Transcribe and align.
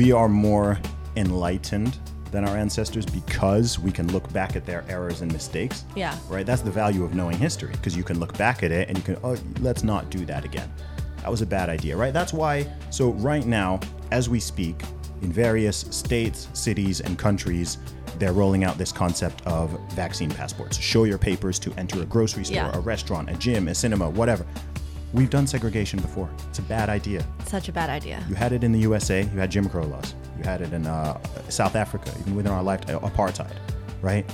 we 0.00 0.12
are 0.12 0.30
more 0.30 0.78
enlightened 1.16 1.98
than 2.30 2.48
our 2.48 2.56
ancestors 2.56 3.04
because 3.04 3.78
we 3.78 3.92
can 3.92 4.10
look 4.12 4.32
back 4.32 4.56
at 4.56 4.64
their 4.64 4.82
errors 4.88 5.20
and 5.20 5.30
mistakes. 5.30 5.84
Yeah. 5.94 6.18
Right? 6.30 6.46
That's 6.46 6.62
the 6.62 6.70
value 6.70 7.04
of 7.04 7.14
knowing 7.14 7.36
history 7.36 7.72
because 7.72 7.94
you 7.94 8.02
can 8.02 8.18
look 8.18 8.34
back 8.38 8.62
at 8.62 8.70
it 8.70 8.88
and 8.88 8.96
you 8.96 9.04
can, 9.04 9.18
oh, 9.22 9.36
let's 9.60 9.84
not 9.84 10.08
do 10.08 10.24
that 10.24 10.42
again. 10.42 10.72
That 11.18 11.30
was 11.30 11.42
a 11.42 11.46
bad 11.46 11.68
idea, 11.68 11.98
right? 11.98 12.14
That's 12.14 12.32
why, 12.32 12.66
so 12.88 13.10
right 13.10 13.44
now, 13.44 13.78
as 14.10 14.30
we 14.30 14.40
speak, 14.40 14.80
in 15.20 15.30
various 15.30 15.80
states, 15.90 16.48
cities, 16.54 17.02
and 17.02 17.18
countries, 17.18 17.76
they're 18.18 18.32
rolling 18.32 18.64
out 18.64 18.78
this 18.78 18.92
concept 18.92 19.46
of 19.46 19.78
vaccine 19.90 20.30
passports. 20.30 20.78
Show 20.78 21.04
your 21.04 21.18
papers 21.18 21.58
to 21.58 21.74
enter 21.74 22.00
a 22.00 22.06
grocery 22.06 22.46
store, 22.46 22.56
Yeah. 22.56 22.74
a 22.74 22.80
restaurant, 22.80 23.28
a 23.28 23.34
gym, 23.34 23.68
a 23.68 23.74
cinema, 23.74 24.08
whatever. 24.08 24.46
We've 25.12 25.30
done 25.30 25.46
segregation 25.46 26.00
before. 26.00 26.30
It's 26.48 26.60
a 26.60 26.62
bad 26.62 26.88
idea. 26.88 27.24
Such 27.46 27.68
a 27.68 27.72
bad 27.72 27.90
idea. 27.90 28.24
You 28.28 28.34
had 28.36 28.52
it 28.52 28.62
in 28.62 28.70
the 28.72 28.78
USA. 28.80 29.22
You 29.22 29.38
had 29.40 29.50
Jim 29.50 29.68
Crow 29.68 29.84
laws. 29.84 30.14
You 30.38 30.44
had 30.44 30.60
it 30.60 30.72
in 30.72 30.86
uh, 30.86 31.18
South 31.48 31.74
Africa, 31.74 32.12
even 32.20 32.36
within 32.36 32.52
our 32.52 32.62
lifetime, 32.62 32.98
apartheid, 33.00 33.56
right? 34.02 34.24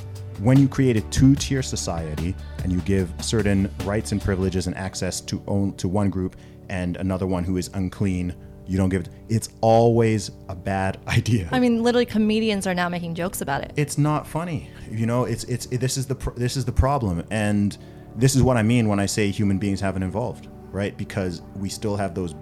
When 0.40 0.58
you 0.58 0.68
create 0.68 0.98
a 0.98 1.00
two-tier 1.02 1.62
society 1.62 2.34
and 2.62 2.70
you 2.70 2.80
give 2.80 3.10
certain 3.20 3.70
rights 3.84 4.12
and 4.12 4.20
privileges 4.20 4.66
and 4.66 4.76
access 4.76 5.20
to 5.22 5.42
own 5.46 5.74
to 5.76 5.88
one 5.88 6.10
group 6.10 6.36
and 6.68 6.96
another 6.98 7.26
one 7.26 7.42
who 7.42 7.56
is 7.56 7.68
unclean, 7.72 8.34
you 8.66 8.76
don't 8.76 8.90
give 8.90 9.00
it. 9.02 9.08
It's 9.30 9.48
always 9.62 10.30
a 10.50 10.54
bad 10.54 10.98
idea. 11.08 11.48
I 11.52 11.58
mean, 11.58 11.82
literally, 11.82 12.04
comedians 12.04 12.66
are 12.66 12.74
now 12.74 12.90
making 12.90 13.14
jokes 13.14 13.40
about 13.40 13.62
it. 13.62 13.72
it's 13.76 13.96
not 13.96 14.26
funny. 14.26 14.68
You 14.90 15.06
know, 15.06 15.24
it's 15.24 15.44
it's 15.44 15.64
it, 15.66 15.78
this 15.78 15.96
is 15.96 16.04
the 16.06 16.16
pr- 16.16 16.30
this 16.36 16.54
is 16.56 16.66
the 16.66 16.72
problem, 16.72 17.24
and 17.30 17.76
this 18.14 18.36
is 18.36 18.42
what 18.42 18.58
I 18.58 18.62
mean 18.62 18.88
when 18.88 19.00
I 19.00 19.06
say 19.06 19.30
human 19.30 19.56
beings 19.58 19.80
haven't 19.80 20.02
evolved, 20.02 20.48
right? 20.76 20.94
Because 20.98 21.40
we 21.56 21.70
still 21.70 21.96
have 21.96 22.14
those 22.14 22.34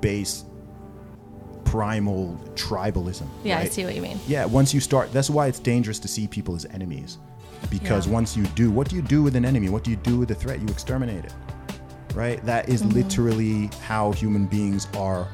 base 0.00 0.44
primal 1.66 2.40
tribalism. 2.54 3.26
Yeah, 3.42 3.58
I 3.58 3.66
see 3.66 3.84
what 3.84 3.94
you 3.94 4.00
mean. 4.00 4.18
Yeah, 4.26 4.46
once 4.46 4.72
you 4.72 4.80
start, 4.80 5.12
that's 5.12 5.28
why 5.28 5.48
it's 5.48 5.58
dangerous 5.58 5.98
to 6.00 6.08
see 6.08 6.26
people 6.26 6.54
as 6.56 6.64
enemies. 6.66 7.18
Because 7.70 8.06
Yeah. 8.06 8.14
once 8.14 8.36
you 8.38 8.44
do, 8.54 8.70
what 8.70 8.88
do 8.88 8.96
you 8.96 9.02
do 9.02 9.22
with 9.22 9.36
an 9.36 9.44
enemy? 9.44 9.68
What 9.68 9.84
do 9.84 9.90
you 9.90 9.96
do 9.98 10.18
with 10.18 10.30
a 10.30 10.34
threat? 10.34 10.60
You 10.60 10.68
exterminate 10.68 11.24
it. 11.26 11.34
Right? 12.14 12.42
That 12.46 12.68
is 12.70 12.80
Mm-hmm. 12.82 12.94
literally 13.00 13.70
how 13.86 14.12
human 14.12 14.46
beings 14.46 14.86
are 14.96 15.26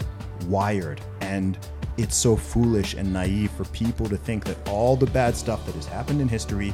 wired. 0.48 1.00
And 1.20 1.56
it's 1.98 2.16
so 2.16 2.34
foolish 2.34 2.94
and 2.94 3.12
naive 3.12 3.50
for 3.52 3.64
people 3.66 4.06
to 4.08 4.16
think 4.16 4.44
that 4.46 4.56
all 4.68 4.96
the 4.96 5.06
bad 5.06 5.36
stuff 5.36 5.64
that 5.66 5.74
has 5.76 5.86
happened 5.86 6.20
in 6.20 6.26
history 6.28 6.72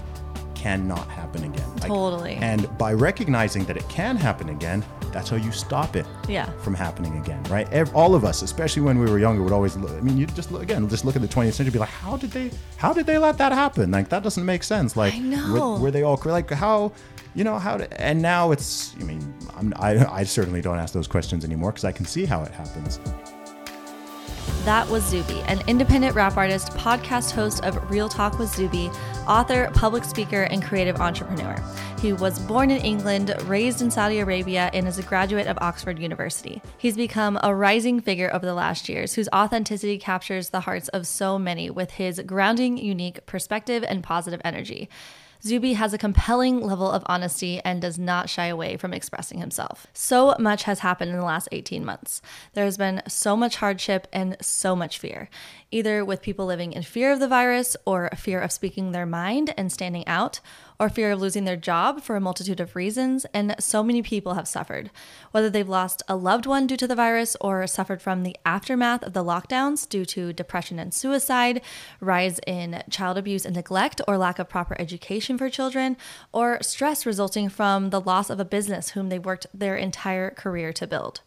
cannot 0.54 1.06
happen 1.08 1.44
again. 1.44 1.68
Like, 1.80 1.88
Totally. 1.88 2.34
and 2.36 2.66
by 2.78 2.92
recognizing 2.92 3.64
that 3.64 3.76
it 3.76 3.86
can 3.88 4.16
happen 4.16 4.48
again, 4.50 4.82
that's 5.16 5.30
how 5.30 5.36
you 5.36 5.50
stop 5.50 5.96
it 5.96 6.04
Yeah. 6.28 6.50
from 6.60 6.74
happening 6.74 7.16
again, 7.18 7.42
right? 7.44 7.66
Ev- 7.72 7.94
all 7.94 8.14
of 8.14 8.22
us, 8.22 8.42
especially 8.42 8.82
when 8.82 8.98
we 8.98 9.10
were 9.10 9.18
younger, 9.18 9.42
would 9.42 9.52
always 9.52 9.74
look. 9.74 9.90
I 9.92 10.00
mean, 10.00 10.18
you 10.18 10.26
just 10.26 10.52
look 10.52 10.62
again, 10.62 10.86
just 10.90 11.06
look 11.06 11.16
at 11.16 11.22
the 11.22 11.28
20th 11.28 11.54
century, 11.54 11.72
be 11.72 11.78
like, 11.78 11.88
how 11.88 12.18
did 12.18 12.32
they, 12.32 12.50
how 12.76 12.92
did 12.92 13.06
they 13.06 13.16
let 13.16 13.38
that 13.38 13.52
happen? 13.52 13.90
Like 13.90 14.10
that 14.10 14.22
doesn't 14.22 14.44
make 14.44 14.62
sense. 14.62 14.94
Like, 14.94 15.14
I 15.14 15.18
know. 15.18 15.72
Were, 15.72 15.78
were 15.84 15.90
they 15.90 16.02
all 16.02 16.20
like 16.26 16.50
how, 16.50 16.92
you 17.34 17.44
know, 17.44 17.58
how? 17.58 17.78
Did, 17.78 17.92
and 17.94 18.20
now 18.20 18.50
it's. 18.52 18.94
I 19.00 19.04
mean, 19.04 19.34
I'm, 19.56 19.72
I, 19.76 20.04
I 20.20 20.24
certainly 20.24 20.60
don't 20.60 20.78
ask 20.78 20.92
those 20.92 21.08
questions 21.08 21.44
anymore 21.46 21.70
because 21.72 21.84
I 21.84 21.92
can 21.92 22.04
see 22.04 22.26
how 22.26 22.42
it 22.42 22.52
happens. 22.52 23.00
That 24.64 24.88
was 24.88 25.04
Zuby, 25.04 25.40
an 25.46 25.62
independent 25.68 26.16
rap 26.16 26.36
artist, 26.36 26.70
podcast 26.72 27.30
host 27.30 27.64
of 27.64 27.88
Real 27.90 28.08
Talk 28.08 28.38
with 28.38 28.52
Zuby, 28.52 28.90
author, 29.28 29.70
public 29.74 30.02
speaker, 30.02 30.42
and 30.42 30.60
creative 30.62 31.00
entrepreneur. 31.00 31.54
He 32.06 32.12
was 32.12 32.38
born 32.38 32.70
in 32.70 32.82
England, 32.82 33.34
raised 33.46 33.82
in 33.82 33.90
Saudi 33.90 34.20
Arabia, 34.20 34.70
and 34.72 34.86
is 34.86 34.96
a 34.96 35.02
graduate 35.02 35.48
of 35.48 35.58
Oxford 35.60 35.98
University. 35.98 36.62
He's 36.78 36.94
become 36.94 37.36
a 37.42 37.52
rising 37.52 38.00
figure 38.00 38.32
over 38.32 38.46
the 38.46 38.54
last 38.54 38.88
years, 38.88 39.14
whose 39.14 39.28
authenticity 39.34 39.98
captures 39.98 40.50
the 40.50 40.60
hearts 40.60 40.86
of 40.90 41.08
so 41.08 41.36
many 41.36 41.68
with 41.68 41.90
his 41.90 42.20
grounding, 42.20 42.78
unique 42.78 43.26
perspective 43.26 43.84
and 43.88 44.04
positive 44.04 44.40
energy. 44.44 44.88
Zuby 45.42 45.74
has 45.74 45.92
a 45.92 45.98
compelling 45.98 46.60
level 46.60 46.90
of 46.90 47.02
honesty 47.06 47.60
and 47.64 47.82
does 47.82 47.98
not 47.98 48.30
shy 48.30 48.46
away 48.46 48.76
from 48.76 48.94
expressing 48.94 49.38
himself. 49.38 49.86
So 49.92 50.34
much 50.38 50.64
has 50.64 50.80
happened 50.80 51.10
in 51.10 51.16
the 51.16 51.24
last 51.24 51.48
18 51.52 51.84
months. 51.84 52.22
There 52.54 52.64
has 52.64 52.76
been 52.76 53.02
so 53.06 53.36
much 53.36 53.56
hardship 53.56 54.06
and 54.12 54.36
so 54.40 54.74
much 54.74 54.98
fear, 54.98 55.28
either 55.70 56.04
with 56.04 56.22
people 56.22 56.46
living 56.46 56.72
in 56.72 56.82
fear 56.82 57.12
of 57.12 57.20
the 57.20 57.28
virus 57.28 57.76
or 57.84 58.10
fear 58.16 58.40
of 58.40 58.52
speaking 58.52 58.92
their 58.92 59.06
mind 59.06 59.52
and 59.56 59.70
standing 59.70 60.06
out, 60.06 60.40
or 60.78 60.88
fear 60.88 61.12
of 61.12 61.20
losing 61.20 61.44
their 61.44 61.56
job 61.56 62.02
for 62.02 62.16
a 62.16 62.20
multitude 62.20 62.60
of 62.60 62.76
reasons, 62.76 63.24
and 63.32 63.54
so 63.58 63.82
many 63.82 64.02
people 64.02 64.34
have 64.34 64.48
suffered. 64.48 64.90
Whether 65.30 65.50
they've 65.50 65.68
lost 65.68 66.02
a 66.08 66.16
loved 66.16 66.46
one 66.46 66.66
due 66.66 66.76
to 66.76 66.86
the 66.86 66.94
virus 66.94 67.36
or 67.40 67.66
suffered 67.66 68.02
from 68.02 68.22
the 68.22 68.36
aftermath 68.44 69.02
of 69.02 69.12
the 69.12 69.24
lockdowns 69.24 69.88
due 69.88 70.04
to 70.06 70.32
depression 70.32 70.78
and 70.78 70.92
suicide, 70.92 71.60
rise 72.00 72.40
in 72.46 72.82
child 72.90 73.18
abuse 73.18 73.44
and 73.44 73.56
neglect, 73.56 74.00
or 74.06 74.18
lack 74.18 74.38
of 74.38 74.48
proper 74.48 74.76
education 74.78 75.38
for 75.38 75.50
children, 75.50 75.96
or 76.32 76.58
stress 76.62 77.06
resulting 77.06 77.48
from 77.48 77.90
the 77.90 78.00
loss 78.00 78.30
of 78.30 78.40
a 78.40 78.44
business 78.44 78.90
whom 78.90 79.08
they 79.08 79.18
worked 79.18 79.46
their 79.54 79.76
entire 79.76 80.30
career 80.30 80.72
to 80.72 80.86
build 80.86 81.20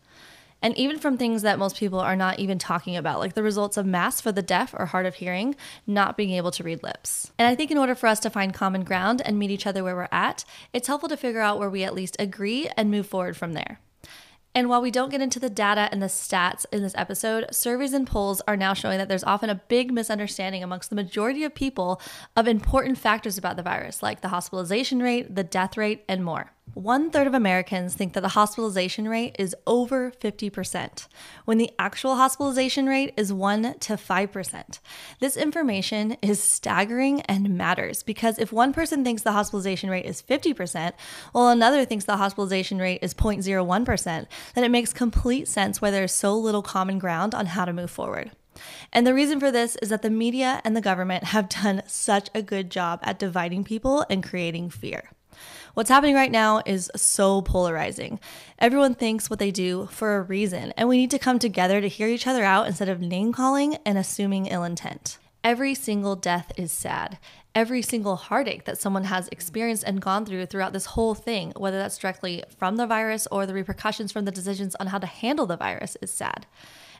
and 0.61 0.77
even 0.77 0.99
from 0.99 1.17
things 1.17 1.41
that 1.41 1.59
most 1.59 1.77
people 1.77 1.99
are 1.99 2.15
not 2.15 2.39
even 2.39 2.59
talking 2.59 2.95
about, 2.95 3.19
like 3.19 3.33
the 3.33 3.43
results 3.43 3.77
of 3.77 3.85
masks 3.85 4.21
for 4.21 4.31
the 4.31 4.41
deaf 4.41 4.73
or 4.77 4.85
hard 4.85 5.05
of 5.05 5.15
hearing, 5.15 5.55
not 5.87 6.17
being 6.17 6.31
able 6.31 6.51
to 6.51 6.63
read 6.63 6.83
lips. 6.83 7.31
And 7.37 7.47
I 7.47 7.55
think 7.55 7.71
in 7.71 7.77
order 7.77 7.95
for 7.95 8.07
us 8.07 8.19
to 8.21 8.29
find 8.29 8.53
common 8.53 8.83
ground 8.83 9.21
and 9.23 9.39
meet 9.39 9.51
each 9.51 9.67
other 9.67 9.83
where 9.83 9.95
we're 9.95 10.09
at, 10.11 10.43
it's 10.73 10.87
helpful 10.87 11.09
to 11.09 11.17
figure 11.17 11.41
out 11.41 11.59
where 11.59 11.69
we 11.69 11.83
at 11.83 11.93
least 11.93 12.15
agree 12.19 12.69
and 12.75 12.91
move 12.91 13.07
forward 13.07 13.37
from 13.37 13.53
there. 13.53 13.79
And 14.55 14.67
while 14.67 14.81
we 14.81 14.91
don't 14.91 15.11
get 15.11 15.21
into 15.21 15.39
the 15.39 15.49
data 15.49 15.87
and 15.91 16.01
the 16.01 16.07
stats 16.07 16.65
in 16.71 16.81
this 16.81 16.95
episode, 16.97 17.45
surveys 17.51 17.93
and 17.93 18.07
polls 18.07 18.41
are 18.47 18.57
now 18.57 18.73
showing 18.73 18.97
that 18.97 19.07
there's 19.07 19.23
often 19.23 19.49
a 19.49 19.55
big 19.55 19.91
misunderstanding 19.93 20.63
amongst 20.63 20.89
the 20.89 20.95
majority 20.95 21.43
of 21.43 21.53
people 21.53 22.01
of 22.35 22.47
important 22.47 22.97
factors 22.97 23.37
about 23.37 23.57
the 23.57 23.63
virus, 23.63 24.01
like 24.01 24.21
the 24.21 24.29
hospitalization 24.29 25.01
rate, 25.01 25.35
the 25.35 25.43
death 25.43 25.77
rate, 25.77 26.03
and 26.09 26.25
more. 26.25 26.51
One 26.75 27.09
third 27.09 27.25
of 27.25 27.33
Americans 27.33 27.95
think 27.95 28.13
that 28.13 28.21
the 28.21 28.29
hospitalization 28.29 29.09
rate 29.09 29.35
is 29.39 29.55
over 29.65 30.11
50%, 30.11 31.07
when 31.45 31.57
the 31.57 31.71
actual 31.79 32.15
hospitalization 32.15 32.85
rate 32.85 33.13
is 33.17 33.33
1 33.33 33.79
to 33.79 33.93
5%. 33.93 34.79
This 35.19 35.35
information 35.35 36.15
is 36.21 36.41
staggering 36.41 37.21
and 37.21 37.57
matters 37.57 38.03
because 38.03 38.37
if 38.37 38.53
one 38.53 38.71
person 38.71 39.03
thinks 39.03 39.23
the 39.23 39.31
hospitalization 39.31 39.89
rate 39.89 40.05
is 40.05 40.21
50%, 40.21 40.93
while 41.31 41.49
another 41.49 41.85
thinks 41.85 42.05
the 42.05 42.17
hospitalization 42.17 42.77
rate 42.77 42.99
is 43.01 43.13
0.01%, 43.13 44.27
then 44.53 44.63
it 44.63 44.71
makes 44.71 44.93
complete 44.93 45.47
sense 45.47 45.81
why 45.81 45.91
there's 45.91 46.13
so 46.13 46.37
little 46.37 46.61
common 46.61 46.99
ground 46.99 47.33
on 47.33 47.47
how 47.47 47.65
to 47.65 47.73
move 47.73 47.91
forward. 47.91 48.31
And 48.93 49.07
the 49.07 49.13
reason 49.13 49.39
for 49.39 49.51
this 49.51 49.75
is 49.77 49.89
that 49.89 50.01
the 50.01 50.09
media 50.09 50.61
and 50.63 50.77
the 50.77 50.81
government 50.81 51.25
have 51.25 51.49
done 51.49 51.81
such 51.87 52.29
a 52.35 52.43
good 52.43 52.69
job 52.69 52.99
at 53.03 53.19
dividing 53.19 53.63
people 53.63 54.05
and 54.09 54.23
creating 54.23 54.69
fear. 54.69 55.09
What's 55.75 55.89
happening 55.89 56.15
right 56.15 56.31
now 56.31 56.61
is 56.65 56.89
so 56.95 57.41
polarizing. 57.41 58.19
Everyone 58.57 58.95
thinks 58.95 59.29
what 59.29 59.39
they 59.39 59.51
do 59.51 59.87
for 59.91 60.17
a 60.17 60.21
reason, 60.21 60.73
and 60.75 60.89
we 60.89 60.97
need 60.97 61.11
to 61.11 61.19
come 61.19 61.37
together 61.37 61.79
to 61.79 61.87
hear 61.87 62.07
each 62.07 62.27
other 62.27 62.43
out 62.43 62.67
instead 62.67 62.89
of 62.89 62.99
name 63.01 63.31
calling 63.31 63.75
and 63.85 63.97
assuming 63.97 64.47
ill 64.47 64.63
intent. 64.63 65.19
Every 65.43 65.75
single 65.75 66.15
death 66.15 66.51
is 66.57 66.71
sad. 66.71 67.17
Every 67.55 67.81
single 67.81 68.15
heartache 68.15 68.65
that 68.65 68.77
someone 68.77 69.05
has 69.05 69.29
experienced 69.29 69.83
and 69.85 70.01
gone 70.01 70.25
through 70.25 70.47
throughout 70.47 70.73
this 70.73 70.87
whole 70.87 71.15
thing, 71.15 71.53
whether 71.55 71.77
that's 71.77 71.97
directly 71.97 72.43
from 72.57 72.75
the 72.75 72.87
virus 72.87 73.27
or 73.31 73.45
the 73.45 73.53
repercussions 73.53 74.11
from 74.11 74.25
the 74.25 74.31
decisions 74.31 74.75
on 74.75 74.87
how 74.87 74.97
to 74.97 75.07
handle 75.07 75.45
the 75.45 75.55
virus, 75.55 75.95
is 76.01 76.11
sad. 76.11 76.45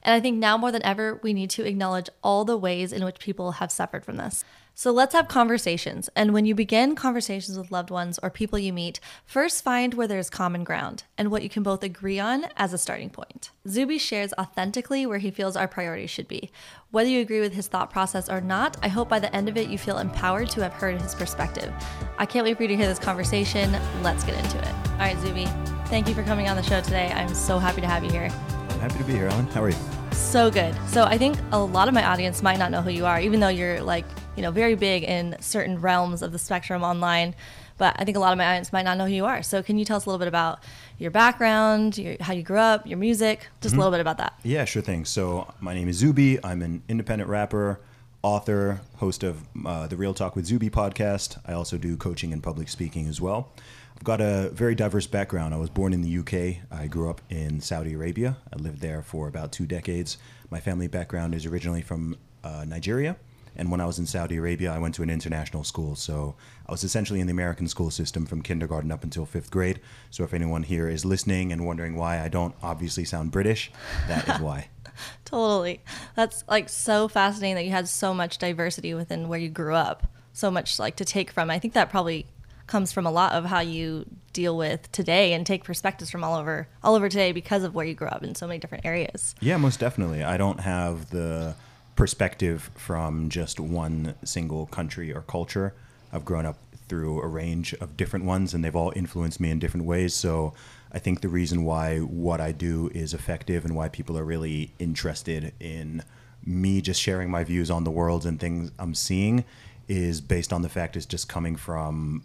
And 0.04 0.14
I 0.14 0.20
think 0.20 0.38
now 0.38 0.58
more 0.58 0.72
than 0.72 0.86
ever, 0.86 1.20
we 1.22 1.34
need 1.34 1.50
to 1.52 1.66
acknowledge 1.66 2.10
all 2.24 2.46
the 2.46 2.58
ways 2.58 2.94
in 2.94 3.04
which 3.04 3.20
people 3.20 3.54
have 3.54 3.72
suffered 3.72 4.06
from 4.06 4.18
this. 4.18 4.46
So 4.80 4.92
let's 4.92 5.14
have 5.14 5.28
conversations. 5.28 6.10
And 6.16 6.34
when 6.34 6.46
you 6.46 6.56
begin 6.56 6.96
conversations 6.96 7.58
with 7.58 7.70
loved 7.70 7.90
ones 7.90 8.18
or 8.24 8.30
people 8.30 8.58
you 8.58 8.72
meet, 8.72 9.02
first 9.26 9.62
find 9.62 9.94
where 9.94 10.08
there's 10.08 10.30
common 10.30 10.64
ground 10.64 11.04
and 11.18 11.30
what 11.30 11.44
you 11.44 11.50
can 11.50 11.64
both 11.64 11.84
agree 11.84 12.18
on 12.18 12.46
as 12.56 12.72
a 12.72 12.78
starting 12.78 13.10
point. 13.10 13.52
Zuby 13.68 13.98
shares 13.98 14.34
authentically 14.40 15.06
where 15.06 15.18
he 15.18 15.32
feels 15.32 15.58
our 15.58 15.68
priorities 15.68 16.10
should 16.10 16.30
be. 16.30 16.50
Whether 16.92 17.10
you 17.10 17.20
agree 17.20 17.42
with 17.42 17.52
his 17.52 17.68
thought 17.68 17.90
process 17.90 18.30
or 18.30 18.40
not, 18.40 18.78
I 18.82 18.88
hope 18.88 19.10
by 19.10 19.20
the 19.20 19.36
end 19.36 19.50
of 19.50 19.58
it 19.58 19.68
you 19.68 19.78
feel 19.78 19.98
empowered 19.98 20.50
to 20.52 20.64
have 20.64 20.72
heard 20.72 21.02
his 21.02 21.14
perspective. 21.14 21.74
I 22.18 22.26
can't 22.26 22.46
wait 22.46 22.56
for 22.56 22.64
you 22.64 22.70
to 22.70 22.78
hear 22.78 22.88
this 22.88 23.00
conversation. 23.00 23.74
Let's 24.02 24.24
get 24.24 24.42
into 24.42 24.60
it. 24.60 24.74
All 24.92 25.00
right, 25.00 25.20
Zuby, 25.20 25.48
thank 25.88 26.08
you 26.08 26.16
for 26.16 26.24
coming 26.24 26.48
on 26.48 26.56
the 26.56 26.64
show 26.64 26.80
today. 26.80 27.12
I'm 27.14 27.36
so 27.36 27.60
happy 27.60 27.82
to 27.82 27.88
have 27.88 28.06
you 28.06 28.12
here. 28.12 28.32
I'm 28.70 28.80
happy 28.80 28.98
to 29.00 29.04
be 29.04 29.12
here, 29.12 29.28
Ellen. 29.28 29.46
How 29.48 29.62
are 29.62 29.72
you? 29.72 29.78
So 30.14 30.50
good. 30.50 30.74
So 30.88 31.04
I 31.04 31.18
think 31.18 31.38
a 31.52 31.60
lot 31.60 31.90
of 31.90 31.94
my 31.94 32.06
audience 32.06 32.42
might 32.42 32.60
not 32.60 32.72
know 32.72 32.82
who 32.82 32.92
you 32.92 33.06
are, 33.06 33.20
even 33.20 33.42
though 33.42 33.50
you're 33.50 33.82
like, 33.82 34.06
you 34.40 34.44
know, 34.44 34.52
very 34.52 34.76
big 34.76 35.04
in 35.04 35.36
certain 35.42 35.82
realms 35.82 36.22
of 36.22 36.32
the 36.32 36.40
spectrum 36.40 36.82
online. 36.82 37.36
But 37.78 37.98
I 38.00 38.06
think 38.06 38.16
a 38.16 38.22
lot 38.22 38.32
of 38.32 38.38
my 38.38 38.46
audience 38.46 38.72
might 38.72 38.84
not 38.84 38.98
know 38.98 39.06
who 39.06 39.12
you 39.12 39.26
are. 39.26 39.44
So 39.44 39.62
can 39.62 39.78
you 39.78 39.84
tell 39.84 39.98
us 39.98 40.06
a 40.06 40.10
little 40.10 40.18
bit 40.18 40.30
about 40.30 40.64
your 40.98 41.12
background, 41.12 41.98
your, 41.98 42.16
how 42.22 42.32
you 42.32 42.42
grew 42.42 42.58
up, 42.58 42.88
your 42.88 42.98
music, 42.98 43.50
just 43.60 43.76
a 43.76 43.78
little 43.78 43.92
bit 43.92 44.00
about 44.00 44.18
that? 44.20 44.40
Yeah, 44.44 44.64
sure 44.64 44.82
thing. 44.82 45.04
So 45.04 45.54
my 45.60 45.74
name 45.74 45.90
is 45.90 45.98
Zuby. 45.98 46.42
I'm 46.42 46.62
an 46.62 46.84
independent 46.88 47.30
rapper, 47.30 47.82
author, 48.22 48.80
host 48.96 49.24
of 49.24 49.44
uh, 49.66 49.88
the 49.88 49.98
Real 49.98 50.14
Talk 50.14 50.38
with 50.38 50.46
Zuby 50.46 50.70
podcast. 50.70 51.38
I 51.46 51.52
also 51.52 51.78
do 51.78 51.98
coaching 51.98 52.32
and 52.32 52.42
public 52.42 52.70
speaking 52.70 53.08
as 53.08 53.20
well. 53.20 53.52
I've 53.98 54.06
got 54.06 54.22
a 54.22 54.52
very 54.54 54.74
diverse 54.74 55.06
background. 55.06 55.54
I 55.54 55.58
was 55.58 55.70
born 55.70 55.92
in 55.92 56.02
the 56.02 56.18
UK. 56.20 56.64
I 56.72 56.88
grew 56.88 57.10
up 57.10 57.20
in 57.30 57.60
Saudi 57.60 57.94
Arabia. 57.94 58.38
I 58.54 58.56
lived 58.56 58.80
there 58.80 59.02
for 59.04 59.28
about 59.28 59.52
two 59.52 59.66
decades. 59.66 60.18
My 60.50 60.62
family 60.62 60.88
background 60.88 61.36
is 61.36 61.46
originally 61.46 61.82
from 61.82 62.16
uh, 62.42 62.64
Nigeria. 62.66 63.18
And 63.60 63.70
when 63.70 63.82
I 63.82 63.86
was 63.86 64.00
in 64.00 64.06
Saudi 64.06 64.38
Arabia, 64.38 64.74
I 64.74 64.80
went 64.80 64.96
to 64.96 65.04
an 65.04 65.10
international 65.10 65.66
school. 65.66 65.94
So 65.98 66.36
I 66.66 66.72
was 66.72 66.86
essentially 66.86 67.20
in 67.20 67.28
the 67.28 67.32
American 67.32 67.68
school 67.68 67.92
system 67.92 68.26
from 68.26 68.42
kindergarten 68.42 68.90
up 68.90 69.04
until 69.04 69.26
fifth 69.26 69.52
grade. 69.52 69.82
So 70.12 70.24
if 70.24 70.34
anyone 70.34 70.64
here 70.64 70.88
is 70.88 71.04
listening 71.04 71.52
and 71.52 71.66
wondering 71.66 71.98
why 71.98 72.22
I 72.22 72.30
don't 72.30 72.56
obviously 72.64 73.04
sound 73.04 73.32
British, 73.32 73.70
that 74.08 74.30
is 74.30 74.40
why. 74.40 74.70
totally. 75.26 75.82
That's 76.16 76.46
like 76.48 76.70
so 76.70 77.10
fascinating 77.10 77.56
that 77.56 77.66
you 77.66 77.72
had 77.72 77.90
so 77.90 78.14
much 78.14 78.38
diversity 78.38 78.94
within 78.94 79.28
where 79.28 79.40
you 79.40 79.50
grew 79.50 79.76
up. 79.76 80.08
So 80.32 80.50
much 80.50 80.80
like 80.80 80.96
to 80.96 81.06
take 81.06 81.30
from. 81.30 81.52
I 81.52 81.60
think 81.60 81.74
that 81.74 81.90
probably 81.90 82.28
comes 82.66 82.94
from 82.94 83.06
a 83.06 83.12
lot 83.12 83.34
of 83.34 83.44
how 83.44 83.60
you 83.60 84.06
deal 84.32 84.56
with 84.56 84.90
today 84.94 85.34
and 85.34 85.46
take 85.46 85.66
perspectives 85.66 86.10
from 86.10 86.24
all 86.24 86.40
over 86.40 86.70
all 86.82 86.96
over 86.96 87.10
today 87.10 87.34
because 87.34 87.64
of 87.64 87.76
where 87.76 87.86
you 87.86 87.96
grew 87.96 88.08
up 88.08 88.24
in 88.24 88.36
so 88.36 88.48
many 88.48 88.58
different 88.58 88.86
areas. 88.86 89.36
Yeah, 89.42 89.58
most 89.58 89.82
definitely. 89.82 90.24
I 90.24 90.38
don't 90.38 90.62
have 90.62 91.10
the 91.10 91.56
perspective 92.00 92.72
from 92.76 93.28
just 93.28 93.60
one 93.60 94.16
single 94.24 94.66
country 94.68 95.14
or 95.14 95.20
culture. 95.24 95.74
I've 96.14 96.24
grown 96.24 96.46
up 96.46 96.58
through 96.88 97.22
a 97.22 97.28
range 97.28 97.74
of 97.74 97.98
different 97.98 98.24
ones 98.24 98.54
and 98.54 98.64
they've 98.64 98.74
all 98.74 98.94
influenced 98.96 99.42
me 99.42 99.52
in 99.52 99.60
different 99.60 99.86
ways. 99.86 100.14
So 100.14 100.54
I 100.94 101.00
think 101.00 101.20
the 101.20 101.28
reason 101.28 101.66
why 101.66 101.98
what 101.98 102.40
I 102.40 102.54
do 102.54 102.90
is 102.96 103.14
effective 103.14 103.66
and 103.66 103.76
why 103.76 103.90
people 103.90 104.18
are 104.18 104.24
really 104.24 104.72
interested 104.80 105.52
in 105.60 106.02
me 106.46 106.80
just 106.80 107.02
sharing 107.02 107.30
my 107.30 107.44
views 107.44 107.70
on 107.70 107.84
the 107.84 107.92
world 107.92 108.26
and 108.26 108.40
things 108.40 108.72
I'm 108.80 108.96
seeing 108.96 109.44
is 109.90 110.22
based 110.22 110.54
on 110.54 110.62
the 110.62 110.70
fact 110.70 110.96
it's 110.96 111.06
just 111.06 111.28
coming 111.28 111.58
from 111.58 112.24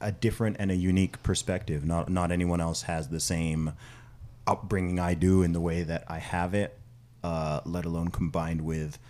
a 0.00 0.10
different 0.10 0.56
and 0.58 0.70
a 0.70 0.74
unique 0.74 1.22
perspective. 1.22 1.84
Not 1.84 2.08
not 2.08 2.32
anyone 2.32 2.62
else 2.62 2.82
has 2.84 3.10
the 3.10 3.20
same 3.20 3.74
upbringing 4.46 4.98
I 4.98 5.12
do 5.12 5.42
in 5.42 5.52
the 5.52 5.60
way 5.60 5.82
that 5.82 6.04
I 6.08 6.18
have 6.18 6.54
it, 6.54 6.78
uh, 7.26 7.60
let 7.64 7.84
alone 7.84 8.08
combined 8.08 8.60
with 8.60 9.00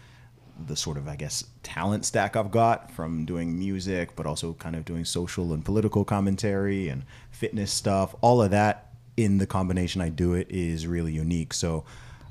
the 0.66 0.74
sort 0.74 0.96
of 0.96 1.06
I 1.06 1.16
guess 1.16 1.44
talent 1.62 2.06
stack 2.06 2.34
I've 2.34 2.50
got 2.50 2.90
from 2.90 3.26
doing 3.26 3.58
music, 3.58 4.16
but 4.16 4.24
also 4.24 4.54
kind 4.54 4.74
of 4.74 4.86
doing 4.86 5.04
social 5.04 5.52
and 5.52 5.62
political 5.62 6.02
commentary 6.02 6.88
and 6.88 7.04
fitness 7.30 7.70
stuff. 7.70 8.14
All 8.22 8.40
of 8.40 8.50
that 8.52 8.94
in 9.18 9.36
the 9.36 9.46
combination 9.46 10.00
I 10.00 10.08
do 10.08 10.32
it 10.32 10.50
is 10.50 10.86
really 10.86 11.12
unique. 11.12 11.52
So. 11.52 11.84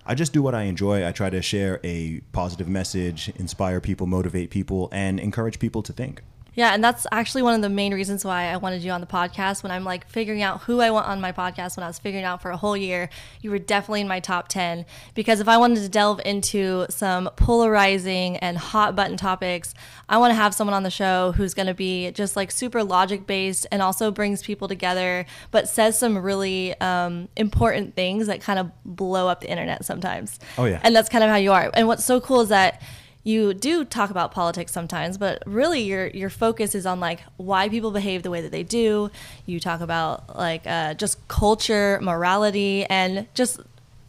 I 0.08 0.14
just 0.14 0.34
do 0.34 0.44
what 0.44 0.54
I 0.54 0.66
enjoy. 0.66 1.04
I 1.04 1.12
try 1.12 1.32
to 1.32 1.42
share 1.42 1.80
a 1.84 2.22
positive 2.32 2.68
message, 2.68 3.30
inspire 3.38 3.82
people, 3.82 4.06
motivate 4.06 4.52
people, 4.52 4.88
and 4.92 5.20
encourage 5.20 5.58
people 5.58 5.82
to 5.82 5.92
think. 5.92 6.22
Yeah, 6.56 6.74
and 6.74 6.84
that's 6.84 7.06
actually 7.12 7.44
one 7.44 7.54
of 7.54 7.62
the 7.62 7.69
main 7.69 7.94
reasons 7.94 8.24
why 8.24 8.46
I 8.46 8.57
wanted 8.57 8.84
you 8.84 8.92
on 8.92 9.02
the 9.02 9.07
podcast. 9.07 9.62
When 9.62 9.72
I'm 9.72 9.84
like 9.84 10.07
figuring 10.07 10.42
out 10.42 10.62
who 10.62 10.80
I 10.80 10.90
want 10.90 11.07
on 11.07 11.19
my 11.19 11.31
podcast, 11.31 11.75
when 11.75 11.84
I 11.84 11.88
was 11.88 12.00
figuring 12.00 12.25
out 12.25 12.42
for 12.42 12.50
a 12.50 12.57
whole 12.57 12.78
year, 12.78 13.10
you 13.42 13.52
were 13.52 13.60
definitely 13.60 14.02
in 14.02 14.07
my 14.07 14.22
top 14.22 14.48
10. 14.48 14.86
Because 15.13 15.42
if 15.42 15.50
I 15.50 15.57
wanted 15.57 15.81
to 15.81 15.90
delve 15.90 16.22
into 16.25 16.86
some 16.90 17.30
polarizing 17.36 18.38
and 18.38 18.57
hot 18.57 18.96
button 18.96 19.18
topics, 19.18 19.74
I 20.07 20.18
want 20.18 20.31
to 20.31 20.36
have 20.36 20.54
someone 20.54 20.74
on 20.74 20.84
the 20.84 20.90
show 20.90 21.34
who's 21.34 21.54
going 21.54 21.68
to 21.68 21.74
be 21.74 22.12
just 22.12 22.36
like 22.38 22.52
super 22.52 22.84
logic 22.84 23.28
based 23.28 23.68
and 23.72 23.81
also 23.81 24.10
brings 24.10 24.42
people 24.42 24.69
together, 24.69 25.25
but 25.51 25.68
says 25.68 26.00
some 26.00 26.18
really 26.18 26.80
um, 26.80 27.28
important 27.36 27.96
things 27.96 28.28
that 28.28 28.42
kind 28.42 28.60
of 28.60 28.72
blow 28.86 29.28
up 29.28 29.42
the 29.42 29.50
internet 29.50 29.84
sometimes. 29.84 30.40
Oh, 30.58 30.66
yeah. 30.66 30.80
And 30.84 30.96
that's 30.96 31.10
kind 31.10 31.24
of 31.24 31.30
how 31.30 31.36
you 31.36 31.51
are. 31.51 31.69
And 31.74 31.88
what's 31.88 32.06
so 32.06 32.22
cool 32.22 32.42
is 32.42 32.50
that 32.50 32.81
you 33.25 33.56
do 33.56 33.83
talk 33.83 34.12
about 34.12 34.31
politics 34.31 34.72
sometimes, 34.72 35.18
but 35.18 35.42
really 35.48 35.81
your 35.81 36.07
your 36.07 36.30
focus 36.30 36.75
is 36.75 36.86
on 36.86 37.00
like 37.00 37.22
why 37.38 37.68
people 37.68 37.89
behave 37.89 38.22
the 38.22 38.30
way 38.30 38.39
that 38.39 38.51
they 38.51 38.63
do. 38.63 39.10
You 39.48 39.60
talk 39.60 39.81
about 39.81 40.38
like 40.38 40.66
uh, 40.68 40.94
just 40.94 41.27
culture, 41.27 42.00
morality, 42.04 42.86
and 42.86 43.27
just 43.33 43.60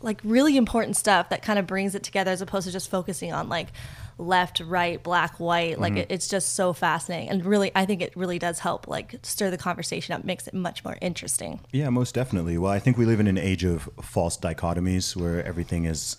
like 0.02 0.20
really 0.22 0.58
important 0.58 0.96
stuff 0.98 1.30
that 1.30 1.42
kind 1.42 1.58
of 1.58 1.66
brings 1.66 1.94
it 1.94 2.02
together 2.02 2.30
as 2.30 2.42
opposed 2.42 2.66
to 2.66 2.72
just 2.72 2.90
focusing 2.90 3.32
on 3.32 3.48
like 3.48 3.68
left, 4.18 4.60
right, 4.60 5.02
black, 5.02 5.40
white. 5.40 5.80
Like 5.80 5.94
mm-hmm. 5.94 6.00
it, 6.02 6.10
it's 6.10 6.28
just 6.28 6.54
so 6.54 6.74
fascinating, 6.74 7.30
and 7.30 7.42
really, 7.42 7.72
I 7.74 7.86
think 7.86 8.02
it 8.02 8.14
really 8.16 8.38
does 8.38 8.58
help 8.58 8.86
like 8.86 9.18
stir 9.22 9.50
the 9.50 9.56
conversation 9.56 10.14
up, 10.14 10.24
makes 10.24 10.46
it 10.46 10.52
much 10.52 10.84
more 10.84 10.98
interesting. 11.00 11.60
Yeah, 11.72 11.88
most 11.88 12.14
definitely. 12.14 12.58
Well, 12.58 12.70
I 12.70 12.80
think 12.80 12.98
we 12.98 13.06
live 13.06 13.20
in 13.20 13.28
an 13.28 13.38
age 13.38 13.64
of 13.64 13.88
false 14.02 14.36
dichotomies 14.36 15.16
where 15.16 15.42
everything 15.42 15.86
is 15.86 16.18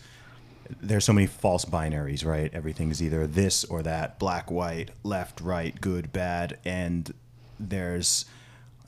there's 0.81 1.05
so 1.05 1.13
many 1.13 1.27
false 1.27 1.65
binaries, 1.65 2.25
right? 2.25 2.53
Everything 2.53 2.91
is 2.91 3.01
either 3.01 3.27
this 3.27 3.63
or 3.63 3.81
that, 3.83 4.19
black, 4.19 4.51
white, 4.51 4.91
left, 5.03 5.41
right, 5.41 5.79
good, 5.79 6.11
bad, 6.11 6.57
and 6.65 7.13
there's 7.59 8.25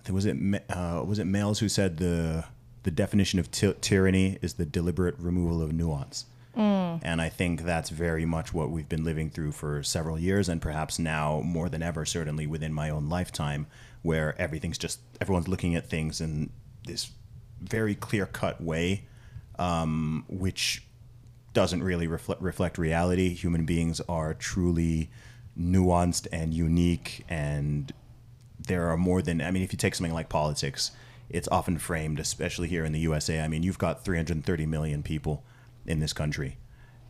was 0.10 0.26
it 0.26 0.38
uh, 0.70 1.04
was 1.06 1.20
it 1.20 1.28
Maysles 1.28 1.60
who 1.60 1.70
said 1.70 1.98
the 1.98 2.46
the 2.84 2.92
definition 2.92 3.40
of 3.40 3.52
ty- 3.52 3.76
tyranny 3.82 4.40
is 4.42 4.54
the 4.54 4.66
deliberate 4.66 5.16
removal 5.20 5.62
of 5.62 5.74
nuance. 5.74 6.26
Mm. 6.58 7.00
And 7.04 7.22
I 7.22 7.30
think 7.30 7.62
that's 7.62 7.90
very 7.90 8.26
much 8.26 8.54
what 8.54 8.72
we've 8.72 8.90
been 8.90 9.04
living 9.04 9.30
through 9.30 9.52
for 9.52 9.84
several 9.84 10.18
years, 10.18 10.50
and 10.50 10.62
perhaps 10.62 10.98
now 10.98 11.42
more 11.42 11.70
than 11.70 11.84
ever, 11.84 12.06
certainly 12.06 12.48
within 12.48 12.74
my 12.74 12.90
own 12.90 13.08
lifetime, 13.08 13.68
where 14.02 14.40
everything's 14.42 14.78
just 14.78 15.00
everyone's 15.22 15.48
looking 15.48 15.76
at 15.76 15.88
things 15.88 16.20
in 16.20 16.50
this 16.86 17.12
very 17.62 17.96
clear 17.96 18.26
cut 18.26 18.62
way, 18.62 19.06
um, 19.58 20.26
which 20.28 20.84
doesn't 21.54 21.84
really 21.84 22.08
reflect 22.08 22.42
reflect 22.42 22.78
reality. 22.78 23.34
Human 23.34 23.66
beings 23.66 24.02
are 24.02 24.34
truly 24.34 25.10
nuanced 25.60 26.28
and 26.32 26.54
unique, 26.54 27.26
and 27.28 27.92
there 28.60 28.90
are 28.90 28.98
more 28.98 29.22
than. 29.22 29.42
I 29.42 29.52
mean, 29.52 29.64
if 29.64 29.74
you 29.74 29.78
take 29.78 29.96
something 29.96 30.14
like 30.14 30.30
politics, 30.30 30.92
it's 31.30 31.48
often 31.50 31.78
framed, 31.78 32.20
especially 32.20 32.68
here 32.68 32.86
in 32.86 32.92
the 32.92 33.00
USA. 33.00 33.42
I 33.42 33.48
mean, 33.48 33.64
you've 33.64 33.78
got 33.78 34.04
330 34.04 34.66
million 34.66 35.04
people 35.04 35.44
in 35.86 36.00
this 36.00 36.14
country, 36.14 36.58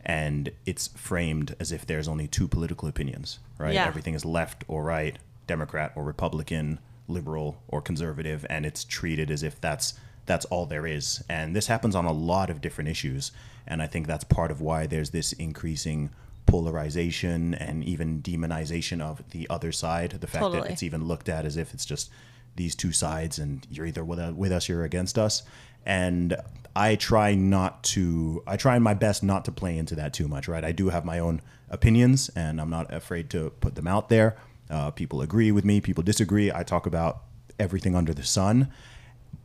and 0.04 0.50
it's 0.66 0.88
framed 0.88 1.54
as 1.60 1.72
if 1.72 1.86
there's 1.86 2.08
only 2.08 2.26
two 2.26 2.48
political 2.48 2.88
opinions, 2.88 3.38
right? 3.58 3.74
Yeah. 3.74 3.86
Everything 3.86 4.14
is 4.14 4.24
left 4.24 4.64
or 4.68 4.84
right, 4.84 5.18
Democrat 5.46 5.92
or 5.94 6.04
Republican, 6.04 6.78
liberal 7.08 7.62
or 7.68 7.82
conservative, 7.82 8.46
and 8.48 8.64
it's 8.64 8.84
treated 8.84 9.30
as 9.30 9.42
if 9.42 9.60
that's 9.60 9.94
that's 10.30 10.44
all 10.46 10.64
there 10.64 10.86
is. 10.86 11.24
And 11.28 11.56
this 11.56 11.66
happens 11.66 11.96
on 11.96 12.04
a 12.04 12.12
lot 12.12 12.50
of 12.50 12.60
different 12.60 12.88
issues. 12.88 13.32
And 13.66 13.82
I 13.82 13.88
think 13.88 14.06
that's 14.06 14.22
part 14.22 14.52
of 14.52 14.60
why 14.60 14.86
there's 14.86 15.10
this 15.10 15.32
increasing 15.32 16.10
polarization 16.46 17.54
and 17.54 17.82
even 17.82 18.22
demonization 18.22 19.00
of 19.00 19.28
the 19.30 19.48
other 19.50 19.72
side. 19.72 20.12
The 20.12 20.28
fact 20.28 20.42
totally. 20.42 20.62
that 20.62 20.70
it's 20.70 20.84
even 20.84 21.04
looked 21.04 21.28
at 21.28 21.44
as 21.44 21.56
if 21.56 21.74
it's 21.74 21.84
just 21.84 22.10
these 22.54 22.76
two 22.76 22.92
sides 22.92 23.40
and 23.40 23.66
you're 23.72 23.86
either 23.86 24.04
with, 24.04 24.20
with 24.36 24.52
us 24.52 24.70
or 24.70 24.84
against 24.84 25.18
us. 25.18 25.42
And 25.84 26.36
I 26.76 26.94
try 26.94 27.34
not 27.34 27.82
to, 27.94 28.44
I 28.46 28.56
try 28.56 28.78
my 28.78 28.94
best 28.94 29.24
not 29.24 29.44
to 29.46 29.52
play 29.52 29.76
into 29.76 29.96
that 29.96 30.14
too 30.14 30.28
much, 30.28 30.46
right? 30.46 30.64
I 30.64 30.70
do 30.70 30.90
have 30.90 31.04
my 31.04 31.18
own 31.18 31.42
opinions 31.70 32.30
and 32.36 32.60
I'm 32.60 32.70
not 32.70 32.92
afraid 32.94 33.30
to 33.30 33.50
put 33.60 33.74
them 33.74 33.88
out 33.88 34.08
there. 34.08 34.36
Uh, 34.68 34.92
people 34.92 35.22
agree 35.22 35.50
with 35.50 35.64
me, 35.64 35.80
people 35.80 36.04
disagree. 36.04 36.52
I 36.52 36.62
talk 36.62 36.86
about 36.86 37.22
everything 37.58 37.96
under 37.96 38.14
the 38.14 38.22
sun. 38.22 38.70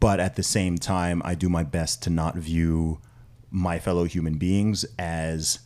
But 0.06 0.20
at 0.20 0.36
the 0.36 0.44
same 0.44 0.78
time, 0.78 1.24
I 1.26 1.34
do 1.34 1.50
my 1.50 1.64
best 1.64 2.04
to 2.04 2.12
not 2.12 2.36
view 2.36 3.00
my 3.50 3.80
fellow 3.80 4.04
human 4.04 4.38
beings 4.38 4.86
as 5.00 5.58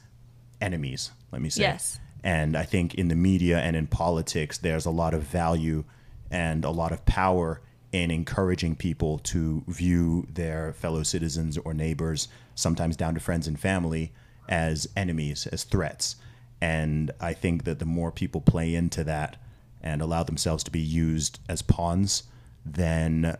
enemies, 0.61 1.11
let 1.33 1.41
me 1.41 1.49
say. 1.49 1.63
Yes. 1.63 1.99
And 2.23 2.55
I 2.55 2.63
think 2.63 2.95
in 2.95 3.09
the 3.09 3.17
media 3.17 3.59
and 3.59 3.75
in 3.75 3.87
politics, 3.87 4.57
there's 4.57 4.85
a 4.85 4.91
lot 4.91 5.13
of 5.13 5.23
value 5.23 5.83
and 6.31 6.63
a 6.63 6.69
lot 6.69 6.93
of 6.93 7.05
power 7.05 7.59
in 7.91 8.11
encouraging 8.11 8.77
people 8.77 9.17
to 9.33 9.61
view 9.67 10.25
their 10.33 10.71
fellow 10.71 11.03
citizens 11.03 11.57
or 11.57 11.73
neighbors, 11.73 12.29
sometimes 12.55 12.95
down 12.95 13.15
to 13.15 13.19
friends 13.19 13.45
and 13.45 13.59
family, 13.59 14.13
as 14.47 14.87
enemies, 14.95 15.47
as 15.47 15.65
threats. 15.65 16.15
And 16.61 17.11
I 17.19 17.33
think 17.33 17.65
that 17.65 17.79
the 17.79 17.85
more 17.85 18.09
people 18.09 18.39
play 18.39 18.73
into 18.73 19.03
that 19.03 19.35
and 19.83 20.01
allow 20.01 20.23
themselves 20.23 20.63
to 20.63 20.71
be 20.71 20.79
used 20.79 21.39
as 21.49 21.61
pawns, 21.61 22.23
then 22.65 23.37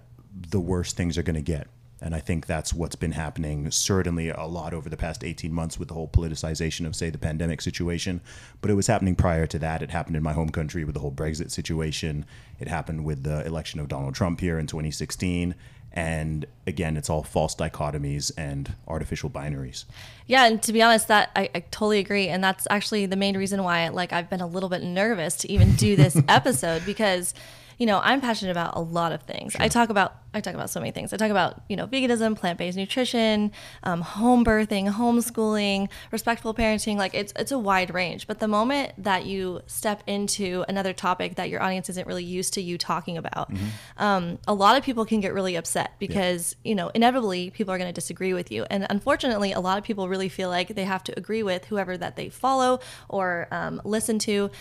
the 0.49 0.59
worse 0.59 0.93
things 0.93 1.17
are 1.17 1.23
going 1.23 1.35
to 1.35 1.41
get. 1.41 1.67
And 2.01 2.15
I 2.15 2.19
think 2.19 2.45
that's 2.45 2.73
what's 2.73 2.95
been 2.95 3.11
happening 3.11 3.69
certainly 3.71 4.29
a 4.29 4.45
lot 4.45 4.73
over 4.73 4.89
the 4.89 4.95
past 4.95 5.23
18 5.23 5.53
months 5.53 5.77
with 5.77 5.89
the 5.89 5.93
whole 5.93 6.07
politicization 6.07 6.85
of, 6.85 6.95
say, 6.95 7.09
the 7.09 7.17
pandemic 7.17 7.61
situation. 7.61 8.21
But 8.61 8.71
it 8.71 8.75
was 8.75 8.87
happening 8.87 9.15
prior 9.15 9.45
to 9.47 9.59
that. 9.59 9.81
It 9.81 9.91
happened 9.91 10.15
in 10.15 10.23
my 10.23 10.31
home 10.31 10.49
country 10.49 10.85
with 10.85 10.93
the 10.93 11.01
whole 11.01 11.11
Brexit 11.11 11.51
situation. 11.51 12.25
It 12.59 12.69
happened 12.69 13.03
with 13.03 13.23
the 13.23 13.45
election 13.45 13.81
of 13.81 13.89
Donald 13.89 14.15
Trump 14.15 14.39
here 14.39 14.57
in 14.57 14.65
2016. 14.65 15.55
And 15.91 16.45
again, 16.67 16.95
it's 16.95 17.09
all 17.09 17.23
false 17.23 17.55
dichotomies 17.55 18.31
and 18.37 18.73
artificial 18.87 19.29
binaries. 19.29 19.85
Yeah, 20.27 20.45
and 20.45 20.61
to 20.63 20.71
be 20.71 20.81
honest, 20.81 21.07
that 21.07 21.31
I, 21.35 21.49
I 21.53 21.59
totally 21.71 21.99
agree, 21.99 22.27
and 22.27 22.43
that's 22.43 22.67
actually 22.69 23.07
the 23.07 23.15
main 23.15 23.35
reason 23.35 23.63
why, 23.63 23.87
like, 23.89 24.13
I've 24.13 24.29
been 24.29 24.41
a 24.41 24.47
little 24.47 24.69
bit 24.69 24.83
nervous 24.83 25.35
to 25.37 25.51
even 25.51 25.75
do 25.75 25.95
this 25.95 26.15
episode 26.27 26.85
because 26.85 27.33
you 27.79 27.85
know, 27.85 27.99
I'm 28.03 28.21
passionate 28.21 28.51
about 28.51 28.75
a 28.75 28.81
lot 28.81 29.11
of 29.13 29.23
things. 29.23 29.55
I 29.57 29.69
talk 29.69 29.89
about 29.89 30.15
I 30.31 30.41
talk 30.41 30.53
about 30.53 30.69
so 30.69 30.79
many 30.79 30.91
things. 30.91 31.11
I 31.11 31.17
talk 31.17 31.31
about 31.31 31.63
you 31.69 31.75
know 31.75 31.87
veganism, 31.87 32.35
plant 32.35 32.59
based 32.59 32.77
nutrition, 32.77 33.51
um, 33.83 34.01
home 34.01 34.45
birthing, 34.45 34.91
homeschooling, 34.91 35.89
respectful 36.11 36.53
parenting. 36.53 36.97
Like 36.97 37.15
it's 37.15 37.33
it's 37.35 37.51
a 37.51 37.57
wide 37.57 37.93
range. 37.93 38.27
But 38.27 38.39
the 38.39 38.47
moment 38.47 38.93
that 38.97 39.25
you 39.25 39.61
step 39.65 40.03
into 40.05 40.65
another 40.67 40.93
topic 40.93 41.35
that 41.35 41.49
your 41.49 41.63
audience 41.63 41.89
isn't 41.89 42.05
really 42.05 42.23
used 42.23 42.53
to 42.55 42.61
you 42.61 42.77
talking 42.77 43.17
about, 43.17 43.49
Mm-hmm. 43.49 44.03
um, 44.03 44.37
a 44.47 44.53
lot 44.53 44.77
of 44.77 44.83
people 44.83 45.05
can 45.05 45.21
get 45.21 45.33
really 45.33 45.55
upset 45.55 45.93
because 45.97 46.55
you 46.63 46.75
know 46.75 46.89
inevitably 46.93 47.49
people 47.49 47.73
are 47.73 47.77
going 47.77 47.89
to 47.89 47.93
disagree 47.93 48.33
with 48.33 48.51
you, 48.51 48.65
and 48.69 48.85
unfortunately, 48.89 49.53
a 49.53 49.59
lot 49.61 49.77
of 49.77 49.83
people 49.85 50.09
really 50.09 50.29
feel 50.29 50.49
like 50.49 50.67
they 50.75 50.83
have 50.83 51.03
to 51.05 51.17
agree 51.17 51.41
with 51.43 51.65
whoever 51.65 51.97
that 51.97 52.17
they 52.17 52.27
follow 52.29 52.81
or 53.07 53.47
um, 53.51 53.81
listen 53.85 54.19
to 54.19 54.51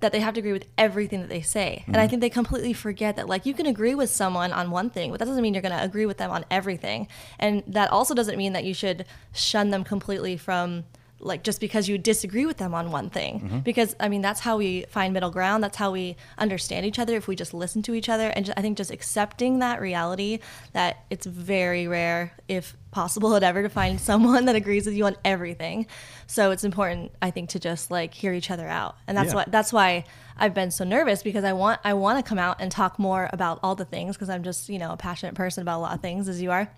that 0.00 0.12
they 0.12 0.20
have 0.20 0.34
to 0.34 0.40
agree 0.40 0.52
with 0.52 0.66
everything 0.76 1.20
that 1.20 1.28
they 1.28 1.40
say. 1.40 1.82
And 1.86 1.96
I 1.96 2.00
mm-hmm. 2.00 2.10
think 2.10 2.20
they 2.20 2.30
completely 2.30 2.72
forget 2.72 3.16
that 3.16 3.28
like 3.28 3.46
you 3.46 3.54
can 3.54 3.66
agree 3.66 3.94
with 3.94 4.10
someone 4.10 4.52
on 4.52 4.70
one 4.70 4.90
thing, 4.90 5.10
but 5.10 5.18
that 5.18 5.26
doesn't 5.26 5.42
mean 5.42 5.54
you're 5.54 5.62
going 5.62 5.76
to 5.76 5.82
agree 5.82 6.06
with 6.06 6.18
them 6.18 6.30
on 6.30 6.44
everything. 6.50 7.08
And 7.38 7.64
that 7.66 7.90
also 7.90 8.14
doesn't 8.14 8.38
mean 8.38 8.52
that 8.52 8.64
you 8.64 8.74
should 8.74 9.06
shun 9.32 9.70
them 9.70 9.84
completely 9.84 10.36
from 10.36 10.84
like 11.20 11.42
just 11.42 11.60
because 11.60 11.88
you 11.88 11.98
disagree 11.98 12.46
with 12.46 12.58
them 12.58 12.74
on 12.74 12.90
one 12.92 13.10
thing. 13.10 13.40
Mm-hmm. 13.40 13.58
Because 13.60 13.96
i 13.98 14.08
mean 14.08 14.22
that's 14.22 14.40
how 14.40 14.56
we 14.56 14.84
find 14.88 15.12
middle 15.12 15.30
ground. 15.30 15.62
That's 15.64 15.76
how 15.76 15.90
we 15.90 16.16
understand 16.38 16.86
each 16.86 16.98
other 16.98 17.16
if 17.16 17.26
we 17.28 17.34
just 17.36 17.52
listen 17.52 17.82
to 17.82 17.94
each 17.94 18.08
other. 18.08 18.28
And 18.28 18.46
ju- 18.46 18.52
i 18.56 18.62
think 18.62 18.76
just 18.78 18.90
accepting 18.90 19.58
that 19.58 19.80
reality 19.80 20.38
that 20.72 21.04
it's 21.10 21.26
very 21.26 21.88
rare 21.88 22.32
if 22.46 22.76
possible 22.92 23.34
at 23.38 23.42
ever 23.42 23.62
to 23.62 23.68
find 23.68 24.00
someone 24.00 24.44
that 24.44 24.54
agrees 24.56 24.86
with 24.86 24.94
you 24.94 25.06
on 25.06 25.16
everything. 25.24 25.86
So 26.26 26.50
it's 26.52 26.64
important 26.64 27.10
i 27.20 27.30
think 27.30 27.48
to 27.50 27.58
just 27.58 27.90
like 27.90 28.14
hear 28.14 28.32
each 28.32 28.50
other 28.50 28.68
out. 28.68 28.96
And 29.06 29.16
that's 29.16 29.30
Yeah. 29.30 29.34
what 29.36 29.50
that's 29.52 29.72
why 29.72 30.04
I've 30.40 30.54
been 30.54 30.70
so 30.70 30.84
nervous 30.84 31.24
because 31.24 31.42
I 31.42 31.52
want 31.52 31.80
I 31.84 31.94
want 31.94 32.24
to 32.24 32.28
come 32.28 32.38
out 32.38 32.56
and 32.60 32.70
talk 32.70 32.96
more 32.98 33.28
about 33.32 33.58
all 33.64 33.74
the 33.74 33.84
things 33.84 34.14
because 34.16 34.30
I'm 34.30 34.44
just 34.44 34.68
you 34.68 34.78
know 34.78 34.92
a 34.92 34.96
passionate 34.96 35.34
person 35.34 35.62
about 35.62 35.78
a 35.78 35.82
lot 35.82 35.94
of 35.96 36.00
things 36.00 36.28
as 36.28 36.40
you 36.40 36.52
are. 36.52 36.70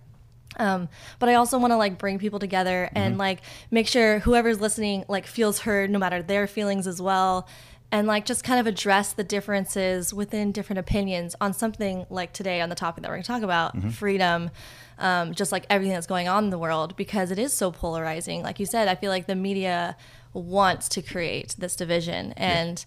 Um, 0.57 0.89
but 1.19 1.29
I 1.29 1.35
also 1.35 1.59
want 1.59 1.71
to 1.73 1.77
like 1.77 1.97
bring 1.99 2.19
people 2.19 2.39
together 2.39 2.91
and 2.95 3.19
like 3.19 3.41
make 3.71 3.87
sure 3.87 4.19
whoever's 4.19 4.61
listening 4.61 5.05
like 5.09 5.27
feels 5.27 5.61
heard 5.61 5.91
no 5.91 5.99
matter 5.99 6.23
their 6.23 6.47
feelings 6.47 6.87
as 6.87 7.01
well. 7.01 7.49
And 7.93 8.07
like 8.07 8.25
just 8.25 8.45
kind 8.45 8.61
of 8.61 8.67
address 8.69 9.13
the 9.15 9.25
differences 9.25 10.15
within 10.15 10.53
different 10.53 10.79
opinions 10.79 11.35
on 11.41 11.53
something 11.53 12.07
like 12.09 12.33
today 12.33 12.61
on 12.61 12.69
the 12.69 12.77
topic 12.77 13.03
that 13.03 13.09
we're 13.09 13.17
going 13.17 13.25
to 13.25 13.27
talk 13.27 13.43
about 13.43 13.77
freedom, 13.93 14.51
um, 14.99 15.35
just 15.35 15.51
like 15.51 15.67
everything 15.69 15.95
that's 15.95 16.07
going 16.07 16.29
on 16.29 16.45
in 16.45 16.51
the 16.51 16.59
world 16.59 16.95
because 16.95 17.33
it 17.33 17.39
is 17.39 17.53
so 17.53 17.73
polarizing. 17.73 18.43
Like 18.43 18.61
you 18.61 18.67
said, 18.67 18.87
I 18.87 18.95
feel 18.95 19.11
like 19.11 19.27
the 19.27 19.35
media 19.35 19.97
wants 20.33 20.89
to 20.91 21.03
create 21.03 21.57
this 21.59 21.75
division 21.75 22.33
and 22.37 22.85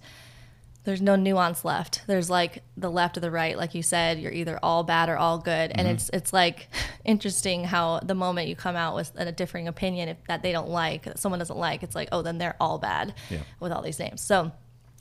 there's 0.84 1.02
no 1.02 1.16
nuance 1.16 1.63
left. 1.63 2.02
There's 2.08 2.30
like 2.30 2.62
the 2.75 2.90
left 2.90 3.16
or 3.16 3.22
the 3.22 3.32
right, 3.32 3.58
like 3.58 3.74
you 3.74 3.82
said, 3.82 4.20
you're 4.20 4.32
either 4.32 4.60
all 4.62 4.84
bad 4.84 5.08
or 5.10 5.18
all 5.18 5.38
good. 5.38 5.72
And 5.72 5.88
mm-hmm. 5.88 5.96
it's 5.96 6.10
it's 6.12 6.34
like 6.34 6.68
interesting 7.06 7.63
how 7.63 8.00
the 8.00 8.16
moment 8.16 8.50
you 8.50 8.56
come 8.56 8.75
out 8.75 8.96
with 8.96 9.12
a 9.16 9.32
differing 9.32 9.68
opinion 9.68 10.10
if, 10.10 10.18
that 10.28 10.44
they 10.44 10.52
don't 10.52 10.70
like, 10.70 11.04
that 11.04 11.20
someone 11.20 11.40
doesn't 11.40 11.58
like, 11.58 11.84
it's 11.84 11.96
like, 11.96 12.10
oh, 12.12 12.22
then 12.22 12.38
they're 12.38 12.58
all 12.60 12.78
bad 12.80 13.13
Yeah. 13.30 13.40
with 13.60 13.72
all 13.72 13.82
these 13.82 14.00
names. 14.00 14.22
So 14.22 14.52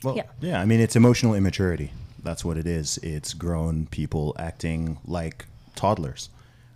Well, 0.03 0.15
Yeah. 0.15 0.23
yeah. 0.39 0.61
I 0.61 0.65
mean, 0.65 0.79
it's 0.79 0.95
emotional 0.95 1.33
immaturity. 1.33 1.91
That's 2.23 2.45
what 2.45 2.57
it 2.57 2.65
is. 2.65 2.97
It's 2.99 3.33
grown 3.33 3.87
people 3.87 4.35
acting 4.39 4.97
like 5.05 5.45
toddlers, 5.75 6.29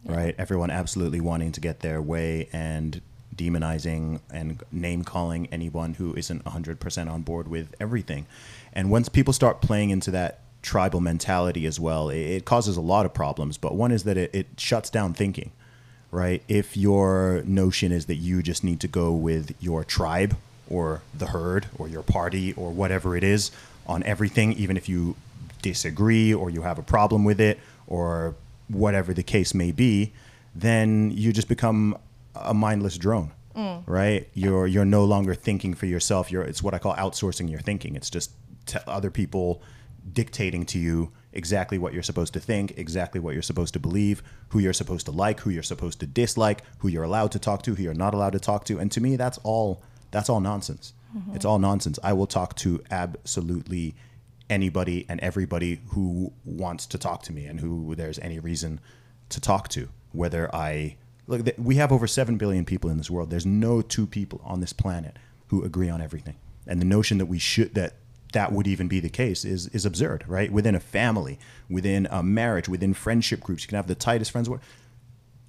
right? 0.04 0.36
Everyone 0.38 0.70
absolutely 0.70 1.22
wanting 1.22 1.54
to 1.54 1.62
get 1.62 1.80
their 1.80 2.02
way 2.02 2.50
and 2.52 3.02
demonizing 3.38 4.20
and 4.32 4.62
name 4.72 5.04
calling 5.04 5.48
anyone 5.52 5.94
who 5.94 6.14
isn't 6.16 6.44
100% 6.44 7.12
on 7.12 7.22
board 7.22 7.48
with 7.48 7.76
everything. 7.80 8.26
And 8.78 8.90
once 8.90 9.10
people 9.10 9.34
start 9.34 9.60
playing 9.60 9.90
into 9.90 10.12
that 10.12 10.40
tribal 10.62 11.02
mentality 11.02 11.66
as 11.66 11.80
well, 11.80 12.10
it, 12.10 12.20
it 12.20 12.46
causes 12.46 12.78
a 12.78 12.82
lot 12.82 13.06
of 13.06 13.14
problems. 13.14 13.58
But 13.58 13.76
one 13.76 13.92
is 13.92 14.06
that 14.06 14.16
it, 14.16 14.34
it 14.34 14.48
shuts 14.58 14.90
down 14.90 15.14
thinking 15.14 15.52
right? 16.12 16.42
If 16.48 16.78
your 16.78 17.44
notion 17.46 17.92
is 17.92 18.06
that 18.06 18.16
you 18.16 18.42
just 18.42 18.64
need 18.64 18.80
to 18.82 18.88
go 18.88 19.12
with 19.12 19.56
your 19.60 19.84
tribe 19.84 20.36
or 20.70 21.02
the 21.14 21.28
herd 21.28 21.68
or 21.78 21.88
your 21.88 22.04
party 22.04 22.54
or 22.54 22.72
whatever 22.72 23.16
it 23.16 23.24
is 23.24 23.52
on 23.86 24.04
everything, 24.04 24.54
even 24.54 24.78
if 24.78 24.88
you 24.88 25.16
disagree 25.62 26.34
or 26.34 26.50
you 26.50 26.62
have 26.62 26.78
a 26.78 26.84
problem 26.84 27.24
with 27.24 27.40
it 27.40 27.60
or 27.88 28.36
whatever 28.68 29.14
the 29.14 29.24
case 29.24 29.54
may 29.54 29.72
be, 29.72 30.12
then 30.56 31.12
you 31.12 31.32
just 31.32 31.48
become 31.48 31.98
a 32.36 32.54
mindless 32.54 32.98
drone. 32.98 33.32
Mm. 33.56 33.82
Right, 33.88 34.30
you're 34.36 34.68
you're 34.68 34.86
no 34.86 35.04
longer 35.04 35.34
thinking 35.34 35.74
for 35.74 35.88
yourself. 35.88 36.32
You're 36.32 36.44
it's 36.44 36.62
what 36.62 36.76
I 36.76 36.78
call 36.78 36.94
outsourcing 36.94 37.50
your 37.50 37.60
thinking. 37.60 37.96
It's 37.96 38.12
just 38.12 38.30
t- 38.68 38.80
other 38.88 39.12
people 39.12 39.62
dictating 40.14 40.66
to 40.68 40.80
you 40.80 41.12
exactly 41.34 41.78
what 41.78 41.94
you're 41.94 42.04
supposed 42.04 42.34
to 42.34 42.40
think, 42.40 42.78
exactly 42.78 43.20
what 43.20 43.34
you're 43.34 43.44
supposed 43.44 43.74
to 43.74 43.80
believe, 43.80 44.24
who 44.50 44.60
you're 44.60 44.74
supposed 44.74 45.06
to 45.06 45.12
like, 45.12 45.42
who 45.42 45.50
you're 45.50 45.64
supposed 45.64 46.00
to 46.00 46.08
dislike, 46.08 46.64
who 46.80 46.88
you're 46.88 47.04
allowed 47.04 47.32
to 47.32 47.40
talk 47.40 47.64
to, 47.64 47.76
who 47.76 47.84
you're 47.84 47.94
not 47.94 48.14
allowed 48.14 48.34
to 48.34 48.40
talk 48.40 48.66
to. 48.66 48.80
And 48.80 48.92
to 48.92 49.02
me, 49.02 49.16
that's 49.16 49.38
all 49.40 49.84
that's 50.12 50.30
all 50.30 50.40
nonsense. 50.40 50.94
Mm-hmm. 51.16 51.36
It's 51.36 51.46
all 51.46 51.60
nonsense. 51.60 52.00
I 52.04 52.14
will 52.14 52.28
talk 52.28 52.56
to 52.58 52.82
absolutely 52.92 53.96
anybody 54.50 55.06
and 55.10 55.20
everybody 55.20 55.82
who 55.90 56.32
wants 56.46 56.86
to 56.88 56.98
talk 56.98 57.24
to 57.24 57.34
me 57.34 57.46
and 57.46 57.60
who 57.60 57.96
there's 57.96 58.20
any 58.20 58.40
reason 58.40 58.80
to 59.30 59.42
talk 59.42 59.68
to. 59.70 59.90
Whether 60.14 60.54
I 60.56 60.96
look, 61.28 61.44
th- 61.44 61.58
we 61.58 61.76
have 61.76 61.92
over 61.92 62.08
seven 62.08 62.38
billion 62.38 62.66
people 62.66 62.90
in 62.90 62.98
this 62.98 63.10
world. 63.10 63.30
There's 63.30 63.46
no 63.46 63.82
two 63.82 64.08
people 64.08 64.42
on 64.44 64.62
this 64.62 64.74
planet 64.74 65.18
who 65.48 65.64
agree 65.64 65.90
on 65.90 66.02
everything. 66.02 66.36
And 66.66 66.82
the 66.82 66.86
notion 66.86 67.18
that 67.18 67.28
we 67.28 67.40
should 67.40 67.74
that 67.76 67.94
that 68.34 68.52
would 68.52 68.68
even 68.68 68.88
be 68.88 69.00
the 69.00 69.10
case 69.10 69.46
is 69.46 69.68
is 69.68 69.86
absurd, 69.86 70.24
right? 70.28 70.52
Within 70.52 70.76
a 70.76 70.80
family, 70.80 71.40
within 71.70 72.08
a 72.12 72.22
marriage, 72.22 72.68
within 72.68 72.94
friendship 72.94 73.42
groups, 73.42 73.64
you 73.64 73.68
can 73.70 73.76
have 73.76 73.88
the 73.88 73.96
tightest 73.96 74.32
friends. 74.32 74.50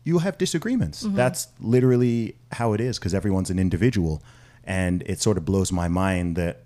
You'll 0.05 0.21
have 0.21 0.39
disagreements. 0.39 1.01
That's 1.07 1.49
literally 1.61 2.37
how 2.53 2.73
it 2.73 2.81
is 2.81 2.99
because 2.99 3.15
everyone's 3.15 3.51
an 3.51 3.59
individual, 3.59 4.23
and 4.65 5.03
it 5.07 5.21
sort 5.21 5.37
of 5.37 5.45
blows 5.45 5.71
my 5.73 5.89
mind 5.89 6.37
that 6.37 6.63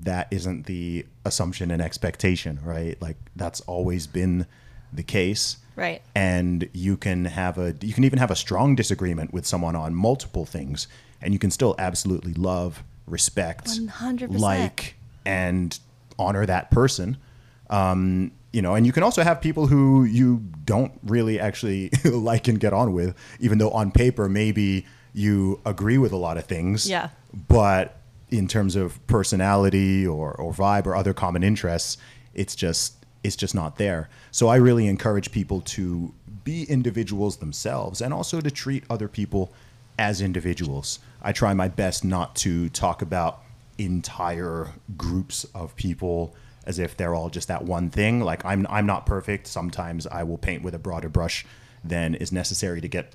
that 0.00 0.28
isn't 0.30 0.66
the 0.66 1.06
assumption 1.24 1.70
and 1.70 1.80
expectation, 1.80 2.60
right? 2.62 3.00
Like 3.00 3.16
that's 3.34 3.60
always 3.62 4.06
been 4.06 4.46
the 4.92 5.02
case. 5.02 5.56
Right. 5.76 6.02
And 6.14 6.68
you 6.72 6.96
can 6.96 7.24
have 7.24 7.58
a 7.58 7.74
you 7.80 7.92
can 7.92 8.04
even 8.04 8.18
have 8.18 8.30
a 8.30 8.36
strong 8.36 8.76
disagreement 8.76 9.32
with 9.32 9.46
someone 9.46 9.74
on 9.74 9.94
multiple 9.94 10.44
things 10.44 10.86
and 11.20 11.32
you 11.32 11.38
can 11.38 11.50
still 11.50 11.74
absolutely 11.78 12.34
love, 12.34 12.84
respect, 13.06 13.66
100%. 13.66 14.38
like 14.38 14.94
and 15.24 15.78
honor 16.18 16.46
that 16.46 16.70
person. 16.70 17.16
Um, 17.70 18.32
you 18.52 18.62
know, 18.62 18.74
and 18.74 18.86
you 18.86 18.92
can 18.92 19.02
also 19.02 19.22
have 19.24 19.40
people 19.40 19.66
who 19.66 20.04
you 20.04 20.42
don't 20.64 20.92
really 21.02 21.40
actually 21.40 21.90
like 22.04 22.46
and 22.46 22.60
get 22.60 22.72
on 22.72 22.92
with, 22.92 23.16
even 23.40 23.58
though 23.58 23.70
on 23.70 23.90
paper 23.90 24.28
maybe 24.28 24.86
you 25.12 25.60
agree 25.64 25.98
with 25.98 26.12
a 26.12 26.16
lot 26.16 26.36
of 26.36 26.44
things 26.44 26.88
Yeah. 26.90 27.08
but 27.48 28.00
in 28.30 28.48
terms 28.48 28.74
of 28.74 29.04
personality 29.06 30.04
or, 30.06 30.32
or 30.32 30.52
vibe 30.52 30.86
or 30.86 30.96
other 30.96 31.14
common 31.14 31.44
interests 31.44 31.98
it's 32.34 32.56
just 32.56 32.96
it's 33.22 33.36
just 33.36 33.54
not 33.54 33.76
there 33.76 34.08
so 34.32 34.48
i 34.48 34.56
really 34.56 34.88
encourage 34.88 35.30
people 35.30 35.60
to 35.60 36.12
be 36.42 36.64
individuals 36.64 37.36
themselves 37.36 38.00
and 38.00 38.12
also 38.12 38.40
to 38.40 38.50
treat 38.50 38.82
other 38.90 39.06
people 39.06 39.52
as 40.00 40.20
individuals 40.20 40.98
i 41.22 41.30
try 41.30 41.54
my 41.54 41.68
best 41.68 42.04
not 42.04 42.34
to 42.34 42.68
talk 42.70 43.00
about 43.00 43.43
entire 43.78 44.72
groups 44.96 45.44
of 45.54 45.74
people 45.76 46.34
as 46.66 46.78
if 46.78 46.96
they're 46.96 47.14
all 47.14 47.28
just 47.28 47.48
that 47.48 47.64
one 47.64 47.90
thing 47.90 48.20
like 48.20 48.44
i'm 48.44 48.66
i'm 48.70 48.86
not 48.86 49.06
perfect 49.06 49.46
sometimes 49.46 50.06
i 50.06 50.22
will 50.22 50.38
paint 50.38 50.62
with 50.62 50.74
a 50.74 50.78
broader 50.78 51.08
brush 51.08 51.44
than 51.82 52.14
is 52.14 52.32
necessary 52.32 52.80
to 52.80 52.88
get 52.88 53.14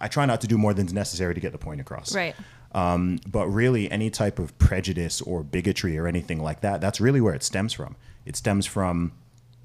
i 0.00 0.08
try 0.08 0.24
not 0.24 0.40
to 0.40 0.46
do 0.46 0.56
more 0.56 0.72
than 0.72 0.86
is 0.86 0.92
necessary 0.92 1.34
to 1.34 1.40
get 1.40 1.52
the 1.52 1.58
point 1.58 1.80
across 1.80 2.14
right. 2.14 2.34
um, 2.74 3.18
but 3.26 3.46
really, 3.48 3.90
any 3.90 4.08
type 4.08 4.38
of 4.38 4.56
prejudice 4.58 5.20
or 5.20 5.42
bigotry 5.42 5.98
or 5.98 6.06
anything 6.06 6.42
like 6.42 6.62
that, 6.62 6.80
that's 6.80 7.00
really 7.00 7.20
where 7.20 7.34
it 7.34 7.42
stems 7.42 7.72
from. 7.72 7.96
It 8.24 8.34
stems 8.34 8.64
from 8.64 9.12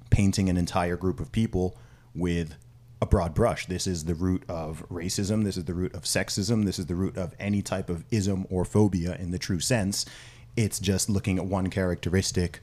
painting 0.10 0.50
an 0.50 0.58
entire 0.58 0.98
group 0.98 1.20
of 1.20 1.32
people 1.32 1.78
with 2.14 2.56
a 3.02 3.06
broad 3.06 3.34
brush. 3.34 3.66
This 3.68 3.88
is 3.88 4.06
the 4.06 4.16
root 4.16 4.44
of 4.50 4.88
racism. 4.90 5.44
This 5.44 5.58
is 5.58 5.66
the 5.66 5.74
root 5.74 5.94
of 5.94 6.04
sexism. 6.04 6.66
This 6.66 6.80
is 6.80 6.88
the 6.88 6.96
root 6.96 7.18
of 7.18 7.36
any 7.40 7.62
type 7.62 7.90
of 7.90 8.04
ism 8.12 8.48
or 8.50 8.66
phobia 8.66 9.16
in 9.16 9.32
the 9.32 9.40
true 9.40 9.60
sense. 9.60 10.06
It's 10.56 10.80
just 10.80 11.10
looking 11.10 11.38
at 11.38 11.46
one 11.46 11.70
characteristic 11.70 12.62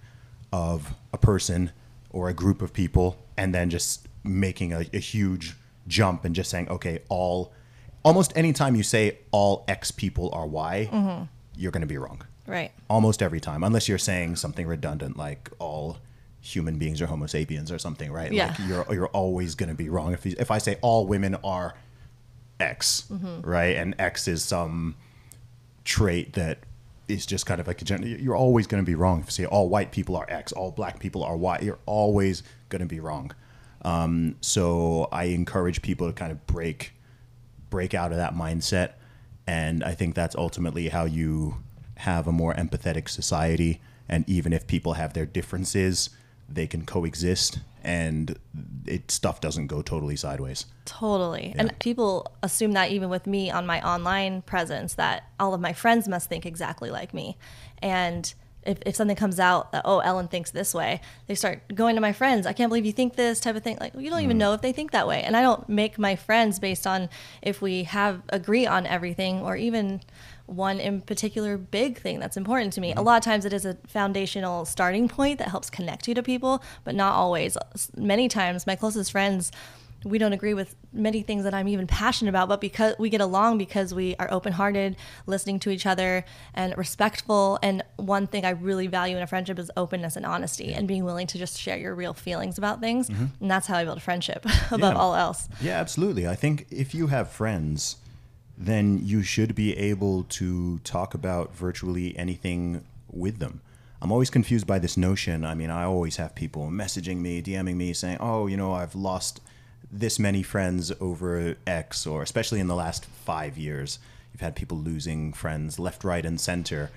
of 0.53 0.95
a 1.13 1.19
person 1.19 1.71
or 2.11 2.29
a 2.29 2.35
group 2.35 2.63
of 2.63 2.73
people 2.73 3.17
and 3.37 3.55
then 3.55 3.71
just 3.71 4.09
making 4.25 4.73
a, 4.73 4.87
a 4.93 4.99
huge 4.99 5.55
jump 5.87 6.25
and 6.25 6.35
just 6.35 6.51
saying, 6.51 6.69
okay, 6.69 7.01
all 7.09 7.53
almost 8.05 8.37
anytime 8.37 8.75
you 8.75 8.83
say 8.83 9.19
all 9.31 9.65
X 9.69 9.91
people 9.91 10.31
are 10.33 10.47
Y, 10.47 10.89
mm-hmm. 10.93 11.25
you're 11.57 11.73
going 11.73 11.81
to 11.81 11.87
be 11.87 11.99
wrong. 11.99 12.23
Right. 12.47 12.73
Almost 12.91 13.23
every 13.23 13.41
time, 13.41 13.65
unless 13.65 13.89
you're 13.89 13.99
saying 13.99 14.37
something 14.37 14.67
redundant 14.67 15.17
like 15.17 15.51
all 15.59 15.99
human 16.45 16.79
beings 16.79 17.01
are 17.01 17.07
Homo 17.07 17.27
sapiens 17.27 17.73
or 17.73 17.79
something, 17.79 18.13
right? 18.13 18.31
Yeah. 18.33 18.49
Like 18.49 18.59
you're 18.69 18.87
you're 18.95 19.09
always 19.09 19.55
going 19.55 19.71
to 19.71 19.75
be 19.75 19.89
wrong. 19.89 20.13
If 20.13 20.27
you, 20.27 20.35
if 20.39 20.51
I 20.51 20.59
say 20.59 20.79
all 20.83 21.07
women 21.07 21.37
are 21.43 21.75
X, 22.61 23.11
right, 23.43 23.77
and 23.77 23.95
X 23.99 24.29
is 24.29 24.45
some 24.45 24.95
trait 25.85 26.35
that 26.35 26.59
is 27.09 27.27
just 27.27 27.47
kind 27.47 27.61
of 27.61 27.67
like 27.67 27.83
a 27.83 27.85
gen- 27.85 28.19
you're 28.21 28.37
always 28.37 28.67
going 28.67 28.83
to 28.83 28.87
be 28.87 28.95
wrong 28.95 29.21
if 29.21 29.27
you 29.27 29.31
say 29.33 29.47
all 29.47 29.69
white 29.69 29.91
people 29.91 30.17
are 30.17 30.27
X, 30.29 30.53
all 30.53 30.71
black 30.71 31.01
people 31.01 31.23
are 31.25 31.37
Y. 31.37 31.59
You're 31.63 31.79
always 31.87 32.43
going 32.69 32.81
to 32.81 32.87
be 32.87 33.01
wrong. 33.01 33.33
Um, 33.83 34.37
so 34.41 35.09
I 35.13 35.25
encourage 35.25 35.83
people 35.83 36.07
to 36.07 36.13
kind 36.13 36.33
of 36.33 36.47
break 36.47 36.93
break 37.71 37.95
out 37.95 38.13
of 38.13 38.19
that 38.19 38.35
mindset, 38.35 38.93
and 39.47 39.83
I 39.83 39.95
think 39.95 40.15
that's 40.15 40.37
ultimately 40.37 40.89
how 40.89 41.05
you 41.07 41.57
have 41.97 42.27
a 42.29 42.33
more 42.33 42.55
empathetic 42.55 43.09
society. 43.09 43.81
And 44.09 44.29
even 44.29 44.53
if 44.53 44.67
people 44.67 44.95
have 44.95 45.15
their 45.15 45.25
differences, 45.25 46.11
they 46.55 46.67
can 46.67 46.87
coexist, 46.87 47.59
and 47.83 48.39
it 48.87 49.11
stuff 49.11 49.41
doesn't 49.41 49.67
go 49.67 49.83
totally 49.83 50.17
sideways. 50.17 50.67
Totally. 50.85 51.55
And 51.57 51.79
people 51.79 52.33
assume 52.43 52.73
that 52.73 52.91
even 52.91 53.11
with 53.11 53.27
me 53.27 53.51
on 53.51 53.67
my 53.67 53.81
online 53.87 54.43
presence, 54.43 54.95
that 54.95 55.25
all 55.39 55.55
of 55.55 55.61
my 55.61 55.73
friends 55.73 56.09
must 56.09 56.29
think 56.29 56.47
exactly 56.47 56.91
like 56.91 57.13
me. 57.13 57.37
And 57.83 58.33
if, 58.67 58.79
if 58.87 58.97
something 58.97 59.17
comes 59.17 59.39
out 59.41 59.73
that, 59.73 59.83
oh, 59.85 59.99
Ellen 60.01 60.29
thinks 60.29 60.51
this 60.51 60.75
way, 60.75 61.01
they 61.27 61.35
start 61.35 61.63
going 61.75 61.95
to 61.95 62.01
my 62.01 62.13
friends. 62.13 62.47
I 62.47 62.53
can't 62.53 62.71
believe 62.71 62.87
you 62.87 62.93
think 62.93 63.17
this 63.17 63.41
type 63.41 63.57
of 63.57 63.63
thing. 63.63 63.79
Like, 63.81 63.95
you 63.95 64.11
don't 64.11 64.21
even 64.21 64.37
mm. 64.37 64.41
know 64.41 64.53
if 64.53 64.63
they 64.63 64.73
think 64.73 64.91
that 64.93 65.07
way. 65.07 65.23
And 65.23 65.37
I 65.37 65.43
don't 65.43 65.69
make 65.69 65.99
my 65.99 66.17
friends 66.17 66.59
based 66.59 66.87
on 66.87 67.09
if 67.43 67.61
we 67.63 67.85
have 67.85 68.23
agree 68.29 68.67
on 68.67 68.87
everything 68.87 69.41
or 69.41 69.57
even 69.57 70.01
one 70.47 70.79
in 70.79 71.01
particular 71.01 71.57
big 71.57 71.99
thing 71.99 72.21
that's 72.21 72.37
important 72.37 72.73
to 72.75 72.81
me. 72.81 72.93
A 72.93 72.97
mm-hmm. 72.97 73.07
lot 73.07 73.17
of 73.17 73.25
times 73.25 73.45
it 73.45 73.53
is 73.53 73.65
a 73.65 73.77
foundational 73.87 74.65
starting 74.65 75.09
point 75.09 75.39
that 75.39 75.49
helps 75.49 75.71
connect 75.71 76.07
you 76.07 76.15
to 76.15 76.23
people, 76.23 76.63
but 76.85 76.95
not 76.95 77.15
always. 77.15 77.57
Many 77.97 78.29
times 78.29 78.67
my 78.67 78.77
closest 78.77 79.13
friends 79.13 79.51
we 80.05 80.19
don't 80.19 80.33
agree 80.33 80.55
with 80.55 80.77
many 80.93 81.23
things 81.23 81.45
that 81.45 81.55
I'm 81.55 81.67
even 81.69 81.87
passionate 81.87 82.29
about, 82.29 82.49
but 82.49 82.61
because 82.61 82.95
we 82.99 83.09
get 83.09 83.21
along 83.21 83.59
because 83.59 83.95
we 83.95 84.15
are 84.17 84.31
open 84.33 84.53
hearted, 84.53 84.97
listening 85.27 85.59
to 85.61 85.71
each 85.71 85.87
other, 85.87 86.25
and 86.55 86.77
respectful. 86.77 87.59
And 87.63 87.83
one 87.97 88.27
thing 88.27 88.45
I 88.45 88.51
really 88.51 88.87
value 88.87 89.17
in 89.17 89.23
a 89.23 89.27
friendship 89.27 89.59
is 89.59 89.71
openness 89.77 90.17
and 90.17 90.27
honesty 90.27 90.73
and 90.75 90.87
being 90.87 91.05
willing 91.05 91.27
to 91.29 91.39
just 91.39 91.59
share 91.59 91.79
your 91.79 91.95
real 91.95 92.15
feelings 92.15 92.59
about 92.59 92.81
things. 92.81 93.09
Mm-hmm. 93.09 93.25
And 93.41 93.51
that's 93.51 93.67
how 93.67 93.77
I 93.79 93.85
build 93.85 93.97
a 93.99 94.01
friendship 94.01 94.45
above 94.71 94.95
Yeah. 94.95 94.99
all 94.99 95.15
else. 95.15 95.49
Yeah, 95.61 95.81
absolutely. 95.81 96.29
I 96.29 96.35
think 96.35 96.67
if 96.71 96.95
you 96.95 97.07
have 97.09 97.31
friends, 97.31 97.97
then 98.57 99.01
you 99.03 99.23
should 99.23 99.55
be 99.55 99.77
able 99.77 100.25
to 100.25 100.79
talk 100.81 101.15
about 101.15 101.55
virtually 101.55 102.17
anything 102.17 102.85
with 103.11 103.39
them. 103.39 103.61
I'm 104.03 104.13
always 104.13 104.29
confused 104.29 104.67
by 104.67 104.79
this 104.79 104.97
notion. 104.99 105.45
I 105.47 105.55
mean, 105.55 105.71
I 105.71 105.85
always 105.85 106.17
have 106.19 106.35
people 106.35 106.69
messaging 106.69 107.19
me, 107.19 107.41
DMing 107.43 107.77
me, 107.77 107.95
saying, 107.95 108.19
"Oh, 108.21 108.47
you 108.47 108.57
know, 108.57 108.73
I've 108.75 108.95
lost 108.95 109.41
this 109.91 110.19
many 110.19 110.43
friends 110.43 110.93
over 111.01 111.57
X," 111.67 112.07
or 112.07 112.23
especially 112.23 112.61
in 112.61 112.67
the 112.67 112.75
last 112.75 113.05
five 113.05 113.57
years, 113.59 113.99
you've 114.33 114.41
had 114.41 114.57
people 114.57 114.79
losing 114.79 115.33
friends 115.33 115.79
left, 115.79 116.05
right, 116.05 116.25
and 116.25 116.41
center. 116.41 116.91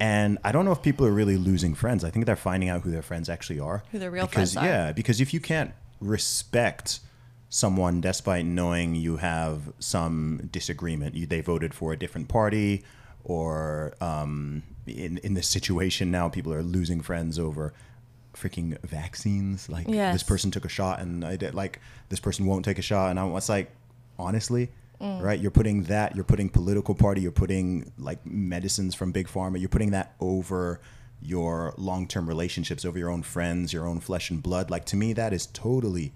And 0.00 0.38
I 0.42 0.52
don't 0.52 0.64
know 0.64 0.72
if 0.72 0.82
people 0.82 1.06
are 1.06 1.12
really 1.12 1.36
losing 1.36 1.74
friends. 1.74 2.04
I 2.04 2.10
think 2.10 2.26
they're 2.26 2.36
finding 2.36 2.68
out 2.68 2.82
who 2.82 2.90
their 2.90 3.02
friends 3.02 3.28
actually 3.28 3.60
are. 3.60 3.84
Who 3.92 3.98
their 3.98 4.10
real 4.10 4.26
because, 4.26 4.54
friends 4.54 4.56
are. 4.56 4.66
Yeah, 4.66 4.92
because 4.92 5.20
if 5.20 5.32
you 5.32 5.40
can't 5.40 5.72
respect 6.00 7.00
someone 7.48 8.00
despite 8.00 8.44
knowing 8.44 8.96
you 8.96 9.18
have 9.18 9.72
some 9.78 10.48
disagreement, 10.50 11.14
you, 11.14 11.26
they 11.26 11.40
voted 11.40 11.72
for 11.72 11.92
a 11.92 11.96
different 11.96 12.28
party, 12.28 12.82
or 13.22 13.94
um, 14.00 14.62
in 14.86 15.18
in 15.18 15.34
this 15.34 15.48
situation 15.48 16.10
now, 16.10 16.28
people 16.28 16.52
are 16.52 16.62
losing 16.62 17.00
friends 17.00 17.38
over 17.38 17.72
freaking 18.36 18.80
vaccines. 18.82 19.68
Like 19.68 19.88
Yes. 19.88 20.14
this 20.14 20.22
person 20.22 20.50
took 20.50 20.64
a 20.64 20.68
shot, 20.68 21.00
and 21.00 21.24
I 21.24 21.36
did 21.36 21.54
like 21.54 21.80
this 22.08 22.20
person 22.20 22.46
won't 22.46 22.64
take 22.64 22.78
a 22.78 22.82
shot, 22.82 23.10
and 23.10 23.18
I 23.18 23.24
was 23.24 23.48
like, 23.48 23.70
honestly. 24.18 24.70
Mm. 25.00 25.20
Right, 25.20 25.40
you're 25.40 25.50
putting 25.50 25.82
that. 25.84 26.14
You're 26.14 26.24
putting 26.24 26.48
political 26.48 26.94
party. 26.94 27.20
You're 27.20 27.32
putting 27.32 27.92
like 27.98 28.24
medicines 28.24 28.94
from 28.94 29.10
big 29.10 29.26
pharma. 29.26 29.58
You're 29.58 29.68
putting 29.68 29.90
that 29.90 30.14
over 30.20 30.80
your 31.20 31.74
long-term 31.76 32.28
relationships, 32.28 32.84
over 32.84 32.96
your 32.96 33.10
own 33.10 33.22
friends, 33.22 33.72
your 33.72 33.86
own 33.86 33.98
flesh 33.98 34.30
and 34.30 34.40
blood. 34.40 34.70
Like 34.70 34.84
to 34.86 34.96
me, 34.96 35.12
that 35.14 35.32
is 35.32 35.46
totally 35.46 36.12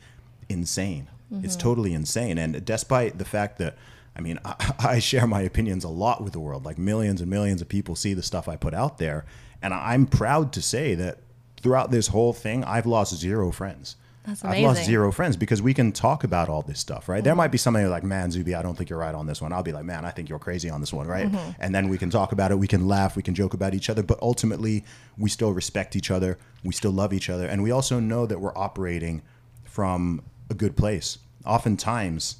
insane. 0.48 1.08
It's 1.30 1.54
mm-hmm. 1.56 1.62
totally 1.62 1.94
insane. 1.94 2.38
And 2.38 2.64
despite 2.64 3.18
the 3.18 3.24
fact 3.24 3.58
that, 3.58 3.76
I 4.16 4.20
mean, 4.20 4.38
I, 4.44 4.74
I 4.78 4.98
share 4.98 5.26
my 5.26 5.42
opinions 5.42 5.84
a 5.84 5.88
lot 5.88 6.22
with 6.22 6.32
the 6.32 6.40
world. 6.40 6.64
Like 6.64 6.78
millions 6.78 7.20
and 7.20 7.30
millions 7.30 7.60
of 7.60 7.68
people 7.68 7.96
see 7.96 8.14
the 8.14 8.22
stuff 8.22 8.48
I 8.48 8.56
put 8.56 8.74
out 8.74 8.98
there, 8.98 9.24
and 9.60 9.74
I'm 9.74 10.06
proud 10.06 10.52
to 10.54 10.62
say 10.62 10.94
that 10.94 11.18
throughout 11.62 11.90
this 11.90 12.08
whole 12.08 12.32
thing, 12.32 12.64
I've 12.64 12.86
lost 12.86 13.14
zero 13.16 13.50
friends. 13.50 13.96
That's 14.26 14.44
I've 14.44 14.62
lost 14.62 14.84
zero 14.84 15.10
friends 15.10 15.38
because 15.38 15.62
we 15.62 15.72
can 15.72 15.90
talk 15.90 16.22
about 16.22 16.50
all 16.50 16.60
this 16.60 16.78
stuff, 16.78 17.08
right? 17.08 17.24
There 17.24 17.32
mm-hmm. 17.32 17.38
might 17.38 17.50
be 17.50 17.56
somebody 17.56 17.86
like, 17.86 18.04
man, 18.04 18.30
Zuby, 18.30 18.54
I 18.54 18.62
don't 18.62 18.76
think 18.76 18.90
you're 18.90 18.98
right 18.98 19.14
on 19.14 19.26
this 19.26 19.40
one. 19.40 19.54
I'll 19.54 19.62
be 19.62 19.72
like, 19.72 19.86
man, 19.86 20.04
I 20.04 20.10
think 20.10 20.28
you're 20.28 20.38
crazy 20.38 20.68
on 20.68 20.80
this 20.80 20.92
one, 20.92 21.06
right? 21.06 21.30
Mm-hmm. 21.32 21.50
And 21.60 21.74
then 21.74 21.88
we 21.88 21.96
can 21.96 22.10
talk 22.10 22.32
about 22.32 22.50
it. 22.50 22.58
We 22.58 22.66
can 22.66 22.86
laugh. 22.86 23.16
We 23.16 23.22
can 23.22 23.34
joke 23.34 23.54
about 23.54 23.74
each 23.74 23.88
other. 23.88 24.02
But 24.02 24.18
ultimately, 24.20 24.84
we 25.16 25.30
still 25.30 25.52
respect 25.52 25.96
each 25.96 26.10
other. 26.10 26.36
We 26.62 26.74
still 26.74 26.92
love 26.92 27.14
each 27.14 27.30
other. 27.30 27.46
And 27.46 27.62
we 27.62 27.70
also 27.70 28.00
know 28.00 28.26
that 28.26 28.38
we're 28.38 28.56
operating 28.56 29.22
from 29.64 30.22
a 30.50 30.54
good 30.54 30.76
place. 30.76 31.18
Oftentimes, 31.46 32.36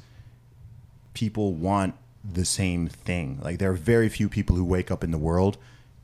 people 1.15 1.55
want 1.55 1.95
the 2.23 2.45
same 2.45 2.87
thing. 2.87 3.41
Like 3.43 3.59
there 3.59 3.71
are 3.71 3.75
very 3.75 4.11
few 4.11 4.29
people 4.29 4.57
who 4.57 4.65
wake 4.65 4.91
up 4.91 5.03
in 5.03 5.11
the 5.11 5.19
world 5.19 5.57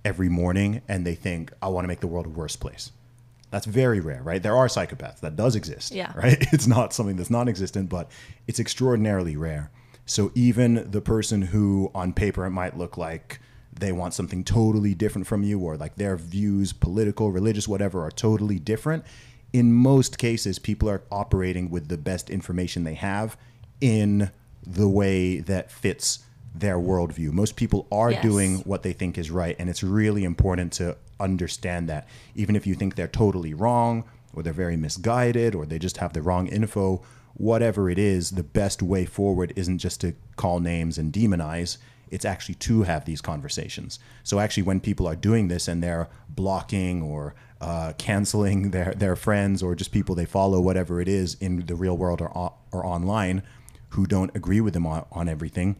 every 0.04 0.28
morning 0.28 0.80
and 0.88 1.06
they 1.06 1.14
think, 1.14 1.52
I 1.60 1.68
want 1.68 1.84
to 1.84 1.88
make 1.88 2.00
the 2.00 2.06
world 2.06 2.26
a 2.26 2.30
worse 2.30 2.56
place. 2.56 2.90
That's 3.54 3.66
very 3.66 4.00
rare, 4.00 4.20
right? 4.20 4.42
There 4.42 4.56
are 4.56 4.66
psychopaths 4.66 5.20
that 5.20 5.36
does 5.36 5.54
exist, 5.54 5.92
Yeah. 5.92 6.12
right? 6.16 6.44
It's 6.52 6.66
not 6.66 6.92
something 6.92 7.14
that's 7.14 7.30
non-existent, 7.30 7.88
but 7.88 8.10
it's 8.48 8.58
extraordinarily 8.58 9.36
rare. 9.36 9.70
So 10.06 10.32
even 10.34 10.90
the 10.90 11.00
person 11.00 11.40
who 11.40 11.88
on 11.94 12.14
paper 12.14 12.44
it 12.46 12.50
might 12.50 12.76
look 12.76 12.98
like 12.98 13.38
they 13.72 13.92
want 13.92 14.12
something 14.12 14.42
totally 14.42 14.92
different 14.92 15.28
from 15.28 15.44
you 15.44 15.60
or 15.60 15.76
like 15.76 15.94
their 15.94 16.16
views, 16.16 16.72
political, 16.72 17.30
religious, 17.30 17.68
whatever 17.68 18.02
are 18.04 18.10
totally 18.10 18.58
different, 18.58 19.04
in 19.52 19.72
most 19.72 20.18
cases 20.18 20.58
people 20.58 20.90
are 20.90 21.04
operating 21.12 21.70
with 21.70 21.86
the 21.86 21.96
best 21.96 22.30
information 22.30 22.82
they 22.82 22.94
have 22.94 23.36
in 23.80 24.32
the 24.66 24.88
way 24.88 25.38
that 25.38 25.70
fits 25.70 26.24
their 26.54 26.78
worldview. 26.78 27.32
Most 27.32 27.56
people 27.56 27.86
are 27.90 28.12
Yes. 28.12 28.22
doing 28.22 28.58
what 28.60 28.82
they 28.82 28.92
think 28.92 29.18
is 29.18 29.30
right, 29.30 29.56
and 29.58 29.68
it's 29.68 29.82
really 29.82 30.24
important 30.24 30.72
to 30.74 30.96
understand 31.18 31.88
that. 31.88 32.06
Even 32.34 32.54
if 32.54 32.66
you 32.66 32.74
think 32.74 32.94
they're 32.94 33.08
totally 33.08 33.52
wrong, 33.54 34.04
or 34.32 34.42
they're 34.42 34.52
very 34.52 34.76
misguided, 34.76 35.54
or 35.54 35.66
they 35.66 35.78
just 35.78 35.96
have 35.98 36.12
the 36.12 36.22
wrong 36.22 36.46
info, 36.46 37.02
whatever 37.34 37.90
it 37.90 37.98
is, 37.98 38.32
the 38.32 38.42
best 38.44 38.82
way 38.82 39.04
forward 39.04 39.52
isn't 39.56 39.78
just 39.78 40.00
to 40.00 40.14
call 40.36 40.60
names 40.60 40.98
and 40.98 41.12
demonize. 41.12 41.76
It's 42.10 42.24
actually 42.24 42.54
to 42.56 42.82
have 42.82 43.04
these 43.04 43.20
conversations. 43.20 43.98
So 44.22 44.38
actually, 44.38 44.62
when 44.64 44.78
people 44.78 45.06
are 45.08 45.16
doing 45.16 45.48
this 45.48 45.66
and 45.66 45.82
they're 45.82 46.08
blocking 46.28 47.02
or 47.02 47.34
uh, 47.60 47.92
canceling 47.98 48.70
their 48.76 48.92
their 48.94 49.16
friends 49.16 49.62
or 49.62 49.74
just 49.74 49.90
people 49.90 50.14
they 50.14 50.26
follow, 50.26 50.60
whatever 50.60 51.00
it 51.00 51.08
is 51.08 51.34
in 51.40 51.66
the 51.66 51.74
real 51.74 51.96
world 51.96 52.20
or 52.20 52.30
or 52.70 52.86
online, 52.86 53.42
who 53.90 54.06
don't 54.06 54.34
agree 54.36 54.60
with 54.60 54.74
them 54.74 54.86
on, 54.86 55.04
on 55.10 55.28
everything, 55.28 55.76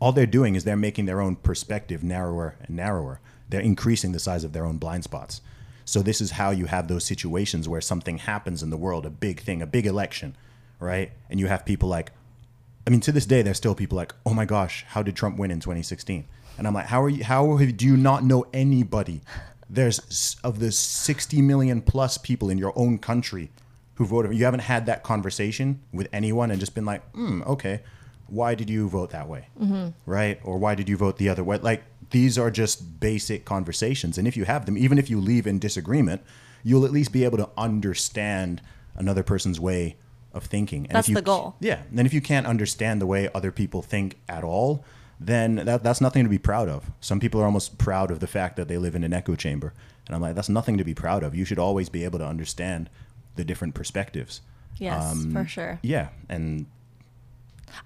all 0.00 0.12
they're 0.12 0.26
doing 0.26 0.54
is 0.54 0.64
they're 0.64 0.76
making 0.76 1.06
their 1.06 1.20
own 1.20 1.36
perspective 1.36 2.02
narrower 2.02 2.56
and 2.60 2.76
narrower. 2.76 3.20
They're 3.48 3.60
increasing 3.60 4.12
the 4.12 4.18
size 4.18 4.44
of 4.44 4.52
their 4.52 4.66
own 4.66 4.78
blind 4.78 5.04
spots. 5.04 5.40
So 5.84 6.02
this 6.02 6.20
is 6.20 6.32
how 6.32 6.50
you 6.50 6.66
have 6.66 6.86
those 6.88 7.04
situations 7.04 7.68
where 7.68 7.80
something 7.80 8.18
happens 8.18 8.62
in 8.62 8.70
the 8.70 8.76
world, 8.76 9.06
a 9.06 9.10
big 9.10 9.40
thing, 9.40 9.62
a 9.62 9.66
big 9.66 9.86
election, 9.86 10.36
right? 10.78 11.12
And 11.30 11.40
you 11.40 11.46
have 11.46 11.64
people 11.64 11.88
like, 11.88 12.12
I 12.86 12.90
mean, 12.90 13.00
to 13.00 13.12
this 13.12 13.24
day, 13.24 13.40
there's 13.40 13.56
still 13.56 13.74
people 13.74 13.96
like, 13.96 14.14
oh 14.26 14.34
my 14.34 14.44
gosh, 14.44 14.84
how 14.88 15.02
did 15.02 15.16
Trump 15.16 15.38
win 15.38 15.50
in 15.50 15.60
2016? 15.60 16.26
And 16.58 16.66
I'm 16.66 16.74
like, 16.74 16.86
how 16.86 17.02
are 17.02 17.08
you? 17.08 17.24
How 17.24 17.56
do 17.56 17.86
you 17.86 17.96
not 17.96 18.24
know 18.24 18.46
anybody? 18.52 19.22
There's 19.70 20.36
of 20.42 20.58
the 20.58 20.72
60 20.72 21.40
million 21.40 21.80
plus 21.80 22.18
people 22.18 22.50
in 22.50 22.58
your 22.58 22.72
own 22.76 22.98
country 22.98 23.50
who 23.94 24.04
voted. 24.04 24.34
You 24.34 24.44
haven't 24.44 24.60
had 24.60 24.86
that 24.86 25.02
conversation 25.02 25.80
with 25.92 26.08
anyone 26.12 26.50
and 26.50 26.60
just 26.60 26.74
been 26.74 26.84
like, 26.84 27.02
hmm, 27.12 27.42
okay, 27.42 27.80
why 28.28 28.54
did 28.54 28.68
you 28.70 28.88
vote 28.88 29.10
that 29.10 29.28
way, 29.28 29.48
right? 30.06 30.40
Or 30.44 30.58
why 30.58 30.74
did 30.74 30.88
you 30.88 30.96
vote 30.96 31.16
the 31.18 31.28
other 31.28 31.42
way? 31.44 31.58
Like 31.58 31.82
these 32.10 32.38
are 32.38 32.50
just 32.50 33.00
basic 33.00 33.44
conversations, 33.44 34.18
and 34.18 34.26
if 34.28 34.36
you 34.36 34.44
have 34.44 34.66
them, 34.66 34.78
even 34.78 34.98
if 34.98 35.10
you 35.10 35.20
leave 35.20 35.46
in 35.46 35.58
disagreement, 35.58 36.22
you'll 36.62 36.84
at 36.84 36.90
least 36.92 37.12
be 37.12 37.24
able 37.24 37.38
to 37.38 37.48
understand 37.56 38.60
another 38.96 39.22
person's 39.22 39.58
way 39.60 39.96
of 40.32 40.44
thinking. 40.44 40.80
And 40.84 40.90
if 40.90 40.92
That's 40.92 41.08
you 41.08 41.14
the 41.14 41.22
goal. 41.22 41.56
yeah. 41.60 41.82
And 41.88 41.98
then 41.98 42.06
if 42.06 42.12
you 42.12 42.20
can't 42.20 42.46
understand 42.46 43.00
the 43.00 43.06
way 43.06 43.28
other 43.34 43.50
people 43.50 43.80
think 43.82 44.18
at 44.28 44.44
all, 44.44 44.84
then 45.18 45.56
that, 45.56 45.82
that's 45.82 46.00
nothing 46.00 46.24
to 46.24 46.28
be 46.28 46.38
proud 46.38 46.68
of. 46.68 46.90
Some 47.00 47.18
people 47.20 47.40
are 47.40 47.44
almost 47.44 47.78
proud 47.78 48.10
of 48.10 48.20
the 48.20 48.26
fact 48.26 48.56
that 48.56 48.68
they 48.68 48.76
live 48.78 48.94
in 48.94 49.04
an 49.04 49.12
echo 49.12 49.34
chamber. 49.36 49.72
And 50.06 50.14
I'm 50.14 50.20
like, 50.20 50.34
that's 50.34 50.48
nothing 50.48 50.76
to 50.78 50.84
be 50.84 50.94
proud 50.94 51.22
of. 51.22 51.34
You 51.34 51.44
should 51.44 51.58
always 51.58 51.88
be 51.88 52.04
able 52.04 52.18
to 52.18 52.26
understand 52.26 52.90
the 53.36 53.44
different 53.44 53.74
perspectives. 53.74 54.40
Yes, 54.76 55.12
Um, 55.12 55.32
for 55.32 55.44
sure. 55.46 55.78
Yeah. 55.82 56.08
And 56.28 56.66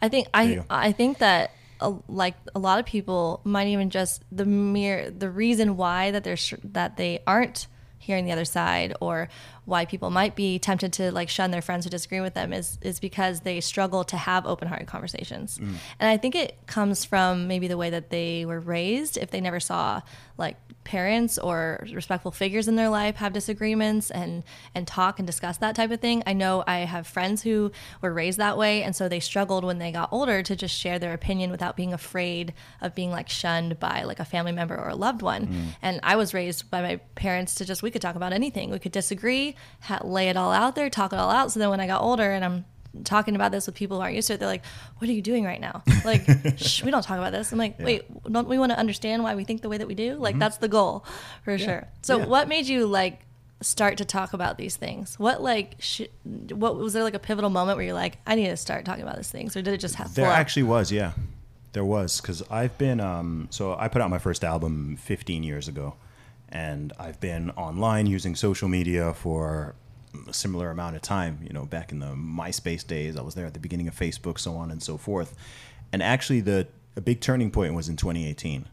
I 0.01 0.09
think 0.09 0.29
I. 0.35 0.45
I 0.71 0.93
think 0.93 1.19
that 1.19 1.51
uh, 1.81 1.95
like 2.09 2.35
a 2.55 2.59
lot 2.59 2.79
of 2.79 2.87
people 2.87 3.41
might 3.45 3.69
even 3.69 3.91
just 3.91 4.23
the 4.31 4.45
mere 4.45 5.11
the 5.11 5.31
reason 5.31 5.77
why 5.77 6.11
that 6.13 6.25
they're 6.25 6.37
sh- 6.37 6.55
that 6.65 6.97
they 6.97 7.21
aren't 7.27 7.67
hearing 7.99 8.25
the 8.25 8.33
other 8.33 8.45
side 8.45 8.95
or 9.01 9.29
why 9.65 9.85
people 9.85 10.11
might 10.11 10.35
be 10.35 10.59
tempted 10.59 10.93
to 10.93 11.13
like 11.13 11.29
shun 11.29 11.51
their 11.53 11.63
friends 11.63 11.85
who 11.85 11.91
disagree 11.91 12.21
with 12.21 12.35
them 12.35 12.53
is 12.53 12.79
is 12.83 12.99
because 12.99 13.41
they 13.41 13.61
struggle 13.61 14.03
to 14.05 14.17
have 14.17 14.45
open-hearted 14.47 14.89
conversations. 14.89 15.59
Mm. 15.59 15.75
And 16.01 16.11
I 16.11 16.17
think 16.17 16.35
it 16.35 16.67
comes 16.67 17.05
from 17.05 17.47
maybe 17.47 17.69
the 17.69 17.77
way 17.77 17.91
that 17.91 18.11
they 18.11 18.45
were 18.45 18.61
raised 18.61 19.17
if 19.17 19.31
they 19.31 19.41
never 19.41 19.61
saw 19.61 20.03
like 20.37 20.57
parents 20.85 21.39
or 21.39 21.87
respectful 21.93 22.33
figures 22.33 22.67
in 22.67 22.75
their 22.75 22.89
life 22.89 23.17
have 23.17 23.33
disagreements 23.33 24.11
and 24.11 24.43
and 24.75 24.87
talk 24.87 25.21
and 25.21 25.27
discuss 25.27 25.59
that 25.59 25.77
type 25.77 25.93
of 25.93 26.01
thing. 26.01 26.25
I 26.27 26.33
know 26.33 26.65
I 26.67 26.79
have 26.79 27.07
friends 27.07 27.43
who 27.43 27.71
were 28.01 28.13
raised 28.13 28.39
that 28.39 28.59
way 28.59 28.83
and 28.83 28.97
so 28.97 29.09
they 29.09 29.21
struggled 29.21 29.65
when 29.65 29.79
they 29.79 29.93
got 29.93 30.13
older 30.13 30.43
to 30.43 30.57
just 30.57 30.75
share 30.77 30.99
their 30.99 31.13
opinion 31.13 31.53
without 31.53 31.77
being 31.77 31.93
afraid 31.93 32.53
of 32.81 32.97
being 32.97 33.11
like 33.11 33.29
shunned 33.29 33.79
by 33.79 34.03
like 34.03 34.19
a 34.19 34.25
family 34.25 34.51
member 34.51 34.77
or 34.77 34.89
a 34.89 34.97
loved 34.97 35.23
one. 35.23 35.47
Mm. 35.47 35.65
And 35.83 36.01
I 36.03 36.17
was 36.17 36.35
raised 36.35 36.69
by 36.69 36.83
my 36.83 36.97
parents 37.15 37.55
to 37.57 37.65
just 37.65 37.83
we 37.83 37.91
could 37.93 38.03
talk 38.03 38.17
about 38.17 38.33
anything. 38.33 38.71
We 38.71 38.81
could 38.81 38.93
disagree, 38.93 39.52
ha- 39.81 40.01
lay 40.05 40.29
it 40.29 40.37
all 40.37 40.53
out 40.53 40.75
there, 40.75 40.91
talk 40.91 41.13
it 41.13 41.19
all 41.19 41.31
out. 41.31 41.53
So 41.53 41.61
then 41.61 41.71
when 41.71 41.81
I 41.81 41.87
got 41.87 42.03
older 42.03 42.31
and 42.31 42.45
I'm 42.45 42.65
talking 43.05 43.35
about 43.35 43.53
this 43.53 43.67
with 43.67 43.75
people 43.75 43.97
who 43.97 44.03
aren't 44.03 44.15
used 44.15 44.29
to 44.29 44.35
it, 44.35 44.41
they're 44.41 44.49
like, 44.49 44.65
"What 44.99 45.09
are 45.09 45.13
you 45.13 45.23
doing 45.23 45.45
right 45.45 45.61
now? 45.61 45.83
Like, 46.05 46.27
shh, 46.59 46.83
we 46.83 46.91
don't 46.91 47.03
talk 47.03 47.19
about 47.19 47.33
this." 47.33 47.53
I'm 47.53 47.59
like, 47.59 47.77
yeah. 47.79 47.85
"Wait, 47.85 48.33
don't 48.33 48.49
we 48.49 48.59
want 48.59 48.73
to 48.73 48.79
understand 48.79 49.23
why 49.23 49.35
we 49.35 49.45
think 49.45 49.63
the 49.63 49.69
way 49.69 49.79
that 49.79 49.87
we 49.87 49.95
do? 49.95 50.15
Like, 50.15 50.33
mm-hmm. 50.33 50.41
that's 50.41 50.59
the 50.59 50.69
goal, 50.69 51.05
for 51.45 51.53
yeah. 51.53 51.67
sure." 51.67 51.89
So, 52.03 52.19
yeah. 52.19 52.27
what 52.27 52.49
made 52.49 52.67
you 52.67 52.87
like 52.87 53.21
start 53.61 53.99
to 53.99 54.05
talk 54.05 54.33
about 54.33 54.59
these 54.59 54.77
things? 54.77 55.19
What 55.19 55.43
like, 55.43 55.77
sh- 55.79 56.03
what 56.51 56.77
was 56.77 56.93
there 56.93 57.05
like 57.05 57.15
a 57.15 57.21
pivotal 57.21 57.51
moment 57.51 57.77
where 57.77 57.87
you're 57.87 57.95
like, 57.95 58.19
"I 58.27 58.35
need 58.35 58.49
to 58.49 58.57
start 58.57 58.85
talking 58.85 59.03
about 59.03 59.17
these 59.17 59.31
things," 59.31 59.57
or 59.57 59.63
did 59.63 59.75
it 59.75 59.79
just 59.79 59.95
have? 59.97 60.15
There 60.15 60.27
actually 60.27 60.65
was, 60.65 60.91
yeah, 60.91 61.13
there 61.73 61.85
was 61.85 62.21
because 62.21 62.43
I've 62.51 62.77
been 62.79 63.01
um, 63.01 63.49
so 63.51 63.75
I 63.79 63.89
put 63.89 64.03
out 64.03 64.11
my 64.11 64.19
first 64.19 64.45
album 64.45 64.97
15 64.97 65.43
years 65.43 65.69
ago, 65.69 65.95
and 66.53 66.93
I've 66.99 67.19
been 67.19 67.51
online 67.53 68.07
using 68.07 68.37
social 68.37 68.69
media 68.69 69.15
for 69.15 69.75
a 70.29 70.33
similar 70.35 70.71
amount 70.71 70.97
of 70.97 71.03
time. 71.03 71.39
You 71.43 71.53
know, 71.55 71.65
back 71.65 71.91
in 71.91 71.99
the 71.99 72.15
MySpace 72.15 72.87
days, 72.87 73.17
I 73.17 73.23
was 73.23 73.35
there 73.35 73.47
at 73.47 73.55
the 73.55 73.61
beginning 73.61 73.89
of 73.89 73.99
Facebook, 73.99 74.39
so 74.39 74.55
on 74.57 74.71
and 74.71 74.83
so 74.83 74.99
forth. 74.99 75.35
And 75.93 76.03
actually, 76.03 76.43
the 76.43 76.69
a 76.95 77.01
big 77.01 77.21
turning 77.21 77.51
point 77.51 77.73
was 77.75 77.89
in 77.89 77.97
2018. 77.97 78.69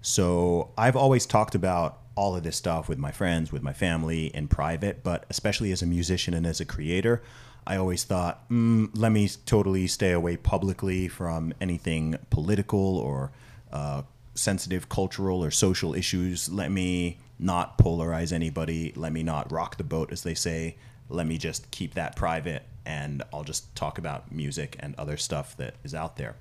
So 0.00 0.70
I've 0.78 0.94
always 0.94 1.26
talked 1.26 1.56
about 1.56 1.98
all 2.14 2.36
of 2.36 2.44
this 2.44 2.56
stuff 2.56 2.88
with 2.88 2.98
my 2.98 3.10
friends, 3.10 3.50
with 3.50 3.62
my 3.62 3.72
family, 3.72 4.26
in 4.26 4.46
private, 4.46 5.02
but 5.02 5.26
especially 5.28 5.72
as 5.72 5.82
a 5.82 5.86
musician 5.86 6.32
and 6.32 6.46
as 6.46 6.60
a 6.60 6.64
creator, 6.64 7.22
I 7.66 7.76
always 7.76 8.04
thought, 8.04 8.48
mm, 8.48 8.88
let 8.94 9.10
me 9.10 9.28
totally 9.46 9.88
stay 9.88 10.12
away 10.12 10.36
publicly 10.36 11.08
from 11.08 11.52
anything 11.60 12.16
political 12.30 12.98
or 12.98 13.32
uh, 13.72 14.02
sensitive 14.36 14.88
cultural 14.88 15.42
or 15.42 15.50
social 15.50 15.94
issues. 15.94 16.48
Let 16.48 16.70
me 16.70 17.18
not 17.38 17.78
polarize 17.78 18.32
anybody. 18.32 18.92
Let 18.94 19.12
me 19.12 19.22
not 19.22 19.50
rock 19.50 19.76
the 19.76 19.84
boat, 19.84 20.12
as 20.12 20.22
they 20.22 20.34
say. 20.34 20.76
Let 21.08 21.26
me 21.26 21.38
just 21.38 21.70
keep 21.70 21.94
that 21.94 22.16
private 22.16 22.62
and 22.84 23.22
I'll 23.32 23.44
just 23.44 23.74
talk 23.74 23.98
about 23.98 24.30
music 24.30 24.76
and 24.78 24.94
other 24.96 25.16
stuff 25.16 25.56
that 25.56 25.74
is 25.82 25.94
out 25.94 26.16
there. 26.16 26.36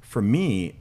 For 0.00 0.20
me, 0.20 0.76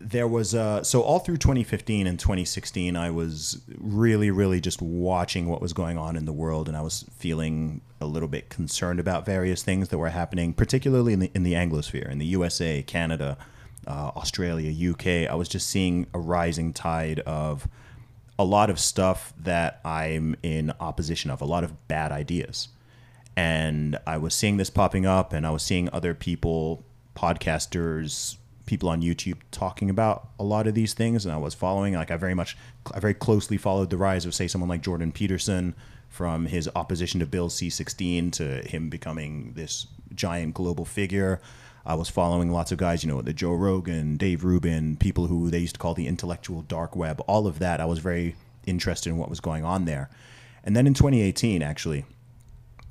there 0.00 0.26
was 0.26 0.52
a, 0.52 0.84
so 0.84 1.02
all 1.02 1.20
through 1.20 1.36
2015 1.36 2.06
and 2.06 2.18
2016 2.18 2.96
i 2.96 3.10
was 3.10 3.60
really 3.78 4.30
really 4.30 4.60
just 4.60 4.80
watching 4.80 5.46
what 5.46 5.60
was 5.60 5.72
going 5.72 5.98
on 5.98 6.16
in 6.16 6.24
the 6.24 6.32
world 6.32 6.66
and 6.66 6.76
i 6.76 6.80
was 6.80 7.04
feeling 7.18 7.80
a 8.00 8.06
little 8.06 8.28
bit 8.28 8.48
concerned 8.48 8.98
about 8.98 9.24
various 9.24 9.62
things 9.62 9.88
that 9.90 9.98
were 9.98 10.08
happening 10.08 10.52
particularly 10.52 11.12
in 11.12 11.20
the, 11.20 11.30
in 11.34 11.42
the 11.42 11.52
anglosphere 11.52 12.10
in 12.10 12.18
the 12.18 12.26
usa 12.26 12.82
canada 12.82 13.36
uh, 13.86 14.10
australia 14.16 14.90
uk 14.90 15.06
i 15.06 15.34
was 15.34 15.48
just 15.48 15.68
seeing 15.68 16.06
a 16.14 16.18
rising 16.18 16.72
tide 16.72 17.20
of 17.20 17.68
a 18.38 18.44
lot 18.44 18.70
of 18.70 18.78
stuff 18.78 19.32
that 19.38 19.80
I'm 19.84 20.36
in 20.42 20.72
opposition 20.80 21.30
of, 21.30 21.40
a 21.40 21.46
lot 21.46 21.64
of 21.64 21.88
bad 21.88 22.12
ideas. 22.12 22.68
And 23.36 23.98
I 24.06 24.18
was 24.18 24.34
seeing 24.34 24.56
this 24.56 24.70
popping 24.70 25.06
up, 25.06 25.32
and 25.32 25.46
I 25.46 25.50
was 25.50 25.62
seeing 25.62 25.88
other 25.92 26.14
people, 26.14 26.84
podcasters, 27.14 28.36
people 28.66 28.88
on 28.88 29.02
YouTube 29.02 29.38
talking 29.50 29.88
about 29.88 30.28
a 30.38 30.44
lot 30.44 30.66
of 30.66 30.74
these 30.74 30.94
things, 30.94 31.24
and 31.24 31.34
I 31.34 31.38
was 31.38 31.54
following. 31.54 31.94
Like 31.94 32.10
I 32.10 32.16
very 32.16 32.34
much, 32.34 32.56
I 32.92 33.00
very 33.00 33.14
closely 33.14 33.56
followed 33.56 33.90
the 33.90 33.96
rise 33.96 34.26
of, 34.26 34.34
say, 34.34 34.48
someone 34.48 34.68
like 34.68 34.82
Jordan 34.82 35.12
Peterson, 35.12 35.74
from 36.08 36.46
his 36.46 36.68
opposition 36.74 37.20
to 37.20 37.26
Bill 37.26 37.50
C-16 37.50 38.32
to 38.32 38.62
him 38.66 38.88
becoming 38.88 39.52
this 39.54 39.86
giant 40.14 40.54
global 40.54 40.86
figure. 40.86 41.40
I 41.86 41.94
was 41.94 42.08
following 42.08 42.50
lots 42.50 42.72
of 42.72 42.78
guys, 42.78 43.04
you 43.04 43.10
know, 43.10 43.22
the 43.22 43.32
Joe 43.32 43.54
Rogan, 43.54 44.16
Dave 44.16 44.42
Rubin, 44.42 44.96
people 44.96 45.28
who 45.28 45.50
they 45.50 45.60
used 45.60 45.76
to 45.76 45.78
call 45.78 45.94
the 45.94 46.08
intellectual 46.08 46.62
dark 46.62 46.96
web, 46.96 47.22
all 47.28 47.46
of 47.46 47.60
that. 47.60 47.80
I 47.80 47.84
was 47.84 48.00
very 48.00 48.34
interested 48.66 49.10
in 49.10 49.18
what 49.18 49.30
was 49.30 49.38
going 49.38 49.64
on 49.64 49.84
there. 49.84 50.10
And 50.64 50.74
then 50.74 50.88
in 50.88 50.94
2018, 50.94 51.62
actually, 51.62 52.04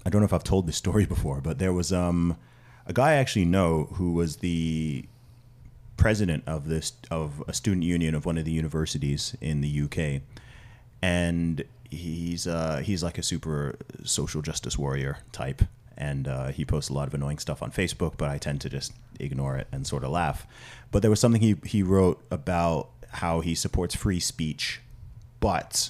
I 0.06 0.10
don't 0.10 0.22
know 0.22 0.26
if 0.26 0.32
I've 0.32 0.46
told 0.46 0.66
this 0.66 0.78
story 0.78 1.06
before, 1.16 1.42
but 1.42 1.60
there 1.60 1.74
was 1.74 1.92
um, 1.92 2.38
a 2.86 2.94
guy 2.94 3.12
I 3.12 3.16
actually 3.16 3.44
know 3.44 3.90
who 3.94 4.14
was 4.14 4.38
the 4.38 5.06
president 5.98 6.44
of 6.48 6.68
this 6.68 6.94
of 7.12 7.44
a 7.48 7.54
student 7.54 7.84
union 7.84 8.16
of 8.16 8.26
one 8.26 8.38
of 8.38 8.46
the 8.46 8.52
universities 8.52 9.36
in 9.42 9.60
the 9.60 9.82
UK, 9.82 10.22
and 11.02 11.64
he's 11.90 12.48
uh, 12.48 12.78
he's 12.78 13.04
like 13.04 13.18
a 13.18 13.24
super 13.24 13.78
social 14.06 14.42
justice 14.42 14.78
warrior 14.78 15.18
type, 15.34 15.64
and 15.98 16.28
uh, 16.28 16.48
he 16.48 16.66
posts 16.66 16.90
a 16.90 16.94
lot 16.94 17.08
of 17.08 17.14
annoying 17.14 17.40
stuff 17.40 17.64
on 17.64 17.72
Facebook, 17.72 18.14
but 18.18 18.30
I 18.30 18.38
tend 18.38 18.62
to 18.62 18.70
just 18.70 18.94
ignore 19.20 19.58
it 19.58 19.68
and 19.72 19.86
sort 19.86 20.04
of 20.04 20.12
laugh. 20.12 20.46
But 20.92 21.02
there 21.02 21.12
was 21.12 21.20
something 21.20 21.42
he, 21.42 21.56
he 21.66 21.84
wrote 21.84 22.24
about 22.30 22.90
how 23.10 23.40
he 23.42 23.56
supports 23.56 23.96
free 23.96 24.20
speech, 24.20 24.82
but 25.40 25.90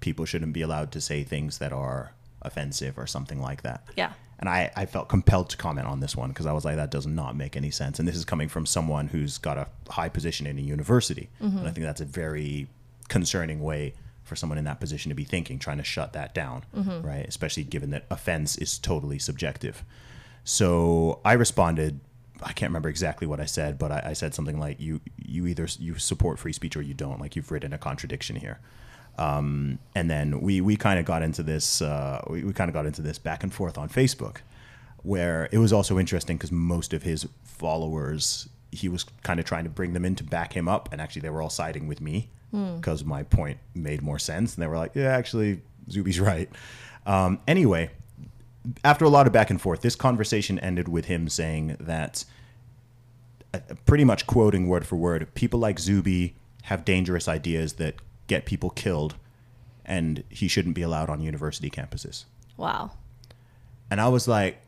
people 0.00 0.24
shouldn't 0.24 0.52
be 0.52 0.62
allowed 0.62 0.90
to 0.92 1.00
say 1.00 1.22
things 1.22 1.58
that 1.58 1.72
are 1.72 2.12
offensive 2.40 2.98
or 2.98 3.06
something 3.06 3.40
like 3.40 3.62
that. 3.62 3.84
Yeah. 3.96 4.12
And 4.38 4.48
I, 4.48 4.72
I 4.74 4.86
felt 4.86 5.08
compelled 5.08 5.50
to 5.50 5.56
comment 5.56 5.86
on 5.86 6.00
this 6.00 6.16
one 6.16 6.30
because 6.30 6.46
I 6.46 6.52
was 6.52 6.64
like, 6.64 6.74
that 6.76 6.90
does 6.90 7.06
not 7.06 7.36
make 7.36 7.56
any 7.56 7.70
sense. 7.70 8.00
And 8.00 8.08
this 8.08 8.16
is 8.16 8.24
coming 8.24 8.48
from 8.48 8.66
someone 8.66 9.06
who's 9.06 9.38
got 9.38 9.56
a 9.56 9.68
high 9.88 10.08
position 10.08 10.48
in 10.48 10.58
a 10.58 10.62
university. 10.62 11.28
Mm-hmm. 11.40 11.58
And 11.58 11.68
I 11.68 11.70
think 11.70 11.86
that's 11.86 12.00
a 12.00 12.04
very 12.04 12.66
concerning 13.08 13.60
way 13.60 13.94
for 14.32 14.36
someone 14.36 14.56
in 14.56 14.64
that 14.64 14.80
position 14.80 15.10
to 15.10 15.14
be 15.14 15.24
thinking, 15.24 15.58
trying 15.58 15.76
to 15.76 15.84
shut 15.84 16.14
that 16.14 16.34
down, 16.34 16.64
mm-hmm. 16.74 17.06
right? 17.06 17.26
Especially 17.28 17.64
given 17.64 17.90
that 17.90 18.06
offense 18.10 18.56
is 18.56 18.78
totally 18.78 19.18
subjective. 19.18 19.84
So 20.42 21.20
I 21.22 21.34
responded. 21.34 22.00
I 22.42 22.52
can't 22.54 22.70
remember 22.70 22.88
exactly 22.88 23.26
what 23.26 23.40
I 23.40 23.44
said, 23.44 23.78
but 23.78 23.92
I, 23.92 24.02
I 24.06 24.12
said 24.14 24.32
something 24.32 24.58
like, 24.58 24.80
"You 24.80 25.02
you 25.18 25.46
either 25.46 25.68
you 25.78 25.98
support 25.98 26.38
free 26.38 26.54
speech 26.54 26.76
or 26.76 26.82
you 26.82 26.94
don't. 26.94 27.20
Like 27.20 27.36
you've 27.36 27.50
written 27.50 27.74
a 27.74 27.78
contradiction 27.78 28.36
here." 28.36 28.58
Um, 29.18 29.78
and 29.94 30.10
then 30.10 30.40
we 30.40 30.62
we 30.62 30.76
kind 30.76 30.98
of 30.98 31.04
got 31.04 31.22
into 31.22 31.42
this 31.42 31.82
uh, 31.82 32.24
we, 32.30 32.42
we 32.42 32.54
kind 32.54 32.70
of 32.70 32.74
got 32.74 32.86
into 32.86 33.02
this 33.02 33.18
back 33.18 33.42
and 33.42 33.52
forth 33.52 33.76
on 33.76 33.90
Facebook, 33.90 34.38
where 35.02 35.50
it 35.52 35.58
was 35.58 35.74
also 35.74 35.98
interesting 35.98 36.38
because 36.38 36.50
most 36.50 36.94
of 36.94 37.02
his 37.02 37.28
followers 37.44 38.48
he 38.72 38.88
was 38.88 39.04
kind 39.22 39.38
of 39.38 39.44
trying 39.44 39.64
to 39.64 39.70
bring 39.70 39.92
them 39.92 40.06
in 40.06 40.14
to 40.14 40.24
back 40.24 40.54
him 40.54 40.68
up, 40.68 40.88
and 40.90 41.02
actually 41.02 41.20
they 41.20 41.28
were 41.28 41.42
all 41.42 41.50
siding 41.50 41.86
with 41.86 42.00
me 42.00 42.30
because 42.52 43.00
hmm. 43.00 43.08
my 43.08 43.22
point 43.22 43.58
made 43.74 44.02
more 44.02 44.18
sense. 44.18 44.54
And 44.54 44.62
they 44.62 44.66
were 44.66 44.76
like, 44.76 44.92
yeah, 44.94 45.08
actually, 45.08 45.60
Zuby's 45.90 46.20
right. 46.32 46.48
Um, 47.06 47.40
anyway, 47.48 47.90
after 48.84 49.04
a 49.04 49.08
lot 49.08 49.26
of 49.26 49.32
back 49.32 49.50
and 49.50 49.60
forth, 49.60 49.80
this 49.80 49.96
conversation 49.96 50.58
ended 50.58 50.88
with 50.88 51.06
him 51.06 51.28
saying 51.28 51.76
that, 51.80 52.24
uh, 53.54 53.58
pretty 53.86 54.04
much 54.04 54.26
quoting 54.26 54.68
word 54.68 54.86
for 54.86 54.96
word, 54.96 55.34
people 55.34 55.58
like 55.58 55.78
Zuby 55.78 56.34
have 56.64 56.84
dangerous 56.84 57.26
ideas 57.26 57.74
that 57.74 57.96
get 58.28 58.46
people 58.46 58.70
killed, 58.70 59.16
and 59.84 60.22
he 60.28 60.46
shouldn't 60.46 60.74
be 60.74 60.82
allowed 60.82 61.10
on 61.10 61.20
university 61.20 61.68
campuses. 61.68 62.24
Wow. 62.56 62.92
And 63.90 64.00
I 64.00 64.08
was 64.08 64.28
like, 64.28 64.62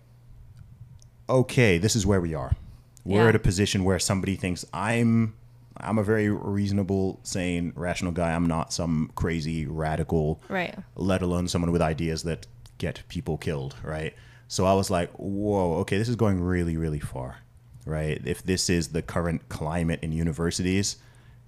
okay, 1.29 1.79
this 1.79 1.94
is 1.94 2.05
where 2.05 2.20
we 2.20 2.35
are. 2.35 2.57
We're 3.05 3.23
yeah. 3.23 3.29
at 3.29 3.35
a 3.35 3.38
position 3.38 3.85
where 3.85 3.99
somebody 3.99 4.35
thinks 4.35 4.64
I'm 4.73 5.35
I'm 5.78 5.98
a 5.98 6.04
very 6.04 6.28
reasonable, 6.30 7.20
sane, 7.22 7.72
rational 7.74 8.12
guy. 8.12 8.32
I'm 8.32 8.46
not 8.46 8.72
some 8.72 9.10
crazy 9.14 9.66
radical, 9.66 10.40
right? 10.48 10.74
Let 10.94 11.22
alone 11.22 11.48
someone 11.48 11.72
with 11.72 11.82
ideas 11.82 12.22
that 12.22 12.46
get 12.78 13.02
people 13.08 13.37
killed, 13.38 13.74
right? 13.82 14.14
So 14.48 14.66
I 14.66 14.74
was 14.74 14.90
like, 14.90 15.10
whoa, 15.12 15.74
okay, 15.78 15.98
this 15.98 16.08
is 16.08 16.16
going 16.16 16.40
really, 16.40 16.76
really 16.76 17.00
far, 17.00 17.38
right? 17.87 18.20
If 18.24 18.42
this 18.42 18.70
is 18.70 18.88
the 18.88 19.02
current 19.02 19.48
climate 19.48 20.00
in 20.02 20.12
universities, 20.12 20.96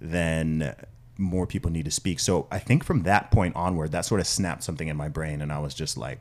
then 0.01 0.75
more 1.19 1.47
people 1.47 1.71
need 1.71 1.85
to 1.85 1.91
speak. 1.91 2.21
So 2.21 2.47
I 2.51 2.59
think 2.59 2.85
from 2.85 3.03
that 3.05 3.31
point 3.31 3.55
onward, 3.57 3.93
that 3.93 4.05
sort 4.05 4.21
of 4.21 4.27
snapped 4.27 4.63
something 4.65 4.89
in 4.89 4.97
my 4.97 5.09
brain, 5.09 5.41
and 5.41 5.53
I 5.53 5.59
was 5.59 5.75
just 5.75 5.97
like, 5.97 6.21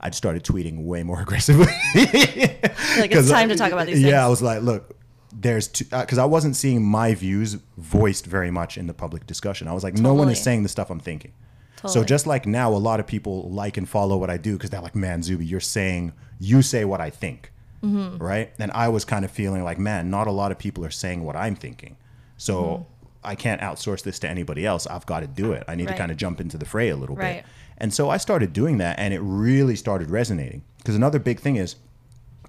I 0.00 0.10
started 0.10 0.44
tweeting 0.44 0.84
way 0.84 1.02
more 1.02 1.20
aggressively. 1.22 1.66
like 1.94 3.12
it's 3.12 3.30
time 3.30 3.48
to 3.48 3.56
talk 3.56 3.72
about 3.72 3.86
these. 3.86 4.02
Yeah, 4.02 4.10
things. 4.10 4.14
I 4.14 4.28
was 4.28 4.42
like, 4.42 4.62
look, 4.62 4.96
there's 5.34 5.68
because 5.68 6.18
uh, 6.18 6.22
I 6.22 6.26
wasn't 6.26 6.56
seeing 6.56 6.84
my 6.84 7.14
views 7.14 7.58
voiced 7.76 8.26
very 8.26 8.50
much 8.50 8.78
in 8.78 8.86
the 8.86 8.94
public 8.94 9.26
discussion. 9.26 9.68
I 9.68 9.72
was 9.72 9.82
like, 9.82 9.94
totally. 9.94 10.14
no 10.14 10.18
one 10.18 10.28
is 10.28 10.40
saying 10.40 10.62
the 10.62 10.68
stuff 10.68 10.90
I'm 10.90 11.00
thinking. 11.00 11.32
Totally. 11.76 11.92
So 11.92 12.04
just 12.04 12.26
like 12.26 12.46
now, 12.46 12.72
a 12.72 12.76
lot 12.76 13.00
of 13.00 13.06
people 13.06 13.50
like 13.50 13.76
and 13.76 13.88
follow 13.88 14.16
what 14.16 14.30
I 14.30 14.36
do 14.36 14.54
because 14.54 14.70
they're 14.70 14.80
like, 14.80 14.94
man, 14.94 15.22
Zuby, 15.22 15.44
you're 15.44 15.60
saying 15.60 16.12
you 16.38 16.62
say 16.62 16.84
what 16.84 17.00
I 17.00 17.10
think, 17.10 17.52
mm-hmm. 17.82 18.22
right? 18.22 18.52
And 18.58 18.70
I 18.72 18.88
was 18.88 19.04
kind 19.04 19.24
of 19.24 19.30
feeling 19.30 19.64
like, 19.64 19.78
man, 19.78 20.08
not 20.08 20.26
a 20.26 20.30
lot 20.30 20.52
of 20.52 20.58
people 20.58 20.84
are 20.84 20.90
saying 20.90 21.24
what 21.24 21.36
I'm 21.36 21.56
thinking. 21.56 21.96
So 22.36 22.62
mm-hmm. 22.62 23.06
I 23.24 23.34
can't 23.34 23.60
outsource 23.60 24.02
this 24.02 24.18
to 24.20 24.28
anybody 24.28 24.64
else. 24.64 24.86
I've 24.86 25.06
got 25.06 25.20
to 25.20 25.26
do 25.26 25.52
it. 25.52 25.64
I 25.68 25.74
need 25.74 25.86
right. 25.86 25.92
to 25.92 25.98
kind 25.98 26.10
of 26.10 26.16
jump 26.16 26.40
into 26.40 26.56
the 26.56 26.64
fray 26.64 26.88
a 26.88 26.96
little 26.96 27.16
right. 27.16 27.42
bit. 27.42 27.44
And 27.78 27.92
so 27.92 28.08
I 28.08 28.18
started 28.18 28.52
doing 28.52 28.78
that, 28.78 28.98
and 28.98 29.12
it 29.12 29.20
really 29.20 29.74
started 29.74 30.08
resonating. 30.10 30.62
Because 30.78 30.94
another 30.94 31.18
big 31.18 31.40
thing 31.40 31.56
is, 31.56 31.76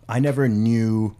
I 0.07 0.19
never 0.19 0.47
knew 0.47 1.15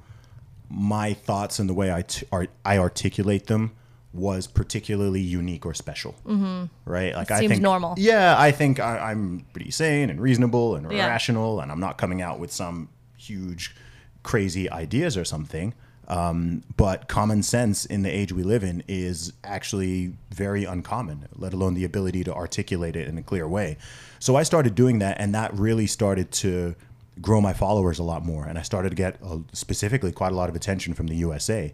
my 0.69 1.13
thoughts 1.13 1.60
and 1.60 1.69
the 1.69 1.73
way 1.73 1.91
i 1.91 2.78
articulate 2.78 3.47
them 3.47 3.71
was 4.15 4.47
particularly 4.47 5.19
unique 5.19 5.65
or 5.65 5.73
special. 5.73 6.15
Mm-hmm. 6.25 6.65
Right? 6.86 7.13
Like 7.13 7.32
I 7.32 7.39
seems 7.39 7.51
think 7.51 7.62
normal. 7.62 7.95
Yeah, 7.97 8.36
I 8.38 8.51
think 8.51 8.80
I, 8.80 9.12
I'm 9.12 9.45
pretty 9.51 9.71
sane 9.71 10.10
and 10.10 10.21
reasonable 10.21 10.75
and 10.75 10.89
Yeah. 10.91 11.08
rational, 11.08 11.60
and 11.60 11.71
I'm 11.71 11.80
not 11.80 11.97
coming 11.97 12.21
out 12.21 12.39
with 12.39 12.51
some 12.51 12.89
huge, 13.17 13.75
crazy 14.23 14.69
ideas 14.71 15.17
or 15.17 15.25
something. 15.25 15.73
Um, 16.08 16.63
but 16.78 17.08
common 17.08 17.41
sense 17.41 17.86
in 17.86 18.04
the 18.04 18.10
age 18.10 18.32
we 18.32 18.43
live 18.43 18.63
in 18.63 18.84
is 18.88 19.34
actually 19.43 20.13
very 20.30 20.63
uncommon, 20.63 21.28
let 21.36 21.51
alone 21.51 21.73
the 21.73 21.84
ability 21.84 22.23
to 22.25 22.34
articulate 22.34 22.95
it 22.95 23.08
in 23.08 23.17
a 23.17 23.23
clear 23.23 23.47
way. 23.47 23.78
So 24.19 24.36
I 24.36 24.43
started 24.43 24.75
doing 24.75 24.99
that, 24.99 25.19
and 25.19 25.34
that 25.34 25.54
really 25.56 25.88
started 25.88 26.32
to 26.34 26.75
grow 27.21 27.41
my 27.41 27.54
followers 27.54 27.99
a 27.99 28.04
lot 28.04 28.25
more. 28.25 28.45
And 28.45 28.58
I 28.58 28.62
started 28.62 28.89
to 28.89 28.95
get 28.95 29.17
uh, 29.23 29.39
specifically 29.54 30.12
quite 30.12 30.32
a 30.32 30.36
lot 30.36 30.49
of 30.49 30.56
attention 30.56 30.93
from 30.93 31.08
the 31.08 31.15
USA. 31.15 31.73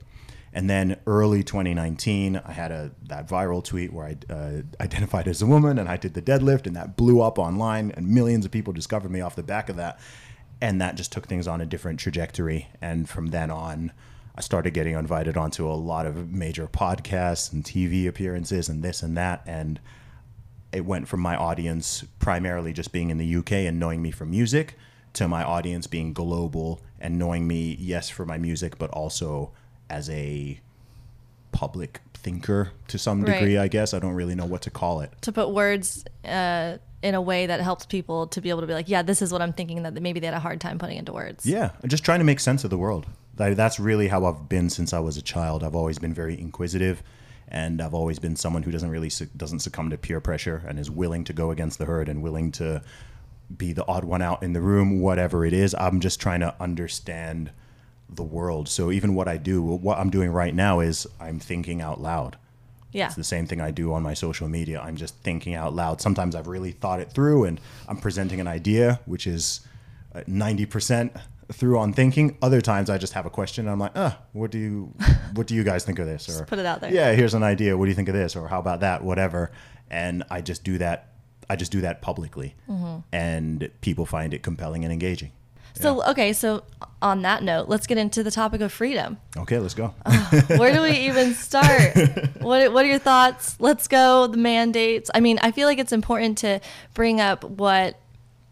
And 0.54 0.70
then 0.70 1.00
early 1.08 1.44
2019, 1.44 2.42
I 2.46 2.52
had 2.52 2.72
a 2.72 2.92
that 3.08 3.28
viral 3.28 3.64
tweet 3.64 3.94
where 3.94 4.08
I 4.08 4.34
uh, 4.34 4.62
identified 4.82 5.28
as 5.28 5.42
a 5.42 5.46
woman 5.46 5.80
and 5.80 5.88
I 5.88 5.98
did 5.98 6.14
the 6.14 6.22
deadlift, 6.22 6.68
and 6.68 6.76
that 6.76 6.98
blew 6.98 7.22
up 7.22 7.40
online, 7.40 7.92
and 7.92 8.08
millions 8.08 8.46
of 8.46 8.52
people 8.52 8.74
discovered 8.74 9.12
me 9.12 9.22
off 9.22 9.36
the 9.36 9.44
back 9.44 9.70
of 9.70 9.78
that. 9.78 10.00
And 10.60 10.80
that 10.80 10.96
just 10.96 11.12
took 11.12 11.28
things 11.28 11.48
on 11.48 11.60
a 11.60 11.66
different 11.66 12.00
trajectory. 12.00 12.68
And 12.82 13.10
from 13.10 13.28
then 13.28 13.50
on, 13.50 13.94
I 14.36 14.42
started 14.42 14.74
getting 14.74 14.94
invited 14.94 15.36
onto 15.36 15.68
a 15.68 15.74
lot 15.74 16.06
of 16.06 16.32
major 16.32 16.68
podcasts 16.68 17.52
and 17.52 17.64
TV 17.64 18.08
appearances 18.08 18.70
and 18.70 18.84
this 18.84 19.02
and 19.02 19.18
that. 19.18 19.42
And 19.48 19.80
it 20.72 20.86
went 20.86 21.08
from 21.08 21.20
my 21.20 21.36
audience 21.36 22.06
primarily 22.20 22.74
just 22.74 22.92
being 22.92 23.10
in 23.10 23.18
the 23.18 23.36
UK 23.38 23.54
and 23.54 23.80
knowing 23.80 24.04
me 24.04 24.12
from 24.12 24.30
music 24.30 24.78
to 25.13 25.28
my 25.28 25.43
audience 25.43 25.88
being 25.88 26.13
global 26.13 26.82
and 27.00 27.17
knowing 27.19 27.47
me, 27.47 27.76
yes, 27.80 28.10
for 28.10 28.26
my 28.26 28.38
music, 28.38 28.78
but 28.78 28.89
also 28.91 29.52
as 29.89 30.10
a 30.10 30.60
public 31.52 32.00
thinker 32.13 32.71
to 32.88 32.97
some 32.97 33.21
Right. 33.24 33.34
degree, 33.39 33.58
I 33.58 33.67
guess. 33.67 33.93
I 33.93 34.00
don't 34.00 34.13
really 34.13 34.36
know 34.36 34.45
what 34.45 34.62
to 34.63 34.69
call 34.69 35.02
it. 35.02 35.12
to 35.21 35.32
put 35.32 35.50
words 35.50 36.06
uh, 36.24 36.78
in 37.02 37.15
a 37.15 37.21
way 37.21 37.47
that 37.47 37.60
helps 37.62 37.86
people 37.86 38.28
to 38.28 38.41
be 38.41 38.50
able 38.50 38.62
to 38.62 38.67
be 38.67 38.74
like, 38.74 38.88
yeah, 38.88 39.02
this 39.02 39.21
is 39.21 39.32
what 39.34 39.41
I'm 39.41 39.54
thinking 39.54 39.84
that 39.84 39.93
maybe 40.02 40.19
they 40.19 40.28
had 40.28 40.36
a 40.36 40.39
hard 40.39 40.62
time 40.62 40.78
putting 40.78 40.97
into 40.97 41.12
words. 41.13 41.45
Yeah, 41.45 41.71
just 41.88 42.06
trying 42.06 42.19
to 42.19 42.26
make 42.26 42.39
sense 42.39 42.63
of 42.63 42.69
the 42.69 42.78
world. 42.78 43.06
That's 43.36 43.80
really 43.80 44.08
how 44.08 44.26
I've 44.26 44.47
been 44.47 44.69
since 44.69 44.93
I 44.93 45.00
was 45.00 45.17
a 45.17 45.21
child. 45.21 45.63
I've 45.63 45.74
always 45.76 45.97
been 45.97 46.13
very 46.13 46.39
inquisitive, 46.39 47.02
and 47.47 47.82
I've 47.82 47.95
always 47.95 48.19
been 48.19 48.36
someone 48.36 48.62
who 48.62 48.69
doesn't 48.71 48.89
really 48.91 49.10
doesn't 49.36 49.60
succumb 49.62 49.89
to 49.89 49.97
peer 49.97 50.19
pressure 50.21 50.62
and 50.67 50.78
is 50.78 50.91
willing 50.91 51.24
to 51.24 51.34
go 51.34 51.50
against 51.50 51.80
the 51.80 51.86
herd 51.86 52.08
and 52.08 52.21
willing 52.21 52.52
to 52.54 52.84
be 53.58 53.74
the 53.74 53.86
odd 53.88 54.04
one 54.04 54.22
out 54.22 54.44
in 54.44 54.54
the 54.54 54.62
room, 54.62 55.00
whatever 55.02 55.46
it 55.46 55.54
is. 55.54 55.76
I'm 55.78 56.00
just 56.00 56.20
trying 56.20 56.40
to 56.42 56.56
understand 56.60 57.52
the 58.10 58.24
world. 58.24 58.68
So 58.68 58.92
even 58.92 59.16
what 59.16 59.28
I 59.28 59.38
do, 59.38 59.62
what 59.62 59.98
I'm 59.98 60.10
doing 60.10 60.32
right 60.32 60.54
now 60.54 60.80
is 60.80 61.08
I'm 61.20 61.40
thinking 61.40 61.82
out 61.82 62.02
loud. 62.02 62.38
Yeah. 62.92 63.06
It's 63.06 63.16
the 63.16 63.24
same 63.24 63.48
thing 63.48 63.62
I 63.62 63.72
do 63.72 63.94
on 63.94 64.04
my 64.04 64.14
social 64.14 64.50
media. 64.50 64.82
I'm 64.82 64.98
just 64.98 65.16
thinking 65.20 65.56
out 65.56 65.74
loud. 65.74 66.02
Sometimes 66.02 66.36
I've 66.36 66.48
really 66.48 66.72
thought 66.72 67.00
it 67.00 67.12
through 67.12 67.46
and 67.46 67.60
I'm 67.88 67.98
presenting 67.98 68.42
an 68.42 68.48
idea, 68.48 69.00
which 69.06 69.28
is 69.28 69.62
uh, 70.14 70.22
90% 70.28 71.22
through 71.54 71.80
on 71.80 71.94
thinking. 71.94 72.38
Other 72.42 72.60
times 72.60 72.90
I 72.90 72.98
just 72.98 73.14
have 73.14 73.26
a 73.26 73.30
question 73.30 73.66
and 73.66 73.72
I'm 73.72 73.80
like, 73.80 73.96
uh, 73.96 74.12
what 74.34 74.52
do 74.52 74.58
you, 74.58 74.94
what 75.36 75.48
do 75.48 75.56
you 75.56 75.64
guys 75.64 75.86
think 75.86 76.00
of 76.00 76.06
this? 76.06 76.28
Or 76.30 76.46
put 76.46 76.60
it 76.60 76.66
out 76.66 76.82
there. 76.82 76.94
Yeah, 76.94 77.14
here's 77.14 77.34
an 77.34 77.44
idea. 77.44 77.78
What 77.78 77.86
do 77.86 77.90
you 77.90 77.96
think 77.96 78.10
of 78.10 78.16
this? 78.16 78.36
Or 78.36 78.48
how 78.50 78.60
about 78.60 78.82
that? 78.82 79.04
Whatever. 79.04 79.52
And 79.90 80.24
I 80.30 80.42
just 80.42 80.66
do 80.66 80.78
that. 80.80 81.11
I 81.52 81.56
just 81.56 81.72
do 81.72 81.82
that 81.82 82.02
publicly 82.02 82.56
Mm-hmm. 82.70 83.00
and 83.12 83.70
people 83.82 84.06
find 84.06 84.34
it 84.34 84.42
compelling 84.44 84.84
and 84.86 84.92
engaging. 84.94 85.32
So, 85.74 86.04
okay, 86.12 86.34
so 86.34 86.64
on 87.02 87.22
that 87.24 87.44
note, 87.44 87.70
let's 87.70 87.88
get 87.88 87.98
into 87.98 88.24
the 88.24 88.30
topic 88.32 88.60
of 88.62 88.72
freedom. 88.72 89.18
Okay, 89.38 89.58
let's 89.58 89.74
go. 89.74 89.88
Where 90.60 90.74
do 90.74 90.82
we 90.82 90.92
even 91.10 91.34
start? 91.34 91.96
what 92.42 92.72
What 92.74 92.86
are 92.86 92.88
your 92.88 93.00
thoughts? 93.00 93.56
Let's 93.60 93.88
go. 93.88 94.28
The 94.28 94.38
mandates. 94.38 95.10
I 95.16 95.20
mean, 95.22 95.40
I 95.42 95.52
feel 95.52 95.68
like 95.68 95.80
it's 95.80 95.94
important 95.94 96.38
to 96.40 96.60
bring 96.94 97.22
up 97.22 97.44
what 97.46 97.98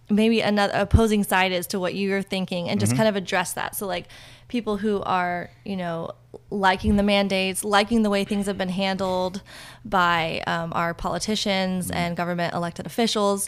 maybe 0.10 0.42
another 0.42 0.74
opposing 0.76 1.24
side 1.24 1.52
is 1.52 1.68
to 1.68 1.80
what 1.80 1.94
you're 1.94 2.22
thinking, 2.24 2.70
and 2.70 2.80
just 2.80 2.96
kind 2.96 3.08
of 3.10 3.16
address 3.16 3.54
that. 3.54 3.76
So, 3.76 3.86
like 3.86 4.08
people 4.50 4.76
who 4.78 5.02
are, 5.04 5.50
you 5.64 5.78
know, 5.78 6.12
liking 6.52 6.98
the 6.98 7.04
mandates, 7.04 7.64
liking 7.64 8.04
the 8.04 8.10
way 8.10 8.24
things 8.26 8.46
have 8.48 8.58
been 8.58 8.70
handled 8.70 9.42
by 9.86 10.44
um, 10.46 10.74
our 10.76 10.94
politicians 10.94 11.90
and 11.90 12.18
government 12.18 12.54
elected 12.54 12.86
officials. 12.86 13.48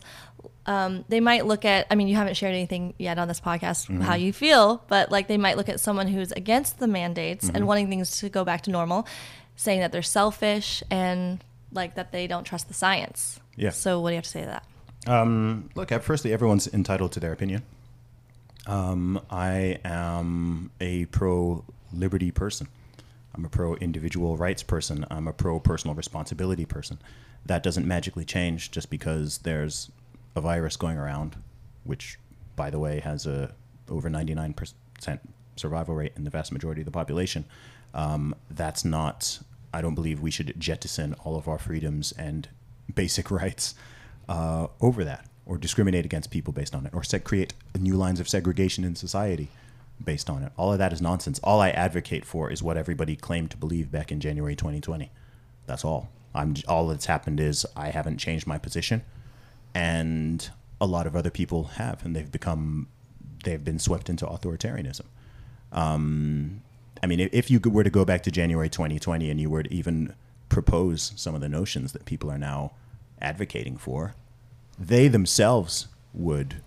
Um, 0.66 1.04
they 1.10 1.20
might 1.20 1.48
look 1.48 1.66
at 1.66 1.88
i 1.90 1.96
mean 1.96 2.08
you 2.08 2.16
haven't 2.16 2.36
shared 2.36 2.54
anything 2.54 2.94
yet 3.00 3.18
on 3.18 3.28
this 3.28 3.40
podcast 3.42 3.90
how 4.04 4.14
you 4.14 4.32
feel 4.32 4.84
but 4.88 5.12
like 5.12 5.28
they 5.28 5.38
might 5.38 5.58
look 5.58 5.70
at 5.70 5.80
someone 5.80 6.08
who's 6.08 6.32
against 6.34 6.78
the 6.78 6.86
mandates 6.88 7.50
and 7.52 7.66
wanting 7.66 7.90
things 7.90 8.20
to 8.20 8.30
go 8.30 8.44
back 8.46 8.62
to 8.62 8.70
normal 8.70 9.08
saying 9.56 9.80
that 9.80 9.92
they're 9.92 10.04
selfish 10.04 10.84
and 10.92 11.44
like 11.74 11.96
that 11.96 12.12
they 12.12 12.28
don't 12.28 12.44
trust 12.44 12.68
the 12.68 12.76
science 12.76 13.40
Yeah. 13.56 13.72
so 13.72 14.00
what 14.00 14.10
do 14.12 14.14
you 14.14 14.18
have 14.18 14.24
to 14.26 14.30
say 14.30 14.42
to 14.42 14.48
that 14.48 15.12
Um, 15.12 15.72
look, 15.74 15.92
at 15.92 16.04
firstly, 16.04 16.32
everyone's 16.32 16.68
entitled 16.72 17.12
to 17.14 17.20
their 17.20 17.34
opinion. 17.34 17.64
Um, 18.68 19.20
I 19.30 19.80
am 19.84 20.72
a 20.80 21.06
pro 21.06 21.64
liberty 21.94 22.32
person. 22.32 22.68
I'm 23.34 23.46
a 23.46 23.50
pro 23.50 23.76
individual 23.76 24.38
rights 24.38 24.64
person. 24.64 25.06
I'm 25.10 25.28
a 25.28 25.34
pro 25.34 25.60
personal 25.60 25.96
responsibility 25.96 26.66
person. 26.66 27.00
That 27.46 27.64
doesn't 27.64 27.88
magically 27.88 28.26
change 28.26 28.72
just 28.72 28.90
because 28.90 29.40
there's 29.40 29.90
a 30.36 30.42
virus 30.42 30.76
going 30.76 30.98
around, 30.98 31.38
which, 31.84 32.20
by 32.56 32.70
the 32.70 32.80
way, 32.80 33.00
has 33.00 33.26
a 33.26 33.54
over 33.90 34.10
99% 34.10 34.74
survival 35.56 35.96
rate 35.96 36.14
in 36.16 36.24
the 36.24 36.30
vast 36.30 36.52
majority 36.52 36.82
of 36.82 36.86
the 36.86 36.92
population. 36.92 37.46
Um, 37.94 38.36
that's 38.50 38.86
not. 38.86 39.40
I 39.74 39.82
don't 39.82 39.96
believe 39.96 40.20
we 40.20 40.32
should 40.32 40.54
jettison 40.60 41.16
all 41.24 41.36
of 41.36 41.48
our 41.48 41.58
freedoms 41.58 42.12
and 42.14 42.48
basic 42.94 43.32
rights 43.42 43.76
uh, 44.30 44.68
over 44.80 45.04
that, 45.04 45.26
or 45.46 45.58
discriminate 45.58 46.06
against 46.06 46.32
people 46.32 46.54
based 46.54 46.76
on 46.76 46.86
it, 46.86 46.94
or 46.94 47.02
create 47.20 47.54
new 47.80 47.96
lines 47.96 48.20
of 48.20 48.30
segregation 48.30 48.84
in 48.84 48.96
society 48.96 49.50
based 50.04 50.30
on 50.30 50.44
it. 50.44 50.52
All 50.58 50.72
of 50.72 50.80
that 50.80 50.94
is 50.94 51.02
nonsense. 51.02 51.40
All 51.44 51.60
I 51.60 51.70
advocate 51.70 52.26
for 52.26 52.52
is 52.52 52.64
what 52.64 52.78
everybody 52.78 53.16
claimed 53.16 53.52
to 53.52 53.58
believe 53.58 53.92
back 53.92 54.12
in 54.12 54.20
January 54.20 54.56
2020. 54.56 55.12
That's 55.66 55.86
all. 55.86 56.10
I'm 56.34 56.56
all 56.68 56.88
that's 56.88 57.06
happened 57.08 57.40
is 57.40 57.66
I 57.76 57.90
haven't 57.90 58.18
changed 58.18 58.48
my 58.48 58.58
position, 58.58 59.04
and 59.74 60.50
a 60.80 60.86
lot 60.86 61.08
of 61.08 61.16
other 61.16 61.30
people 61.30 61.66
have, 61.76 62.06
and 62.06 62.16
they've 62.16 62.32
become 62.32 62.88
they've 63.44 63.64
been 63.64 63.80
swept 63.80 64.10
into 64.10 64.26
authoritarianism. 64.26 65.06
Um, 65.72 66.62
I 67.04 67.08
mean, 67.08 67.30
if 67.32 67.50
you 67.50 67.60
were 67.60 67.84
to 67.84 67.90
go 67.90 68.06
back 68.06 68.24
to 68.24 68.32
January 68.32 68.70
2020 68.70 69.30
and 69.30 69.40
you 69.40 69.50
were 69.50 69.64
to 69.64 69.74
even 69.74 70.14
propose 70.50 71.14
some 71.16 71.34
of 71.34 71.42
the 71.42 71.50
notions 71.50 71.94
that 71.94 72.06
people 72.06 72.30
are 72.30 72.38
now 72.38 72.74
advocating 73.22 73.78
for, 73.78 74.14
they 74.80 75.08
themselves 75.08 75.88
would 76.14 76.62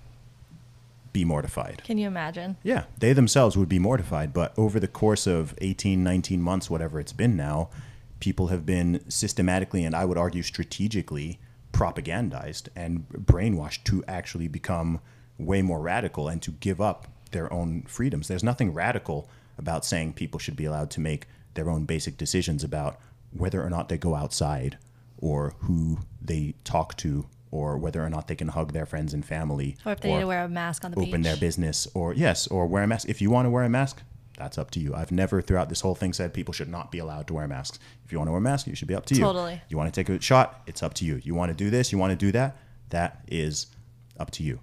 be 1.13 1.25
mortified. 1.25 1.83
can 1.85 1.97
you 1.97 2.09
imagine 2.09 2.57
Yeah, 2.65 2.85
they 2.99 3.13
themselves 3.13 3.57
would 3.57 3.69
be 3.69 3.79
mortified. 3.79 4.33
But 4.33 4.53
over 4.59 4.81
the 4.81 4.89
course 4.89 5.27
of 5.27 5.55
18, 5.59 6.03
19 6.03 6.43
months, 6.43 6.69
whatever 6.69 6.99
it's 6.99 7.13
been 7.13 7.37
now, 7.37 7.71
people 8.19 8.49
have 8.49 8.67
been 8.67 9.01
systematically 9.09 9.85
and 9.85 9.95
I 9.95 10.05
would 10.05 10.19
argue 10.19 10.43
strategically 10.43 11.39
propagandized 11.73 12.69
and 12.75 13.09
brainwashed 13.09 13.85
to 13.85 14.05
actually 14.09 14.49
become 14.49 15.01
way 15.39 15.63
more 15.63 15.81
radical 15.81 16.29
and 16.29 16.43
to 16.43 16.53
give 16.53 16.81
up 16.81 17.09
their 17.31 17.53
own 17.53 17.83
freedoms. 17.83 18.29
There's 18.29 18.45
nothing 18.45 18.73
radical 18.73 19.29
about 19.59 19.85
saying 19.85 20.15
people 20.15 20.41
should 20.41 20.57
be 20.57 20.65
allowed 20.65 20.91
to 20.93 21.01
make 21.01 21.27
their 21.55 21.69
own 21.69 21.85
basic 21.85 22.17
decisions 22.17 22.65
about 22.65 22.99
whether 23.33 23.63
or 23.63 23.71
not 23.71 23.89
they 23.89 23.99
go 23.99 24.15
outside 24.15 24.79
or 25.19 25.55
who 25.61 25.99
they 26.23 26.55
talk 26.65 26.97
to 26.99 27.27
or 27.55 27.79
whether 27.79 28.05
or 28.05 28.11
not 28.11 28.27
they 28.27 28.35
can 28.35 28.49
hug 28.49 28.73
their 28.73 28.85
friends 28.85 29.15
and 29.15 29.25
family 29.25 29.77
or 29.87 29.93
if 29.93 30.01
they 30.01 30.13
need 30.13 30.21
to 30.21 30.27
wear 30.27 30.45
a 30.45 30.49
mask 30.49 30.85
on 30.85 30.91
the 30.91 30.97
open 30.99 31.11
beach. 31.13 31.23
their 31.23 31.37
business 31.37 31.87
or 31.95 32.13
yes 32.13 32.49
or 32.49 32.67
wear 32.67 32.83
a 32.83 32.87
mask. 32.87 33.09
If 33.09 33.23
you 33.23 33.31
want 33.31 33.47
to 33.47 33.51
wear 33.51 33.63
a 33.63 33.69
mask 33.69 34.03
that's 34.37 34.59
up 34.59 34.73
to 34.73 34.81
you. 34.81 34.93
I've 34.93 35.13
never 35.13 35.41
throughout 35.41 35.69
this 35.69 35.81
whole 35.81 35.95
thing 35.95 36.13
said 36.13 36.35
people 36.35 36.53
should 36.53 36.69
not 36.69 36.91
be 36.91 36.99
allowed 36.99 37.29
to 37.29 37.35
wear 37.35 37.47
masks. 37.47 37.79
If 38.05 38.11
you 38.11 38.19
want 38.19 38.27
to 38.27 38.33
wear 38.33 38.41
a 38.41 38.43
mask 38.43 38.67
you 38.67 38.75
should 38.75 38.89
be 38.89 38.95
up 38.97 39.07
to 39.07 39.15
you. 39.15 39.21
Totally. 39.21 39.63
you 39.69 39.77
want 39.77 39.95
to 39.95 40.05
take 40.05 40.09
a 40.09 40.21
shot 40.21 40.63
it's 40.67 40.83
up 40.83 40.95
to 40.95 41.05
you. 41.05 41.21
You 41.23 41.37
want 41.37 41.51
to 41.51 41.55
do 41.55 41.71
this 41.71 41.93
you 41.93 41.99
want 41.99 42.11
to 42.11 42.17
do 42.17 42.33
that 42.33 42.57
that 42.91 43.23
is 43.29 43.69
up 44.19 44.31
to 44.33 44.43
you 44.43 44.59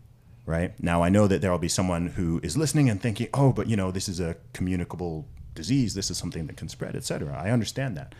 right? 0.45 0.73
Now 0.83 1.01
i 1.01 1.07
know 1.07 1.27
that 1.27 1.39
there 1.41 1.51
will 1.51 1.59
be 1.59 1.69
someone 1.69 2.07
who 2.07 2.41
is 2.43 2.57
listening 2.57 2.89
and 2.89 3.01
thinking 3.01 3.29
oh 3.33 3.53
but 3.53 3.67
you 3.67 3.77
know 3.77 3.89
this 3.91 4.09
is 4.09 4.19
a 4.19 4.35
communicable 4.51 5.25
disease 5.55 5.93
this 5.93 6.11
is 6.11 6.17
something 6.17 6.47
that 6.47 6.57
can 6.57 6.67
spread 6.69 6.95
etc 6.95 7.39
i 7.41 7.51
understand 7.51 7.95
that. 7.95 8.13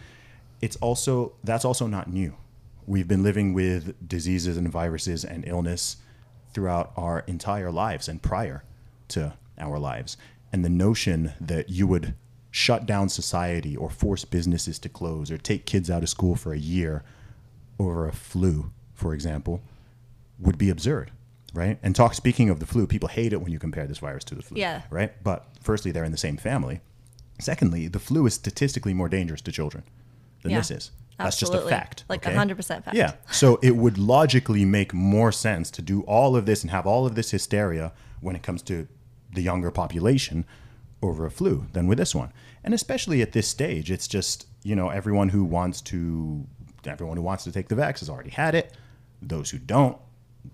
It's 0.62 0.78
also 0.78 1.34
that's 1.44 1.66
also 1.66 1.88
not 1.88 2.08
new 2.10 2.36
we've 2.86 3.08
been 3.08 3.24
living 3.24 3.54
with 3.54 4.08
diseases 4.08 4.58
and 4.58 4.70
viruses 4.70 5.24
and 5.24 5.48
illness 5.48 5.98
throughout 6.54 6.91
our 6.98 7.20
entire 7.28 7.72
lives 7.72 8.08
and 8.08 8.22
prior 8.22 8.63
to 9.10 9.34
our 9.58 9.80
lives. 9.80 10.17
And 10.52 10.65
the 10.65 10.70
notion 10.70 11.34
that 11.39 11.70
you 11.70 11.88
would 11.88 12.13
shut 12.50 12.86
down 12.86 13.08
society 13.08 13.76
or 13.78 13.89
force 13.89 14.26
businesses 14.26 14.78
to 14.80 14.89
close 14.89 15.32
or 15.32 15.38
take 15.38 15.65
kids 15.65 15.89
out 15.89 16.04
of 16.04 16.10
school 16.10 16.36
for 16.36 16.52
a 16.54 16.58
year 16.58 17.04
over 17.80 18.08
a 18.08 18.12
flu, 18.12 18.72
for 18.94 19.13
example, 19.13 19.62
would 20.38 20.58
be 20.58 20.70
absurd, 20.70 21.12
right? 21.54 21.80
And 21.82 21.96
talk 21.96 22.13
speaking 22.13 22.50
of 22.50 22.60
the 22.60 22.65
flu, 22.65 22.86
people 22.88 23.08
hate 23.10 23.32
it 23.32 23.41
when 23.41 23.52
you 23.52 23.60
compare 23.60 23.88
this 23.88 24.00
virus 24.00 24.24
to 24.26 24.36
the 24.36 24.41
flu, 24.41 24.60
Yeah. 24.60 24.82
right? 24.89 25.13
But 25.24 25.48
firstly, 25.62 25.91
they're 25.91 26.04
in 26.04 26.12
the 26.12 26.17
same 26.17 26.36
family. 26.38 26.82
Secondly, 27.39 27.88
the 27.88 28.00
flu 28.00 28.26
is 28.26 28.34
statistically 28.34 28.94
more 28.94 29.08
dangerous 29.08 29.41
to 29.41 29.52
children 29.52 29.84
than 30.41 30.52
Yeah. 30.52 30.58
this 30.60 30.72
is. 30.72 30.91
That's 31.24 31.40
just 31.40 31.54
a 31.54 31.62
fact. 31.62 32.04
Like 32.10 32.26
okay? 32.26 32.36
100% 32.36 32.84
fact. 32.84 32.96
Yeah. 32.96 33.14
So 33.32 33.60
it 33.62 33.76
would 33.76 33.98
logically 33.98 34.66
make 34.66 34.94
more 34.94 35.32
sense 35.32 35.72
to 35.72 35.82
do 35.82 36.02
all 36.02 36.36
of 36.36 36.46
this 36.46 36.62
and 36.64 36.72
have 36.72 36.86
all 36.86 37.06
of 37.06 37.16
this 37.16 37.32
hysteria 37.32 37.94
when 38.20 38.36
it 38.36 38.44
comes 38.44 38.62
to 38.64 38.88
the 39.34 39.42
younger 39.42 39.72
population 39.72 40.46
over 41.02 41.26
a 41.26 41.32
flu 41.32 41.66
than 41.74 41.88
with 41.88 41.98
this 41.98 42.14
one. 42.14 42.32
And 42.64 42.74
especially 42.74 43.22
at 43.22 43.32
this 43.32 43.48
stage, 43.48 43.90
it's 43.92 44.08
just, 44.08 44.46
you 44.64 44.76
know, 44.76 44.90
everyone 44.90 45.30
who 45.30 45.44
wants 45.44 45.82
to 45.82 46.46
everyone 46.86 47.16
who 47.16 47.24
wants 47.24 47.44
to 47.44 47.52
take 47.52 47.68
the 47.68 47.76
vax 47.76 48.00
has 48.00 48.10
already 48.10 48.32
had 48.32 48.56
it. 48.56 48.74
Those 49.22 49.52
who 49.52 49.60
don't 49.60 49.98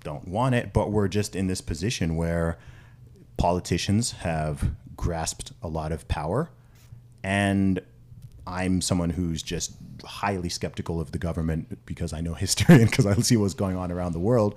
don't 0.03 0.27
want 0.27 0.55
it, 0.55 0.73
but 0.73 0.91
we're 0.91 1.07
just 1.07 1.35
in 1.35 1.47
this 1.47 1.61
position 1.61 2.15
where 2.15 2.57
politicians 3.37 4.11
have 4.11 4.71
grasped 4.95 5.53
a 5.61 5.67
lot 5.67 5.91
of 5.91 6.07
power 6.07 6.49
and 7.23 7.79
I'm 8.47 8.81
someone 8.81 9.09
who's 9.09 9.43
just 9.43 9.73
highly 10.03 10.49
skeptical 10.49 11.01
of 11.01 11.11
the 11.11 11.17
government 11.17 11.85
because 11.85 12.13
I 12.13 12.21
know 12.21 12.33
history 12.33 12.75
and 12.81 12.89
because 12.89 13.05
I 13.05 13.13
see 13.15 13.37
what's 13.37 13.53
going 13.53 13.75
on 13.75 13.91
around 13.91 14.13
the 14.13 14.19
world. 14.19 14.55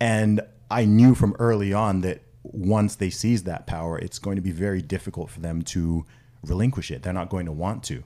And 0.00 0.40
I 0.70 0.86
knew 0.86 1.14
from 1.14 1.36
early 1.38 1.72
on 1.72 2.00
that 2.00 2.22
once 2.42 2.96
they 2.96 3.10
seize 3.10 3.42
that 3.44 3.66
power, 3.66 3.98
it's 3.98 4.18
going 4.18 4.36
to 4.36 4.42
be 4.42 4.52
very 4.52 4.80
difficult 4.80 5.30
for 5.30 5.40
them 5.40 5.62
to 5.62 6.06
relinquish 6.42 6.90
it. 6.90 7.02
They're 7.02 7.12
not 7.12 7.28
going 7.28 7.46
to 7.46 7.52
want 7.52 7.82
to. 7.84 8.04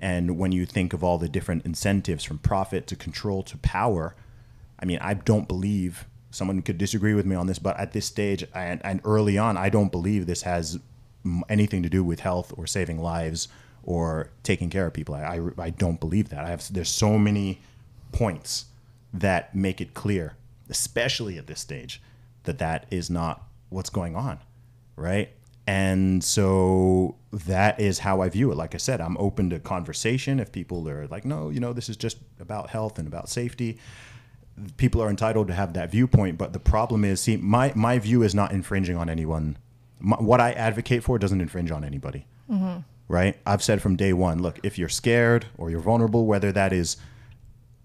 And 0.00 0.38
when 0.38 0.52
you 0.52 0.64
think 0.64 0.92
of 0.92 1.02
all 1.02 1.18
the 1.18 1.28
different 1.28 1.64
incentives 1.66 2.22
from 2.22 2.38
profit 2.38 2.86
to 2.86 2.96
control 2.96 3.42
to 3.44 3.58
power, 3.58 4.14
I 4.78 4.84
mean, 4.84 4.98
I 5.00 5.14
don't 5.14 5.48
believe 5.48 6.06
someone 6.30 6.62
could 6.62 6.78
disagree 6.78 7.14
with 7.14 7.26
me 7.26 7.34
on 7.34 7.46
this, 7.46 7.58
but 7.58 7.78
at 7.80 7.92
this 7.92 8.06
stage 8.06 8.44
and, 8.54 8.80
and 8.84 9.00
early 9.04 9.38
on, 9.38 9.56
I 9.56 9.70
don't 9.70 9.90
believe 9.90 10.26
this 10.26 10.42
has 10.42 10.78
anything 11.48 11.82
to 11.82 11.88
do 11.88 12.04
with 12.04 12.20
health 12.20 12.52
or 12.56 12.66
saving 12.66 13.02
lives 13.02 13.48
or 13.88 14.28
taking 14.42 14.68
care 14.68 14.84
of 14.84 14.92
people. 14.92 15.14
I, 15.14 15.38
I, 15.38 15.64
I 15.64 15.70
don't 15.70 15.98
believe 15.98 16.28
that. 16.28 16.44
I 16.44 16.50
have 16.50 16.70
there's 16.70 16.90
so 16.90 17.16
many 17.16 17.62
points 18.12 18.66
that 19.14 19.54
make 19.54 19.80
it 19.80 19.94
clear, 19.94 20.36
especially 20.68 21.38
at 21.38 21.46
this 21.46 21.58
stage, 21.58 22.02
that 22.42 22.58
that 22.58 22.84
is 22.90 23.08
not 23.08 23.44
what's 23.70 23.88
going 23.88 24.14
on, 24.14 24.40
right? 24.94 25.30
And 25.66 26.22
so 26.22 27.16
that 27.32 27.80
is 27.80 28.00
how 28.00 28.20
I 28.20 28.28
view 28.28 28.52
it. 28.52 28.56
Like 28.56 28.74
I 28.74 28.78
said, 28.78 29.00
I'm 29.00 29.16
open 29.16 29.48
to 29.50 29.58
conversation. 29.58 30.38
If 30.38 30.52
people 30.52 30.86
are 30.86 31.06
like, 31.06 31.24
no, 31.24 31.48
you 31.48 31.58
know, 31.58 31.72
this 31.72 31.88
is 31.88 31.96
just 31.96 32.18
about 32.40 32.68
health 32.68 32.98
and 32.98 33.08
about 33.08 33.30
safety, 33.30 33.78
people 34.76 35.02
are 35.02 35.08
entitled 35.08 35.48
to 35.48 35.54
have 35.54 35.72
that 35.72 35.90
viewpoint. 35.90 36.36
But 36.36 36.52
the 36.52 36.60
problem 36.60 37.06
is, 37.06 37.22
see, 37.22 37.38
my, 37.38 37.72
my 37.74 37.98
view 37.98 38.22
is 38.22 38.34
not 38.34 38.52
infringing 38.52 38.98
on 38.98 39.08
anyone. 39.08 39.56
My, 39.98 40.16
what 40.16 40.42
I 40.42 40.52
advocate 40.52 41.02
for 41.02 41.18
doesn't 41.18 41.40
infringe 41.40 41.70
on 41.70 41.84
anybody, 41.84 42.26
mm-hmm. 42.50 42.80
Right? 43.08 43.36
I've 43.46 43.62
said 43.62 43.82
from 43.82 43.96
day 43.96 44.12
one 44.12 44.40
look, 44.40 44.60
if 44.62 44.78
you're 44.78 44.88
scared 44.88 45.46
or 45.56 45.70
you're 45.70 45.80
vulnerable, 45.80 46.26
whether 46.26 46.52
that 46.52 46.72
is 46.72 46.96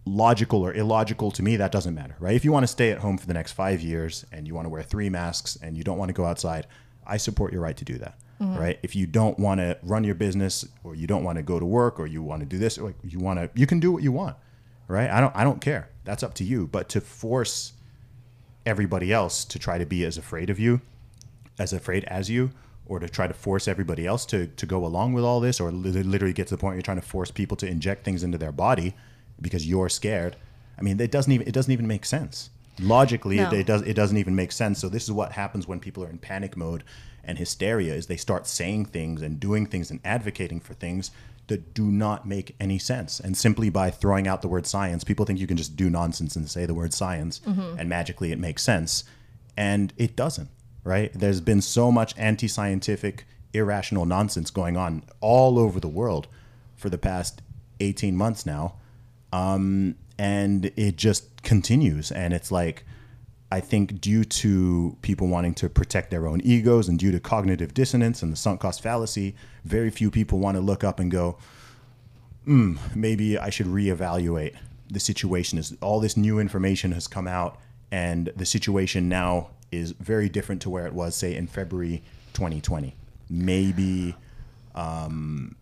logical 0.06 0.62
or 0.62 0.74
illogical 0.74 1.32
to 1.32 1.42
me, 1.42 1.56
that 1.56 1.72
doesn't 1.72 1.96
matter, 1.96 2.16
right? 2.20 2.36
If 2.36 2.44
you 2.44 2.52
want 2.52 2.64
to 2.64 2.68
stay 2.68 2.92
at 2.92 3.00
home 3.00 3.18
for 3.18 3.26
the 3.26 3.34
next 3.34 3.54
five 3.54 3.82
years 3.82 4.26
and 4.32 4.48
you 4.48 4.54
want 4.54 4.66
to 4.66 4.70
wear 4.70 4.84
three 4.84 5.10
masks 5.10 5.58
and 5.62 5.78
you 5.78 5.84
don't 5.84 5.98
want 5.98 6.10
to 6.10 6.14
go 6.14 6.26
outside, 6.26 6.68
I 7.08 7.18
support 7.18 7.54
your 7.54 7.62
right 7.62 7.76
to 7.78 7.86
do 7.86 7.98
that, 8.00 8.20
mm-hmm. 8.42 8.58
right? 8.58 8.80
If 8.84 8.96
you 8.96 9.08
don't 9.08 9.40
want 9.40 9.60
to 9.60 9.78
run 9.82 10.04
your 10.04 10.16
business 10.16 10.66
or 10.84 10.96
you 10.96 11.08
don't 11.08 11.24
want 11.24 11.38
to 11.38 11.44
go 11.44 11.60
to 11.60 11.66
work 11.66 12.00
or 12.00 12.06
you 12.06 12.22
want 12.22 12.42
to 12.42 12.46
do 12.46 12.58
this, 12.58 12.78
or 12.78 12.94
you 13.02 13.20
want 13.20 13.40
to, 13.40 13.50
you 13.56 13.66
can 13.66 13.80
do 13.80 13.92
what 13.92 14.04
you 14.04 14.12
want, 14.12 14.36
right? 14.88 15.10
I 15.10 15.22
don't, 15.22 15.36
I 15.36 15.44
don't 15.46 15.62
care. 15.62 15.90
That's 16.04 16.24
up 16.24 16.34
to 16.36 16.44
you. 16.44 16.68
But 16.68 16.90
to 16.90 17.02
force 17.02 17.74
everybody 18.66 19.12
else 19.14 19.46
to 19.46 19.60
try 19.60 19.78
to 19.78 19.86
be 19.86 20.06
as 20.06 20.18
afraid 20.18 20.50
of 20.50 20.60
you, 20.60 20.82
as 21.60 21.72
afraid 21.72 22.04
as 22.06 22.30
you, 22.30 22.52
or 22.86 23.00
to 23.00 23.08
try 23.08 23.28
to 23.28 23.34
force 23.34 23.68
everybody 23.68 24.06
else 24.06 24.26
to, 24.28 24.48
to 24.48 24.66
go 24.66 24.86
along 24.86 25.14
with 25.14 25.24
all 25.24 25.40
this, 25.40 25.60
or 25.60 25.72
literally 25.72 26.34
get 26.34 26.48
to 26.48 26.56
the 26.56 26.60
point 26.60 26.72
where 26.72 26.76
you're 26.76 26.82
trying 26.82 27.00
to 27.00 27.08
force 27.08 27.32
people 27.32 27.56
to 27.58 27.68
inject 27.68 28.04
things 28.04 28.24
into 28.24 28.38
their 28.38 28.52
body 28.52 28.96
because 29.40 29.68
you're 29.68 29.90
scared. 29.90 30.36
I 30.78 30.82
mean, 30.82 31.00
it 31.00 31.12
doesn't 31.12 31.32
even 31.32 31.48
it 31.48 31.54
doesn't 31.54 31.72
even 31.72 31.88
make 31.88 32.06
sense. 32.06 32.50
Logically, 32.80 33.38
No. 33.38 33.48
it, 33.48 33.54
it 33.54 33.66
does 33.68 33.82
it 33.84 33.94
doesn't 33.94 34.18
even 34.18 34.36
make 34.36 34.52
sense. 34.52 34.80
So 34.80 34.90
this 34.90 35.04
is 35.04 35.12
what 35.12 35.34
happens 35.34 35.68
when 35.68 35.80
people 35.80 36.04
are 36.04 36.10
in 36.10 36.18
panic 36.18 36.58
mode 36.58 36.84
and 37.24 37.38
hysteria 37.38 37.94
is 37.94 38.08
they 38.08 38.18
start 38.18 38.48
saying 38.48 38.86
things 38.86 39.22
and 39.22 39.40
doing 39.40 39.66
things 39.66 39.90
and 39.90 40.00
advocating 40.04 40.60
for 40.60 40.74
things 40.74 41.12
that 41.48 41.74
do 41.74 41.86
not 41.86 42.28
make 42.28 42.56
any 42.60 42.80
sense. 42.80 43.20
And 43.20 43.38
simply 43.38 43.70
by 43.70 43.92
throwing 43.92 44.28
out 44.28 44.42
the 44.42 44.48
word 44.48 44.66
science, 44.66 45.04
people 45.04 45.26
think 45.26 45.40
you 45.40 45.48
can 45.48 45.58
just 45.58 45.76
do 45.76 45.90
nonsense 45.90 46.36
and 46.36 46.50
say 46.50 46.66
the 46.66 46.74
word 46.74 46.94
science 46.94 47.42
mm-hmm. 47.46 47.78
and 47.78 47.90
magically 47.90 48.32
it 48.32 48.40
makes 48.40 48.64
sense. 48.64 49.04
And 49.56 49.94
it 49.98 50.16
doesn't, 50.16 50.50
right? 50.84 51.12
There's 51.14 51.42
been 51.42 51.62
so 51.62 51.92
much 51.92 52.14
anti 52.18 52.48
scientific, 52.48 53.26
irrational 53.54 54.06
nonsense 54.06 54.50
going 54.52 54.78
on 54.78 55.04
all 55.22 55.60
over 55.60 55.80
the 55.80 55.88
world 55.88 56.28
for 56.76 56.90
the 56.90 56.98
past 56.98 57.42
18 57.80 58.16
months 58.16 58.46
now. 58.46 58.76
Um, 59.32 59.96
and 60.18 60.72
it 60.76 60.96
just 60.96 61.42
continues. 61.44 62.12
And 62.12 62.34
it's 62.34 62.52
like, 62.52 62.86
I 63.52 63.60
think 63.60 64.02
due 64.02 64.24
to 64.24 64.98
people 65.02 65.28
wanting 65.28 65.54
to 65.56 65.70
protect 65.70 66.10
their 66.10 66.28
own 66.28 66.42
egos 66.42 66.88
and 66.88 66.98
due 66.98 67.12
to 67.12 67.20
cognitive 67.20 67.74
dissonance 67.74 68.24
and 68.24 68.32
the 68.32 68.36
sunk 68.36 68.62
cost 68.62 68.82
fallacy, 68.82 69.36
very 69.64 69.90
few 69.90 70.10
people 70.10 70.40
want 70.40 70.56
to 70.56 70.62
look 70.62 70.84
up 70.84 71.00
and 71.00 71.12
go, 71.12 71.38
hmm, 72.46 72.78
maybe 72.96 73.38
I 73.38 73.50
should 73.50 73.68
reevaluate 73.68 74.56
the 74.90 75.00
situation. 75.00 75.58
Is 75.58 75.76
all 75.82 76.00
this 76.00 76.18
new 76.18 76.40
information 76.40 76.92
has 76.94 77.08
come 77.08 77.28
out, 77.28 77.60
and 77.92 78.32
the 78.36 78.46
situation 78.46 79.08
now 79.08 79.50
is 79.76 79.92
very 79.92 80.30
different 80.30 80.62
to 80.64 80.70
where 80.70 80.86
it 80.86 80.94
was, 80.94 81.16
say, 81.16 81.36
in 81.36 81.48
February 81.48 82.04
2020. 82.34 82.96
Maybe 83.30 84.16
um, 84.76 85.56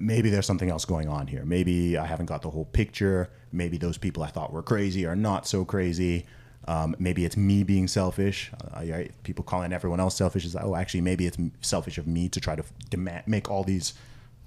maybe 0.00 0.30
there's 0.30 0.46
something 0.46 0.70
else 0.70 0.84
going 0.84 1.08
on 1.08 1.26
here. 1.26 1.44
Maybe 1.44 1.96
I 1.96 2.06
haven't 2.06 2.26
got 2.26 2.42
the 2.42 2.50
whole 2.50 2.66
picture. 2.66 3.30
Maybe 3.52 3.78
those 3.78 3.98
people 3.98 4.22
I 4.22 4.28
thought 4.28 4.52
were 4.52 4.62
crazy 4.62 5.06
are 5.06 5.16
not 5.16 5.46
so 5.46 5.64
crazy. 5.64 6.26
Um, 6.66 6.94
maybe 6.98 7.24
it's 7.24 7.36
me 7.36 7.62
being 7.62 7.88
selfish. 7.88 8.50
Uh, 8.74 9.04
people 9.22 9.42
calling 9.42 9.72
everyone 9.72 10.00
else 10.00 10.16
selfish 10.16 10.44
is 10.44 10.54
oh, 10.54 10.74
actually, 10.74 11.00
maybe 11.00 11.26
it's 11.26 11.38
selfish 11.60 11.96
of 11.98 12.06
me 12.06 12.28
to 12.28 12.40
try 12.40 12.56
to 12.56 12.64
demand 12.90 13.26
make 13.26 13.50
all 13.50 13.64
these 13.64 13.94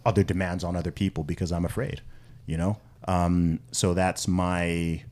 other 0.05 0.23
demands 0.23 0.63
on 0.63 0.75
other 0.75 0.91
people 0.91 1.23
because 1.23 1.51
I'm 1.51 1.65
afraid. 1.65 2.01
You 2.45 2.57
know, 2.57 2.77
um, 3.07 3.59
so 3.71 3.93
that's 3.93 4.27
my 4.27 5.03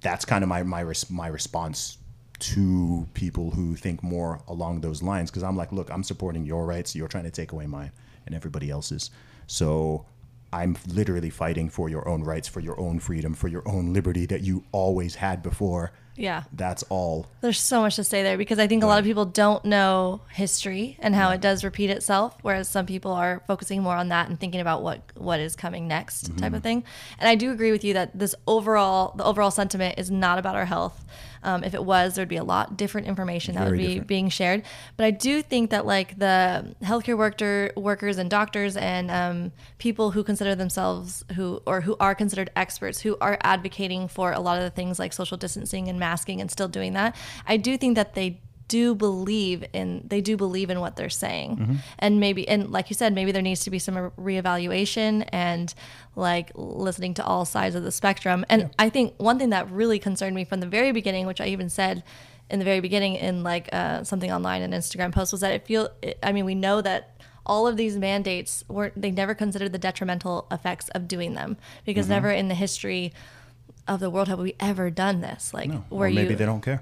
that's 0.00 0.24
kind 0.24 0.42
of 0.42 0.48
my 0.48 0.62
my 0.62 0.80
res- 0.80 1.10
my 1.10 1.26
response 1.26 1.98
to 2.40 3.06
people 3.14 3.50
who 3.52 3.76
think 3.76 4.02
more 4.02 4.40
along 4.48 4.80
those 4.80 5.02
lines 5.02 5.30
because 5.30 5.42
I'm 5.42 5.56
like, 5.56 5.72
look, 5.72 5.90
I'm 5.90 6.02
supporting 6.02 6.44
your 6.46 6.66
rights. 6.66 6.94
You're 6.96 7.08
trying 7.08 7.24
to 7.24 7.30
take 7.30 7.52
away 7.52 7.66
mine 7.66 7.92
and 8.26 8.34
everybody 8.34 8.70
else's. 8.70 9.10
So 9.46 10.06
I'm 10.52 10.76
literally 10.88 11.30
fighting 11.30 11.68
for 11.70 11.88
your 11.88 12.08
own 12.08 12.24
rights, 12.24 12.48
for 12.48 12.60
your 12.60 12.78
own 12.80 12.98
freedom, 12.98 13.34
for 13.34 13.48
your 13.48 13.62
own 13.68 13.92
liberty 13.92 14.26
that 14.26 14.40
you 14.42 14.64
always 14.72 15.14
had 15.16 15.42
before. 15.42 15.92
Yeah. 16.16 16.42
That's 16.52 16.82
all. 16.90 17.28
There's 17.40 17.58
so 17.58 17.80
much 17.80 17.96
to 17.96 18.04
say 18.04 18.22
there 18.22 18.36
because 18.36 18.58
I 18.58 18.66
think 18.66 18.82
a 18.82 18.86
lot 18.86 18.98
of 18.98 19.04
people 19.06 19.24
don't 19.24 19.64
know 19.64 20.20
history 20.28 20.96
and 21.00 21.14
how 21.14 21.30
it 21.30 21.40
does 21.40 21.64
repeat 21.64 21.88
itself, 21.88 22.36
whereas 22.42 22.68
some 22.68 22.84
people 22.84 23.12
are 23.12 23.42
focusing 23.46 23.80
more 23.82 23.96
on 23.96 24.08
that 24.08 24.28
and 24.28 24.38
thinking 24.38 24.60
about 24.60 24.82
what 24.82 25.00
what 25.16 25.40
is 25.40 25.56
coming 25.56 25.88
next 25.88 26.26
type 26.36 26.36
Mm-hmm. 26.36 26.54
of 26.56 26.62
thing. 26.62 26.84
And 27.18 27.28
I 27.28 27.36
do 27.36 27.52
agree 27.52 27.72
with 27.72 27.84
you 27.84 27.94
that 27.94 28.18
this 28.18 28.34
overall 28.46 29.14
the 29.16 29.24
overall 29.24 29.50
sentiment 29.52 29.98
is 29.98 30.10
not 30.10 30.38
about 30.38 30.56
our 30.56 30.66
health. 30.66 31.04
Um, 31.42 31.64
if 31.64 31.74
it 31.74 31.84
was, 31.84 32.14
there'd 32.14 32.28
be 32.28 32.36
a 32.36 32.44
lot 32.44 32.76
different 32.76 33.06
information 33.06 33.54
that 33.54 33.64
Very 33.64 33.70
would 33.70 33.78
be 33.78 33.86
different. 33.86 34.06
being 34.08 34.28
shared. 34.28 34.62
But 34.96 35.04
I 35.04 35.10
do 35.10 35.42
think 35.42 35.70
that 35.70 35.86
like 35.86 36.18
the 36.18 36.74
healthcare 36.82 37.16
worker 37.16 37.72
workers 37.76 38.18
and 38.18 38.30
doctors 38.30 38.76
and 38.76 39.10
um, 39.10 39.52
people 39.78 40.10
who 40.12 40.22
consider 40.22 40.54
themselves 40.54 41.24
who 41.36 41.62
or 41.66 41.82
who 41.82 41.96
are 41.98 42.14
considered 42.14 42.50
experts 42.56 43.00
who 43.00 43.16
are 43.20 43.38
advocating 43.42 44.08
for 44.08 44.32
a 44.32 44.40
lot 44.40 44.58
of 44.58 44.64
the 44.64 44.70
things 44.70 44.98
like 44.98 45.12
social 45.12 45.36
distancing 45.36 45.88
and 45.88 45.98
masking 45.98 46.40
and 46.40 46.50
still 46.50 46.68
doing 46.68 46.92
that. 46.92 47.16
I 47.46 47.56
do 47.56 47.76
think 47.76 47.94
that 47.96 48.14
they 48.14 48.40
do 48.78 48.94
believe 48.94 49.64
in 49.72 49.88
they 50.12 50.20
do 50.20 50.34
believe 50.36 50.70
in 50.70 50.78
what 50.84 50.94
they're 50.96 51.10
saying 51.26 51.80
and 51.98 52.20
maybe 52.20 52.42
and 52.48 52.70
like 52.76 52.86
you 52.90 52.94
said 52.94 53.12
maybe 53.18 53.32
there 53.32 53.42
needs 53.50 53.62
to 53.64 53.70
be 53.76 53.78
some 53.86 53.96
reevaluation 54.28 55.28
and 55.32 55.74
like 56.16 56.50
listening 56.54 57.12
to 57.14 57.24
all 57.24 57.44
sides 57.44 57.74
of 57.74 57.82
the 57.82 57.90
spectrum 57.92 58.44
and 58.48 58.70
i 58.78 58.88
think 58.88 59.14
one 59.18 59.38
thing 59.38 59.50
that 59.50 59.68
really 59.70 59.98
concerned 59.98 60.34
me 60.36 60.44
from 60.44 60.60
the 60.60 60.66
very 60.78 60.92
beginning 60.92 61.26
which 61.26 61.40
i 61.40 61.46
even 61.46 61.68
said 61.68 62.02
in 62.48 62.58
the 62.58 62.64
very 62.64 62.80
beginning 62.80 63.14
in 63.16 63.42
like 63.42 63.68
uh, 63.72 64.02
something 64.04 64.30
online 64.32 64.62
an 64.62 64.72
instagram 64.72 65.12
post 65.12 65.32
was 65.32 65.40
that 65.40 65.52
it 65.52 65.66
feel 65.66 65.88
i 66.22 66.30
mean 66.32 66.44
we 66.44 66.54
know 66.54 66.80
that 66.80 67.16
all 67.46 67.66
of 67.66 67.76
these 67.76 67.96
mandates 67.96 68.62
were 68.68 68.92
they 68.96 69.10
never 69.10 69.34
considered 69.34 69.72
the 69.72 69.78
detrimental 69.78 70.46
effects 70.50 70.88
of 70.90 71.08
doing 71.08 71.34
them 71.34 71.56
because 71.84 72.04
Mm-hmm. 72.06 72.14
never 72.14 72.30
in 72.30 72.46
the 72.48 72.54
history 72.66 73.12
of 73.88 73.98
the 73.98 74.10
world 74.10 74.28
have 74.28 74.38
we 74.38 74.54
ever 74.60 74.90
done 74.90 75.20
this 75.28 75.52
like 75.54 75.68
No. 75.70 75.84
where 75.88 76.08
or 76.08 76.12
maybe 76.12 76.30
you 76.30 76.36
they 76.36 76.44
don't 76.52 76.60
care. 76.70 76.80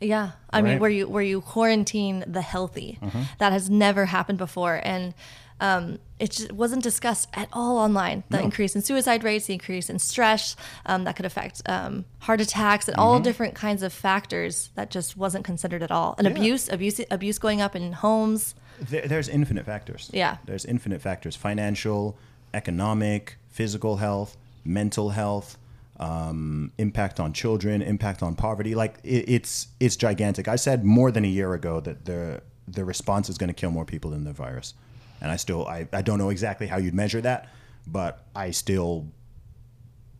Yeah, 0.00 0.32
I 0.50 0.62
mean, 0.62 0.72
Right? 0.72 0.80
where 0.80 0.90
you 0.90 1.08
where 1.08 1.22
you 1.22 1.40
quarantine 1.40 2.24
the 2.26 2.42
healthy, 2.42 2.98
that 3.38 3.52
has 3.52 3.70
never 3.70 4.06
happened 4.06 4.38
before, 4.38 4.80
and 4.84 5.14
um, 5.58 5.98
it 6.18 6.30
just 6.32 6.52
wasn't 6.52 6.82
discussed 6.82 7.28
at 7.32 7.48
all 7.52 7.78
online. 7.78 8.24
The 8.28 8.36
No. 8.38 8.44
increase 8.44 8.74
in 8.76 8.82
suicide 8.82 9.24
rates, 9.24 9.46
the 9.46 9.54
increase 9.54 9.88
in 9.88 9.98
stress 9.98 10.54
um, 10.84 11.04
that 11.04 11.16
could 11.16 11.24
affect 11.24 11.62
um, 11.66 12.04
heart 12.20 12.40
attacks, 12.42 12.88
and 12.88 12.96
all 12.98 13.20
different 13.20 13.54
kinds 13.54 13.82
of 13.82 13.92
factors 13.92 14.68
that 14.74 14.90
just 14.90 15.16
wasn't 15.16 15.44
considered 15.46 15.82
at 15.82 15.90
all. 15.90 16.14
And 16.18 16.26
Yeah. 16.26 16.32
abuse, 16.32 16.68
abuse, 16.68 17.00
abuse 17.10 17.38
going 17.38 17.62
up 17.62 17.74
in 17.74 17.92
homes. 17.92 18.54
There, 18.78 19.06
there's 19.08 19.28
infinite 19.30 19.64
factors. 19.64 20.10
Yeah. 20.12 20.36
There's 20.44 20.66
infinite 20.66 21.00
factors 21.00 21.36
financial, 21.36 22.18
economic, 22.52 23.38
physical 23.48 23.96
health, 23.96 24.36
mental 24.64 25.10
health, 25.10 25.56
um, 25.98 26.72
impact 26.78 27.20
on 27.20 27.32
children, 27.32 27.82
impact 27.82 28.22
on 28.22 28.34
poverty. 28.34 28.74
Like 28.74 28.98
it, 29.02 29.28
it's 29.28 29.68
it's 29.80 29.96
gigantic. 29.96 30.48
I 30.48 30.56
said 30.56 30.84
more 30.84 31.10
than 31.10 31.24
a 31.24 31.28
year 31.28 31.54
ago 31.54 31.80
that 31.80 32.04
the 32.04 32.42
the 32.68 32.84
response 32.84 33.28
is 33.28 33.38
going 33.38 33.48
to 33.48 33.54
kill 33.54 33.70
more 33.70 33.84
people 33.84 34.10
than 34.10 34.24
the 34.24 34.32
virus, 34.32 34.74
and 35.20 35.30
I 35.30 35.36
still 35.36 35.66
I, 35.66 35.88
I 35.92 36.02
don't 36.02 36.18
know 36.18 36.30
exactly 36.30 36.66
how 36.66 36.78
you'd 36.78 36.94
measure 36.94 37.20
that, 37.22 37.48
but 37.86 38.24
I 38.34 38.50
still 38.50 39.06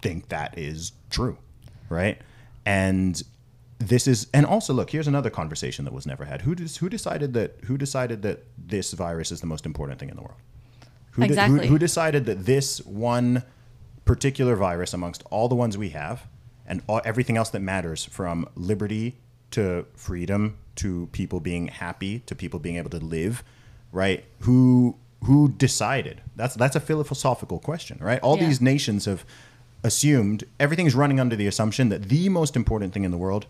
think 0.03 0.29
that 0.29 0.59
is 0.59 0.93
true, 1.11 1.39
right? 1.89 2.20
And 2.64 3.22
this 3.79 4.07
is 4.07 4.27
and 4.33 4.47
also 4.47 4.72
look 4.72 4.91
here's 4.91 5.09
another 5.09 5.29
conversation 5.29 5.85
that 5.85 5.93
was 5.93 6.07
never 6.07 6.24
had 6.24 6.41
who 6.41 6.55
does 6.55 6.79
who 6.79 6.89
decided 6.89 7.35
that 7.35 7.59
who 7.64 7.77
decided 7.77 8.22
that 8.22 8.45
this 8.57 8.93
virus 8.93 9.31
is 9.31 9.43
the 9.43 9.47
most 9.47 9.66
important 9.66 10.01
thing 10.01 10.09
in 10.09 10.16
the 10.16 10.22
world 10.22 10.39
who, 11.11 11.22
Exactly. 11.22 11.66
who, 11.66 11.74
who 11.74 11.79
decided 11.79 12.27
that 12.27 12.47
this 12.47 12.81
one 12.87 13.43
particular 14.07 14.57
virus 14.57 14.95
amongst 14.95 15.23
all 15.31 15.49
the 15.49 15.55
ones 15.55 15.77
we 15.77 15.91
have 15.91 16.27
and 16.67 16.81
all, 16.87 17.03
everything 17.05 17.37
else 17.37 17.51
that 17.51 17.61
matters 17.61 18.05
from 18.07 18.49
liberty 18.57 19.17
to 19.51 19.85
freedom 19.95 20.57
to 20.77 21.09
people 21.13 21.41
being 21.41 21.69
happy 21.69 22.21
to 22.21 22.35
people 22.35 22.59
being 22.59 22.77
able 22.77 22.91
to 22.91 22.99
live 22.99 23.45
right? 23.93 24.25
Who 24.41 24.97
who 25.25 25.49
decided? 25.51 26.21
That's 26.37 26.55
that's 26.55 26.77
a 26.77 26.81
philosophical 26.81 27.59
question 27.59 27.99
right? 28.01 28.21
All 28.21 28.37
Yeah. 28.39 28.47
these 28.47 28.61
nations 28.61 29.05
have 29.05 29.25
assumed 29.85 30.45
everything's 30.59 30.95
running 30.95 31.21
under 31.21 31.37
the 31.37 31.47
assumption 31.47 31.89
that 31.91 32.05
the 32.09 32.29
most 32.29 32.57
important 32.57 32.93
thing 32.95 33.05
in 33.05 33.11
the 33.11 33.17
world 33.19 33.47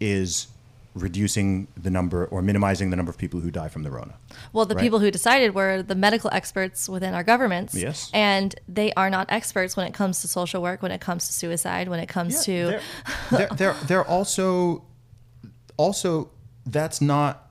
is 0.00 0.46
reducing 0.94 1.66
the 1.76 1.90
number 1.90 2.26
or 2.26 2.40
minimizing 2.40 2.90
the 2.90 2.96
number 2.96 3.10
of 3.10 3.18
people 3.18 3.40
who 3.40 3.50
die 3.50 3.68
from 3.68 3.82
the 3.82 3.90
Rona. 3.90 4.14
Well, 4.52 4.64
the 4.64 4.74
Right. 4.76 4.82
people 4.82 5.00
who 5.00 5.10
decided 5.10 5.54
were 5.54 5.82
the 5.82 5.94
medical 5.96 6.30
experts 6.32 6.88
within 6.88 7.14
our 7.14 7.24
governments. 7.24 7.74
Yes. 7.74 8.10
And 8.14 8.54
they 8.68 8.92
are 8.94 9.10
not 9.10 9.26
experts 9.30 9.76
when 9.76 9.86
it 9.86 9.92
comes 9.94 10.20
to 10.20 10.28
social 10.28 10.62
work, 10.62 10.82
when 10.82 10.92
it 10.92 11.00
comes 11.00 11.26
to 11.26 11.32
suicide, 11.32 11.88
when 11.88 11.98
it 11.98 12.08
comes 12.08 12.44
to. 12.44 12.52
they're, 12.66 12.80
they're, 13.30 13.48
they're, 13.56 13.76
they're 13.86 14.04
also 14.04 14.84
also 15.76 16.30
that's 16.66 17.00
not 17.00 17.50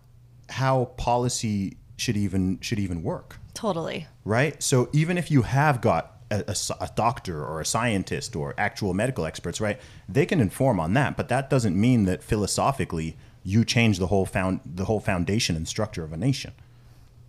how 0.49 0.85
policy 0.97 1.77
should 1.97 2.17
even 2.17 2.59
should 2.61 2.79
even 2.79 3.03
work 3.03 3.37
Totally. 3.53 4.07
right 4.23 4.61
so 4.63 4.89
even 4.93 5.17
if 5.17 5.29
you 5.29 5.41
have 5.43 5.81
got 5.81 6.11
a 6.31 6.89
doctor 6.95 7.45
or 7.45 7.61
a 7.61 7.65
scientist 7.65 8.35
or 8.35 8.55
actual 8.57 8.93
medical 8.93 9.25
experts 9.25 9.61
right 9.61 9.79
they 10.09 10.25
can 10.25 10.39
inform 10.39 10.79
on 10.79 10.93
that 10.93 11.15
but 11.15 11.27
that 11.29 11.49
doesn't 11.49 11.79
mean 11.79 12.05
that 12.05 12.23
philosophically 12.23 13.15
you 13.43 13.65
change 13.65 13.99
the 13.99 14.07
whole 14.07 14.25
found 14.25 14.59
the 14.65 14.85
whole 14.85 14.99
foundation 14.99 15.55
and 15.55 15.67
structure 15.67 16.03
of 16.03 16.13
a 16.13 16.17
nation 16.17 16.53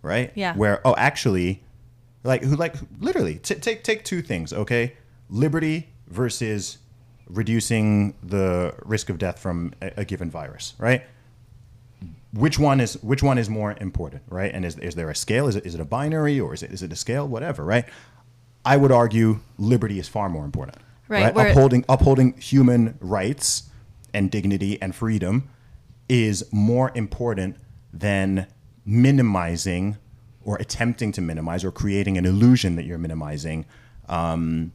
right? 0.01 0.31
Yeah. 0.35 0.53
where 0.55 0.81
oh 0.85 0.93
actually 0.97 1.63
like 2.23 2.43
who 2.43 2.55
like 2.55 2.75
literally 2.99 3.35
t- 3.35 3.55
take 3.55 3.83
take 3.83 4.03
two 4.03 4.21
things 4.21 4.53
okay? 4.53 4.93
Liberty 5.29 5.89
versus 6.07 6.77
reducing 7.27 8.13
the 8.21 8.73
risk 8.85 9.09
of 9.09 9.17
death 9.17 9.39
from 9.39 9.73
a, 9.81 9.91
a 9.97 10.05
given 10.05 10.29
virus 10.29 10.73
right? 10.77 11.03
Which 12.33 12.59
one 12.59 12.79
is 12.81 13.01
which 13.01 13.23
one 13.23 13.37
is 13.37 13.49
more 13.49 13.75
important 13.79 14.23
right? 14.29 14.51
And 14.53 14.65
is, 14.65 14.77
is 14.79 14.95
there 14.95 15.09
a 15.09 15.15
scale? 15.15 15.47
Is 15.47 15.55
it, 15.55 15.65
is 15.65 15.73
it 15.75 15.81
a 15.81 15.85
binary 15.85 16.39
or 16.39 16.53
is 16.53 16.63
it 16.63 16.71
is 16.71 16.83
it 16.83 16.91
a 16.91 16.95
scale? 16.95 17.27
Whatever 17.27 17.63
right? 17.63 17.85
I 18.65 18.77
would 18.77 18.91
argue 18.91 19.39
liberty 19.57 19.99
is 19.99 20.07
far 20.07 20.27
more 20.29 20.43
important 20.45 20.77
Right, 21.07 21.33
where- 21.35 21.47
upholding 21.49 21.85
upholding 21.87 22.33
human 22.37 22.97
rights 22.99 23.69
and 24.13 24.29
dignity 24.31 24.81
and 24.81 24.93
freedom 24.95 25.49
is 26.09 26.43
more 26.51 26.91
important 26.95 27.57
than 27.93 28.47
minimizing 28.85 29.97
or 30.43 30.57
attempting 30.57 31.11
to 31.11 31.21
minimize 31.21 31.63
or 31.63 31.71
creating 31.71 32.17
an 32.17 32.25
illusion 32.25 32.75
that 32.75 32.83
you're 32.85 32.97
minimizing 32.97 33.65
um, 34.09 34.71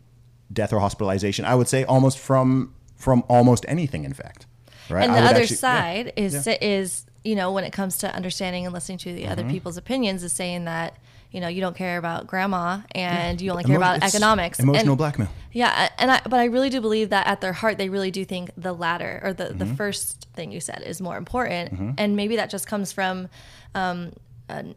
death 0.53 0.73
or 0.73 0.81
hospitalization 0.81 1.45
i 1.45 1.55
would 1.55 1.69
say 1.69 1.85
almost 1.85 2.19
from 2.19 2.75
from 2.97 3.23
almost 3.29 3.65
anything 3.69 4.05
in 4.05 4.13
fact 4.13 4.47
right 4.89 5.05
and 5.05 5.15
the 5.15 5.19
other 5.21 5.41
actually- 5.43 5.55
yeah. 5.55 5.61
side 5.61 6.13
is 6.17 6.47
is 6.61 7.07
you 7.23 7.37
know 7.37 7.53
when 7.53 7.63
it 7.65 7.73
comes 7.73 7.99
to 7.99 8.13
understanding 8.15 8.65
and 8.67 8.73
listening 8.75 8.99
to 8.99 9.13
the 9.13 9.27
other 9.29 9.43
Mm-hmm. 9.43 9.53
people's 9.53 9.77
opinions 9.77 10.25
is 10.25 10.33
saying 10.33 10.65
that 10.65 10.97
you 11.31 11.41
know 11.41 11.49
you 11.49 11.61
don't 11.61 11.77
care 11.77 11.97
about 11.99 12.27
grandma 12.27 12.81
and 12.93 13.41
you 13.41 13.51
only 13.51 13.65
care 13.65 13.77
Emo- 13.77 13.85
about 13.85 14.03
economics 14.03 14.59
emotional 14.59 14.91
and, 14.93 14.99
blackmail 14.99 15.29
yeah 15.53 15.89
and 15.99 16.11
i 16.11 16.21
but 16.25 16.41
i 16.41 16.45
really 16.47 16.71
do 16.71 16.81
believe 16.81 17.11
that 17.11 17.27
at 17.27 17.41
their 17.41 17.53
heart 17.53 17.79
they 17.79 17.89
really 17.89 18.11
do 18.11 18.25
think 18.25 18.51
the 18.57 18.73
latter 18.73 19.21
or 19.23 19.33
the 19.33 19.45
Mm-hmm. 19.45 19.59
the 19.59 19.67
first 19.67 20.29
thing 20.35 20.51
you 20.53 20.61
said 20.61 20.83
is 20.85 21.01
more 21.01 21.17
important 21.17 21.95
and 21.99 22.17
maybe 22.17 22.37
that 22.37 22.51
just 22.51 22.67
comes 22.67 22.93
from 22.93 23.29
um 23.75 24.13
an, 24.49 24.75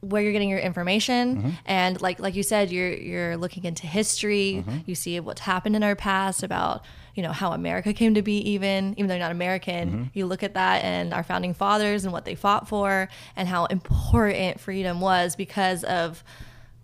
where 0.00 0.20
you're 0.22 0.32
getting 0.32 0.50
your 0.50 0.58
information 0.58 1.36
Mm-hmm. 1.36 1.50
and 1.64 2.00
like 2.02 2.20
like 2.20 2.34
you 2.34 2.42
said 2.42 2.70
you're 2.70 2.92
you're 2.92 3.36
looking 3.38 3.64
into 3.64 3.86
history 3.86 4.62
Mm-hmm. 4.66 4.78
you 4.86 4.94
see 4.94 5.18
what's 5.20 5.40
happened 5.40 5.74
in 5.76 5.82
our 5.82 5.94
past 5.96 6.42
about 6.42 6.84
you 7.14 7.22
know 7.22 7.32
how 7.32 7.52
america 7.52 7.92
came 7.92 8.14
to 8.14 8.22
be 8.22 8.38
even 8.50 8.92
even 8.96 9.06
though 9.08 9.14
you're 9.14 9.22
not 9.24 9.30
american 9.30 9.88
Mm-hmm. 9.90 10.02
you 10.14 10.26
look 10.26 10.42
at 10.42 10.54
that 10.54 10.82
and 10.84 11.12
our 11.14 11.22
founding 11.22 11.54
fathers 11.54 12.04
and 12.04 12.12
what 12.12 12.24
they 12.24 12.34
fought 12.34 12.68
for 12.68 13.08
and 13.36 13.48
how 13.48 13.66
important 13.66 14.60
freedom 14.60 15.00
was 15.00 15.36
because 15.36 15.84
of 15.84 16.24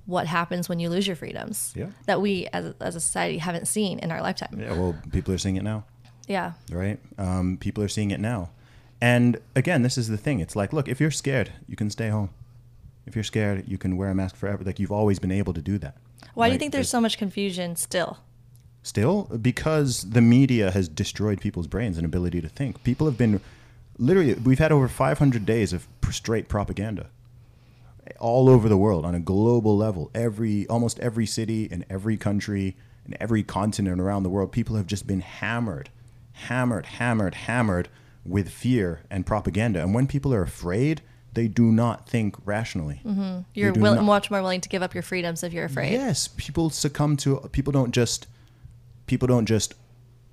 what 0.07 0.27
happens 0.27 0.69
when 0.69 0.79
you 0.81 0.89
lose 0.91 1.07
your 1.07 1.17
freedoms 1.17 1.73
Yeah. 1.77 1.87
that 2.07 2.21
we 2.21 2.47
as 2.53 2.65
a, 2.67 2.75
as 2.81 2.97
a 2.97 3.01
society 3.01 3.39
haven't 3.39 3.67
seen 3.69 3.99
in 3.99 4.11
our 4.11 4.21
lifetime 4.23 4.59
yeah 4.61 4.73
well 4.73 4.95
people 5.13 5.33
are 5.35 5.39
seeing 5.39 5.57
it 5.57 5.63
now 5.65 5.85
yeah 6.29 6.53
right? 6.71 6.99
Um, 7.19 7.57
people 7.59 7.83
are 7.83 7.89
seeing 7.89 8.11
it 8.13 8.21
now. 8.21 8.51
And 9.01 9.39
again, 9.57 9.81
this 9.83 9.97
is 9.99 10.09
the 10.09 10.19
thing. 10.19 10.41
It's 10.41 10.55
like, 10.55 10.73
look, 10.75 10.87
if 10.87 11.01
you're 11.01 11.11
scared, 11.11 11.51
you 11.67 11.75
can 11.75 11.89
stay 11.91 12.09
home. 12.11 12.29
If 13.07 13.15
you're 13.17 13.25
scared, 13.25 13.67
you 13.67 13.79
can 13.79 13.97
wear 13.97 14.11
a 14.11 14.15
mask 14.15 14.37
forever. 14.37 14.63
Like 14.63 14.79
you've 14.79 14.93
always 14.93 15.19
been 15.19 15.33
able 15.33 15.55
to 15.55 15.63
do 15.63 15.79
that. 15.79 15.97
why 16.35 16.49
do 16.49 16.53
you 16.53 16.59
think 16.59 16.73
there's 16.73 16.89
so 16.91 17.01
much 17.01 17.17
confusion 17.19 17.75
still 17.77 18.19
Still, 18.83 19.25
because 19.41 20.11
the 20.11 20.23
media 20.23 20.71
has 20.71 20.89
destroyed 20.89 21.41
people's 21.41 21.67
brains 21.67 21.99
and 21.99 22.07
ability 22.07 22.41
to 22.41 22.49
think. 22.49 22.83
People 22.83 23.07
have 23.07 23.19
been 23.19 23.41
literally, 23.99 24.35
we've 24.35 24.59
had 24.59 24.73
over 24.73 24.89
500 24.89 25.45
days 25.45 25.73
of 25.73 25.87
straight 26.11 26.49
propaganda 26.49 27.11
all 28.19 28.49
over 28.49 28.69
the 28.69 28.77
world 28.77 29.05
on 29.05 29.15
a 29.15 29.21
global 29.21 29.77
level. 29.77 30.11
Every, 30.15 30.67
almost 30.69 30.99
every 31.01 31.27
city 31.27 31.65
in 31.65 31.85
every 31.91 32.17
country 32.17 32.77
in 33.07 33.17
every 33.21 33.43
continent 33.43 34.01
around 34.01 34.23
the 34.23 34.31
world, 34.31 34.53
people 34.53 34.77
have 34.77 34.87
just 34.87 35.07
been 35.07 35.21
hammered, 35.21 35.91
hammered, 36.33 36.87
hammered, 36.87 37.35
hammered 37.35 37.89
with 38.25 38.49
fear 38.51 39.01
and 39.11 39.27
propaganda. 39.27 39.81
And 39.81 39.95
when 39.95 40.07
people 40.07 40.33
are 40.35 40.43
afraid, 40.43 41.03
they 41.33 41.49
do 41.49 41.73
not 41.73 42.09
think 42.09 42.37
rationally. 42.45 43.01
Mm-hmm. 43.05 43.21
They 43.21 43.45
you're 43.55 43.73
will, 43.73 43.97
not- 43.97 44.05
much 44.05 44.31
more 44.31 44.43
willing 44.43 44.61
to 44.61 44.69
give 44.69 44.83
up 44.83 44.95
your 44.95 45.03
freedoms 45.03 45.43
if 45.43 45.53
you're 45.53 45.65
afraid 45.65 45.93
Yes, 45.93 46.29
people 46.29 46.71
succumb 46.71 47.17
to 47.19 47.49
people 47.53 47.73
don't 47.73 47.93
just 47.93 48.27
people 49.11 49.29
don't 49.29 49.47
just 49.47 49.75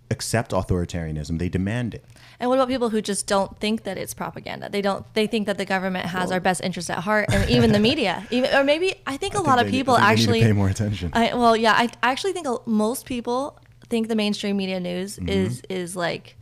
accept 0.10 0.52
authoritarianism, 0.52 1.38
they 1.38 1.50
demand 1.50 1.94
it. 1.94 2.06
And 2.40 2.50
what 2.50 2.58
about 2.60 2.70
people 2.70 2.90
who 2.90 3.02
just 3.02 3.26
don't 3.28 3.60
think 3.60 3.84
that 3.84 3.98
it's 3.98 4.14
propaganda? 4.14 4.70
They 4.70 4.82
don't. 4.82 5.04
They 5.16 5.26
think 5.28 5.48
that 5.48 5.58
the 5.58 5.66
government 5.66 6.06
has 6.06 6.32
our 6.32 6.40
best 6.40 6.62
interest 6.64 6.90
at 6.92 7.00
heart, 7.00 7.26
and 7.34 7.50
even 7.50 7.72
the 7.72 7.80
media, 7.80 8.26
even 8.38 8.54
or 8.54 8.64
maybe 8.64 8.94
I 9.08 9.18
think 9.18 9.34
a 9.34 9.42
lot 9.42 9.60
of 9.60 9.68
people 9.68 9.96
I 9.96 9.98
think 9.98 10.06
they 10.06 10.08
need 10.08 10.22
actually 10.22 10.40
to 10.42 10.46
pay 10.46 10.54
more 10.54 10.70
attention. 10.70 11.10
I, 11.14 11.34
well, 11.34 11.58
yeah, 11.58 11.74
I 11.74 11.86
I 12.04 12.12
actually 12.14 12.34
think 12.34 12.48
most 12.68 13.06
people 13.08 13.60
think 13.90 14.08
the 14.08 14.16
mainstream 14.16 14.56
media 14.64 14.80
news 14.80 15.18
Mm-hmm. 15.18 15.30
is 15.30 15.62
is 15.70 15.96
like, 15.96 16.36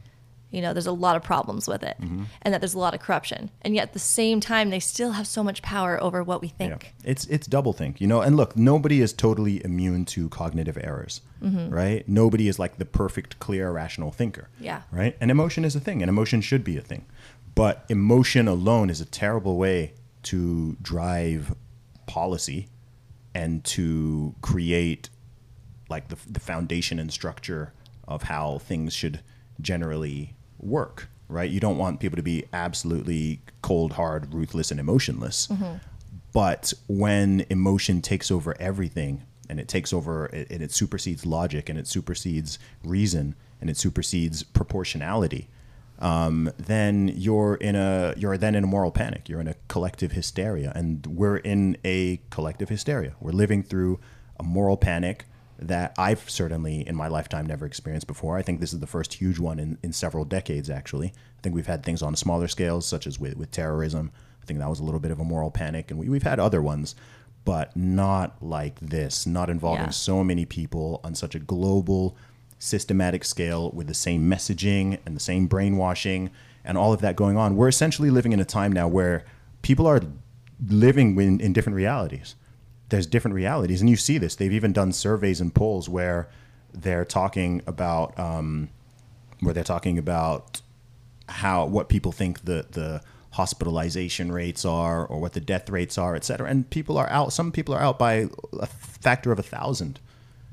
you 0.56 0.62
know, 0.62 0.74
there's 0.74 0.88
a 0.88 0.92
lot 0.92 1.16
of 1.16 1.24
problems 1.24 1.68
with 1.68 1.84
it, 1.84 1.96
Mm-hmm. 2.02 2.24
and 2.44 2.54
that 2.54 2.62
there's 2.62 2.74
a 2.74 2.80
lot 2.80 2.94
of 2.96 3.00
corruption, 3.02 3.52
and 3.64 3.76
yet 3.76 3.84
at 3.90 3.94
the 3.94 4.00
same 4.00 4.40
time 4.40 4.70
they 4.70 4.80
still 4.80 5.12
have 5.12 5.28
so 5.28 5.44
much 5.44 5.62
power 5.62 6.02
over 6.02 6.24
what 6.24 6.42
we 6.42 6.48
Yeah. 6.48 6.54
think. 6.70 6.94
It's 7.04 7.26
it's 7.28 7.46
double 7.48 7.74
think, 7.74 8.00
you 8.02 8.08
know. 8.08 8.22
And 8.22 8.36
look, 8.38 8.56
nobody 8.56 9.02
is 9.02 9.12
totally 9.14 9.64
immune 9.66 10.06
to 10.16 10.30
cognitive 10.30 10.78
errors, 10.82 11.22
Mm-hmm. 11.44 11.70
right? 11.82 12.08
Nobody 12.08 12.48
is 12.48 12.58
like 12.58 12.78
the 12.78 12.86
perfect, 12.86 13.38
clear, 13.40 13.70
rational 13.72 14.12
thinker. 14.12 14.48
Yeah. 14.60 14.82
Right. 14.92 15.16
And 15.22 15.30
emotion 15.30 15.66
is 15.66 15.76
a 15.76 15.80
thing, 15.80 16.02
and 16.02 16.10
emotion 16.10 16.40
should 16.42 16.64
be 16.64 16.78
a 16.78 16.82
thing, 16.82 17.06
but 17.54 17.86
emotion 17.90 18.48
alone 18.48 18.90
is 18.90 19.02
a 19.02 19.06
terrible 19.06 19.58
way 19.58 19.94
to 20.24 20.76
drive 20.82 21.54
policy 22.08 22.68
and 23.34 23.64
to 23.66 24.34
create 24.42 25.10
like 25.90 26.08
the, 26.08 26.18
the 26.32 26.40
foundation 26.40 26.98
and 27.00 27.12
structure 27.12 27.74
of 28.08 28.24
how 28.24 28.58
things 28.60 28.94
should 28.94 29.20
generally 29.62 30.34
work 30.60 31.08
right 31.28 31.50
you 31.50 31.60
don't 31.60 31.78
want 31.78 32.00
people 32.00 32.16
to 32.16 32.24
be 32.24 32.46
absolutely 32.54 33.40
cold 33.62 33.94
hard 33.94 34.34
ruthless 34.34 34.72
and 34.72 34.80
emotionless 34.80 35.48
but 36.34 36.74
when 36.88 37.46
emotion 37.50 38.02
takes 38.02 38.30
over 38.30 38.56
everything 38.60 39.24
and 39.50 39.60
it 39.60 39.68
takes 39.68 39.94
over 39.94 40.26
and 40.26 40.62
it 40.62 40.72
supersedes 40.72 41.26
logic 41.26 41.70
and 41.70 41.80
it 41.80 41.88
supersedes 41.88 42.60
reason 42.84 43.36
and 43.62 43.70
it 43.70 43.78
supersedes 43.78 44.44
proportionality 44.44 45.48
um, 46.00 46.52
then 46.58 47.12
you're 47.16 47.56
in 47.56 47.76
a 47.76 48.14
you're 48.18 48.38
then 48.38 48.56
in 48.56 48.64
a 48.64 48.68
moral 48.68 48.92
panic. 48.92 49.30
You're 49.30 49.40
in 49.40 49.48
a 49.48 49.56
collective 49.68 50.12
hysteria, 50.12 50.72
and 50.76 51.06
we're 51.08 51.38
in 51.38 51.78
a 51.86 52.20
collective 52.30 52.70
hysteria. 52.70 53.16
We're 53.20 53.32
living 53.32 53.64
through 53.64 54.00
a 54.40 54.44
moral 54.44 54.78
panic 54.78 55.26
that 55.60 55.94
I've 55.98 56.30
certainly 56.30 56.88
in 56.88 56.96
my 56.96 57.08
lifetime 57.08 57.46
never 57.46 57.66
experienced 57.66 58.08
before. 58.08 58.38
I 58.38 58.42
think 58.42 58.60
this 58.60 58.74
is 58.74 58.80
the 58.80 58.88
first 58.88 59.14
huge 59.16 59.40
one 59.40 59.58
in, 59.60 59.78
in 59.84 59.94
several 59.94 60.26
decades. 60.26 60.70
Actually, 60.70 61.08
I 61.08 61.42
think 61.42 61.56
we've 61.56 61.68
had 61.68 61.84
things 61.84 62.02
on 62.02 62.16
smaller 62.16 62.48
scales, 62.48 62.86
such 62.86 63.08
as 63.08 63.20
with, 63.20 63.38
with 63.38 63.52
terrorism. 63.52 64.12
I 64.42 64.46
think 64.46 64.60
that 64.60 64.70
was 64.70 64.80
a 64.80 64.84
little 64.84 65.00
bit 65.00 65.12
of 65.12 65.20
a 65.20 65.24
moral 65.24 65.52
panic, 65.52 65.90
and 65.92 66.00
we, 66.00 66.10
we've 66.10 66.24
had 66.24 66.40
other 66.40 66.62
ones. 66.62 66.96
but 67.46 67.78
not 67.78 68.42
like 68.42 68.80
this, 68.80 69.28
not 69.28 69.52
involving 69.52 69.86
Yeah. 69.86 69.90
so 69.92 70.24
many 70.24 70.46
people 70.46 71.00
on 71.04 71.14
such 71.14 71.36
a 71.36 71.40
global, 71.40 72.18
systematic 72.58 73.24
scale 73.24 73.70
with 73.72 73.86
the 73.86 73.94
same 73.94 74.28
messaging 74.28 74.98
and 75.06 75.16
the 75.16 75.20
same 75.20 75.46
brainwashing 75.46 76.32
and 76.64 76.76
all 76.76 76.92
of 76.92 77.02
that 77.02 77.16
going 77.16 77.38
on. 77.38 77.56
We're 77.56 77.68
essentially 77.68 78.10
living 78.10 78.34
in 78.34 78.40
a 78.40 78.46
time 78.46 78.72
now 78.72 78.88
where 78.88 79.26
people 79.62 79.86
are 79.86 80.02
living 80.68 81.20
in, 81.20 81.40
in 81.40 81.54
different 81.54 81.76
realities. 81.76 82.36
There's 82.90 83.08
different 83.08 83.36
realities, 83.36 83.82
and 83.82 83.90
you 83.90 83.96
see 83.96 84.18
this. 84.18 84.36
They've 84.36 84.54
even 84.54 84.74
done 84.74 84.92
surveys 84.92 85.42
and 85.42 85.54
polls 85.54 85.90
where 85.90 86.28
they're 86.74 87.06
talking 87.06 87.62
about 87.66 88.18
um, 88.20 88.70
where 89.40 89.54
they're 89.54 89.64
talking 89.64 89.98
about 89.98 90.62
how 91.28 91.66
what 91.66 91.90
people 91.90 92.12
think 92.12 92.46
the 92.46 92.66
the 92.72 93.02
hospitalization 93.32 94.32
rates 94.32 94.64
are 94.66 95.06
or 95.06 95.20
what 95.20 95.34
the 95.34 95.40
death 95.42 95.70
rates 95.70 95.98
are, 95.98 96.16
et 96.16 96.24
cetera. 96.24 96.48
And 96.50 96.70
people 96.70 96.98
are 96.98 97.10
out. 97.10 97.34
Some 97.34 97.52
people 97.52 97.74
are 97.76 97.82
out 97.82 98.00
by 98.00 98.28
a 98.60 98.66
factor 98.66 99.32
of 99.32 99.40
a 99.40 99.44
thousand. 99.44 100.00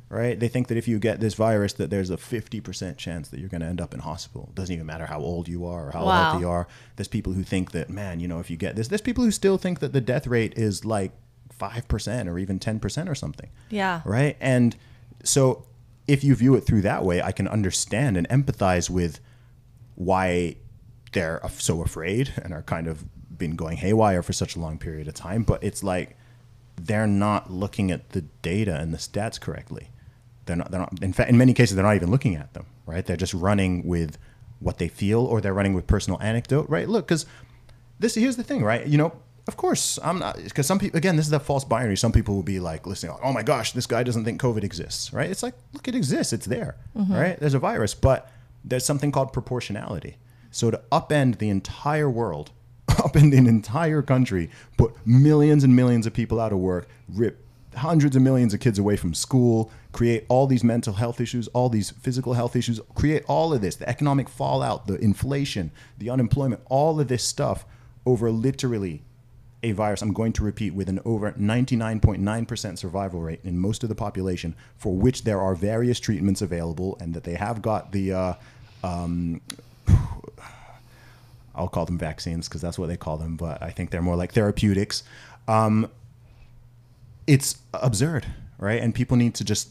Right? 0.09 0.39
They 0.39 0.49
think 0.49 0.69
that 0.69 0.77
if 0.77 0.87
you 0.87 0.99
get 0.99 1.21
this 1.21 1.33
virus, 1.33 1.73
that 1.75 1.89
there's 1.89 2.11
a 2.11 2.19
50% 2.19 2.99
chance 2.99 3.31
that 3.31 3.41
you're 3.41 3.49
going 3.49 3.63
to 3.63 3.67
end 3.67 3.81
up 3.81 3.95
in 3.95 4.01
hospital. 4.01 4.49
It 4.51 4.57
doesn't 4.57 4.75
even 4.75 4.85
matter 4.85 5.07
how 5.07 5.21
old 5.21 5.49
you 5.49 5.65
are 5.65 5.89
or 5.89 5.91
how 5.93 6.05
Wow. 6.05 6.25
healthy 6.25 6.41
you 6.41 6.51
are. 6.51 6.69
There's 6.97 7.09
people 7.09 7.33
who 7.33 7.43
think 7.43 7.71
that, 7.73 7.89
man, 7.89 8.21
you 8.21 8.29
know, 8.29 8.39
if 8.39 8.51
you 8.51 8.59
get 8.59 8.77
this, 8.77 8.89
there's 8.89 9.01
people 9.01 9.25
who 9.25 9.31
still 9.31 9.57
think 9.57 9.79
that 9.79 9.95
the 9.95 10.03
death 10.03 10.27
rate 10.27 10.53
is 10.59 10.85
like 10.85 11.13
5% 11.59 12.29
or 12.29 12.39
even 12.39 12.59
10% 12.59 13.09
or 13.09 13.15
something 13.15 13.49
Yeah. 13.71 14.03
right? 14.05 14.37
And 14.41 14.77
so 15.25 15.67
if 16.09 16.25
you 16.25 16.35
view 16.35 16.55
it 16.57 16.63
through 16.63 16.83
that 16.83 17.05
way, 17.05 17.23
I 17.23 17.33
can 17.33 17.47
understand 17.49 18.17
and 18.17 18.29
empathize 18.29 18.91
with 18.91 19.21
why 19.95 20.57
they're 21.13 21.41
so 21.59 21.83
afraid 21.83 22.33
and 22.43 22.53
are 22.53 22.63
kind 22.63 22.87
of 22.87 23.05
been 23.39 23.57
going 23.57 23.77
haywire 23.79 24.23
for 24.23 24.33
such 24.33 24.57
a 24.57 24.61
long 24.61 24.79
period 24.79 25.09
of 25.09 25.15
time. 25.15 25.43
But 25.43 25.63
it's 25.63 25.83
like 25.83 26.17
they're 26.77 27.07
not 27.07 27.51
looking 27.51 27.91
at 27.91 28.11
the 28.11 28.23
data 28.43 28.77
and 28.77 28.93
the 28.93 28.99
stats 28.99 29.41
correctly. 29.41 29.89
They're 30.47 30.57
not. 30.57 30.71
They're 30.71 30.81
not. 30.81 31.03
In 31.03 31.13
fact, 31.13 31.31
in 31.31 31.39
many 31.39 31.55
cases, 31.55 31.77
they're 31.77 31.85
not 31.85 31.95
even 31.95 32.11
looking 32.11 32.35
at 32.35 32.53
them. 32.55 32.67
Right? 32.85 33.05
They're 33.07 33.17
just 33.17 33.35
running 33.35 33.87
with 33.87 34.19
what 34.59 34.79
they 34.79 34.89
feel, 34.89 35.21
or 35.21 35.41
they're 35.41 35.55
running 35.55 35.75
with 35.75 35.87
personal 35.87 36.21
anecdote. 36.21 36.69
Right? 36.69 36.89
Look, 36.89 37.07
because 37.07 37.27
this 38.01 38.17
here's 38.17 38.37
the 38.37 38.43
thing, 38.43 38.65
right? 38.65 38.85
You 38.87 38.99
know, 38.99 39.13
of 39.49 39.57
course, 39.57 39.99
I'm 40.03 40.21
not 40.21 40.37
because 40.37 40.67
some 40.67 40.79
people 40.79 40.99
again, 40.99 41.17
this 41.17 41.27
is 41.27 41.31
that 41.31 41.43
false 41.43 41.65
binary. 41.65 41.97
Some 41.97 42.13
people 42.13 42.35
will 42.35 42.43
be 42.43 42.61
like 42.61 42.87
listening, 42.87 43.17
oh 43.23 43.33
my 43.33 43.43
gosh, 43.43 43.73
this 43.73 43.87
guy 43.87 44.03
doesn't 44.03 44.25
think 44.25 44.41
COVID 44.41 44.63
exists, 44.63 45.13
right? 45.13 45.31
It's 45.31 45.43
like, 45.43 45.55
look, 45.73 45.89
it 45.89 45.95
exists, 45.95 46.33
it's 46.33 46.47
there, 46.47 46.77
mm-hmm. 46.97 47.13
right? 47.13 47.41
There's 47.41 47.55
a 47.55 47.59
virus, 47.59 47.95
but 47.95 48.31
there's 48.65 48.85
something 48.85 49.11
called 49.11 49.33
proportionality. 49.33 50.17
So 50.51 50.71
to 50.71 50.81
upend 50.93 51.39
the 51.39 51.49
entire 51.49 52.09
world, 52.09 52.53
upend 52.89 53.37
an 53.37 53.47
entire 53.47 54.03
country, 54.03 54.51
put 54.77 54.95
millions 55.05 55.65
and 55.65 55.75
millions 55.75 56.07
of 56.07 56.13
people 56.13 56.39
out 56.39 56.53
of 56.53 56.59
work, 56.59 56.89
rip 57.09 57.45
hundreds 57.75 58.15
of 58.15 58.23
millions 58.23 58.53
of 58.53 58.61
kids 58.61 58.79
away 58.79 58.97
from 58.97 59.15
school, 59.15 59.71
create 59.93 60.27
all 60.29 60.47
these 60.47 60.63
mental 60.63 60.93
health 60.95 61.21
issues, 61.21 61.49
all 61.49 61.69
these 61.69 61.91
physical 61.91 62.35
health 62.35 62.55
issues, 62.55 62.81
create 62.95 63.25
all 63.27 63.53
of 63.53 63.61
this, 63.61 63.77
the 63.77 63.89
economic 63.89 64.29
fallout, 64.29 64.87
the 64.87 64.97
inflation, 64.99 65.71
the 65.99 66.11
unemployment, 66.11 66.61
all 66.67 67.01
of 67.01 67.09
this 67.09 67.25
stuff 67.25 67.65
over 68.05 68.31
literally 68.31 69.03
a 69.63 69.73
virus, 69.73 70.03
I'm 70.03 70.13
going 70.13 70.33
to 70.35 70.45
repeat, 70.45 70.75
with 70.75 70.89
an 70.89 71.01
over 71.05 71.33
99.9% 71.33 72.79
survival 72.79 73.21
rate 73.21 73.41
in 73.45 73.59
most 73.59 73.83
of 73.83 73.89
the 73.89 73.95
population, 73.95 74.55
for 74.77 74.95
which 74.95 75.25
there 75.25 75.41
are 75.41 75.55
various 75.55 76.01
treatments 76.01 76.43
available, 76.43 76.97
and 77.01 77.15
that 77.15 77.25
they 77.25 77.35
have 77.35 77.63
got 77.63 77.93
the, 77.93 78.13
uh, 78.13 78.35
um, 78.83 79.41
I'll 81.55 81.69
call 81.69 81.87
them 81.87 81.99
vaccines 81.99 82.49
because 82.49 82.61
that's 82.61 82.79
what 82.79 82.89
they 82.89 82.97
call 82.97 83.19
them, 83.19 83.37
but 83.37 83.63
I 83.63 83.71
think 83.71 83.91
they're 83.91 84.03
more 84.03 84.17
like 84.17 84.33
therapeutics. 84.33 85.05
Um, 85.47 85.91
it's 87.27 87.59
absurd, 87.75 88.27
right? 88.59 88.83
And 88.83 88.95
people 88.95 89.17
need 89.17 89.35
to 89.37 89.45
just 89.45 89.69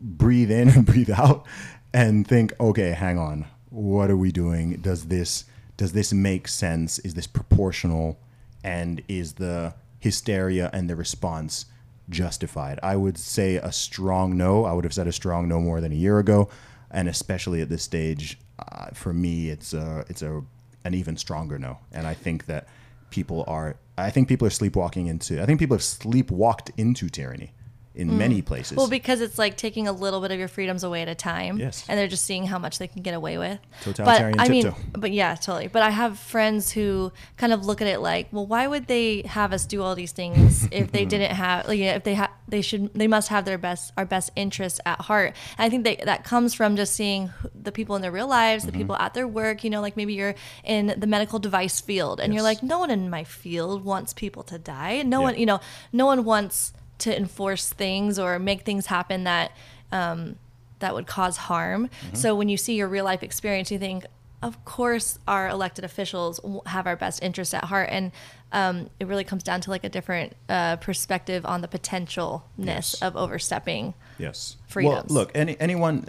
breathe 0.00 0.50
in 0.50 0.68
and 0.68 0.84
breathe 0.92 1.10
out 1.10 1.46
and 1.94 2.26
think, 2.26 2.52
okay, 2.60 2.90
hang 2.90 3.18
on, 3.18 3.46
what 3.70 4.10
are 4.10 4.16
we 4.16 4.32
doing? 4.32 4.76
Does 4.76 5.06
this 5.06 5.44
does 5.78 5.92
this 5.92 6.12
make 6.12 6.48
sense? 6.48 6.98
Is 7.00 7.14
this 7.14 7.26
proportional? 7.26 8.18
And 8.64 9.02
is 9.08 9.34
the 9.34 9.74
hysteria 9.98 10.70
and 10.72 10.88
the 10.88 10.96
response 10.96 11.66
justified? 12.08 12.78
I 12.82 12.96
would 12.96 13.18
say 13.18 13.56
a 13.56 13.72
strong 13.72 14.36
no. 14.36 14.64
I 14.64 14.72
would 14.72 14.84
have 14.84 14.94
said 14.94 15.06
a 15.06 15.12
strong 15.12 15.48
no 15.48 15.60
more 15.60 15.80
than 15.80 15.92
a 15.92 15.96
year 15.96 16.18
ago, 16.18 16.48
and 16.90 17.08
especially 17.08 17.60
at 17.60 17.68
this 17.68 17.82
stage, 17.82 18.38
uh, 18.58 18.86
for 18.92 19.12
me, 19.12 19.48
it's 19.48 19.74
a 19.74 20.04
it's 20.08 20.22
a 20.22 20.42
an 20.84 20.94
even 20.94 21.16
stronger 21.16 21.58
no. 21.58 21.78
And 21.92 22.06
I 22.06 22.14
think 22.14 22.46
that 22.46 22.68
people 23.10 23.44
are 23.46 23.76
I 23.98 24.10
think 24.10 24.28
people 24.28 24.46
are 24.46 24.50
sleepwalking 24.50 25.06
into 25.06 25.42
I 25.42 25.46
think 25.46 25.58
people 25.58 25.76
have 25.76 25.82
sleepwalked 25.82 26.70
into 26.76 27.08
tyranny 27.08 27.52
in 27.94 28.16
many 28.16 28.40
places. 28.40 28.72
Mm. 28.72 28.76
Well, 28.78 28.88
because 28.88 29.20
it's 29.20 29.38
like 29.38 29.56
taking 29.58 29.86
a 29.86 29.92
little 29.92 30.20
bit 30.22 30.30
of 30.30 30.38
your 30.38 30.48
freedoms 30.48 30.82
away 30.82 31.02
at 31.02 31.08
a 31.08 31.14
time. 31.14 31.58
Yes. 31.58 31.84
And 31.88 31.98
they're 31.98 32.08
just 32.08 32.24
seeing 32.24 32.46
how 32.46 32.58
much 32.58 32.78
they 32.78 32.88
can 32.88 33.02
get 33.02 33.12
away 33.12 33.36
with. 33.36 33.58
Totalitarian 33.82 34.36
but 34.38 34.46
I 34.46 34.48
mean, 34.48 34.62
tiptoe. 34.64 34.80
but 34.98 35.12
yeah, 35.12 35.34
totally. 35.34 35.68
But 35.68 35.82
I 35.82 35.90
have 35.90 36.18
friends 36.18 36.70
who 36.72 37.12
kind 37.36 37.52
of 37.52 37.66
look 37.66 37.82
at 37.82 37.88
it 37.88 37.98
like, 38.00 38.28
well, 38.32 38.46
why 38.46 38.66
would 38.66 38.86
they 38.86 39.22
have 39.26 39.52
us 39.52 39.66
do 39.66 39.82
all 39.82 39.94
these 39.94 40.12
things 40.12 40.66
if 40.72 40.90
they 40.90 41.04
didn't 41.04 41.32
have, 41.32 41.68
like, 41.68 41.80
if 41.80 42.02
they 42.04 42.14
have, 42.14 42.30
they 42.48 42.62
should, 42.62 42.94
they 42.94 43.08
must 43.08 43.28
have 43.28 43.44
their 43.44 43.58
best, 43.58 43.92
our 43.98 44.06
best 44.06 44.30
interests 44.36 44.80
at 44.86 45.00
heart. 45.02 45.34
And 45.58 45.66
I 45.66 45.68
think 45.68 45.84
that 45.84 46.06
that 46.06 46.24
comes 46.24 46.54
from 46.54 46.76
just 46.76 46.94
seeing 46.94 47.30
the 47.54 47.72
people 47.72 47.94
in 47.96 48.00
their 48.02 48.12
real 48.12 48.26
lives, 48.28 48.64
Mm-hmm. 48.64 48.72
the 48.72 48.78
people 48.78 48.96
at 48.96 49.12
their 49.14 49.28
work. 49.28 49.64
You 49.64 49.70
know, 49.70 49.80
like 49.82 49.96
maybe 49.96 50.14
you're 50.14 50.34
in 50.64 50.94
the 50.96 51.06
medical 51.06 51.38
device 51.38 51.80
field, 51.80 52.20
and 52.20 52.32
you're 52.32 52.42
like, 52.42 52.62
no 52.62 52.78
one 52.78 52.90
in 52.90 53.10
my 53.10 53.24
field 53.24 53.84
wants 53.84 54.12
people 54.14 54.42
to 54.44 54.58
die. 54.58 55.02
No 55.02 55.20
Yeah. 55.20 55.24
one, 55.24 55.38
you 55.38 55.46
know, 55.46 55.60
no 55.92 56.06
one 56.06 56.24
wants 56.24 56.72
to 57.02 57.16
enforce 57.16 57.70
things 57.72 58.18
or 58.18 58.38
make 58.38 58.62
things 58.62 58.86
happen 58.86 59.24
that 59.24 59.52
um, 59.92 60.36
that 60.80 60.94
would 60.94 61.06
cause 61.06 61.36
harm. 61.36 61.88
Mm-hmm. 61.88 62.16
So 62.16 62.34
when 62.34 62.48
you 62.48 62.56
see 62.56 62.74
your 62.74 62.88
real 62.88 63.04
life 63.04 63.22
experience, 63.22 63.70
you 63.70 63.78
think, 63.78 64.04
of 64.42 64.64
course, 64.64 65.18
our 65.28 65.48
elected 65.48 65.84
officials 65.84 66.40
have 66.66 66.86
our 66.86 66.96
best 66.96 67.22
interest 67.22 67.54
at 67.54 67.64
heart, 67.64 67.88
and 67.92 68.10
um, 68.50 68.90
it 68.98 69.06
really 69.06 69.24
comes 69.24 69.42
down 69.44 69.60
to 69.62 69.70
like 69.70 69.84
a 69.84 69.88
different 69.88 70.34
uh, 70.48 70.76
perspective 70.76 71.46
on 71.46 71.60
the 71.60 71.68
potentialness 71.68 72.42
Yes. 72.58 73.02
of 73.02 73.16
overstepping. 73.16 73.94
Yes. 74.18 74.56
freedoms. 74.66 75.10
Well, 75.10 75.20
look, 75.22 75.30
any, 75.34 75.56
anyone, 75.60 76.08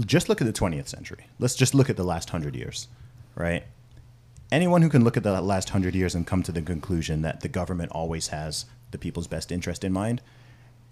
just 0.00 0.28
look 0.28 0.40
at 0.40 0.46
the 0.46 0.52
20th 0.52 0.88
century. 0.88 1.26
Let's 1.38 1.54
just 1.54 1.74
look 1.74 1.88
at 1.90 1.96
the 1.96 2.04
last 2.04 2.30
hundred 2.30 2.56
years, 2.56 2.88
right? 3.34 3.64
Anyone 4.50 4.82
who 4.82 4.88
can 4.88 5.04
look 5.04 5.16
at 5.16 5.22
the 5.22 5.40
last 5.40 5.70
hundred 5.70 5.94
years 5.94 6.14
and 6.14 6.26
come 6.26 6.42
to 6.44 6.52
the 6.52 6.62
conclusion 6.62 7.22
that 7.22 7.40
the 7.40 7.48
government 7.48 7.92
always 7.92 8.28
has 8.28 8.66
the 8.94 8.98
people's 8.98 9.26
best 9.26 9.52
interest 9.52 9.84
in 9.84 9.92
mind 9.92 10.22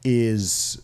is 0.05 0.83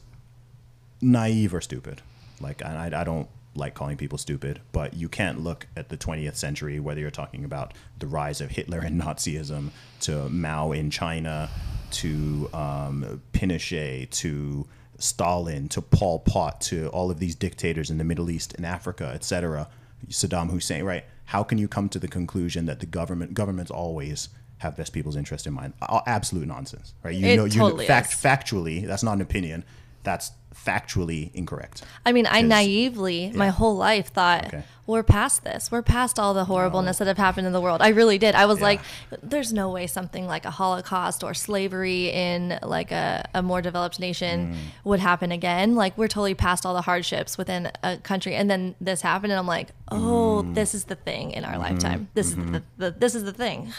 naive 1.02 1.52
or 1.52 1.60
stupid. 1.60 2.00
Like, 2.40 2.64
I, 2.64 2.90
I 2.94 3.04
don't 3.04 3.28
like 3.56 3.74
calling 3.74 3.96
people 3.96 4.18
stupid, 4.18 4.60
but 4.70 4.94
you 4.94 5.08
can't 5.08 5.42
look 5.42 5.66
at 5.76 5.88
the 5.88 5.96
20th 5.96 6.36
century, 6.36 6.78
whether 6.78 7.00
you're 7.00 7.10
talking 7.10 7.44
about 7.44 7.74
the 7.98 8.06
rise 8.06 8.40
of 8.40 8.50
Hitler 8.50 8.78
and 8.78 9.00
Nazism, 9.02 9.70
to 10.00 10.28
Mao 10.28 10.70
in 10.70 10.90
China, 10.90 11.50
to 11.90 12.48
um, 12.54 13.20
Pinochet, 13.32 14.08
to 14.10 14.66
Stalin, 14.98 15.68
to 15.70 15.82
Pol 15.82 16.20
Pot, 16.20 16.60
to 16.62 16.86
all 16.88 17.10
of 17.10 17.18
these 17.18 17.34
dictators 17.34 17.90
in 17.90 17.98
the 17.98 18.04
Middle 18.04 18.30
East 18.30 18.54
and 18.54 18.64
Africa, 18.64 19.10
etc. 19.12 19.68
Saddam 20.08 20.50
Hussein, 20.50 20.84
right? 20.84 21.04
How 21.26 21.42
can 21.42 21.58
you 21.58 21.66
come 21.66 21.88
to 21.90 21.98
the 21.98 22.08
conclusion 22.08 22.66
that 22.66 22.78
the 22.78 22.86
government 22.86 23.34
governments 23.34 23.70
always 23.70 24.28
have 24.58 24.76
best 24.76 24.92
people's 24.92 25.16
interest 25.16 25.46
in 25.46 25.52
mind? 25.52 25.72
Absolute 26.06 26.46
nonsense, 26.46 26.94
right? 27.02 27.14
You 27.14 27.26
It 27.26 27.36
know, 27.36 27.44
you 27.44 27.50
totally 27.52 27.86
fact, 27.86 28.12
is. 28.12 28.20
factually, 28.20 28.86
that's 28.86 29.02
not 29.02 29.14
an 29.14 29.20
opinion. 29.20 29.64
That's 30.02 30.30
factually 30.66 31.30
incorrect. 31.34 31.82
I 32.04 32.12
mean, 32.12 32.26
I 32.28 32.42
naively, 32.42 33.32
my 33.34 33.48
whole 33.48 33.76
life, 33.76 34.12
thought 34.12 34.46
Okay. 34.46 34.62
we're 34.86 35.02
past 35.02 35.44
this. 35.44 35.70
We're 35.70 35.82
past 35.82 36.18
all 36.18 36.34
the 36.34 36.44
horribleness 36.44 36.98
that 36.98 37.06
have 37.06 37.16
happened 37.18 37.46
in 37.46 37.52
the 37.52 37.60
world. 37.60 37.80
I 37.80 37.88
really 37.88 38.18
did. 38.18 38.34
I 38.34 38.46
was 38.46 38.58
Yeah. 38.58 38.64
like, 38.64 38.80
there's 39.22 39.52
no 39.52 39.70
way 39.70 39.86
something 39.86 40.26
like 40.26 40.44
a 40.44 40.50
Holocaust 40.50 41.22
or 41.24 41.32
slavery 41.34 42.10
in 42.10 42.58
like 42.62 42.90
a, 42.92 43.28
a 43.34 43.42
more 43.42 43.62
developed 43.62 43.98
nation 44.00 44.52
Mm. 44.54 44.56
would 44.84 45.00
happen 45.00 45.32
again. 45.32 45.74
Like 45.74 45.96
we're 45.96 46.08
totally 46.08 46.34
past 46.34 46.66
all 46.66 46.74
the 46.74 46.82
hardships 46.82 47.38
within 47.38 47.70
a 47.82 47.96
country, 47.98 48.34
and 48.34 48.50
then 48.50 48.74
this 48.80 49.00
happened, 49.02 49.32
and 49.32 49.38
I'm 49.38 49.46
like, 49.46 49.68
oh, 49.90 50.42
Mm. 50.44 50.54
this 50.54 50.74
is 50.74 50.84
the 50.84 50.96
thing 50.96 51.30
in 51.32 51.44
our 51.44 51.52
Mm-hmm. 51.52 51.62
lifetime. 51.62 52.08
This 52.14 52.28
is 52.28 52.36
the, 52.36 52.62
the 52.76 52.90
this 52.90 53.14
is 53.14 53.24
the 53.24 53.32
thing. 53.32 53.72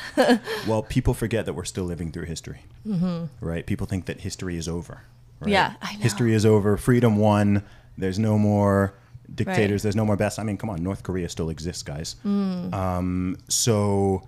Well, 0.68 0.84
people 0.84 1.14
forget 1.14 1.46
that 1.46 1.54
we're 1.54 1.66
still 1.66 1.86
living 1.86 2.12
through 2.12 2.26
history, 2.26 2.62
right? 3.42 3.66
People 3.66 3.86
think 3.88 4.06
that 4.06 4.22
history 4.22 4.58
is 4.58 4.68
over. 4.68 5.02
Right? 5.40 5.52
Yeah, 5.52 5.74
I 5.82 5.94
know. 5.94 6.00
History 6.02 6.34
is 6.34 6.46
over. 6.46 6.78
Freedom 6.78 7.18
won. 7.18 7.64
There's 7.98 8.20
no 8.20 8.38
more 8.38 8.94
dictators. 9.34 9.72
Right. 9.72 9.84
There's 9.84 9.96
no 9.96 10.06
more 10.06 10.18
best. 10.18 10.40
I 10.40 10.44
mean, 10.44 10.58
come 10.58 10.70
on, 10.70 10.84
North 10.84 11.04
Korea 11.04 11.30
still 11.30 11.50
exists, 11.50 11.84
guys. 11.84 12.16
Mm. 12.26 12.74
Um, 12.74 13.38
so 13.48 14.28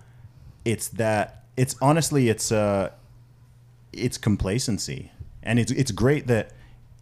it's 0.66 0.88
that. 0.90 1.44
It's 1.58 1.76
honestly, 1.82 2.30
it's 2.30 2.52
uh, 2.52 2.92
it's 3.94 4.18
complacency, 4.18 5.12
and 5.44 5.60
it's 5.60 5.72
it's 5.72 5.92
great 5.92 6.28
that 6.28 6.52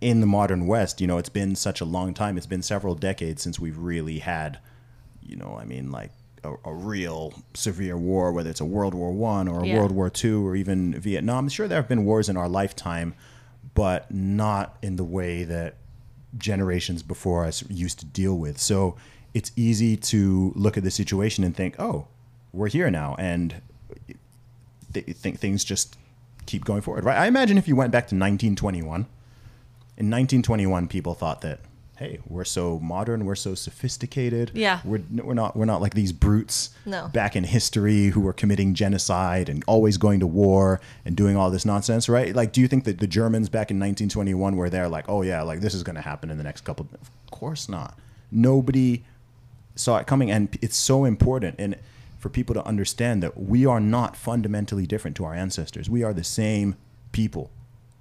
in 0.02 0.22
the 0.22 0.26
modern 0.26 0.66
West, 0.66 1.02
you 1.02 1.08
know, 1.08 1.18
it's 1.18 1.30
been 1.30 1.56
such 1.56 1.82
a 1.82 1.86
long 1.86 2.14
time. 2.14 2.38
It's 2.38 2.46
been 2.48 2.62
several 2.62 2.96
decades 2.96 3.44
since 3.44 3.60
we've 3.60 3.78
really 3.78 4.20
had, 4.20 4.60
you 5.22 5.36
know, 5.36 5.58
I 5.62 5.66
mean, 5.66 5.92
like 5.92 6.12
a, 6.44 6.54
a 6.66 6.74
real 6.74 7.34
severe 7.54 7.98
war, 7.98 8.32
whether 8.32 8.50
it's 8.50 8.62
a 8.62 8.66
World 8.66 8.94
War 8.94 9.12
One 9.12 9.48
or 9.48 9.60
a 9.62 9.68
Yeah. 9.68 9.78
World 9.78 9.92
War 9.92 10.10
Two 10.10 10.48
or 10.48 10.56
even 10.56 10.94
Vietnam. 11.00 11.48
Sure, 11.50 11.68
there 11.68 11.78
have 11.80 11.90
been 11.90 12.06
wars 12.06 12.28
in 12.30 12.38
our 12.38 12.48
lifetime, 12.50 13.14
but 13.80 14.12
not 14.12 14.76
in 14.82 14.98
the 14.98 15.06
way 15.06 15.46
that 15.46 15.76
generations 16.38 17.02
before 17.02 17.46
us 17.46 17.64
used 17.70 17.98
to 17.98 18.06
deal 18.06 18.38
with. 18.38 18.58
So 18.58 18.98
it's 19.34 19.54
easy 19.56 19.96
to 19.96 20.52
look 20.54 20.76
at 20.76 20.84
the 20.84 20.92
situation 20.92 21.46
and 21.46 21.56
think, 21.56 21.80
"Oh, 21.80 22.08
we're 22.52 22.68
here 22.68 22.92
now," 22.92 23.16
and 23.18 23.62
th- 24.94 25.06
think 25.16 25.40
things 25.40 25.64
just 25.64 25.96
keep 26.46 26.66
going 26.66 26.82
forward. 26.82 27.06
Right? 27.06 27.18
I 27.18 27.28
imagine 27.28 27.58
if 27.58 27.70
you 27.70 27.76
went 27.78 27.94
back 27.94 28.08
to 28.08 28.16
1921 28.16 29.08
in 29.96 30.10
1921 30.10 30.90
people 30.90 31.14
thought 31.14 31.40
that 31.40 31.62
hey 32.00 32.18
we're 32.28 32.46
so 32.46 32.80
modern 32.80 33.26
we're 33.26 33.36
so 33.36 33.54
sophisticated. 33.54 34.52
Yeah. 34.54 34.80
we're, 34.86 35.02
we're 35.22 35.34
not 35.34 35.56
we're 35.58 35.66
not 35.66 35.82
like 35.82 35.94
these 35.96 36.14
brutes 36.14 36.70
No. 36.86 37.10
back 37.10 37.36
in 37.36 37.44
history 37.44 38.08
who 38.08 38.22
were 38.22 38.32
committing 38.32 38.74
genocide 38.74 39.50
and 39.50 39.64
always 39.68 39.98
going 39.98 40.22
to 40.22 40.28
war 40.28 40.80
and 41.04 41.16
doing 41.18 41.36
all 41.36 41.52
this 41.52 41.66
nonsense 41.66 42.08
right? 42.08 42.34
Like 42.34 42.54
do 42.54 42.62
you 42.62 42.70
think 42.70 42.86
that 42.86 43.00
the 43.00 43.08
germans 43.08 43.50
back 43.50 43.70
in 43.70 43.78
1921 43.78 44.56
were 44.56 44.70
there 44.70 44.88
like 44.88 45.06
oh 45.10 45.22
yeah 45.24 45.42
like 45.42 45.60
this 45.60 45.74
is 45.74 45.84
going 45.84 45.98
to 45.98 46.02
happen 46.02 46.32
in 46.32 46.38
the 46.38 46.44
next 46.44 46.62
couple 46.62 46.88
of 47.02 47.32
course 47.32 47.68
not. 47.68 47.98
Nobody 48.32 49.04
saw 49.76 49.98
it 49.98 50.08
coming 50.08 50.32
and 50.32 50.58
it's 50.62 50.78
so 50.78 51.04
important 51.04 51.56
and 51.60 51.76
for 52.18 52.30
people 52.30 52.54
to 52.54 52.66
understand 52.66 53.22
that 53.24 53.38
we 53.38 53.66
are 53.66 53.80
not 53.80 54.16
fundamentally 54.16 54.86
different 54.86 55.16
to 55.18 55.26
our 55.26 55.34
ancestors. 55.34 55.90
We 55.90 56.04
are 56.04 56.14
the 56.14 56.24
same 56.24 56.76
people. 57.12 57.50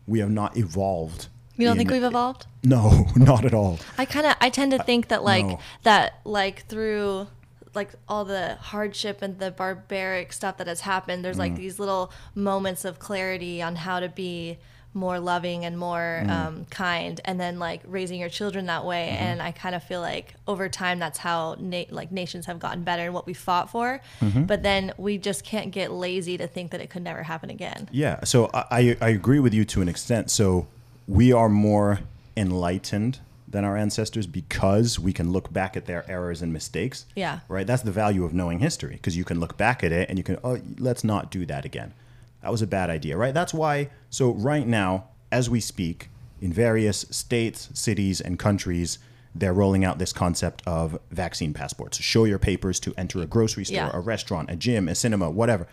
We 0.07 0.19
have 0.21 0.31
not 0.31 0.57
evolved 0.57 1.29
You 1.59 1.67
don't 1.67 1.73
in- 1.73 1.79
think 1.79 1.91
we've 1.91 2.03
evolved? 2.05 2.47
no 2.65 3.07
not 3.17 3.45
at 3.45 3.53
all 3.55 3.79
I 3.99 4.05
kind 4.05 4.27
of 4.27 4.35
I 4.41 4.49
tend 4.51 4.73
to 4.73 4.83
think 4.83 5.09
that 5.09 5.23
like 5.23 5.47
no. 5.47 5.59
that 5.83 6.21
like 6.25 6.67
through 6.67 7.27
like 7.75 7.91
all 8.09 8.25
the 8.25 8.57
hardship 8.57 9.21
and 9.23 9.39
the 9.39 9.51
barbaric 9.51 10.33
stuff 10.33 10.57
that 10.57 10.67
has 10.67 10.81
happened 10.81 11.25
there's 11.25 11.37
Mm. 11.37 11.41
like 11.41 11.57
these 11.57 11.79
little 11.79 12.11
moments 12.35 12.85
of 12.85 12.99
clarity 12.99 13.61
on 13.63 13.77
how 13.77 14.01
to 14.01 14.09
be 14.09 14.59
more 14.95 15.21
loving 15.21 15.65
and 15.67 15.79
more 15.79 16.23
Mm. 16.25 16.31
um, 16.31 16.65
kind 16.71 17.21
and 17.27 17.39
then 17.39 17.59
like 17.59 17.83
raising 17.87 18.19
your 18.19 18.31
children 18.31 18.67
that 18.67 18.85
way 18.87 19.09
Mm-hmm. 19.13 19.23
and 19.23 19.43
i 19.43 19.53
kind 19.53 19.75
of 19.75 19.83
feel 19.83 20.01
like 20.01 20.35
over 20.49 20.69
time 20.69 20.99
that's 20.99 21.19
how 21.19 21.57
na- 21.61 21.85
like 21.91 22.11
nations 22.11 22.47
have 22.47 22.59
gotten 22.59 22.83
better 22.83 23.03
and 23.05 23.15
what 23.15 23.27
we 23.27 23.35
fought 23.35 23.71
for 23.71 24.01
Mm-hmm. 24.21 24.45
but 24.45 24.63
then 24.63 24.93
we 24.97 25.19
just 25.19 25.45
can't 25.45 25.71
get 25.71 25.93
lazy 25.93 26.37
to 26.39 26.47
think 26.49 26.71
that 26.73 26.81
it 26.81 26.89
could 26.91 27.03
never 27.03 27.23
happen 27.23 27.51
again 27.51 27.89
Yeah, 27.93 28.25
so 28.25 28.49
I 28.53 28.97
I 29.01 29.11
agree 29.11 29.39
with 29.41 29.53
you 29.55 29.65
to 29.67 29.83
an 29.83 29.89
extent. 29.89 30.31
So 30.31 30.67
we 31.09 31.33
are 31.33 31.49
more 31.49 32.01
enlightened 32.37 33.19
than 33.51 33.65
our 33.65 33.77
ancestors 33.77 34.27
because 34.27 34.99
we 34.99 35.13
can 35.13 35.33
look 35.33 35.51
back 35.53 35.75
at 35.77 35.87
their 35.87 36.09
errors 36.09 36.43
and 36.43 36.53
mistakes. 36.53 37.07
Yeah. 37.17 37.41
Right? 37.49 37.67
That's 37.67 37.83
the 37.83 37.91
value 37.91 38.25
of 38.25 38.35
knowing 38.35 38.59
history 38.59 38.93
because 38.93 39.17
you 39.17 39.25
can 39.25 39.41
look 39.41 39.57
back 39.57 39.83
at 39.83 39.91
it 39.91 40.09
and 40.11 40.19
you 40.19 40.23
can, 40.25 40.39
oh, 40.45 40.59
let's 40.79 41.03
not 41.03 41.31
do 41.31 41.47
that 41.47 41.65
again. 41.65 41.95
That 42.43 42.53
was 42.53 42.61
a 42.63 42.67
bad 42.67 42.91
idea, 42.91 43.17
right? 43.17 43.33
That's 43.35 43.55
why, 43.55 43.89
so 44.11 44.33
right 44.33 44.67
now, 44.67 45.05
as 45.33 45.49
we 45.51 45.61
speak, 45.61 46.11
in 46.41 46.53
various 46.53 47.01
states, 47.11 47.69
cities, 47.73 48.21
and 48.21 48.39
countries, 48.39 48.99
they're 49.35 49.53
rolling 49.55 49.85
out 49.85 49.99
this 49.99 50.13
concept 50.13 50.63
of 50.67 50.99
vaccine 51.11 51.53
passports. 51.53 51.99
Show 52.01 52.25
your 52.25 52.39
papers 52.39 52.79
to 52.81 52.95
enter 52.97 53.21
a 53.23 53.27
grocery 53.27 53.65
store, 53.65 53.77
Yeah. 53.77 53.91
a 53.93 53.99
restaurant, 54.01 54.51
a 54.51 54.57
gym, 54.57 54.89
a 54.89 54.95
cinema, 54.95 55.31
whatever. 55.31 55.67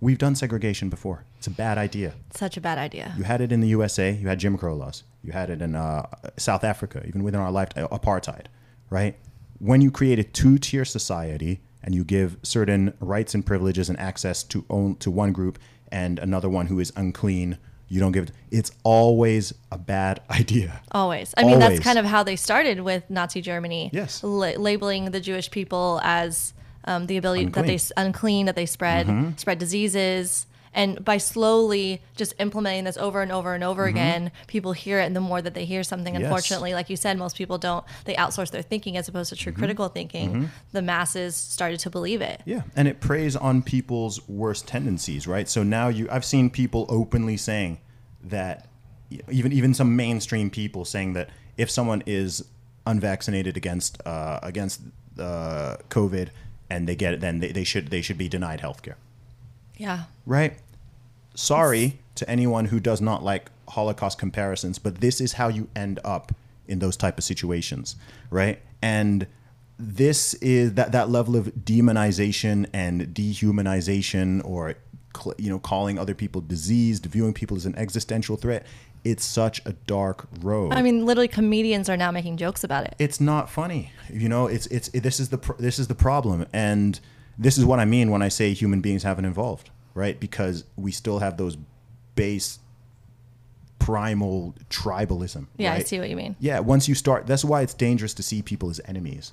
We've 0.00 0.18
done 0.18 0.34
segregation 0.34 0.88
before. 0.90 1.24
It's 1.38 1.46
a 1.46 1.50
bad 1.50 1.78
idea. 1.78 2.14
such 2.34 2.56
a 2.56 2.60
bad 2.60 2.76
idea 2.78 3.14
You 3.16 3.24
had 3.24 3.40
it 3.40 3.50
in 3.52 3.60
the 3.60 3.68
USA. 3.68 4.12
You 4.12 4.28
had 4.28 4.38
Jim 4.38 4.58
Crow 4.58 4.74
laws. 4.74 5.04
You 5.22 5.32
had 5.32 5.48
it 5.50 5.62
in 5.62 5.74
uh, 5.74 6.06
South 6.36 6.64
Africa, 6.64 7.02
even 7.06 7.22
within 7.22 7.40
our 7.40 7.50
lifetime, 7.50 7.86
apartheid, 7.88 8.46
right? 8.90 9.16
When 9.58 9.80
you 9.80 9.90
create 9.90 10.18
a 10.18 10.24
two-tier 10.24 10.84
society 10.84 11.60
and 11.82 11.94
you 11.94 12.04
give 12.04 12.36
certain 12.42 12.92
rights 13.00 13.34
and 13.34 13.44
privileges 13.44 13.88
and 13.88 13.98
access 13.98 14.42
to 14.44 14.64
own 14.68 14.96
to 14.96 15.10
one 15.10 15.32
group 15.32 15.58
and 15.90 16.18
another 16.18 16.48
one 16.50 16.66
who 16.66 16.78
is 16.78 16.92
unclean, 16.96 17.56
you 17.88 17.98
don't 18.00 18.12
give. 18.12 18.24
it. 18.24 18.32
It's 18.50 18.72
always 18.84 19.54
a 19.72 19.78
bad 19.78 20.20
idea. 20.30 20.82
Always. 20.90 21.32
I 21.38 21.44
mean, 21.44 21.58
that's 21.58 21.80
kind 21.80 21.98
of 21.98 22.04
how 22.04 22.22
they 22.22 22.36
started 22.36 22.80
with 22.80 23.08
Nazi 23.08 23.40
Germany. 23.40 23.90
Yes. 23.92 24.22
La- 24.22 24.58
labeling 24.58 25.10
the 25.12 25.20
Jewish 25.20 25.50
people 25.50 26.00
as 26.04 26.52
um, 26.86 27.06
the 27.06 27.16
ability 27.16 27.46
that 27.46 27.66
they 27.66 27.78
Unclean. 27.96 28.46
that 28.46 28.56
they 28.56 28.66
spread 28.66 29.06
Mm-hmm. 29.06 29.36
spread 29.36 29.58
diseases, 29.58 30.46
and 30.74 31.02
by 31.04 31.16
slowly 31.16 32.02
just 32.16 32.34
implementing 32.38 32.84
this 32.84 32.98
over 32.98 33.22
and 33.22 33.32
over 33.32 33.54
and 33.54 33.64
over 33.64 33.86
again, 33.86 34.30
people 34.46 34.72
hear 34.72 35.00
it, 35.00 35.04
and 35.06 35.16
the 35.16 35.20
more 35.20 35.40
that 35.40 35.54
they 35.54 35.64
hear 35.64 35.82
something, 35.82 36.12
Mm-hmm. 36.12 36.22
Yes. 36.22 36.28
unfortunately, 36.30 36.74
like 36.74 36.90
you 36.90 36.96
said, 36.96 37.16
most 37.16 37.36
people 37.36 37.56
don't. 37.58 37.82
They 38.04 38.14
outsource 38.14 38.50
their 38.50 38.60
thinking 38.62 38.96
as 38.96 39.08
opposed 39.08 39.30
to 39.30 39.36
Mm-hmm. 39.36 39.42
true 39.42 39.52
critical 39.52 39.88
thinking. 39.88 40.50
The 40.72 40.82
masses 40.82 41.34
started 41.34 41.80
to 41.80 41.90
believe 41.90 42.20
it. 42.20 42.42
Yeah, 42.44 42.62
and 42.76 42.86
it 42.88 43.00
preys 43.00 43.34
on 43.36 43.62
people's 43.62 44.26
worst 44.28 44.68
tendencies, 44.68 45.26
right? 45.26 45.48
So 45.48 45.62
now 45.62 45.88
you, 45.88 46.08
I've 46.10 46.24
seen 46.26 46.50
people 46.50 46.84
openly 46.90 47.36
saying 47.38 47.78
that, 48.24 48.68
even 49.30 49.52
even 49.52 49.72
some 49.72 49.96
mainstream 49.96 50.50
people 50.50 50.84
saying 50.84 51.14
that 51.14 51.30
if 51.56 51.70
someone 51.70 52.02
is 52.06 52.44
unvaccinated 52.86 53.56
against 53.56 54.04
uh, 54.06 54.40
against 54.42 54.80
uh, 55.18 55.76
COVID 55.88 56.28
and 56.70 56.88
they 56.88 56.96
get 56.96 57.14
it, 57.14 57.20
then 57.20 57.40
they, 57.40 57.52
they 57.52 57.64
should 57.64 57.88
they 57.88 58.02
should 58.02 58.18
be 58.18 58.28
denied 58.28 58.60
healthcare, 58.60 58.94
Yeah. 59.76 60.04
right? 60.24 60.58
Sorry 61.34 61.98
to 62.14 62.28
anyone 62.28 62.66
who 62.66 62.80
does 62.80 63.00
not 63.00 63.22
like 63.22 63.50
Holocaust 63.68 64.18
comparisons, 64.18 64.78
but 64.78 65.00
this 65.00 65.20
is 65.20 65.34
how 65.34 65.48
you 65.48 65.68
end 65.76 65.98
up 66.04 66.32
in 66.66 66.78
those 66.78 66.96
type 66.96 67.18
of 67.18 67.24
situations, 67.24 67.96
right? 68.30 68.60
And 68.82 69.26
this 69.78 70.34
is 70.34 70.74
that 70.74 70.92
that 70.92 71.10
level 71.10 71.36
of 71.36 71.48
demonization 71.48 72.66
and 72.72 73.08
dehumanization, 73.08 74.42
or 74.44 74.74
you 75.38 75.48
know, 75.50 75.58
calling 75.58 75.98
other 75.98 76.14
people 76.14 76.40
diseased, 76.40 77.06
viewing 77.06 77.32
people 77.32 77.56
as 77.56 77.66
an 77.66 77.74
existential 77.76 78.36
threat. 78.36 78.66
It's 79.10 79.24
such 79.24 79.60
a 79.64 79.72
dark 79.86 80.26
road. 80.40 80.72
I 80.72 80.82
mean, 80.82 81.06
literally, 81.06 81.28
comedians 81.28 81.88
are 81.88 81.96
now 81.96 82.10
making 82.10 82.36
jokes 82.38 82.64
about 82.64 82.84
it. 82.86 82.94
it's 82.98 83.20
not 83.20 83.48
funny. 83.48 83.92
You 84.12 84.28
know, 84.28 84.46
it's 84.48 84.66
it's 84.66 84.88
it, 84.88 85.02
this 85.02 85.20
is 85.20 85.28
the 85.28 85.38
pr- 85.38 85.60
this 85.66 85.78
is 85.78 85.86
the 85.86 85.94
problem, 85.94 86.46
and 86.52 86.98
this 87.38 87.56
is 87.58 87.64
what 87.64 87.78
I 87.78 87.84
mean 87.84 88.10
when 88.10 88.22
I 88.22 88.28
say 88.28 88.52
human 88.52 88.80
beings 88.80 89.02
haven't 89.04 89.24
evolved, 89.26 89.70
right? 89.94 90.18
Because 90.18 90.64
we 90.76 90.90
still 90.92 91.18
have 91.20 91.36
those 91.36 91.56
base 92.16 92.58
primal 93.78 94.54
tribalism. 94.70 95.46
Yeah, 95.56 95.74
I 95.74 95.80
see 95.80 95.98
what 95.98 96.10
you 96.10 96.16
mean. 96.16 96.34
Yeah, 96.40 96.60
once 96.60 96.88
you 96.88 96.94
start, 96.94 97.26
that's 97.26 97.44
why 97.44 97.62
it's 97.62 97.74
dangerous 97.74 98.14
to 98.14 98.22
see 98.22 98.42
people 98.42 98.70
as 98.70 98.80
enemies. 98.86 99.32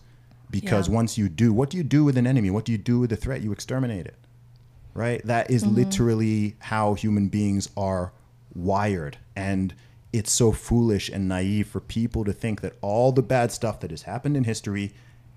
Because 0.51 0.87
Yeah. 0.87 0.95
once 0.95 1.17
you 1.17 1.29
do, 1.29 1.51
what 1.51 1.69
do 1.71 1.77
you 1.77 1.83
do 1.83 2.03
with 2.03 2.17
an 2.17 2.27
enemy? 2.27 2.51
What 2.51 2.65
do 2.65 2.71
you 2.71 2.77
do 2.77 2.99
with 2.99 3.11
a 3.11 3.15
threat? 3.15 3.41
You 3.41 3.51
exterminate 3.51 4.05
it. 4.05 4.15
Right? 4.93 5.25
That 5.25 5.49
is 5.49 5.63
Mm-hmm. 5.63 5.75
literally 5.75 6.55
how 6.59 6.93
human 6.93 7.29
beings 7.29 7.69
are 7.75 8.11
wired. 8.55 9.17
And 9.35 9.73
it's 10.11 10.31
so 10.31 10.51
foolish 10.51 11.09
and 11.09 11.27
naive 11.27 11.67
for 11.67 11.79
people 11.79 12.23
to 12.25 12.33
think 12.33 12.61
that 12.61 12.73
all 12.81 13.11
the 13.11 13.23
bad 13.23 13.51
stuff 13.51 13.79
that 13.79 13.91
has 13.91 14.03
happened 14.03 14.37
in 14.37 14.43
history 14.43 14.93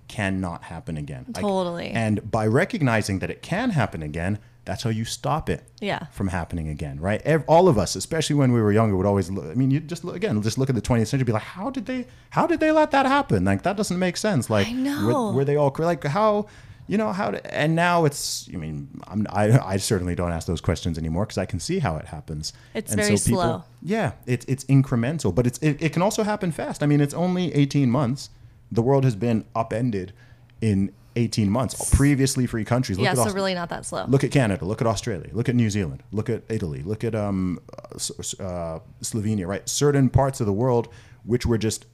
cannot 0.07 0.63
happen 0.63 0.95
again. 0.97 1.25
Totally. 1.33 1.89
and 1.89 2.31
by 2.31 2.47
recognizing 2.47 3.19
that 3.19 3.29
it 3.29 3.41
can 3.41 3.71
happen 3.71 4.01
again, 4.01 4.39
that's 4.63 4.83
how 4.83 4.89
you 4.89 5.03
stop 5.05 5.49
it 5.49 5.63
Yeah. 5.81 6.05
from 6.11 6.27
happening 6.29 6.67
again, 6.69 6.99
right? 6.99 7.21
Ev- 7.23 7.43
all 7.47 7.67
of 7.67 7.77
us, 7.77 7.95
especially 7.95 8.35
when 8.35 8.51
we 8.51 8.61
were 8.61 8.71
younger, 8.71 8.95
would 8.97 9.05
always. 9.05 9.29
Look, 9.31 9.45
I 9.45 9.53
mean, 9.53 9.71
you 9.71 9.79
just 9.79 10.03
look, 10.03 10.15
again, 10.15 10.41
just 10.41 10.57
look 10.57 10.69
at 10.69 10.75
the 10.75 10.81
20th 10.81 11.07
century, 11.07 11.23
be 11.25 11.31
like, 11.31 11.41
how 11.41 11.69
did 11.69 11.85
they, 11.85 12.05
how 12.31 12.45
did 12.47 12.59
they 12.59 12.71
let 12.71 12.91
that 12.91 13.05
happen? 13.05 13.45
Like 13.45 13.63
that 13.63 13.75
doesn't 13.77 13.97
make 13.99 14.17
sense. 14.17 14.49
Like, 14.49 14.67
I 14.67 14.71
know. 14.73 15.27
Were, 15.27 15.33
were 15.33 15.45
they 15.45 15.55
all 15.55 15.73
like 15.79 16.03
how? 16.03 16.47
You 16.87 16.97
know 16.97 17.11
how? 17.11 17.31
To, 17.31 17.53
and 17.53 17.75
now 17.75 18.05
it's. 18.05 18.47
I 18.53 18.57
mean, 18.57 18.87
I'm, 19.07 19.27
I 19.29 19.59
I 19.59 19.77
certainly 19.77 20.15
don't 20.15 20.31
ask 20.31 20.47
those 20.47 20.61
questions 20.61 20.97
anymore 20.97 21.25
because 21.25 21.37
I 21.37 21.45
can 21.45 21.59
see 21.59 21.79
how 21.79 21.97
it 21.97 22.05
happens. 22.05 22.53
It's 22.73 22.91
And 22.91 23.01
very 23.01 23.17
so 23.17 23.29
people- 23.29 23.41
slow. 23.43 23.63
Yeah, 23.81 24.13
it's 24.25 24.45
it's 24.47 24.63
incremental, 24.65 25.35
but 25.35 25.45
it's 25.45 25.57
it, 25.59 25.81
it 25.81 25.93
can 25.93 26.01
also 26.01 26.23
happen 26.23 26.51
fast. 26.51 26.81
I 26.83 26.85
mean, 26.85 27.01
it's 27.01 27.13
only 27.13 27.53
18 27.53 27.91
months. 27.91 28.29
The 28.71 28.81
world 28.81 29.03
has 29.03 29.15
been 29.15 29.45
upended 29.55 30.13
in 30.61 30.91
18 31.17 31.49
months. 31.49 31.93
Previously 31.95 32.45
free 32.45 32.63
countries. 32.63 32.97
Look 32.97 33.05
yeah, 33.05 33.11
at 33.11 33.17
so 33.17 33.23
Aus- 33.23 33.33
really 33.33 33.53
not 33.53 33.69
that 33.69 33.85
slow. 33.85 34.05
Look 34.07 34.23
at 34.23 34.31
Canada. 34.31 34.63
Look 34.65 34.81
at 34.81 34.87
Australia. 34.87 35.29
Look 35.33 35.49
at 35.49 35.55
New 35.55 35.69
Zealand. 35.69 36.03
Look 36.11 36.29
at 36.29 36.43
Italy. 36.49 36.83
Look 36.83 37.03
at 37.03 37.15
um, 37.15 37.59
uh, 37.73 37.95
uh, 37.95 38.79
Slovenia. 39.01 39.45
Right, 39.47 39.67
certain 39.67 40.09
parts 40.09 40.39
of 40.39 40.45
the 40.45 40.53
world 40.53 40.87
which 41.25 41.45
were 41.45 41.57
just 41.57 41.85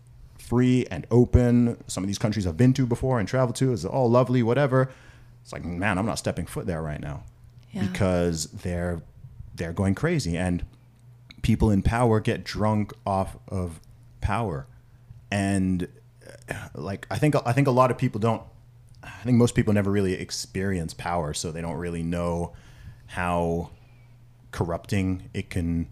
free 0.54 0.86
and 0.91 1.08
open. 1.10 1.84
Some 1.88 2.04
of 2.04 2.08
these 2.08 2.20
countries 2.20 2.45
I've 2.45 2.58
been 2.58 2.74
to 2.74 2.86
before 2.86 3.20
and 3.20 3.28
traveled 3.28 3.56
to. 3.56 3.74
is 3.74 3.86
all 3.86 4.10
lovely, 4.10 4.43
whatever. 4.43 4.89
It's 5.41 5.51
like, 5.51 5.66
man, 5.66 5.97
I'm 5.97 6.06
not 6.06 6.20
stepping 6.20 6.45
foot 6.45 6.68
there 6.68 6.82
right 6.82 7.01
now 7.01 7.24
Yeah. 7.72 7.84
because 7.88 8.45
they're 8.47 9.01
they're 9.56 9.74
going 9.74 9.95
crazy 9.95 10.38
and 10.38 10.64
people 11.41 11.70
in 11.72 11.82
power 11.82 12.20
get 12.20 12.43
drunk 12.43 12.93
off 13.06 13.36
of 13.47 13.80
power 14.22 14.66
and 15.30 15.88
uh, 16.49 16.54
like 16.74 17.06
i 17.12 17.18
think 17.20 17.36
i 17.45 17.51
think 17.54 17.68
a 17.68 17.72
lot 17.72 17.91
of 17.91 17.97
people 17.99 18.20
don't 18.20 18.41
i 19.04 19.10
think 19.24 19.38
most 19.38 19.54
people 19.54 19.72
never 19.74 19.91
really 19.91 20.14
experience 20.14 20.93
power 20.95 21.34
so 21.36 21.51
they 21.51 21.62
don't 21.62 21.76
really 21.78 22.01
know 22.01 22.54
how 23.08 23.70
corrupting 24.51 25.30
it 25.36 25.49
can 25.51 25.88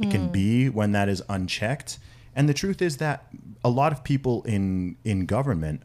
it 0.00 0.10
can 0.10 0.28
be 0.32 0.68
when 0.68 0.90
that 0.92 1.08
is 1.08 1.22
unchecked 1.28 1.98
and 2.34 2.48
the 2.48 2.54
truth 2.54 2.82
is 2.82 2.96
that 2.96 3.26
a 3.64 3.70
lot 3.70 3.92
of 3.92 4.04
people 4.04 4.42
in 4.42 4.96
in 5.04 5.26
government 5.26 5.82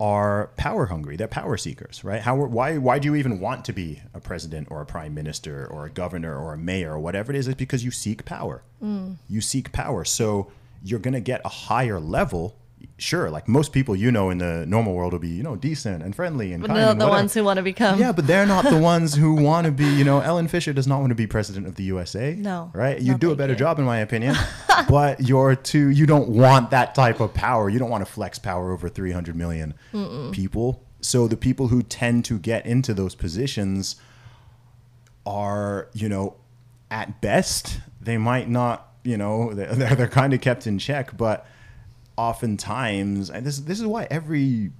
are 0.00 0.50
power 0.56 0.86
hungry. 0.86 1.16
They're 1.16 1.28
power 1.28 1.56
seekers, 1.56 2.02
right? 2.02 2.22
How 2.22 2.34
why 2.34 2.78
why 2.78 2.98
do 2.98 3.06
you 3.06 3.14
even 3.14 3.38
want 3.38 3.64
to 3.66 3.72
be 3.72 4.02
a 4.14 4.20
president 4.20 4.68
or 4.70 4.80
a 4.80 4.86
prime 4.86 5.14
minister 5.14 5.64
or 5.66 5.86
a 5.86 5.90
governor 5.90 6.36
or 6.36 6.54
a 6.54 6.58
mayor 6.58 6.94
or 6.94 6.98
whatever 6.98 7.30
it 7.30 7.36
is? 7.36 7.46
It's 7.46 7.56
because 7.56 7.84
you 7.84 7.92
seek 7.92 8.24
power. 8.24 8.64
Mm. 8.82 9.18
You 9.28 9.40
seek 9.40 9.70
power. 9.70 10.04
So 10.04 10.50
you're 10.82 10.98
going 10.98 11.14
to 11.14 11.20
get 11.20 11.40
a 11.44 11.48
higher 11.48 12.00
level. 12.00 12.56
Sure, 13.02 13.30
like 13.30 13.48
most 13.48 13.72
people 13.72 13.96
you 13.96 14.12
know 14.12 14.30
in 14.30 14.38
the 14.38 14.64
normal 14.66 14.94
world 14.94 15.12
will 15.12 15.18
be, 15.18 15.28
you 15.28 15.42
know, 15.42 15.56
decent 15.56 16.02
and 16.04 16.14
friendly 16.14 16.52
and 16.52 16.62
But 16.62 16.68
kind 16.68 16.78
the, 16.80 16.90
and 16.92 17.00
the 17.00 17.04
whatever. 17.06 17.18
ones 17.22 17.34
who 17.34 17.42
want 17.44 17.56
to 17.56 17.62
become. 17.62 17.98
Yeah, 17.98 18.12
but 18.12 18.26
they're 18.28 18.46
not 18.46 18.64
the 18.64 18.78
ones 18.92 19.14
who 19.14 19.34
want 19.34 19.64
to 19.64 19.72
be, 19.72 19.84
you 19.86 20.04
know, 20.04 20.20
Ellen 20.20 20.46
Fisher 20.46 20.72
does 20.72 20.86
not 20.86 21.00
want 21.00 21.10
to 21.10 21.16
be 21.16 21.26
president 21.26 21.66
of 21.66 21.74
the 21.74 21.82
USA. 21.84 22.34
No, 22.34 22.70
Right? 22.72 23.00
You 23.00 23.18
do 23.18 23.32
a 23.32 23.36
better 23.36 23.54
you. 23.54 23.58
job 23.58 23.78
in 23.80 23.84
my 23.84 23.98
opinion. 23.98 24.36
but 24.88 25.20
you're 25.20 25.56
too 25.56 25.88
you 25.88 26.06
don't 26.06 26.28
want 26.28 26.70
that 26.70 26.94
type 26.94 27.18
of 27.20 27.34
power. 27.34 27.68
You 27.68 27.78
don't 27.80 27.90
want 27.90 28.06
to 28.06 28.10
flex 28.12 28.38
power 28.38 28.70
over 28.72 28.88
300 28.88 29.34
million 29.34 29.74
people. 30.32 30.84
So 31.00 31.26
the 31.26 31.36
people 31.36 31.68
who 31.68 31.82
tend 31.82 32.24
to 32.26 32.38
get 32.38 32.64
into 32.66 32.94
those 32.94 33.16
positions 33.16 33.96
are, 35.26 35.88
you 35.92 36.08
know, 36.08 36.36
at 36.90 37.20
best, 37.20 37.80
they 38.00 38.18
might 38.18 38.48
not, 38.48 38.88
you 39.04 39.16
know, 39.16 39.52
they're, 39.52 39.74
they're, 39.74 39.94
they're 39.96 40.08
kind 40.08 40.32
of 40.34 40.40
kept 40.40 40.66
in 40.66 40.78
check, 40.78 41.16
but 41.16 41.46
oftentimes, 42.16 43.30
and 43.30 43.46
this, 43.46 43.58
this 43.58 43.80
is 43.80 43.86
why 43.86 44.06
every, 44.10 44.70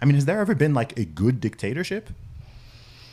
I 0.00 0.04
mean, 0.04 0.14
has 0.14 0.24
there 0.24 0.40
ever 0.40 0.54
been 0.54 0.74
like 0.74 0.98
a 0.98 1.04
good 1.04 1.40
dictatorship? 1.40 2.10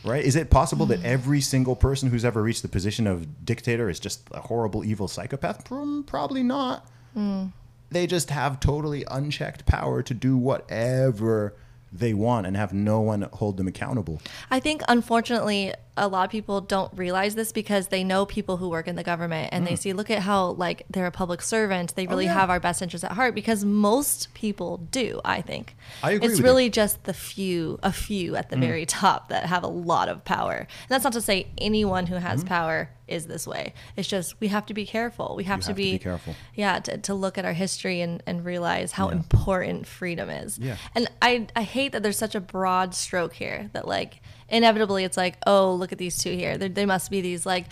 Right? 0.03 0.23
Is 0.23 0.35
it 0.35 0.49
possible 0.49 0.87
that 0.87 1.01
mm. 1.01 1.05
every 1.05 1.41
single 1.41 1.75
person 1.75 2.09
who's 2.09 2.25
ever 2.25 2.41
reached 2.41 2.63
the 2.63 2.67
position 2.67 3.05
of 3.05 3.45
dictator 3.45 3.87
is 3.87 3.99
just 3.99 4.27
a 4.31 4.39
horrible, 4.39 4.83
evil 4.83 5.07
psychopath? 5.07 5.63
Probably 6.07 6.41
not. 6.41 6.87
Mm. 7.15 7.51
They 7.91 8.07
just 8.07 8.31
have 8.31 8.59
totally 8.59 9.05
unchecked 9.11 9.65
power 9.67 10.01
to 10.01 10.13
do 10.13 10.37
whatever 10.37 11.53
they 11.91 12.13
want 12.13 12.47
and 12.47 12.55
have 12.55 12.73
no 12.73 13.01
one 13.01 13.23
hold 13.33 13.57
them 13.57 13.67
accountable. 13.67 14.21
I 14.49 14.59
think, 14.59 14.81
unfortunately, 14.87 15.73
a 15.97 16.07
lot 16.07 16.23
of 16.23 16.31
people 16.31 16.61
don't 16.61 16.91
realize 16.97 17.35
this 17.35 17.51
because 17.51 17.89
they 17.89 18.03
know 18.03 18.25
people 18.25 18.57
who 18.57 18.69
work 18.69 18.87
in 18.87 18.95
the 18.95 19.03
government 19.03 19.49
and 19.51 19.67
they 19.67 19.75
see, 19.75 19.91
look 19.91 20.09
at 20.09 20.19
how, 20.19 20.51
like, 20.51 20.83
they're 20.89 21.05
a 21.05 21.11
public 21.11 21.41
servant. 21.41 21.95
They 21.95 22.07
really 22.07 22.25
Mm. 22.25 22.29
Oh, 22.29 22.33
yeah. 22.33 22.39
have 22.39 22.49
our 22.49 22.59
best 22.61 22.81
interests 22.81 23.03
at 23.03 23.11
heart 23.11 23.35
because 23.35 23.65
most 23.65 24.33
people 24.33 24.77
do, 24.77 25.19
I 25.25 25.41
think. 25.41 25.75
I 26.01 26.11
agree 26.11 26.27
It's 26.27 26.31
with 26.31 26.37
you. 26.39 26.43
Mm. 26.43 26.47
really 26.47 26.69
just 26.69 27.03
the 27.03 27.13
few, 27.13 27.77
a 27.83 27.91
few 27.91 28.35
at 28.37 28.49
the 28.49 28.55
very 28.57 28.85
top 28.85 29.29
that 29.29 29.45
have 29.47 29.63
a 29.63 29.67
lot 29.67 30.07
of 30.07 30.23
power. 30.23 30.55
And 30.59 30.67
that's 30.89 31.03
not 31.03 31.13
to 31.13 31.21
say 31.21 31.47
anyone 31.57 32.05
who 32.07 32.15
has 32.15 32.43
power 32.45 32.89
is 33.07 33.27
this 33.27 33.45
way. 33.45 33.73
It's 33.97 34.07
just 34.07 34.39
we 34.39 34.47
have 34.47 34.65
to 34.67 34.73
be 34.73 34.85
careful. 34.85 35.33
We 35.35 35.43
have, 35.43 35.59
to, 35.61 35.67
have 35.67 35.75
to 35.75 35.83
be, 35.83 35.91
be 35.93 35.99
careful. 35.99 36.33
Yeah, 36.55 36.79
to, 36.79 36.97
to 36.99 37.13
look 37.13 37.37
at 37.37 37.43
our 37.43 37.51
history 37.51 37.99
and, 37.99 38.23
and 38.25 38.45
realize 38.45 38.93
how 38.93 39.07
Yeah. 39.09 39.15
important 39.15 39.85
freedom 39.87 40.29
is. 40.29 40.57
Yeah. 40.57 40.77
And 40.95 41.11
I, 41.21 41.47
I 41.53 41.63
hate 41.63 41.91
that 41.91 42.01
there's 42.03 42.17
such 42.17 42.35
a 42.35 42.39
broad 42.39 42.95
stroke 42.95 43.33
here 43.33 43.69
that 43.73 43.85
like 43.87 44.21
inevitably 44.51 45.03
it's 45.03 45.17
like 45.17 45.37
oh 45.47 45.73
look 45.73 45.91
at 45.91 45.97
these 45.97 46.17
two 46.17 46.35
here. 46.35 46.57
There, 46.57 46.69
they 46.69 46.85
must 46.85 47.09
be 47.09 47.21
these 47.21 47.45
like 47.45 47.65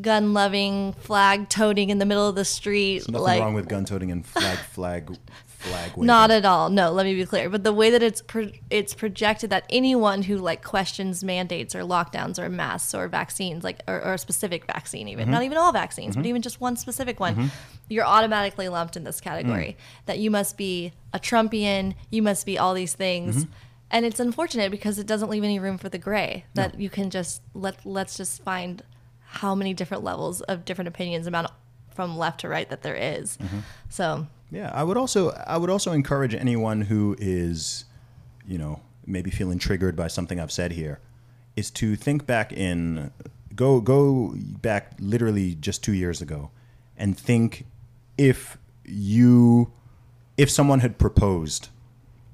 gun 0.00 0.34
loving 0.34 0.92
flag 0.94 1.48
toting 1.48 1.90
in 1.90 1.98
the 1.98 2.06
middle 2.06 2.28
of 2.28 2.34
the 2.34 2.44
street 2.44 2.98
There's 2.98 3.08
nothing 3.08 3.22
like 3.22 3.40
wrong 3.40 3.54
with 3.54 3.68
gun 3.68 3.84
toting 3.84 4.10
and 4.10 4.26
flag, 4.26 4.58
flag, 4.58 5.16
flag 5.46 5.90
waving. 5.92 6.06
not 6.06 6.30
at 6.30 6.44
all. 6.44 6.68
No 6.68 6.92
let 6.92 7.06
me 7.06 7.14
be 7.14 7.24
clear. 7.24 7.48
But 7.48 7.64
the 7.64 7.72
way 7.72 7.90
that 7.90 8.02
it's 8.02 8.20
pro- 8.20 8.52
it's 8.70 8.94
projected 8.94 9.50
that 9.50 9.64
anyone 9.70 10.22
who 10.22 10.36
like 10.36 10.62
questions 10.64 11.22
mandates 11.24 11.74
or 11.74 11.80
lockdowns 11.80 12.38
or 12.38 12.48
masks 12.48 12.94
or 12.94 13.08
vaccines 13.08 13.64
like 13.64 13.80
or, 13.86 14.02
or 14.02 14.14
a 14.14 14.18
specific 14.18 14.66
vaccine 14.66 15.08
even 15.08 15.30
not 15.30 15.38
mm-hmm. 15.38 15.46
even 15.46 15.58
all 15.58 15.72
vaccines 15.72 16.16
but 16.16 16.22
mm-hmm. 16.22 16.30
even 16.30 16.42
just 16.42 16.60
one 16.60 16.76
specific 16.76 17.20
one 17.20 17.34
mm-hmm. 17.34 17.46
you're 17.88 18.04
automatically 18.04 18.68
lumped 18.68 18.96
in 18.96 19.04
this 19.04 19.20
category. 19.20 19.76
Mm. 19.78 20.06
That 20.06 20.18
you 20.18 20.30
must 20.30 20.56
be 20.56 20.92
a 21.12 21.18
trumpian 21.18 21.94
you 22.10 22.22
must 22.22 22.44
be 22.44 22.58
all 22.58 22.74
these 22.74 22.94
things 22.94 23.46
and 23.90 24.04
it's 24.04 24.20
unfortunate 24.20 24.70
because 24.70 24.98
it 24.98 25.06
doesn't 25.06 25.28
leave 25.28 25.44
any 25.44 25.58
room 25.58 25.78
for 25.78 25.88
the 25.88 25.98
gray 25.98 26.44
that 26.54 26.78
you 26.80 26.90
can 26.90 27.10
just 27.10 27.42
let 27.54 27.84
let's 27.84 28.16
just 28.16 28.42
find 28.42 28.82
how 29.20 29.54
many 29.54 29.74
different 29.74 30.02
levels 30.04 30.40
of 30.42 30.64
different 30.64 30.88
opinions 30.88 31.26
amount 31.26 31.50
from 31.94 32.16
left 32.16 32.40
to 32.40 32.48
right 32.48 32.68
that 32.70 32.82
there 32.82 32.96
is. 32.96 33.36
Mm-hmm. 33.38 33.58
so. 33.88 34.26
Yeah, 34.50 34.70
I 34.72 34.84
would 34.84 34.96
also 34.96 35.30
I 35.30 35.56
would 35.56 35.70
also 35.70 35.90
encourage 35.90 36.32
anyone 36.32 36.82
who 36.82 37.16
is, 37.18 37.86
you 38.46 38.56
know, 38.56 38.80
maybe 39.04 39.30
feeling 39.30 39.58
triggered 39.58 39.96
by 39.96 40.06
something 40.06 40.38
I've 40.38 40.52
said 40.52 40.72
here, 40.72 41.00
is 41.56 41.72
to 41.72 41.96
think 41.96 42.24
back 42.24 42.52
in 42.52 43.10
go 43.56 43.80
go 43.80 44.34
back 44.36 44.92
literally 45.00 45.56
just 45.56 45.82
two 45.82 45.92
years 45.92 46.22
ago, 46.22 46.50
and 46.96 47.18
think 47.18 47.66
if 48.16 48.56
you 48.84 49.72
if 50.36 50.50
someone 50.50 50.80
had 50.80 50.98
proposed 50.98 51.68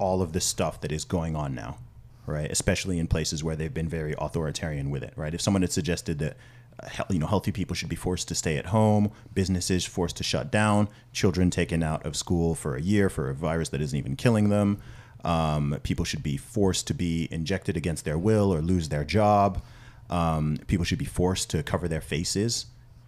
all 0.00 0.22
of 0.22 0.32
the 0.32 0.40
stuff 0.40 0.80
that 0.80 0.90
is 0.90 1.04
going 1.04 1.36
on 1.36 1.54
now, 1.54 1.78
right? 2.26 2.50
Especially 2.50 2.98
in 2.98 3.06
places 3.06 3.44
where 3.44 3.54
they've 3.54 3.72
been 3.72 3.88
very 3.88 4.14
authoritarian 4.18 4.90
with 4.90 5.02
it, 5.02 5.12
right? 5.14 5.34
If 5.34 5.40
someone 5.40 5.62
had 5.62 5.70
suggested 5.70 6.18
that 6.18 6.36
uh, 6.82 7.04
you 7.10 7.18
know 7.18 7.26
healthy 7.26 7.52
people 7.52 7.76
should 7.76 7.90
be 7.90 7.96
forced 7.96 8.26
to 8.28 8.34
stay 8.34 8.56
at 8.56 8.66
home, 8.66 9.12
businesses 9.34 9.84
forced 9.84 10.16
to 10.16 10.24
shut 10.24 10.50
down, 10.50 10.88
children 11.12 11.50
taken 11.50 11.82
out 11.82 12.04
of 12.04 12.16
school 12.16 12.54
for 12.54 12.74
a 12.74 12.80
year 12.80 13.08
for 13.08 13.28
a 13.28 13.34
virus 13.34 13.68
that 13.68 13.80
isn't 13.80 13.98
even 13.98 14.16
killing 14.16 14.48
them, 14.48 14.80
um, 15.22 15.78
people 15.82 16.04
should 16.04 16.22
be 16.22 16.36
forced 16.38 16.86
to 16.86 16.94
be 16.94 17.28
injected 17.30 17.76
against 17.76 18.04
their 18.06 18.18
will 18.18 18.52
or 18.52 18.62
lose 18.62 18.88
their 18.88 19.04
job, 19.04 19.62
um, 20.08 20.56
people 20.66 20.84
should 20.84 20.98
be 20.98 21.04
forced 21.04 21.50
to 21.50 21.62
cover 21.62 21.86
their 21.88 22.00
faces 22.00 22.66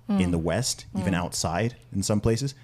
in 0.08 0.30
the 0.30 0.38
West, 0.38 0.84
even 0.98 1.14
outside 1.14 1.74
in 1.90 2.02
some 2.02 2.20
places. 2.20 2.54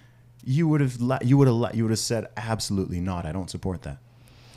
You 0.44 0.68
would 0.68 0.82
have 0.82 1.00
la- 1.00 1.20
you 1.22 1.38
would 1.38 1.46
have 1.48 1.56
la- 1.56 1.70
you 1.72 1.84
would 1.84 1.90
have 1.92 1.98
said 1.98 2.26
absolutely 2.36 3.00
not. 3.00 3.24
I 3.24 3.32
don't 3.32 3.48
support 3.48 3.82
that 3.82 3.98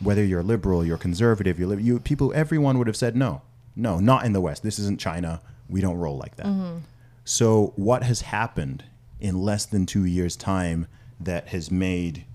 whether 0.02 0.24
you're 0.24 0.44
liberal, 0.44 0.84
you're 0.86 0.98
conservative, 0.98 1.60
you're 1.60 1.70
li- 1.70 1.84
you 1.84 2.00
people, 2.00 2.32
everyone 2.36 2.78
would 2.78 2.88
have 2.88 2.96
said 2.98 3.16
no, 3.16 3.42
no, 3.76 4.00
not 4.00 4.26
in 4.26 4.34
the 4.34 4.42
West. 4.42 4.64
This 4.64 4.80
isn't 4.80 5.00
China. 5.00 5.42
We 5.70 5.80
don't 5.82 5.98
roll 5.98 6.18
like 6.18 6.36
that. 6.38 6.46
Mm-hmm. 6.48 6.80
So 7.24 7.74
what 7.76 8.04
has 8.04 8.22
happened 8.22 8.84
in 9.20 9.40
less 9.42 9.66
than 9.66 9.86
two 9.86 10.06
years' 10.06 10.36
time 10.36 10.88
that 11.20 11.50
has 11.50 11.70
made, 11.72 12.26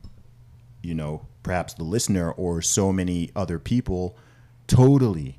you 0.82 0.94
know, 0.94 1.26
perhaps 1.42 1.74
the 1.74 1.82
listener 1.84 2.30
or 2.30 2.62
so 2.62 2.92
many 2.92 3.30
other 3.36 3.58
people 3.58 4.16
totally 4.66 5.38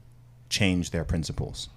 change 0.49 0.91
their 0.91 1.03
principles, 1.03 1.69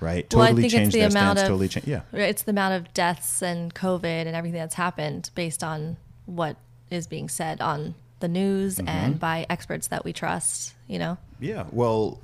right? 0.00 0.26
Well, 0.32 0.42
I 0.42 0.48
Totally 0.50 0.68
change 0.68 0.92
the 0.92 1.00
their 1.00 1.08
amount 1.08 1.38
stance. 1.38 1.40
of- 1.42 1.46
Totally 1.48 1.68
change. 1.68 1.86
Yeah. 1.86 2.02
It's 2.12 2.42
the 2.42 2.50
amount 2.50 2.74
of 2.74 2.92
deaths 2.94 3.42
and 3.42 3.74
COVID 3.74 4.04
and 4.26 4.34
everything 4.36 4.58
that's 4.60 4.74
happened 4.74 5.30
based 5.34 5.62
on 5.64 5.96
what 6.26 6.56
is 6.90 7.06
being 7.06 7.28
said 7.28 7.60
on 7.60 7.94
the 8.24 8.28
news 8.28 8.76
Mm-hmm. 8.78 8.88
and 8.88 9.20
by 9.20 9.46
experts 9.50 9.88
that 9.88 10.04
we 10.04 10.12
trust, 10.12 10.74
you 10.88 10.98
know? 10.98 11.18
Yeah, 11.38 11.64
well, 11.70 12.18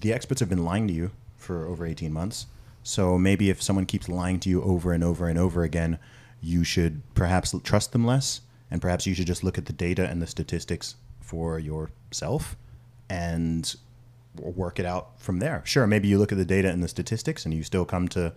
the 0.00 0.12
experts 0.12 0.40
have 0.40 0.50
been 0.50 0.64
lying 0.64 0.86
to 0.88 0.92
you 0.92 1.10
for 1.36 1.66
over 1.66 1.86
18 1.86 2.12
months. 2.12 2.46
So 2.82 3.16
maybe 3.18 3.48
if 3.50 3.62
someone 3.62 3.86
keeps 3.86 4.08
lying 4.08 4.38
to 4.40 4.48
you 4.50 4.62
over 4.62 4.92
and 4.92 5.02
over 5.02 5.28
and 5.28 5.38
over 5.38 5.62
again, 5.64 5.98
you 6.42 6.62
should 6.62 7.00
perhaps 7.14 7.54
trust 7.64 7.92
them 7.92 8.04
less. 8.04 8.42
And 8.70 8.82
perhaps 8.82 9.06
you 9.06 9.14
should 9.14 9.26
just 9.26 9.42
look 9.42 9.56
at 9.58 9.66
the 9.66 9.72
data 9.72 10.06
and 10.06 10.20
the 10.20 10.26
statistics 10.26 10.96
for 11.20 11.58
yourself 11.58 12.56
and 13.08 13.74
work 14.34 14.78
it 14.78 14.84
out 14.86 15.18
from 15.18 15.38
there. 15.38 15.62
Sure, 15.64 15.86
maybe 15.86 16.08
you 16.08 16.18
look 16.18 16.32
at 16.32 16.38
the 16.38 16.44
data 16.44 16.68
and 16.68 16.82
the 16.82 16.88
statistics 16.88 17.44
and 17.44 17.54
you 17.54 17.62
still 17.62 17.84
come 17.84 18.08
to 18.08 18.32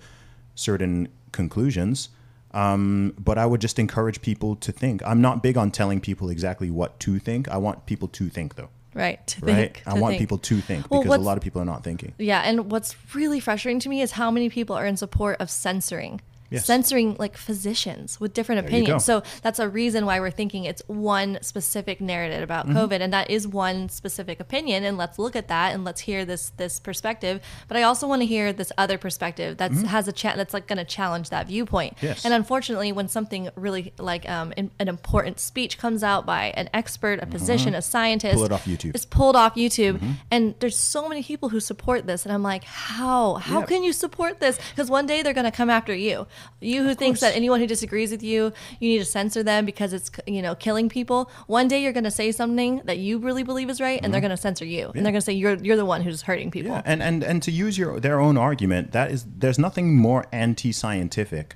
certain 0.55 1.09
conclusions. 1.31 2.09
Um, 2.51 3.13
but 3.19 3.37
I 3.37 3.45
would 3.45 3.61
just 3.61 3.77
encourage 3.79 4.21
people 4.21 4.55
to 4.57 4.71
think. 4.71 5.01
I'm 5.05 5.21
not 5.21 5.43
big 5.43 5.57
on 5.57 5.71
telling 5.71 6.01
people 6.01 6.29
exactly 6.29 6.71
what 6.71 6.99
to 7.01 7.19
think. 7.19 7.47
I 7.49 7.57
want 7.57 7.85
people 7.85 8.07
to 8.07 8.29
think, 8.29 8.55
though 8.55 8.69
Right. 8.93 9.25
To 9.27 9.45
right? 9.45 9.55
think. 9.55 9.83
I 9.85 9.93
to 9.93 10.01
want 10.01 10.13
think. 10.13 10.21
people 10.21 10.37
to 10.39 10.61
think 10.61 10.89
Well, 10.89 11.03
because 11.03 11.17
a 11.17 11.21
lot 11.21 11.37
of 11.37 11.43
people 11.43 11.61
are 11.61 11.65
not 11.65 11.83
thinking. 11.83 12.13
Yeah, 12.17 12.41
and 12.41 12.71
what's 12.71 12.95
really 13.13 13.39
frustrating 13.39 13.79
to 13.81 13.89
me 13.89 14.01
is 14.01 14.11
how 14.11 14.31
many 14.31 14.49
people 14.49 14.75
are 14.75 14.85
in 14.85 14.97
support 14.97 15.37
of 15.39 15.49
censoring. 15.49 16.21
Yes. 16.49 16.65
Censoring 16.65 17.15
like 17.19 17.37
physicians 17.37 18.19
with 18.19 18.33
different 18.33 18.61
There 18.61 18.69
opinions. 18.69 19.05
So 19.05 19.23
that's 19.41 19.59
a 19.59 19.69
reason 19.69 20.05
why 20.05 20.19
we're 20.19 20.31
thinking 20.31 20.65
it's 20.65 20.81
one 20.87 21.37
specific 21.41 22.01
narrative 22.01 22.41
about 22.43 22.67
Mm-hmm. 22.67 22.77
COVID, 22.77 23.01
and 23.01 23.13
that 23.13 23.29
is 23.29 23.47
one 23.47 23.89
specific 23.89 24.39
opinion. 24.39 24.83
And 24.83 24.97
let's 24.97 25.17
look 25.19 25.35
at 25.35 25.47
that 25.47 25.73
and 25.73 25.83
let's 25.83 26.01
hear 26.01 26.25
this 26.25 26.49
this 26.57 26.79
perspective. 26.79 27.41
But 27.67 27.77
I 27.77 27.83
also 27.83 28.07
want 28.07 28.21
to 28.21 28.25
hear 28.25 28.51
this 28.53 28.71
other 28.77 28.97
perspective 28.97 29.57
that 29.57 29.71
has 29.71 30.07
a 30.07 30.11
chat 30.11 30.35
that's 30.37 30.53
like 30.53 30.67
going 30.67 30.77
to 30.77 30.85
challenge 30.85 31.29
that 31.29 31.47
viewpoint. 31.47 31.95
Mm-hmm. 31.97 32.05
Yes. 32.07 32.25
And 32.25 32.33
unfortunately, 32.33 32.91
when 32.91 33.07
something 33.07 33.49
really 33.55 33.93
like 33.97 34.27
um, 34.29 34.53
in, 34.57 34.71
an 34.79 34.87
important 34.87 35.39
speech 35.39 35.77
comes 35.77 36.03
out 36.03 36.25
by 36.25 36.45
an 36.55 36.69
expert, 36.73 37.19
a 37.21 37.25
physician, 37.25 37.73
a 37.75 37.81
scientist, 37.81 38.29
Mm-hmm. 38.29 38.37
Pull 38.37 38.45
it 38.45 38.51
off 38.51 38.65
YouTube. 38.65 38.95
It's 38.95 39.05
pulled 39.05 39.35
off 39.35 39.55
YouTube, 39.55 39.93
Mm-hmm. 39.99 40.11
and 40.31 40.55
there's 40.59 40.77
so 40.77 41.07
many 41.07 41.23
people 41.23 41.49
who 41.49 41.59
support 41.59 42.05
this, 42.07 42.25
and 42.25 42.33
I'm 42.33 42.43
like, 42.43 42.63
how? 42.63 43.35
How 43.35 43.61
can 43.63 43.83
you 43.83 43.93
support 43.93 44.39
this? 44.39 44.57
Because 44.71 44.89
one 44.89 45.05
day 45.05 45.21
they're 45.21 45.33
going 45.33 45.45
to 45.45 45.51
come 45.51 45.69
after 45.69 45.93
you. 45.95 46.27
You 46.61 46.83
who 46.83 46.93
thinks 46.93 47.19
course. 47.19 47.31
that 47.31 47.37
anyone 47.37 47.59
who 47.59 47.67
disagrees 47.67 48.11
with 48.11 48.23
you, 48.23 48.51
you 48.79 48.89
need 48.89 48.99
to 48.99 49.05
censor 49.05 49.43
them 49.43 49.65
because 49.65 49.93
it's 49.93 50.11
you 50.27 50.41
know 50.41 50.55
killing 50.55 50.89
people. 50.89 51.31
One 51.47 51.67
day 51.67 51.81
you're 51.81 51.93
going 51.93 52.03
to 52.03 52.11
say 52.11 52.31
something 52.31 52.81
that 52.85 52.97
you 52.97 53.17
really 53.17 53.43
believe 53.43 53.69
is 53.69 53.79
right, 53.79 53.99
and 54.03 54.13
they're 54.13 54.21
going 54.21 54.31
to 54.31 54.37
censor 54.37 54.65
you, 54.65 54.91
and 54.95 55.05
they're 55.05 55.11
going 55.11 55.15
to 55.15 55.21
say 55.21 55.33
you're 55.33 55.55
you're 55.55 55.77
the 55.77 55.85
one 55.85 56.01
who's 56.01 56.23
hurting 56.23 56.51
people. 56.51 56.71
Mm-hmm. 56.71 56.87
Yeah, 56.87 56.93
and, 56.93 57.03
and 57.03 57.23
and 57.23 57.43
to 57.43 57.51
use 57.51 57.77
your 57.77 57.99
their 57.99 58.19
own 58.19 58.37
argument, 58.37 58.91
that 58.91 59.11
is 59.11 59.25
there's 59.37 59.59
nothing 59.59 59.95
more 59.95 60.25
anti-scientific 60.31 61.55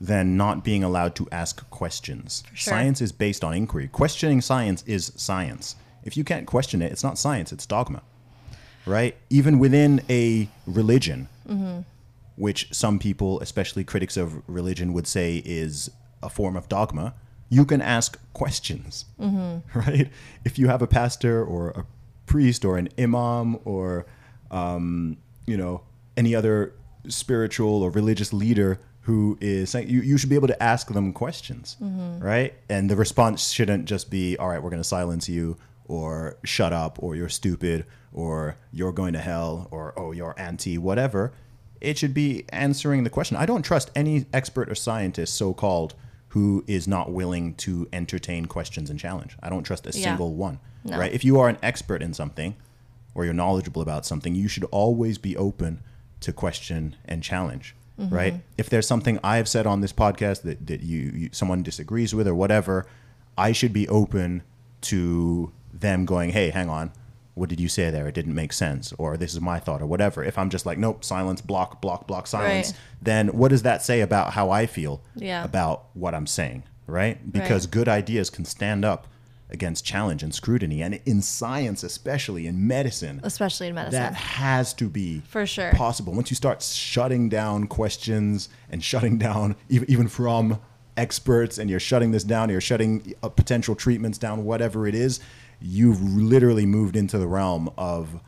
than 0.00 0.36
not 0.36 0.64
being 0.64 0.84
allowed 0.84 1.14
to 1.16 1.28
ask 1.30 1.68
questions. 1.70 2.44
sure. 2.52 2.72
Science 2.72 3.00
is 3.00 3.12
based 3.12 3.44
on 3.44 3.54
inquiry. 3.54 3.88
Questioning 3.88 4.40
science 4.40 4.82
is 4.86 5.12
science. 5.16 5.76
If 6.02 6.16
you 6.16 6.24
can't 6.24 6.46
question 6.46 6.82
it, 6.82 6.92
it's 6.92 7.04
not 7.04 7.18
science, 7.18 7.52
it's 7.52 7.64
dogma. 7.64 8.02
Right? 8.86 9.16
Even 9.30 9.58
within 9.58 10.02
a 10.10 10.48
religion, 10.66 11.28
which 12.36 12.68
some 12.72 12.98
people, 12.98 13.40
especially 13.40 13.84
critics 13.84 14.16
of 14.16 14.42
religion, 14.48 14.92
would 14.92 15.06
say 15.06 15.42
is 15.44 15.90
a 16.22 16.28
form 16.28 16.56
of 16.56 16.68
dogma, 16.68 17.14
you 17.48 17.64
can 17.64 17.80
ask 17.80 18.18
questions, 18.32 19.04
right? 19.74 20.08
If 20.44 20.58
you 20.58 20.68
have 20.68 20.82
a 20.82 20.86
pastor 20.86 21.44
or 21.44 21.70
a 21.70 21.86
priest 22.26 22.64
or 22.64 22.78
an 22.78 22.88
imam 22.98 23.58
or, 23.64 24.06
um, 24.50 25.18
you 25.46 25.56
know, 25.56 25.82
any 26.16 26.34
other 26.34 26.72
spiritual 27.08 27.82
or 27.82 27.90
religious 27.90 28.32
leader 28.32 28.80
who 29.02 29.36
is 29.40 29.70
saying, 29.70 29.88
you, 29.90 30.00
you 30.00 30.16
should 30.16 30.30
be 30.30 30.34
able 30.34 30.48
to 30.48 30.62
ask 30.62 30.88
them 30.88 31.12
questions, 31.12 31.76
right? 31.80 32.54
And 32.70 32.90
the 32.90 32.96
response 32.96 33.50
shouldn't 33.52 33.84
just 33.84 34.10
be, 34.10 34.36
all 34.38 34.48
right, 34.48 34.62
we're 34.62 34.70
going 34.70 34.80
to 34.82 34.88
silence 34.88 35.28
you 35.28 35.58
or 35.86 36.38
shut 36.44 36.72
up 36.72 36.96
or 37.02 37.14
you're 37.14 37.28
stupid 37.28 37.84
or 38.14 38.56
you're 38.72 38.92
going 38.92 39.12
to 39.12 39.18
hell 39.18 39.68
or 39.70 39.92
oh, 39.98 40.12
you're 40.12 40.34
anti 40.38 40.78
whatever 40.78 41.32
it 41.84 41.98
should 41.98 42.14
be 42.14 42.44
answering 42.50 43.04
the 43.04 43.10
question. 43.10 43.36
I 43.36 43.46
don't 43.46 43.62
trust 43.62 43.90
any 43.94 44.26
expert 44.32 44.68
or 44.70 44.74
scientist, 44.74 45.34
so 45.34 45.52
called, 45.52 45.94
who 46.28 46.64
is 46.66 46.88
not 46.88 47.12
willing 47.12 47.54
to 47.54 47.88
entertain 47.92 48.46
questions 48.46 48.90
and 48.90 48.98
challenge. 48.98 49.36
I 49.42 49.48
don't 49.50 49.62
trust 49.64 49.86
a 49.86 49.90
Yeah. 49.90 50.04
single 50.06 50.34
one. 50.34 50.58
No. 50.84 50.98
Right? 50.98 51.12
If 51.12 51.24
you 51.24 51.38
are 51.38 51.48
an 51.48 51.58
expert 51.62 52.02
in 52.02 52.12
something 52.12 52.56
or 53.14 53.24
you're 53.24 53.34
knowledgeable 53.34 53.82
about 53.82 54.04
something, 54.04 54.34
you 54.34 54.48
should 54.48 54.64
always 54.64 55.16
be 55.18 55.36
open 55.36 55.80
to 56.20 56.32
question 56.32 56.96
and 57.04 57.22
challenge. 57.22 57.76
Mm-hmm. 58.00 58.14
Right? 58.14 58.40
If 58.58 58.68
there's 58.68 58.88
something 58.88 59.20
I've 59.22 59.48
said 59.48 59.66
on 59.66 59.80
this 59.80 59.92
podcast 59.92 60.42
that, 60.42 60.66
that 60.66 60.82
you, 60.82 61.12
you 61.14 61.28
someone 61.32 61.62
disagrees 61.62 62.14
with 62.14 62.26
or 62.26 62.34
whatever, 62.34 62.86
I 63.38 63.52
should 63.52 63.72
be 63.72 63.88
open 63.88 64.42
to 64.82 65.52
them 65.72 66.04
going, 66.04 66.30
Hey, 66.30 66.50
hang 66.50 66.68
on 66.68 66.90
what 67.34 67.48
did 67.48 67.60
you 67.60 67.68
say 67.68 67.90
there? 67.90 68.06
It 68.08 68.14
didn't 68.14 68.34
make 68.34 68.52
sense, 68.52 68.92
or 68.98 69.16
this 69.16 69.32
is 69.34 69.40
my 69.40 69.58
thought, 69.58 69.82
or 69.82 69.86
whatever. 69.86 70.22
If 70.24 70.38
I'm 70.38 70.50
just 70.50 70.64
like, 70.66 70.78
nope, 70.78 71.04
silence, 71.04 71.40
block, 71.40 71.80
block, 71.82 72.06
block, 72.06 72.26
silence, 72.26 72.68
Right. 72.70 72.76
then 73.02 73.28
what 73.28 73.48
does 73.50 73.62
that 73.62 73.82
say 73.82 74.00
about 74.00 74.34
how 74.34 74.50
I 74.50 74.66
feel 74.66 75.02
Yeah. 75.16 75.42
about 75.44 75.86
what 75.94 76.14
I'm 76.14 76.26
saying, 76.26 76.62
right? 76.86 77.32
Because 77.32 77.66
Right. 77.66 77.72
good 77.72 77.88
ideas 77.88 78.30
can 78.30 78.44
stand 78.44 78.84
up 78.84 79.08
against 79.50 79.84
challenge 79.84 80.22
and 80.22 80.34
scrutiny, 80.34 80.82
and 80.82 81.00
in 81.04 81.22
science, 81.22 81.84
especially 81.84 82.46
in 82.46 82.66
medicine, 82.66 83.20
especially 83.22 83.68
in 83.68 83.74
medicine. 83.74 84.00
that 84.00 84.14
has 84.14 84.72
to 84.74 84.88
be 84.88 85.22
For 85.28 85.46
sure. 85.46 85.70
possible. 85.72 86.12
Once 86.12 86.30
you 86.30 86.34
start 86.34 86.62
shutting 86.62 87.28
down 87.28 87.66
questions 87.68 88.48
and 88.70 88.82
shutting 88.82 89.18
down 89.18 89.54
even 89.68 89.88
even 89.90 90.08
from 90.08 90.58
experts, 90.96 91.58
and 91.58 91.68
you're 91.68 91.80
shutting 91.80 92.10
this 92.12 92.24
down, 92.24 92.48
you're 92.48 92.60
shutting 92.60 93.14
uh, 93.22 93.28
potential 93.28 93.74
treatments 93.74 94.16
down, 94.18 94.44
whatever 94.44 94.86
it 94.86 94.94
is, 94.94 95.20
you've 95.64 96.02
literally 96.02 96.66
moved 96.66 96.94
into 96.94 97.16
the 97.16 97.26
realm 97.26 97.70
of 97.78 98.20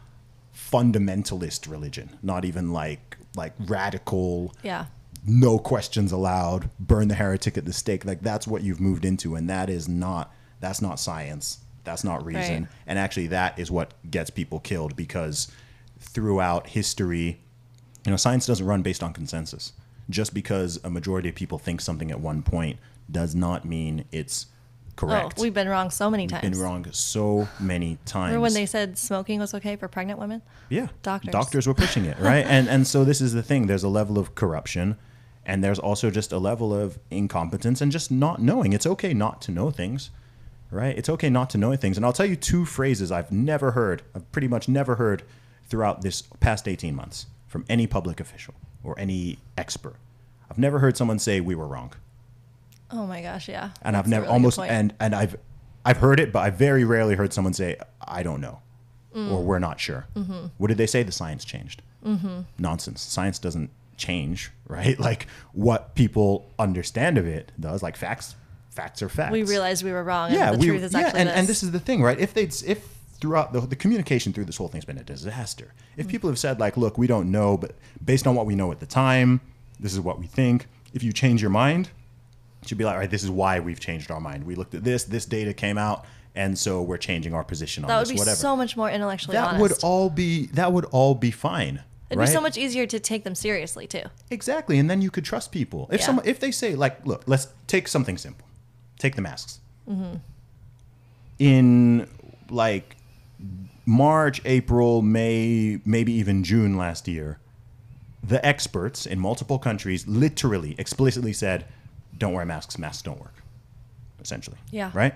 fundamentalist 0.54 1.70
religion, 1.70 2.18
not 2.22 2.44
even 2.44 2.72
like 2.72 3.18
like 3.36 3.52
radical 3.66 4.54
yeah. 4.62 4.86
no 5.26 5.58
questions 5.58 6.10
allowed, 6.10 6.70
burn 6.80 7.08
the 7.08 7.14
heretic 7.14 7.58
at 7.58 7.66
the 7.66 7.72
stake. 7.72 8.06
Like 8.06 8.22
that's 8.22 8.46
what 8.46 8.62
you've 8.62 8.80
moved 8.80 9.04
into, 9.04 9.34
and 9.34 9.50
that 9.50 9.68
is 9.68 9.86
not 9.86 10.34
that's 10.60 10.80
not 10.80 10.98
science. 10.98 11.58
That's 11.84 12.02
not 12.02 12.24
reason. 12.24 12.62
Right. 12.62 12.72
And 12.86 12.98
actually, 12.98 13.28
that 13.28 13.58
is 13.58 13.70
what 13.70 13.92
gets 14.10 14.30
people 14.30 14.58
killed 14.58 14.96
because 14.96 15.52
throughout 16.00 16.68
history, 16.68 17.38
you 18.04 18.10
know, 18.10 18.16
science 18.16 18.46
doesn't 18.46 18.66
run 18.66 18.82
based 18.82 19.02
on 19.02 19.12
consensus. 19.12 19.72
Just 20.08 20.32
because 20.32 20.80
a 20.82 20.90
majority 20.90 21.28
of 21.28 21.34
people 21.34 21.58
think 21.58 21.80
something 21.80 22.10
at 22.10 22.20
one 22.20 22.42
point 22.42 22.78
does 23.10 23.34
not 23.34 23.64
mean 23.64 24.04
it's 24.10 24.46
correct. 24.96 25.34
Oh, 25.38 25.42
we've 25.42 25.54
been 25.54 25.68
wrong 25.68 25.90
so 25.90 26.10
many 26.10 26.26
times. 26.26 26.42
been 26.48 26.58
wrong 26.58 26.86
so 26.92 27.48
many 27.60 27.98
times. 28.04 28.30
Remember 28.32 28.40
when 28.40 28.54
they 28.54 28.66
said 28.66 28.98
smoking 28.98 29.38
was 29.38 29.54
okay 29.54 29.76
for 29.76 29.88
pregnant 29.88 30.18
women? 30.18 30.42
Yeah, 30.68 30.88
Doctors. 31.02 31.32
Doctors 31.32 31.66
were 31.66 31.74
pushing 31.74 32.04
it, 32.04 32.18
right? 32.18 32.44
and 32.46 32.68
and 32.68 32.86
so 32.86 33.04
this 33.04 33.20
is 33.20 33.32
the 33.32 33.42
thing. 33.42 33.66
There's 33.66 33.84
a 33.84 33.88
level 33.88 34.18
of 34.18 34.34
corruption, 34.34 34.96
and 35.44 35.62
there's 35.62 35.78
also 35.78 36.10
just 36.10 36.32
a 36.32 36.38
level 36.38 36.74
of 36.74 36.98
incompetence 37.10 37.80
and 37.80 37.92
just 37.92 38.10
not 38.10 38.40
knowing. 38.40 38.72
It's 38.72 38.86
okay 38.86 39.14
not 39.14 39.40
to 39.42 39.52
know 39.52 39.70
things, 39.70 40.10
right? 40.70 40.96
It's 40.96 41.08
okay 41.08 41.30
not 41.30 41.50
to 41.50 41.58
know 41.58 41.76
things. 41.76 41.96
And 41.96 42.04
I'll 42.04 42.12
tell 42.12 42.26
you 42.26 42.36
two 42.36 42.64
phrases 42.64 43.12
I've 43.12 43.30
never 43.30 43.72
heard. 43.72 44.02
I've 44.14 44.30
pretty 44.32 44.48
much 44.48 44.68
never 44.68 44.96
heard 44.96 45.22
throughout 45.68 46.02
this 46.02 46.22
past 46.40 46.66
18 46.68 46.94
months 46.94 47.26
from 47.46 47.64
any 47.68 47.86
public 47.86 48.20
official 48.20 48.54
or 48.82 48.98
any 48.98 49.38
expert. 49.58 49.96
I've 50.50 50.58
never 50.58 50.78
heard 50.78 50.96
someone 50.96 51.18
say 51.18 51.40
we 51.40 51.54
were 51.54 51.66
wrong 51.66 51.92
Oh 52.90 53.06
my 53.06 53.20
gosh, 53.22 53.48
yeah. 53.48 53.70
and 53.82 53.96
I've 53.96 54.06
never 54.08 54.22
really 54.22 54.32
almost 54.32 54.58
and 54.58 54.94
and 55.00 55.14
I've 55.14 55.36
I've 55.84 55.98
heard 55.98 56.20
it, 56.20 56.32
but 56.32 56.40
I 56.40 56.50
very 56.50 56.84
rarely 56.84 57.14
heard 57.14 57.32
someone 57.32 57.52
say 57.52 57.76
I 58.00 58.22
don't 58.22 58.40
know 58.40 58.60
Mm. 59.14 59.32
or 59.32 59.42
we're 59.42 59.58
not 59.58 59.80
sure. 59.80 60.06
Mm-hmm. 60.14 60.48
What 60.58 60.68
did 60.68 60.76
they 60.76 60.86
say? 60.86 61.02
The 61.02 61.10
science 61.10 61.42
changed. 61.44 61.80
Nonsense. 62.58 63.00
Science 63.00 63.38
doesn't 63.38 63.70
change, 63.96 64.50
right? 64.68 64.98
Like 65.00 65.26
what 65.52 65.94
people 65.94 66.52
understand 66.58 67.16
of 67.18 67.26
it 67.26 67.50
does. 67.58 67.82
Like 67.82 67.96
facts, 67.96 68.34
facts 68.70 69.02
are 69.02 69.08
facts. 69.08 69.32
we 69.32 69.42
realized 69.42 69.82
we 69.84 69.90
were 69.92 70.04
wrong. 70.04 70.32
yeah, 70.32 70.50
and 70.52 70.56
the 70.56 70.60
we, 70.60 70.66
truth 70.66 70.82
is 70.82 70.92
yeah, 70.92 71.00
actually 71.00 71.20
and, 71.20 71.28
this. 71.30 71.36
and 71.38 71.48
this 71.48 71.62
is 71.62 71.70
the 71.72 71.80
thing, 71.80 72.02
right? 72.02 72.20
If 72.20 72.34
they'd 72.34 72.54
if 72.66 72.86
throughout 73.18 73.54
the, 73.54 73.60
the 73.60 73.76
communication 73.76 74.34
through 74.34 74.44
this 74.44 74.58
whole 74.58 74.68
thing's 74.68 74.84
been 74.84 74.98
a 74.98 75.02
disaster. 75.02 75.72
Mm. 75.96 76.00
If 76.00 76.08
people 76.08 76.28
have 76.28 76.38
said 76.38 76.60
like, 76.60 76.76
look, 76.76 76.98
we 76.98 77.06
don't 77.06 77.30
know, 77.30 77.56
but 77.56 77.72
based 78.04 78.26
on 78.26 78.34
what 78.34 78.44
we 78.44 78.54
know 78.54 78.70
at 78.70 78.80
the 78.80 78.86
time, 78.86 79.40
this 79.80 79.94
is 79.94 80.00
what 80.00 80.18
we 80.18 80.26
think. 80.26 80.66
If 80.92 81.02
you 81.02 81.12
change 81.14 81.40
your 81.40 81.50
mind, 81.50 81.88
should 82.68 82.78
be 82.78 82.84
like, 82.84 82.94
all 82.94 83.00
right, 83.00 83.10
this 83.10 83.22
is 83.24 83.30
why 83.30 83.60
we've 83.60 83.80
changed 83.80 84.10
our 84.10 84.20
mind. 84.20 84.44
We 84.44 84.54
looked 84.54 84.74
at 84.74 84.84
this, 84.84 85.04
this 85.04 85.24
data 85.26 85.52
came 85.52 85.78
out, 85.78 86.04
and 86.34 86.58
so 86.58 86.82
we're 86.82 86.98
changing 86.98 87.34
our 87.34 87.44
position 87.44 87.84
on 87.84 87.88
that 87.88 87.98
would 87.98 88.08
be 88.08 88.16
whatever. 88.16 88.36
so 88.36 88.56
much 88.56 88.76
more 88.76 88.90
intellectually 88.90 89.34
that 89.36 89.48
honest. 89.48 89.60
would 89.62 89.84
all 89.84 90.10
be 90.10 90.46
that 90.48 90.72
would 90.72 90.84
all 90.86 91.14
be 91.14 91.30
fine. 91.30 91.82
It'd 92.08 92.18
right? 92.20 92.26
be 92.26 92.32
so 92.32 92.40
much 92.40 92.56
easier 92.56 92.86
to 92.86 93.00
take 93.00 93.24
them 93.24 93.34
seriously 93.34 93.86
too. 93.86 94.02
Exactly, 94.30 94.78
and 94.78 94.88
then 94.88 95.02
you 95.02 95.10
could 95.10 95.24
trust 95.24 95.50
people. 95.50 95.88
If 95.90 96.00
Yeah. 96.00 96.06
someone, 96.06 96.26
if 96.26 96.38
they 96.38 96.50
say 96.50 96.74
like, 96.74 97.04
look, 97.06 97.24
let's 97.26 97.48
take 97.66 97.88
something 97.88 98.16
simple, 98.18 98.46
take 98.98 99.16
the 99.16 99.22
masks. 99.22 99.60
Mm-hmm. 99.88 100.16
In 101.38 102.08
like 102.50 102.96
March, 103.84 104.40
April, 104.44 105.02
May, 105.02 105.80
maybe 105.84 106.12
even 106.12 106.42
June 106.44 106.76
last 106.76 107.06
year, 107.08 107.38
the 108.22 108.44
experts 108.44 109.06
in 109.06 109.20
multiple 109.20 109.58
countries 109.58 110.06
literally 110.06 110.74
explicitly 110.78 111.32
said, 111.32 111.64
"Don't 112.18 112.32
wear 112.32 112.44
masks. 112.44 112.78
Masks 112.78 113.02
don't 113.02 113.20
work." 113.20 113.34
Essentially, 114.20 114.56
Yeah. 114.70 114.90
right. 114.94 115.14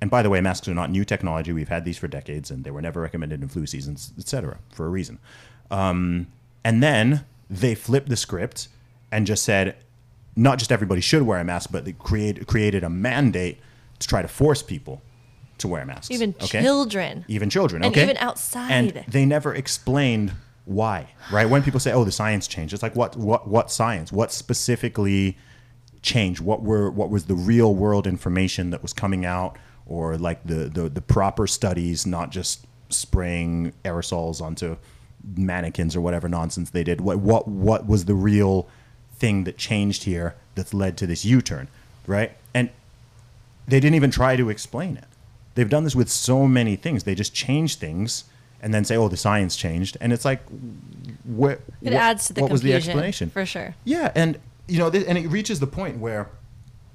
And 0.00 0.10
by 0.10 0.22
the 0.22 0.30
way, 0.30 0.40
masks 0.40 0.66
are 0.66 0.74
not 0.74 0.90
new 0.90 1.04
technology. 1.04 1.52
We've 1.52 1.68
had 1.68 1.84
these 1.84 1.98
for 1.98 2.08
decades, 2.08 2.50
and 2.50 2.64
they 2.64 2.70
were 2.70 2.80
never 2.80 3.00
recommended 3.02 3.42
in 3.42 3.48
flu 3.48 3.66
seasons, 3.66 4.12
etc., 4.18 4.58
for 4.70 4.86
a 4.86 4.88
reason. 4.88 5.18
Um, 5.70 6.26
and 6.64 6.82
then 6.82 7.24
they 7.50 7.74
flipped 7.74 8.08
the 8.08 8.16
script 8.16 8.68
and 9.12 9.26
just 9.26 9.44
said, 9.44 9.76
not 10.36 10.58
just 10.58 10.72
everybody 10.72 11.00
should 11.02 11.22
wear 11.22 11.38
a 11.38 11.44
mask, 11.44 11.70
but 11.70 11.84
they 11.84 11.92
create, 11.92 12.46
created 12.46 12.82
a 12.82 12.88
mandate 12.88 13.58
to 13.98 14.08
try 14.08 14.22
to 14.22 14.28
force 14.28 14.62
people 14.62 15.02
to 15.58 15.68
wear 15.68 15.84
masks. 15.84 16.10
Even 16.10 16.34
okay? 16.40 16.62
children. 16.62 17.24
Even 17.28 17.50
children, 17.50 17.82
And 17.84 17.92
okay? 17.92 18.04
even 18.04 18.16
outside. 18.16 18.70
And 18.72 19.04
they 19.06 19.26
never 19.26 19.54
explained 19.54 20.32
why, 20.64 21.10
right? 21.30 21.48
When 21.48 21.62
people 21.62 21.80
say, 21.80 21.92
"Oh, 21.92 22.04
the 22.04 22.12
science 22.12 22.46
changed," 22.46 22.72
it's 22.72 22.82
like, 22.82 22.96
what, 22.96 23.16
what, 23.16 23.46
what 23.48 23.70
science? 23.70 24.12
What 24.12 24.32
specifically 24.32 25.36
changed? 26.02 26.40
What 26.40 26.62
were, 26.62 26.90
what 26.90 27.10
was 27.10 27.24
the 27.24 27.34
real 27.34 27.74
world 27.74 28.06
information 28.06 28.70
that 28.70 28.82
was 28.82 28.92
coming 28.92 29.24
out, 29.24 29.56
or 29.86 30.16
like 30.16 30.44
the 30.46 30.68
the, 30.68 30.88
the 30.88 31.00
proper 31.00 31.46
studies, 31.46 32.06
not 32.06 32.30
just 32.30 32.66
spraying 32.88 33.72
aerosols 33.84 34.40
onto 34.40 34.76
mannequins 35.36 35.94
or 35.94 36.00
whatever 36.00 36.28
nonsense 36.28 36.70
they 36.70 36.84
did? 36.84 37.00
What, 37.00 37.18
what, 37.18 37.46
what 37.46 37.86
was 37.86 38.04
the 38.06 38.14
real 38.14 38.68
thing 39.14 39.44
that 39.44 39.58
changed 39.58 40.04
here 40.04 40.34
that's 40.54 40.72
led 40.72 40.96
to 40.96 41.06
this 41.06 41.24
U-turn, 41.24 41.68
right? 42.06 42.32
And 42.54 42.70
they 43.68 43.80
didn't 43.80 43.94
even 43.94 44.10
try 44.10 44.36
to 44.36 44.48
explain 44.48 44.96
it. 44.96 45.04
They've 45.54 45.68
done 45.68 45.84
this 45.84 45.94
with 45.94 46.08
so 46.08 46.46
many 46.46 46.76
things. 46.76 47.04
They 47.04 47.14
just 47.14 47.34
change 47.34 47.76
things 47.76 48.24
and 48.62 48.72
then 48.74 48.84
say, 48.84 48.96
"Oh, 48.96 49.08
the 49.08 49.16
science 49.16 49.56
changed," 49.56 49.96
and 50.00 50.12
it's 50.12 50.24
like, 50.24 50.42
what? 51.24 51.52
It 51.52 51.64
what- 51.80 51.92
adds 51.94 52.26
to 52.26 52.32
the 52.34 52.42
what 52.42 52.50
was 52.50 52.62
the 52.62 52.72
confusion, 52.72 52.90
explanation 52.90 53.30
for 53.30 53.46
sure. 53.46 53.74
Yeah, 53.84 54.12
and 54.14 54.38
you 54.70 54.78
know, 54.78 54.90
th- 54.90 55.06
and 55.06 55.18
it 55.18 55.28
reaches 55.28 55.60
the 55.60 55.66
point 55.66 55.98
where, 55.98 56.30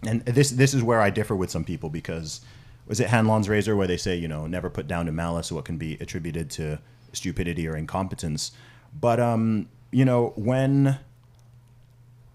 and 0.03 0.23
this 0.26 0.51
this 0.51 0.73
is 0.73 0.84
where 0.84 1.01
I 1.01 1.09
differ 1.09 1.36
with 1.36 1.51
some 1.51 1.63
people 1.63 1.89
because 1.89 2.41
was 2.88 2.99
it 2.99 3.07
Hanlon's 3.07 3.49
razor 3.49 3.76
where 3.76 3.88
they 3.88 3.97
say 3.97 4.15
you 4.15 4.28
know 4.28 4.47
never 4.47 4.69
put 4.69 4.88
down 4.88 5.05
to 5.07 5.11
malice 5.11 5.51
what 5.51 5.65
can 5.65 5.78
be 5.78 5.97
attributed 5.99 6.49
to 6.51 6.80
stupidity 7.13 7.67
or 7.67 7.76
incompetence, 7.76 8.51
but 8.99 9.19
um 9.19 9.67
you 9.91 10.05
know 10.05 10.34
when 10.36 10.99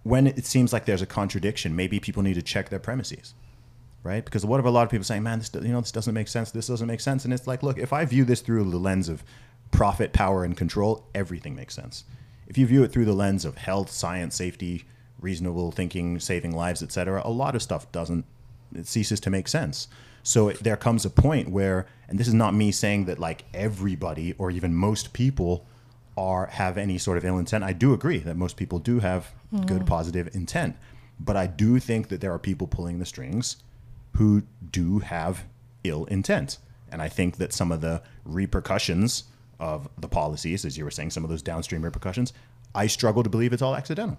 when 0.03 0.27
it 0.27 0.47
seems 0.47 0.73
like 0.73 0.87
there's 0.87 1.03
a 1.03 1.07
contradiction, 1.07 1.77
maybe 1.77 2.01
people 2.01 2.23
need 2.23 2.35
to 2.35 2.43
check 2.43 2.69
their 2.71 2.79
premises 2.79 3.35
right? 4.03 4.25
Because 4.25 4.47
what 4.47 4.61
if 4.61 4.67
a 4.67 4.71
lot 4.71 4.83
of 4.83 4.91
people 4.91 5.05
saying, 5.05 5.23
"Man, 5.23 5.39
this 5.39 5.51
you 5.55 5.73
know 5.73 5.81
this 5.81 5.93
doesn't 5.93 6.15
make 6.15 6.29
sense. 6.29 6.51
This 6.51 6.67
doesn't 6.67 6.87
make 6.87 7.01
sense," 7.01 7.25
and 7.25 7.35
it's 7.35 7.47
like, 7.47 7.63
look, 7.63 7.79
if 7.79 7.93
I 7.93 8.05
view 8.05 8.25
this 8.25 8.41
through 8.41 8.71
the 8.71 8.79
lens 8.79 9.09
of 9.09 9.23
profit, 9.71 10.13
power, 10.13 10.45
and 10.45 10.57
control, 10.57 11.07
everything 11.15 11.55
makes 11.55 11.75
sense. 11.75 12.05
If 12.47 12.59
you 12.59 12.67
view 12.67 12.83
it 12.83 12.93
through 12.93 13.05
the 13.05 13.13
lens 13.13 13.45
of 13.45 13.57
health, 13.59 13.91
science, 13.91 14.35
safety, 14.35 14.85
reasonable 15.21 15.71
thinking, 15.71 16.19
saving 16.21 16.55
lives, 16.55 16.83
etc., 16.83 17.23
a 17.25 17.31
lot 17.31 17.55
of 17.55 17.63
stuff 17.63 17.91
doesn't. 17.93 18.25
It 18.75 18.87
ceases 18.87 19.21
to 19.21 19.31
make 19.31 19.49
sense. 19.49 19.89
So 20.23 20.53
there 20.53 20.77
comes 20.77 21.05
a 21.05 21.11
point 21.11 21.49
where, 21.49 21.87
and 22.09 22.19
this 22.19 22.29
is 22.29 22.35
not 22.35 22.55
me 22.55 22.73
saying 22.73 23.07
that 23.07 23.19
like 23.19 23.45
everybody 23.55 24.35
or 24.39 24.51
even 24.51 24.75
most 24.75 25.13
people 25.13 25.67
are 26.17 26.47
have 26.47 26.77
any 26.77 26.99
sort 26.99 27.17
of 27.17 27.25
ill 27.25 27.39
intent. 27.39 27.65
I 27.65 27.73
do 27.73 27.95
agree 27.95 28.19
that 28.19 28.37
most 28.37 28.57
people 28.57 28.79
do 28.79 29.01
have 29.01 29.33
good 29.67 29.83
hmm. 29.83 29.87
positive 29.87 30.35
intent, 30.35 30.77
but 31.19 31.37
I 31.37 31.47
do 31.47 31.79
think 31.79 32.09
that 32.09 32.21
there 32.21 32.33
are 32.33 32.39
people 32.39 32.67
pulling 32.67 32.99
the 32.99 33.07
strings 33.07 33.57
who 34.17 34.43
do 34.71 34.99
have 34.99 35.45
ill 35.85 36.05
intent, 36.07 36.59
and 36.93 37.01
I 37.01 37.09
think 37.09 37.37
that 37.37 37.53
some 37.53 37.73
of 37.73 37.81
the 37.81 38.03
repercussions 38.25 39.25
of 39.59 39.89
the 39.99 40.09
policies, 40.09 40.65
as 40.65 40.77
you 40.77 40.85
were 40.85 40.91
saying, 40.91 41.11
some 41.11 41.25
of 41.25 41.31
those 41.31 41.43
downstream 41.43 41.83
repercussions, 41.83 42.33
I 42.75 42.87
struggle 42.87 43.23
to 43.23 43.31
believe 43.31 43.53
it's 43.53 43.63
all 43.63 43.77
accidental. 43.77 44.19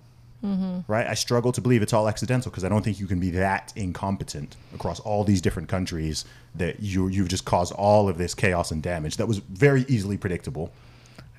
Right? 0.88 1.06
I 1.08 1.14
struggle 1.14 1.52
to 1.52 1.62
believe 1.62 1.82
it's 1.82 1.94
all 1.94 2.08
accidental 2.10 2.50
because 2.52 2.64
I 2.64 2.70
don't 2.70 2.84
think 2.84 3.00
you 3.00 3.08
can 3.08 3.20
be 3.20 3.30
that 3.32 3.72
incompetent 3.76 4.56
across 4.74 5.00
all 5.00 5.24
these 5.24 5.42
different 5.42 5.70
countries 5.70 6.26
that 6.56 6.80
you 6.82 7.08
you've 7.08 7.28
just 7.30 7.46
caused 7.46 7.74
all 7.74 8.10
of 8.10 8.18
this 8.18 8.34
chaos 8.34 8.72
and 8.72 8.82
damage 8.82 9.18
that 9.18 9.28
was 9.28 9.38
very 9.38 9.86
easily 9.88 10.18
predictable 10.18 10.72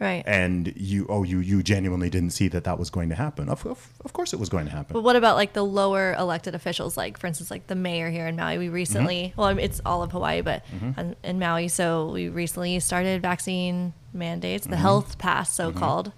Right. 0.01 0.25
and 0.27 0.73
you 0.77 1.07
oh 1.09 1.23
you 1.23 1.39
you 1.39 1.63
genuinely 1.63 2.11
didn't 2.11 2.31
see 2.31 2.49
that 2.49 2.65
that 2.65 2.77
was 2.77 2.91
going 2.91 3.09
to 3.11 3.15
happen 3.15 3.49
of, 3.49 3.65
of, 3.67 3.89
of 4.05 4.13
course 4.13 4.33
it 4.33 4.41
was 4.41 4.49
going 4.49 4.65
to 4.65 4.73
happen 4.73 4.95
But 4.95 5.03
what 5.03 5.15
about 5.15 5.37
like 5.37 5.53
the 5.53 5.63
lower 5.65 6.15
elected 6.15 6.57
officials, 6.57 6.97
like 6.97 7.19
for 7.19 7.29
instance, 7.29 7.53
like 7.53 7.69
the 7.69 7.77
mayor 7.77 8.11
here 8.11 8.27
in 8.27 8.35
Maui? 8.35 8.59
We 8.59 8.69
recently, 8.69 9.27
Mm-hmm. 9.29 9.41
well, 9.41 9.49
I 9.51 9.55
mean, 9.55 9.65
it's 9.65 9.81
all 9.87 10.03
of 10.03 10.11
Hawaii, 10.11 10.41
but 10.41 10.65
in, 10.99 11.15
in 11.23 11.39
Maui, 11.39 11.69
so 11.69 12.11
we 12.11 12.29
recently 12.31 12.81
started 12.81 13.23
vaccine 13.23 13.93
mandates, 14.13 14.65
Mm-hmm. 14.65 14.71
the 14.73 14.77
health 14.79 15.19
pass, 15.19 15.55
so 15.55 15.71
called, 15.71 16.11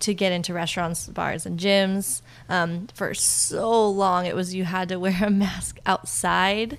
to 0.00 0.14
get 0.14 0.32
into 0.32 0.52
restaurants, 0.52 1.06
bars, 1.08 1.46
and 1.46 1.58
gyms. 1.58 2.22
Um, 2.48 2.88
for 2.94 3.14
so 3.14 3.88
long, 3.90 4.26
it 4.26 4.36
was 4.36 4.54
you 4.54 4.64
had 4.64 4.88
to 4.90 4.96
wear 5.00 5.16
a 5.24 5.30
mask 5.30 5.78
outside. 5.86 6.78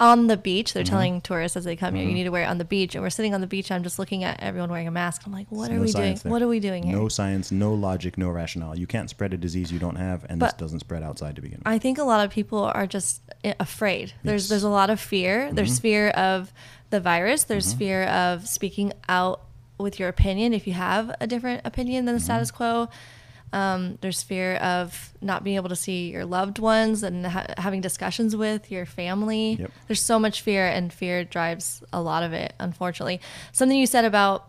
On 0.00 0.26
the 0.26 0.36
beach, 0.36 0.70
Mm-hmm. 0.70 0.78
they're 0.78 0.84
telling 0.84 1.20
tourists 1.20 1.56
as 1.56 1.62
they 1.64 1.76
come 1.76 1.94
here, 1.94 2.04
you 2.04 2.12
need 2.12 2.24
to 2.24 2.30
wear 2.30 2.42
it 2.42 2.46
on 2.46 2.58
the 2.58 2.64
beach. 2.64 2.96
And 2.96 3.02
we're 3.04 3.10
sitting 3.10 3.32
on 3.32 3.40
the 3.40 3.46
beach. 3.46 3.70
I'm 3.70 3.84
just 3.84 3.96
looking 3.96 4.24
at 4.24 4.42
everyone 4.42 4.68
wearing 4.68 4.88
a 4.88 4.90
mask. 4.90 5.22
I'm 5.24 5.32
like, 5.32 5.46
what 5.50 5.68
There's 5.68 5.70
are 5.70 5.78
no 5.78 5.82
we 5.84 5.92
doing? 5.92 6.18
there. 6.20 6.32
What 6.32 6.42
are 6.42 6.48
we 6.48 6.58
doing 6.58 6.82
here? 6.82 6.96
no 6.96 7.08
science 7.08 7.52
no 7.52 7.72
logic 7.72 8.18
no 8.18 8.28
rationale 8.30 8.76
you 8.76 8.88
can't 8.88 9.08
spread 9.08 9.32
a 9.32 9.36
disease 9.36 9.70
you 9.70 9.78
don't 9.78 9.94
have 9.94 10.26
and 10.28 10.42
this 10.42 10.52
doesn't 10.54 10.80
spread 10.80 11.04
outside 11.04 11.36
to 11.36 11.42
begin 11.42 11.58
with 11.60 11.68
I 11.68 11.78
think 11.78 11.98
a 11.98 12.02
lot 12.02 12.24
of 12.24 12.32
people 12.32 12.58
are 12.64 12.88
just 12.88 13.22
afraid. 13.60 14.12
There's 14.24 14.42
Yes. 14.42 14.46
Mm-hmm. 14.46 14.52
there's 14.52 14.62
a 14.64 14.68
lot 14.68 14.90
of 14.90 14.98
fear. 14.98 15.52
There's 15.52 15.78
fear 15.78 16.08
of 16.08 16.52
the 16.90 16.98
virus. 17.00 17.44
There's 17.44 17.72
fear 17.72 18.02
of 18.04 18.48
speaking 18.48 18.92
out 19.08 19.42
with 19.78 19.98
your 19.98 20.08
opinion 20.08 20.52
if 20.52 20.66
you 20.66 20.72
have 20.72 21.14
a 21.20 21.26
different 21.26 21.62
opinion 21.64 22.04
than 22.04 22.14
the 22.14 22.20
Mm-hmm. 22.20 22.24
status 22.24 22.50
quo. 22.50 22.88
Um, 23.52 23.98
there's 24.00 24.20
fear 24.22 24.56
of 24.56 25.12
not 25.20 25.44
being 25.44 25.54
able 25.56 25.68
to 25.68 25.76
see 25.76 26.10
your 26.10 26.24
loved 26.24 26.58
ones 26.58 27.04
and 27.04 27.24
ha- 27.24 27.46
having 27.56 27.80
discussions 27.80 28.34
with 28.34 28.68
your 28.72 28.84
family. 28.84 29.54
Yep. 29.60 29.70
There's 29.86 30.02
so 30.02 30.18
much 30.18 30.40
fear, 30.42 30.66
and 30.66 30.92
fear 30.92 31.22
drives 31.24 31.80
a 31.92 32.02
lot 32.02 32.24
of 32.24 32.32
it. 32.32 32.52
Unfortunately, 32.58 33.20
something 33.52 33.78
you 33.78 33.86
said 33.86 34.04
about 34.04 34.48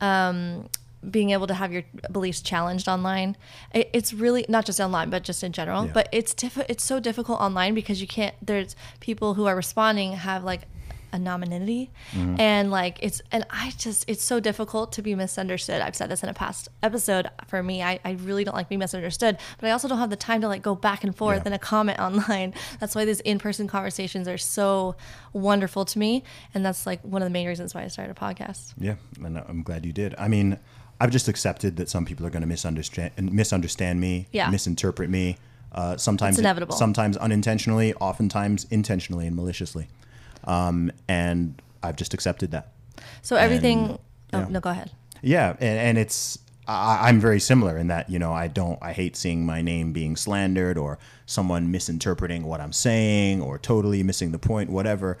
um, 0.00 0.68
being 1.08 1.30
able 1.30 1.46
to 1.48 1.54
have 1.54 1.72
your 1.72 1.82
beliefs 2.12 2.40
challenged 2.40 2.88
online. 2.88 3.36
It, 3.74 3.90
it's 3.92 4.12
really 4.14 4.44
not 4.48 4.66
just 4.66 4.78
online, 4.80 5.10
but 5.10 5.24
just 5.24 5.42
in 5.42 5.50
general. 5.52 5.86
Yeah. 5.86 5.92
But 5.92 6.08
it's 6.12 6.32
diff- 6.34 6.64
It's 6.68 6.84
so 6.84 7.00
difficult 7.00 7.40
online 7.40 7.74
because 7.74 8.00
you 8.00 8.06
can't. 8.06 8.34
There's 8.40 8.76
people 9.00 9.34
who 9.34 9.46
are 9.46 9.56
responding 9.56 10.12
have 10.12 10.44
like 10.44 10.62
anonymity, 11.12 11.90
Mm-hmm. 12.12 12.40
and 12.40 12.70
like 12.70 12.98
it's 13.02 13.20
and 13.32 13.44
I 13.50 13.72
just 13.76 14.04
it's 14.08 14.22
so 14.22 14.40
difficult 14.40 14.92
to 14.92 15.02
be 15.02 15.14
misunderstood. 15.14 15.80
I've 15.80 15.94
said 15.96 16.08
this 16.10 16.22
in 16.22 16.28
a 16.28 16.34
past 16.34 16.68
episode. 16.82 17.28
For 17.46 17.62
me, 17.62 17.82
I, 17.82 18.00
I 18.04 18.12
really 18.12 18.44
don't 18.44 18.54
like 18.54 18.68
being 18.68 18.78
misunderstood, 18.78 19.38
but 19.58 19.68
I 19.68 19.70
also 19.72 19.88
don't 19.88 19.98
have 19.98 20.10
the 20.10 20.16
time 20.16 20.40
to 20.42 20.48
like 20.48 20.62
go 20.62 20.74
back 20.74 21.04
and 21.04 21.14
forth 21.14 21.42
Yeah. 21.42 21.48
in 21.48 21.52
a 21.52 21.58
comment 21.58 21.98
online. 22.08 22.54
That's 22.80 22.94
why 22.94 23.04
these 23.04 23.20
in-person 23.20 23.68
conversations 23.68 24.28
are 24.28 24.38
so 24.38 24.96
wonderful 25.32 25.84
to 25.84 25.98
me, 25.98 26.24
and 26.54 26.64
that's 26.64 26.86
like 26.86 27.00
one 27.02 27.22
of 27.22 27.26
the 27.26 27.30
main 27.32 27.46
reasons 27.46 27.74
why 27.74 27.82
I 27.84 27.88
started 27.88 28.16
a 28.16 28.20
podcast. 28.20 28.72
Yeah, 28.78 28.96
and 29.22 29.38
I'm 29.38 29.62
glad 29.62 29.84
you 29.86 29.92
did. 29.92 30.14
I 30.18 30.28
mean, 30.28 30.58
I've 31.00 31.10
just 31.10 31.28
accepted 31.28 31.76
that 31.76 31.88
some 31.88 32.04
people 32.04 32.26
are 32.26 32.30
going 32.30 32.40
to 32.42 32.48
misunderstand 32.48 33.12
and 33.16 33.32
misunderstand 33.32 34.00
me, 34.00 34.26
Yeah. 34.32 34.50
misinterpret 34.50 35.10
me. 35.10 35.36
Uh, 35.70 35.96
sometimes 35.98 36.36
It's 36.36 36.40
inevitable. 36.40 36.74
Sometimes 36.74 37.16
unintentionally, 37.18 37.92
oftentimes 37.94 38.66
intentionally 38.70 39.26
and 39.26 39.36
maliciously. 39.36 39.86
Um, 40.48 40.90
and 41.06 41.60
I've 41.82 41.94
just 41.94 42.14
accepted 42.14 42.50
that. 42.50 42.72
So 43.22 43.36
everything. 43.36 43.90
And, 43.90 43.98
oh 44.32 44.38
yeah. 44.40 44.46
no, 44.48 44.60
go 44.60 44.70
ahead. 44.70 44.90
Yeah, 45.22 45.50
and, 45.60 45.78
and 45.78 45.98
it's 45.98 46.38
I, 46.66 47.08
I'm 47.08 47.20
very 47.20 47.38
similar 47.38 47.76
in 47.76 47.88
that 47.88 48.10
you 48.10 48.18
know 48.18 48.32
I 48.32 48.48
don't 48.48 48.78
I 48.82 48.92
hate 48.92 49.16
seeing 49.16 49.46
my 49.46 49.62
name 49.62 49.92
being 49.92 50.16
slandered 50.16 50.76
or 50.76 50.98
someone 51.26 51.70
misinterpreting 51.70 52.44
what 52.44 52.60
I'm 52.60 52.72
saying 52.72 53.42
or 53.42 53.58
totally 53.58 54.02
missing 54.02 54.32
the 54.32 54.38
point, 54.38 54.70
whatever. 54.70 55.18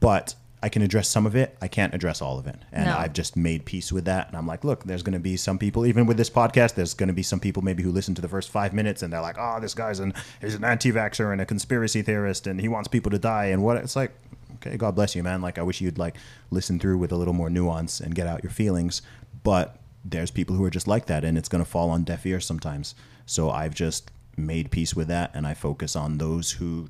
But 0.00 0.34
I 0.62 0.68
can 0.68 0.82
address 0.82 1.08
some 1.08 1.26
of 1.26 1.36
it. 1.36 1.56
I 1.60 1.68
can't 1.68 1.94
address 1.94 2.20
all 2.20 2.38
of 2.38 2.46
it, 2.46 2.56
and 2.72 2.86
No. 2.86 2.96
I've 2.96 3.12
just 3.12 3.36
made 3.36 3.64
peace 3.66 3.92
with 3.92 4.06
that. 4.06 4.26
And 4.28 4.36
I'm 4.36 4.46
like, 4.48 4.64
look, 4.64 4.84
there's 4.84 5.02
going 5.02 5.12
to 5.12 5.20
be 5.20 5.36
some 5.36 5.58
people, 5.58 5.86
even 5.86 6.06
with 6.06 6.16
this 6.16 6.30
podcast, 6.30 6.74
there's 6.74 6.94
going 6.94 7.08
to 7.08 7.12
be 7.12 7.22
some 7.22 7.38
people 7.38 7.62
maybe 7.62 7.82
who 7.84 7.92
listen 7.92 8.14
to 8.16 8.22
the 8.22 8.28
first 8.28 8.50
five 8.50 8.72
minutes 8.72 9.02
and 9.02 9.12
they're 9.12 9.20
like, 9.20 9.36
oh, 9.38 9.60
this 9.60 9.74
guy's 9.74 10.00
an 10.00 10.12
he's 10.40 10.54
an 10.54 10.64
anti-vaxxer 10.64 11.30
and 11.30 11.40
a 11.40 11.46
conspiracy 11.46 12.02
theorist, 12.02 12.46
and 12.46 12.60
he 12.60 12.68
wants 12.68 12.88
people 12.88 13.10
to 13.10 13.18
die, 13.18 13.46
and 13.46 13.62
what? 13.62 13.76
It's 13.76 13.94
like, 13.94 14.12
okay, 14.54 14.76
God 14.76 14.94
bless 14.94 15.14
you, 15.14 15.22
man. 15.22 15.42
Like 15.42 15.58
I 15.58 15.62
wish 15.62 15.80
you'd 15.80 15.98
like 15.98 16.16
listen 16.50 16.78
through 16.78 16.98
with 16.98 17.12
a 17.12 17.16
little 17.16 17.34
more 17.34 17.50
nuance 17.50 18.00
and 18.00 18.14
get 18.14 18.26
out 18.26 18.42
your 18.42 18.50
feelings, 18.52 19.02
but 19.42 19.78
there's 20.04 20.30
people 20.30 20.54
who 20.56 20.64
are 20.64 20.70
just 20.70 20.86
like 20.86 21.06
that, 21.06 21.24
and 21.24 21.36
it's 21.36 21.48
going 21.48 21.62
to 21.64 21.68
fall 21.70 21.90
on 21.90 22.04
deaf 22.04 22.24
ears 22.26 22.46
sometimes. 22.46 22.94
So 23.26 23.50
I've 23.50 23.74
just 23.74 24.10
made 24.36 24.70
peace 24.70 24.94
with 24.94 25.08
that, 25.08 25.30
and 25.34 25.46
I 25.46 25.54
focus 25.54 25.96
on 25.96 26.18
those 26.18 26.52
who 26.52 26.88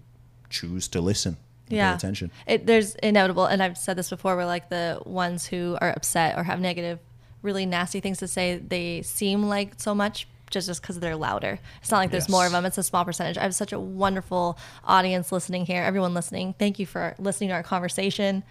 choose 0.51 0.87
to 0.89 1.01
listen, 1.01 1.39
Yeah. 1.69 1.95
attention. 1.95 2.31
It, 2.47 2.67
there's 2.67 2.95
inevitable, 2.97 3.47
and 3.47 3.63
I've 3.63 3.79
said 3.79 3.97
this 3.97 4.11
before. 4.11 4.37
We're 4.37 4.45
like 4.45 4.69
the 4.69 5.01
ones 5.07 5.47
who 5.47 5.79
are 5.81 5.91
upset 5.97 6.37
or 6.39 6.43
have 6.45 6.61
negative, 6.61 6.99
really 7.43 7.65
nasty 7.67 8.01
things 8.01 8.19
to 8.19 8.29
say. 8.29 8.59
They 8.59 9.01
seem 9.03 9.45
like 9.45 9.75
so 9.81 9.95
much 9.95 10.29
just 10.51 10.67
just 10.67 10.83
because 10.83 10.99
they're 11.01 11.17
louder. 11.17 11.59
It's 11.81 11.91
not 11.91 11.99
like 11.99 12.11
there's 12.11 12.29
more 12.29 12.47
of 12.47 12.53
them. 12.53 12.65
It's 12.65 12.79
a 12.79 12.83
small 12.83 13.05
percentage. 13.05 13.39
I 13.39 13.43
have 13.43 13.55
such 13.55 13.73
a 13.73 13.81
wonderful 13.81 14.59
audience 14.85 15.33
listening 15.33 15.67
here. 15.67 15.83
Everyone 15.83 16.15
listening, 16.15 16.55
thank 16.59 16.79
you 16.79 16.87
for 16.87 17.15
listening 17.19 17.49
to 17.49 17.55
our 17.55 17.63
conversation. 17.63 18.43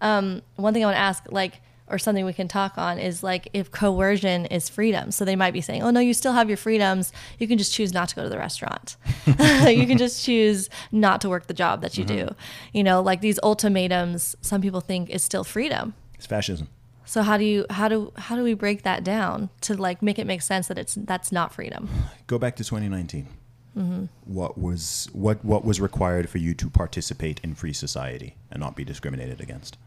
Um, 0.00 0.42
one 0.56 0.74
thing 0.74 0.84
I 0.84 0.86
want 0.86 0.96
to 0.96 1.00
ask, 1.00 1.24
like, 1.30 1.60
or 1.90 1.98
something 1.98 2.24
we 2.24 2.32
can 2.32 2.48
talk 2.48 2.76
on 2.76 2.98
is 2.98 3.22
like 3.22 3.48
if 3.52 3.70
coercion 3.70 4.46
is 4.46 4.68
freedom. 4.68 5.10
So 5.10 5.24
they 5.24 5.36
might 5.36 5.52
be 5.52 5.60
saying, 5.60 5.82
oh, 5.82 5.90
no, 5.90 6.00
you 6.00 6.14
still 6.14 6.32
have 6.32 6.48
your 6.48 6.56
freedoms. 6.56 7.12
You 7.38 7.48
can 7.48 7.58
just 7.58 7.72
choose 7.72 7.92
not 7.92 8.10
to 8.10 8.14
go 8.14 8.22
to 8.22 8.28
the 8.28 8.38
restaurant. 8.38 8.96
you 9.26 9.86
can 9.86 9.98
just 9.98 10.24
choose 10.24 10.68
not 10.92 11.20
to 11.22 11.28
work 11.28 11.46
the 11.46 11.54
job 11.54 11.80
that 11.80 11.96
you 11.96 12.04
do. 12.04 12.28
You 12.72 12.84
know, 12.84 13.00
like 13.00 13.20
these 13.20 13.38
ultimatums, 13.42 14.36
some 14.40 14.60
people 14.60 14.80
think 14.80 15.10
is 15.10 15.22
still 15.22 15.44
freedom. 15.44 15.94
It's 16.14 16.26
fascism. 16.26 16.68
So 17.08 17.22
how 17.22 17.38
do 17.38 17.44
you 17.44 17.64
how 17.70 17.88
do 17.88 18.12
how 18.18 18.36
do 18.36 18.42
we 18.42 18.52
break 18.52 18.82
that 18.82 19.02
down 19.02 19.48
to 19.62 19.74
like 19.74 20.02
make 20.02 20.18
it 20.18 20.26
make 20.26 20.42
sense 20.42 20.68
that 20.68 20.76
it's 20.76 20.94
that's 20.94 21.32
not 21.32 21.54
freedom? 21.54 21.88
Go 22.26 22.38
back 22.38 22.54
to 22.56 22.64
2019. 22.64 23.26
Mm-hmm. 23.74 24.04
What 24.26 24.58
was 24.58 25.08
what 25.14 25.42
what 25.42 25.64
was 25.64 25.80
required 25.80 26.28
for 26.28 26.36
you 26.36 26.52
to 26.52 26.68
participate 26.68 27.40
in 27.42 27.54
free 27.54 27.72
society 27.72 28.36
and 28.50 28.60
not 28.60 28.76
be 28.76 28.84
discriminated 28.84 29.40
against? 29.40 29.78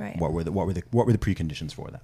Right. 0.00 0.18
What 0.18 0.32
were 0.32 0.42
the 0.42 0.50
what 0.50 0.66
were 0.66 0.72
the 0.72 0.82
what 0.90 1.06
were 1.06 1.12
the 1.12 1.18
preconditions 1.18 1.72
for 1.72 1.92
that? 1.92 2.02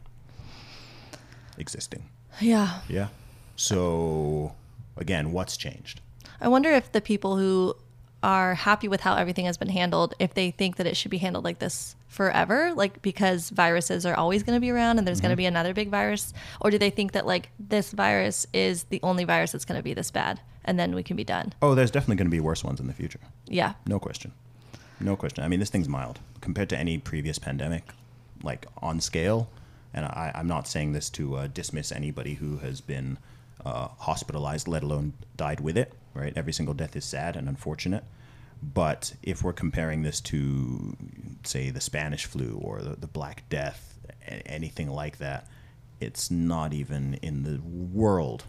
Existing. 1.59 2.05
Yeah. 2.41 2.79
Yeah. 2.89 3.09
So 3.57 4.55
again, 4.97 5.33
what's 5.33 5.57
changed? 5.57 6.01
I 6.41 6.47
wonder 6.47 6.71
if 6.71 6.93
the 6.93 7.01
people 7.01 7.37
who 7.37 7.75
are 8.23 8.55
happy 8.55 8.87
with 8.87 9.01
how 9.01 9.16
everything 9.16 9.47
has 9.47 9.57
been 9.57 9.71
handled, 9.71 10.14
if 10.21 10.33
they 10.35 10.53
think 10.53 10.77
that 10.77 10.87
it 10.87 10.97
should 10.97 11.11
be 11.11 11.18
handled 11.18 11.45
like 11.45 11.59
this 11.59 11.97
forever, 12.11 12.75
like 12.75 13.01
because 13.01 13.51
viruses 13.51 14.05
are 14.05 14.17
always 14.17 14.43
going 14.43 14.57
to 14.57 14.61
be 14.61 14.71
around 14.71 14.99
and 14.99 15.07
there's 15.07 15.21
going 15.21 15.31
to 15.31 15.37
be 15.37 15.47
another 15.47 15.73
big 15.73 15.89
virus, 15.89 16.35
or 16.61 16.71
do 16.71 16.77
they 16.77 16.91
think 16.91 17.13
that 17.13 17.25
like 17.25 17.51
this 17.59 17.93
virus 17.93 18.47
is 18.53 18.83
the 18.85 19.01
only 19.03 19.25
virus 19.25 19.53
that's 19.53 19.65
going 19.65 19.79
to 19.79 19.83
be 19.83 19.95
this 19.95 20.11
bad 20.11 20.41
and 20.65 20.79
then 20.79 20.95
we 20.95 21.05
can 21.05 21.17
be 21.17 21.25
done? 21.25 21.53
Oh, 21.63 21.75
there's 21.75 21.91
definitely 21.91 22.17
going 22.17 22.27
to 22.27 22.31
be 22.31 22.41
worse 22.41 22.65
ones 22.65 22.81
in 22.81 22.89
the 22.89 22.93
future. 22.93 23.21
Yeah. 23.47 23.75
No 23.87 24.01
question. 24.01 24.33
No 24.99 25.17
question. 25.17 25.45
I 25.45 25.49
mean, 25.49 25.61
this 25.61 25.71
thing's 25.71 25.89
mild 25.89 26.19
compared 26.41 26.69
to 26.71 26.77
any 26.77 26.99
previous 26.99 27.39
pandemic, 27.39 27.85
like 28.43 28.67
on 28.83 29.01
scale. 29.01 29.49
And 29.95 30.05
I, 30.05 30.33
I'm 30.35 30.49
not 30.49 30.69
saying 30.69 30.93
this 30.93 31.11
to 31.11 31.37
uh, 31.37 31.47
dismiss 31.47 31.93
anybody 31.93 32.35
who 32.35 32.59
has 32.59 32.81
been 32.81 33.19
uh, 33.65 33.89
hospitalized, 33.99 34.67
let 34.69 34.83
alone 34.83 35.13
died 35.37 35.61
with 35.61 35.79
it, 35.79 35.93
right? 36.13 36.33
Every 36.37 36.53
single 36.53 36.75
death 36.75 36.97
is 36.97 37.05
sad 37.05 37.37
and 37.37 37.49
unfortunate. 37.49 38.05
But 38.63 39.15
if 39.23 39.43
we're 39.43 39.53
comparing 39.53 40.03
this 40.03 40.21
to, 40.23 40.97
say, 41.45 41.71
the 41.71 41.81
Spanish 41.81 42.27
flu 42.27 42.61
or 42.63 42.83
the, 42.83 42.97
the 42.97 43.07
Black 43.07 43.49
Death, 43.49 43.99
anything 44.27 44.91
like 44.91 45.19
that, 45.19 45.47
it's 46.01 46.31
not 46.31 46.73
even 46.73 47.15
in 47.15 47.43
the 47.43 47.61
world 47.63 48.45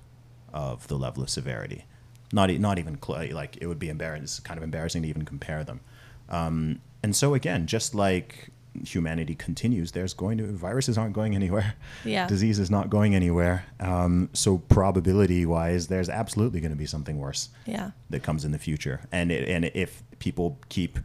of 0.53 0.87
the 0.87 0.97
level 0.97 1.23
of 1.23 1.29
severity. 1.29 1.85
Not, 2.33 2.49
not 2.49 2.79
even 2.79 3.01
cl- 3.01 3.33
like 3.33 3.57
it 3.61 3.67
would 3.67 3.79
be 3.79 3.89
embarrassing, 3.89 4.23
it's 4.23 4.39
kind 4.39 4.57
of 4.57 4.63
embarrassing 4.63 5.01
to 5.03 5.07
even 5.07 5.23
compare 5.23 5.63
them. 5.63 5.81
Um, 6.29 6.81
and 7.03 7.15
so 7.15 7.33
again, 7.33 7.67
just 7.67 7.93
like 7.95 8.49
humanity 8.87 9.35
continues, 9.35 9.91
there's 9.91 10.13
going 10.13 10.37
to 10.37 10.45
viruses 10.47 10.97
aren't 10.97 11.13
going 11.13 11.35
anywhere. 11.35 11.73
Yeah. 12.05 12.27
Disease 12.27 12.57
is 12.59 12.71
not 12.71 12.89
going 12.89 13.15
anywhere. 13.15 13.65
Um, 13.79 14.29
so 14.33 14.57
probability 14.57 15.45
wise, 15.45 15.87
there's 15.87 16.09
absolutely 16.09 16.59
going 16.61 16.71
to 16.71 16.77
be 16.77 16.85
something 16.85 17.19
worse 17.19 17.49
Yeah. 17.65 17.91
that 18.09 18.23
comes 18.23 18.45
in 18.45 18.51
the 18.51 18.59
future. 18.59 19.01
And 19.11 19.31
it, 19.31 19.47
and 19.49 19.65
if 19.73 20.03
people 20.19 20.57
keep 20.69 20.99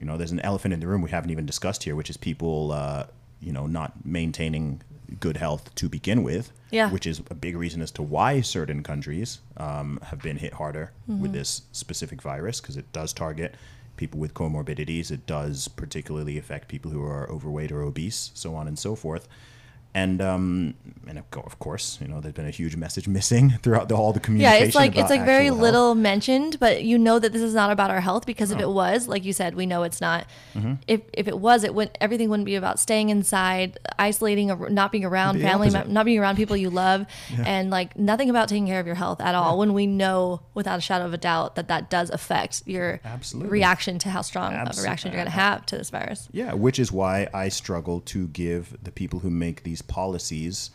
you 0.00 0.04
know, 0.06 0.16
there's 0.16 0.32
an 0.32 0.40
elephant 0.40 0.74
in 0.74 0.80
the 0.80 0.88
room 0.88 1.02
we 1.02 1.10
haven't 1.10 1.30
even 1.30 1.46
discussed 1.46 1.84
here, 1.84 1.94
which 1.94 2.10
is 2.10 2.16
people, 2.16 2.72
uh, 2.72 3.04
you 3.40 3.52
know, 3.52 3.68
not 3.68 4.04
maintaining 4.04 4.82
good 5.20 5.36
health 5.36 5.72
to 5.76 5.88
begin 5.88 6.24
with. 6.24 6.50
Yeah. 6.72 6.90
Which 6.90 7.06
is 7.06 7.20
a 7.30 7.34
big 7.34 7.56
reason 7.56 7.80
as 7.80 7.92
to 7.92 8.02
why 8.02 8.40
certain 8.40 8.82
countries 8.82 9.38
um, 9.56 10.00
have 10.02 10.20
been 10.20 10.38
hit 10.38 10.54
harder 10.54 10.90
Mm-hmm. 11.08 11.22
with 11.22 11.32
this 11.32 11.62
specific 11.70 12.20
virus 12.22 12.60
because 12.60 12.76
it 12.76 12.90
does 12.92 13.12
target 13.12 13.54
people 13.96 14.20
with 14.20 14.34
comorbidities. 14.34 15.10
It 15.10 15.26
does 15.26 15.68
particularly 15.68 16.38
affect 16.38 16.68
people 16.68 16.90
who 16.90 17.02
are 17.02 17.30
overweight 17.30 17.72
or 17.72 17.82
obese, 17.82 18.30
so 18.34 18.54
on 18.54 18.68
and 18.68 18.78
so 18.78 18.94
forth. 18.94 19.28
And 19.94 20.20
um, 20.20 20.74
and 21.06 21.18
of 21.18 21.58
course, 21.58 21.98
you 22.00 22.08
know, 22.08 22.20
there's 22.20 22.34
been 22.34 22.46
a 22.46 22.50
huge 22.50 22.76
message 22.76 23.06
missing 23.06 23.50
throughout 23.62 23.88
the, 23.88 23.94
all 23.94 24.12
the 24.12 24.20
communication. 24.20 24.60
Yeah, 24.60 24.66
it's 24.66 24.74
like 24.74 24.96
it's 24.96 25.10
like 25.10 25.24
very 25.24 25.46
health. 25.46 25.60
little 25.60 25.94
mentioned, 25.94 26.58
but 26.58 26.82
you 26.82 26.98
know 26.98 27.18
that 27.18 27.32
this 27.32 27.42
is 27.42 27.54
not 27.54 27.70
about 27.70 27.90
our 27.90 28.00
health 28.00 28.26
because 28.26 28.50
if 28.50 28.58
it 28.58 28.68
was, 28.68 29.08
like 29.08 29.24
you 29.24 29.32
said, 29.32 29.54
we 29.54 29.66
know 29.66 29.82
it's 29.82 30.00
not. 30.00 30.26
Mm-hmm. 30.54 30.74
If 30.86 31.02
if 31.12 31.28
it 31.28 31.38
was, 31.38 31.64
it 31.64 31.74
would 31.74 31.96
everything 32.00 32.28
wouldn't 32.28 32.46
be 32.46 32.56
about 32.56 32.78
staying 32.78 33.10
inside, 33.10 33.78
isolating, 33.98 34.48
not 34.74 34.92
being 34.92 35.04
around 35.04 35.36
It'd 35.36 35.40
be 35.40 35.44
the 35.44 35.48
family, 35.50 35.68
opposite. 35.68 35.90
not 35.90 36.04
being 36.04 36.18
around 36.18 36.36
people 36.36 36.56
you 36.56 36.70
love, 36.70 37.06
and 37.44 37.70
like 37.70 37.96
nothing 37.96 38.30
about 38.30 38.48
taking 38.48 38.66
care 38.66 38.80
of 38.80 38.86
your 38.86 38.96
health 38.96 39.20
at 39.20 39.34
all. 39.34 39.58
When 39.58 39.74
we 39.74 39.86
know 39.86 40.42
without 40.54 40.78
a 40.78 40.82
shadow 40.82 41.04
of 41.04 41.14
a 41.14 41.18
doubt 41.18 41.54
that 41.56 41.68
that 41.68 41.90
does 41.90 42.10
affect 42.10 42.62
your 42.66 43.00
Absolutely. 43.04 43.50
reaction 43.50 43.98
to 44.00 44.10
how 44.10 44.22
strong 44.22 44.54
of 44.54 44.76
a 44.76 44.82
reaction 44.82 45.12
you're 45.12 45.18
going 45.18 45.26
to 45.26 45.30
have 45.30 45.66
to 45.66 45.78
this 45.78 45.90
virus. 45.90 46.28
Yeah, 46.32 46.54
which 46.54 46.78
is 46.78 46.90
why 46.90 47.28
I 47.32 47.48
struggle 47.48 48.00
to 48.00 48.26
give 48.28 48.76
the 48.82 48.90
people 48.90 49.20
who 49.20 49.30
make 49.30 49.62
these 49.62 49.82
policies 49.88 50.70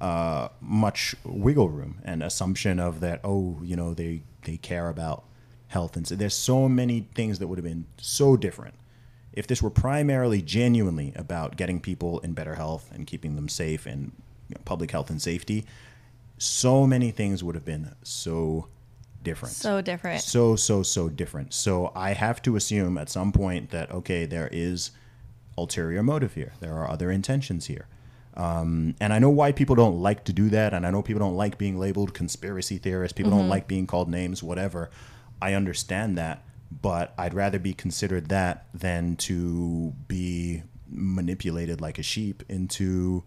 uh, 0.00 0.48
much 0.60 1.16
wiggle 1.24 1.68
room 1.68 1.98
and 2.04 2.22
assumption 2.22 2.78
of 2.78 3.00
that. 3.00 3.20
Oh, 3.24 3.58
you 3.62 3.74
know, 3.76 3.94
they 3.94 4.22
they 4.44 4.56
care 4.56 4.88
about 4.88 5.24
health, 5.68 5.96
and 5.96 6.06
so 6.06 6.14
there's 6.14 6.34
so 6.34 6.68
many 6.68 7.08
things 7.14 7.38
that 7.40 7.48
would 7.48 7.58
have 7.58 7.64
been 7.64 7.86
so 7.96 8.36
different 8.36 8.74
if 9.32 9.46
this 9.46 9.60
were 9.62 9.70
primarily 9.70 10.40
genuinely 10.40 11.12
about 11.16 11.56
getting 11.56 11.80
people 11.80 12.18
in 12.20 12.32
better 12.32 12.54
health 12.54 12.90
and 12.92 13.06
keeping 13.06 13.34
them 13.36 13.48
safe 13.48 13.86
and 13.86 14.12
you 14.48 14.54
know, 14.54 14.60
public 14.64 14.90
health 14.90 15.10
and 15.10 15.20
safety. 15.20 15.64
So 16.38 16.86
many 16.86 17.10
things 17.10 17.42
would 17.42 17.56
have 17.56 17.64
been 17.64 17.94
so 18.04 18.68
different 19.24 19.54
So 19.56 19.80
different. 19.80 20.20
so 20.20 20.54
so 20.54 20.84
so 20.84 21.08
different 21.08 21.52
so 21.52 21.90
i 21.96 22.12
have 22.12 22.40
to 22.42 22.54
assume 22.54 22.96
at 22.96 23.08
some 23.10 23.32
point 23.32 23.70
that 23.70 23.90
okay 23.90 24.26
there 24.26 24.48
is 24.52 24.92
ulterior 25.58 26.04
motive 26.04 26.34
here 26.34 26.52
there 26.60 26.74
are 26.74 26.88
other 26.88 27.10
intentions 27.10 27.66
here 27.66 27.88
um, 28.38 28.94
and 29.00 29.12
i 29.12 29.18
know 29.18 29.30
why 29.30 29.52
people 29.52 29.76
don't 29.76 30.00
like 30.00 30.24
to 30.24 30.32
do 30.32 30.48
that 30.48 30.72
and 30.72 30.86
i 30.86 30.90
know 30.90 31.02
people 31.02 31.20
don't 31.20 31.36
like 31.36 31.58
being 31.58 31.78
labeled 31.78 32.14
conspiracy 32.14 32.78
theorists 32.78 33.14
people 33.14 33.30
don't 33.30 33.48
like 33.48 33.68
being 33.68 33.86
called 33.86 34.08
names 34.08 34.42
whatever 34.42 34.90
i 35.42 35.52
understand 35.52 36.16
that 36.16 36.42
but 36.82 37.12
i'd 37.18 37.34
rather 37.34 37.58
be 37.58 37.74
considered 37.74 38.28
that 38.28 38.66
than 38.72 39.16
to 39.16 39.92
be 40.06 40.62
manipulated 40.90 41.80
like 41.80 41.98
a 41.98 42.02
sheep 42.02 42.42
into 42.48 43.24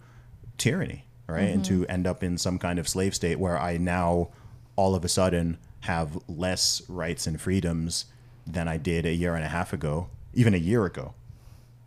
tyranny, 0.58 1.06
right? 1.28 1.44
And 1.50 1.66
to 1.66 1.86
end 1.88 2.08
up 2.08 2.24
in 2.24 2.38
some 2.38 2.60
kind 2.60 2.80
of 2.80 2.88
slave 2.88 3.16
state 3.16 3.40
where 3.40 3.60
I 3.60 3.78
now 3.78 4.30
all 4.76 4.96
of 4.96 5.04
a 5.06 5.10
sudden 5.10 5.58
have 5.82 6.18
less 6.28 6.82
rights 6.88 7.28
and 7.28 7.40
freedoms 7.40 8.06
than 8.46 8.68
I 8.68 8.78
did 8.78 9.06
a 9.06 9.14
year 9.14 9.36
and 9.36 9.44
a 9.44 9.48
half 9.48 9.74
ago, 9.74 10.10
even 10.34 10.54
a 10.54 10.58
year 10.58 10.86
ago, 10.86 11.14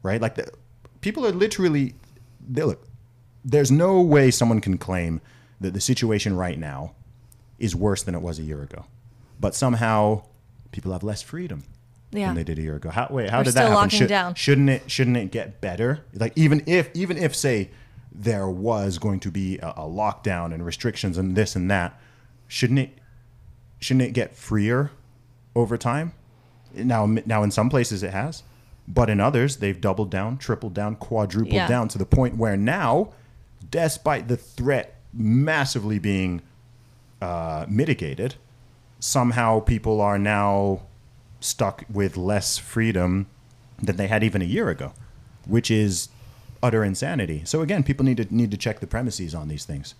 right? 0.02 0.20
Like 0.20 0.34
the, 0.34 0.50
people 1.00 1.26
are 1.26 1.32
literally, 1.32 1.94
they 2.46 2.62
look, 2.62 2.86
there's 3.44 3.70
no 3.70 4.00
way 4.00 4.30
someone 4.30 4.60
can 4.60 4.78
claim 4.78 5.20
that 5.60 5.74
the 5.74 5.80
situation 5.80 6.36
right 6.36 6.58
now 6.58 6.92
is 7.58 7.74
worse 7.76 8.02
than 8.02 8.14
it 8.14 8.22
was 8.22 8.38
a 8.38 8.42
year 8.42 8.62
ago, 8.62 8.84
but 9.40 9.54
somehow 9.54 10.22
people 10.72 10.92
have 10.92 11.02
less 11.02 11.22
freedom 11.22 11.62
Yeah. 12.10 12.26
than 12.28 12.36
they 12.36 12.44
did 12.44 12.58
a 12.58 12.62
year 12.62 12.76
ago. 12.76 12.90
How, 12.90 13.06
wait, 13.10 13.30
how 13.30 13.38
We're 13.38 13.44
did 13.44 13.54
that 13.54 13.70
happen? 13.70 13.88
Should, 13.90 14.08
down. 14.08 14.34
Shouldn't 14.34 14.70
it? 14.70 14.90
Shouldn't 14.90 15.16
it 15.16 15.30
get 15.30 15.60
better? 15.60 16.00
Like 16.14 16.32
even 16.36 16.62
if 16.66 16.90
even 16.94 17.16
if 17.16 17.34
say 17.34 17.70
there 18.12 18.48
was 18.48 18.98
going 18.98 19.20
to 19.20 19.30
be 19.30 19.58
a, 19.58 19.68
a 19.70 19.82
lockdown 19.88 20.52
and 20.54 20.64
restrictions 20.64 21.18
and 21.18 21.36
this 21.36 21.54
and 21.56 21.70
that, 21.70 21.98
shouldn't 22.48 22.78
it? 22.80 22.98
Shouldn't 23.80 24.02
it 24.08 24.12
get 24.12 24.34
freer 24.34 24.90
over 25.54 25.76
time? 25.76 26.12
Now, 26.74 27.06
now 27.06 27.42
in 27.44 27.50
some 27.50 27.70
places 27.70 28.02
it 28.02 28.12
has, 28.12 28.42
but 28.88 29.08
in 29.10 29.20
others 29.20 29.56
they've 29.58 29.80
doubled 29.80 30.10
down, 30.10 30.38
tripled 30.38 30.74
down, 30.74 30.96
quadrupled 30.96 31.52
Yeah. 31.54 31.68
down 31.68 31.88
to 31.88 31.98
the 31.98 32.06
point 32.06 32.36
where 32.36 32.56
now, 32.56 33.10
despite 33.70 34.28
the 34.28 34.36
threat 34.36 35.00
massively 35.12 35.98
being 35.98 36.42
uh, 37.20 37.66
mitigated, 37.68 38.34
somehow 38.98 39.60
people 39.60 40.00
are 40.00 40.18
now 40.18 40.82
stuck 41.40 41.84
with 41.90 42.16
less 42.16 42.58
freedom 42.58 43.26
than 43.82 43.96
they 43.96 44.06
had 44.06 44.24
even 44.24 44.42
a 44.42 44.46
year 44.46 44.68
ago, 44.70 44.92
which 45.46 45.70
is 45.70 46.08
utter 46.62 46.82
insanity. 46.82 47.42
So 47.44 47.60
again, 47.60 47.82
people 47.82 48.04
need 48.04 48.16
to 48.16 48.34
need 48.34 48.50
to 48.50 48.56
check 48.56 48.80
the 48.80 48.86
premises 48.86 49.34
on 49.34 49.48
these 49.48 49.64
things. 49.64 49.94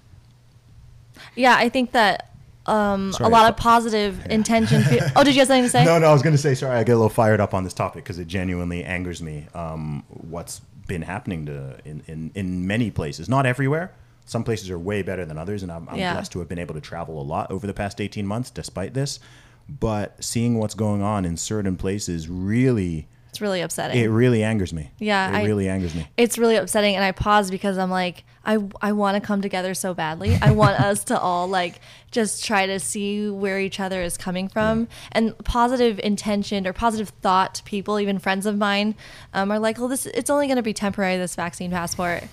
Yeah, 1.36 1.54
I 1.56 1.68
think 1.68 1.92
that 1.92 2.34
um, 2.66 3.12
a 3.20 3.28
lot 3.28 3.50
of 3.50 3.56
positive 3.56 4.24
intention. 4.30 4.82
Fe- 4.82 5.00
oh, 5.16 5.22
did 5.22 5.34
you 5.34 5.40
have 5.40 5.48
something 5.48 5.64
to 5.64 5.70
say? 5.70 5.84
No, 5.84 5.98
no, 5.98 6.08
I 6.08 6.12
was 6.12 6.22
going 6.22 6.34
to 6.34 6.40
say 6.40 6.54
sorry. 6.54 6.76
I 6.76 6.84
get 6.84 6.92
a 6.92 6.96
little 6.96 7.10
fired 7.10 7.40
up 7.40 7.54
on 7.54 7.64
this 7.64 7.74
topic 7.74 8.04
because 8.04 8.18
it 8.18 8.26
genuinely 8.26 8.82
angers 8.84 9.22
me. 9.22 9.46
Um, 9.54 10.04
what's 10.08 10.62
been 10.86 11.02
happening 11.02 11.46
to 11.46 11.78
in, 11.84 12.02
in 12.06 12.30
in 12.34 12.66
many 12.66 12.90
places, 12.90 13.28
not 13.28 13.46
everywhere. 13.46 13.92
Some 14.26 14.42
places 14.44 14.70
are 14.70 14.78
way 14.78 15.02
better 15.02 15.26
than 15.26 15.36
others, 15.36 15.62
and 15.62 15.70
I'm, 15.70 15.86
I'm 15.88 15.98
Yeah. 15.98 16.14
blessed 16.14 16.32
to 16.32 16.38
have 16.38 16.48
been 16.48 16.58
able 16.58 16.74
to 16.74 16.80
travel 16.80 17.20
a 17.20 17.22
lot 17.24 17.50
over 17.50 17.66
the 17.66 17.74
past 17.74 18.00
18 18.00 18.26
months, 18.26 18.50
despite 18.50 18.94
this. 18.94 19.20
But 19.68 20.22
seeing 20.24 20.58
what's 20.58 20.74
going 20.74 21.02
on 21.02 21.24
in 21.24 21.36
certain 21.36 21.76
places 21.76 22.28
really, 22.28 23.06
It's 23.30 23.40
really 23.40 23.60
upsetting. 23.60 23.98
it 24.02 24.06
really 24.08 24.42
angers 24.42 24.72
me. 24.72 24.90
Yeah, 24.98 25.28
it 25.30 25.34
I- 25.42 25.44
really 25.44 25.68
angers 25.68 25.94
me. 25.94 26.06
it's 26.16 26.38
really 26.38 26.56
upsetting 26.56 26.94
and 26.96 27.04
i 27.04 27.12
pause 27.12 27.50
because 27.50 27.76
i'm 27.78 27.90
like 27.90 28.24
i 28.44 28.58
i 28.80 28.92
want 28.92 29.14
to 29.14 29.20
come 29.20 29.40
together 29.40 29.74
so 29.74 29.94
badly. 29.94 30.36
I 30.40 30.50
want 30.50 30.80
us 30.80 31.04
to 31.04 31.18
all 31.18 31.48
like 31.48 31.80
just 32.10 32.44
try 32.44 32.66
to 32.66 32.78
see 32.78 33.28
where 33.28 33.58
each 33.58 33.80
other 33.80 34.02
is 34.02 34.16
coming 34.16 34.48
from. 34.48 34.88
And 35.12 35.36
positive 35.44 35.98
intentioned 35.98 36.66
or 36.66 36.72
positive 36.72 37.08
thought 37.22 37.62
people 37.64 37.98
even 37.98 38.18
friends 38.18 38.46
of 38.46 38.56
mine 38.56 38.94
um, 39.32 39.50
are 39.50 39.58
like 39.58 39.78
well 39.78 39.88
this 39.88 40.06
it's 40.06 40.30
only 40.30 40.46
going 40.46 40.56
to 40.56 40.62
be 40.62 40.72
temporary 40.74 41.16
this 41.16 41.34
vaccine 41.34 41.70
passport 41.70 42.24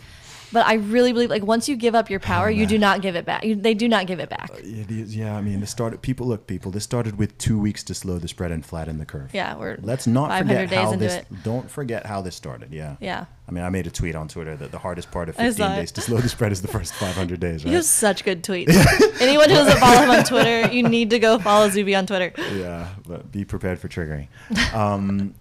but 0.51 0.65
i 0.65 0.73
really 0.75 1.13
believe 1.13 1.29
like 1.29 1.43
once 1.43 1.67
you 1.69 1.75
give 1.75 1.95
up 1.95 2.09
your 2.09 2.19
power 2.19 2.49
you 2.49 2.65
do 2.65 2.77
not 2.77 3.01
give 3.01 3.15
it 3.15 3.25
back 3.25 3.43
you, 3.43 3.55
they 3.55 3.73
do 3.73 3.87
not 3.87 4.05
give 4.07 4.19
it 4.19 4.29
back 4.29 4.49
It 4.57 4.91
is, 4.91 5.15
yeah, 5.15 5.35
I 5.35 5.41
mean, 5.41 5.59
this 5.61 5.71
started. 5.71 6.01
People, 6.01 6.27
look, 6.27 6.45
people. 6.47 6.71
This 6.71 6.83
started 6.83 7.17
with 7.17 7.37
two 7.37 7.57
weeks 7.59 7.83
to 7.83 7.93
slow 7.93 8.17
the 8.19 8.27
spread 8.27 8.51
and 8.51 8.65
flatten 8.65 8.97
the 8.97 9.05
curve. 9.05 9.29
yeah 9.33 9.55
we're 9.55 9.77
Let's 9.81 10.07
not 10.07 10.29
500 10.29 10.47
forget 10.47 10.69
days 10.69 10.79
how 10.79 10.95
this. 10.95 11.15
it 11.15 11.25
Don't 11.43 11.69
forget 11.69 12.05
how 12.05 12.21
this 12.21 12.35
started. 12.35 12.71
Yeah. 12.73 12.95
yeah 12.99 13.25
I 13.47 13.51
mean, 13.51 13.63
I 13.63 13.69
made 13.69 13.85
a 13.87 13.91
tweet 13.91 14.15
on 14.15 14.27
Twitter 14.27 14.55
that 14.55 14.71
the 14.71 14.77
hardest 14.79 15.11
part 15.11 15.27
of 15.29 15.35
15 15.35 15.71
days 15.75 15.91
to 15.93 16.01
slow 16.01 16.17
the 16.19 16.29
spread 16.29 16.51
is 16.51 16.61
the 16.61 16.67
first 16.69 16.93
500 16.93 17.39
days, 17.39 17.63
you 17.65 17.69
right? 17.69 17.75
have 17.75 17.85
such 17.85 18.23
good 18.23 18.43
tweets 18.43 18.75
anyone 19.21 19.49
who 19.49 19.55
doesn't 19.55 19.79
follow 19.79 20.01
him 20.03 20.09
on 20.11 20.23
twitter 20.23 20.71
you 20.73 20.83
need 20.87 21.09
to 21.09 21.19
go 21.19 21.37
follow 21.39 21.69
zuby 21.69 21.95
on 21.95 22.05
twitter 22.05 22.31
Yeah, 22.55 22.87
but 23.07 23.31
be 23.31 23.43
prepared 23.45 23.79
for 23.79 23.87
triggering. 23.87 24.27
Um, 24.73 25.33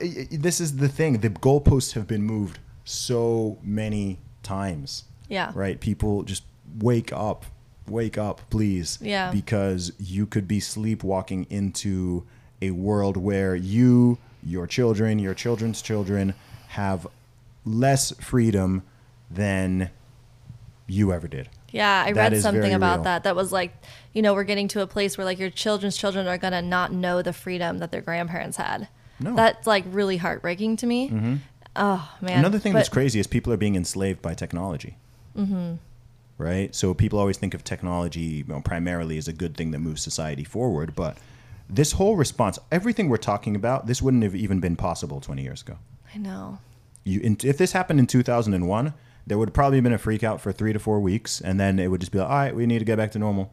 this 0.00 0.60
is 0.60 0.76
the 0.76 0.88
thing. 0.88 1.18
The 1.18 1.30
goalposts 1.30 1.92
have 1.92 2.06
been 2.06 2.22
moved 2.24 2.58
so 2.84 3.58
many 3.62 4.18
times. 4.42 5.04
Yeah. 5.28 5.52
Right? 5.54 5.80
People 5.80 6.22
just 6.22 6.44
wake 6.78 7.12
up. 7.12 7.44
Wake 7.88 8.16
up, 8.16 8.40
please. 8.50 8.98
Yeah. 9.00 9.30
Because 9.32 9.92
you 9.98 10.26
could 10.26 10.46
be 10.46 10.60
sleepwalking 10.60 11.46
into 11.50 12.24
a 12.60 12.70
world 12.70 13.16
where 13.16 13.56
you, 13.56 14.18
your 14.44 14.66
children, 14.66 15.18
your 15.18 15.34
children's 15.34 15.82
children 15.82 16.34
have 16.68 17.06
less 17.64 18.12
freedom 18.20 18.82
than 19.30 19.90
you 20.86 21.12
ever 21.12 21.26
did. 21.26 21.48
Yeah, 21.70 22.04
I 22.06 22.12
That 22.12 22.32
read 22.32 22.42
something 22.42 22.74
about 22.74 22.98
real. 22.98 23.04
that. 23.04 23.24
That 23.24 23.34
was 23.34 23.50
like, 23.50 23.72
you 24.12 24.20
know, 24.22 24.34
we're 24.34 24.44
getting 24.44 24.68
to 24.68 24.82
a 24.82 24.86
place 24.86 25.16
where 25.16 25.24
like 25.24 25.38
your 25.38 25.50
children's 25.50 25.96
children 25.96 26.26
are 26.28 26.38
gonna 26.38 26.62
not 26.62 26.92
know 26.92 27.22
the 27.22 27.32
freedom 27.32 27.78
that 27.78 27.90
their 27.90 28.02
grandparents 28.02 28.58
had. 28.58 28.88
No. 29.18 29.34
That's 29.34 29.66
like 29.66 29.84
really 29.88 30.18
heartbreaking 30.18 30.76
to 30.78 30.86
me. 30.86 31.08
Mm-hmm. 31.08 31.34
Oh 31.76 32.16
man. 32.20 32.38
Another 32.38 32.58
thing 32.58 32.72
that's 32.72 32.88
crazy 32.88 33.18
is 33.20 33.26
people 33.26 33.52
are 33.52 33.56
being 33.56 33.76
enslaved 33.76 34.22
by 34.22 34.34
technology. 34.34 34.96
Mm-hmm. 35.36 35.74
Right? 36.38 36.74
So 36.74 36.92
people 36.94 37.18
always 37.18 37.38
think 37.38 37.54
of 37.54 37.64
technology 37.64 38.20
you 38.20 38.44
know, 38.44 38.60
primarily 38.60 39.16
as 39.18 39.28
a 39.28 39.32
good 39.32 39.56
thing 39.56 39.70
that 39.70 39.78
moves 39.78 40.02
society 40.02 40.44
forward, 40.44 40.94
but 40.94 41.16
this 41.68 41.92
whole 41.92 42.16
response, 42.16 42.58
everything 42.70 43.08
we're 43.08 43.16
talking 43.16 43.56
about, 43.56 43.86
this 43.86 44.02
wouldn't 44.02 44.22
have 44.22 44.34
even 44.34 44.60
been 44.60 44.76
possible 44.76 45.20
20 45.20 45.42
years 45.42 45.62
ago. 45.62 45.78
I 46.14 46.18
know. 46.18 46.58
You, 47.04 47.20
in, 47.20 47.36
if 47.42 47.58
this 47.58 47.72
happened 47.72 47.98
in 47.98 48.06
2001, 48.06 48.94
there 49.26 49.38
would 49.38 49.46
probably 49.46 49.46
have 49.46 49.54
probably 49.54 49.80
been 49.80 49.92
a 49.92 49.98
freak 49.98 50.22
out 50.24 50.40
for 50.40 50.52
three 50.52 50.72
to 50.72 50.78
four 50.78 51.00
weeks, 51.00 51.40
and 51.40 51.58
then 51.58 51.78
it 51.78 51.88
would 51.88 52.00
just 52.00 52.12
be 52.12 52.18
like, 52.18 52.28
all 52.28 52.36
right, 52.36 52.54
we 52.54 52.66
need 52.66 52.80
to 52.80 52.84
get 52.84 52.96
back 52.96 53.12
to 53.12 53.18
normal, 53.18 53.52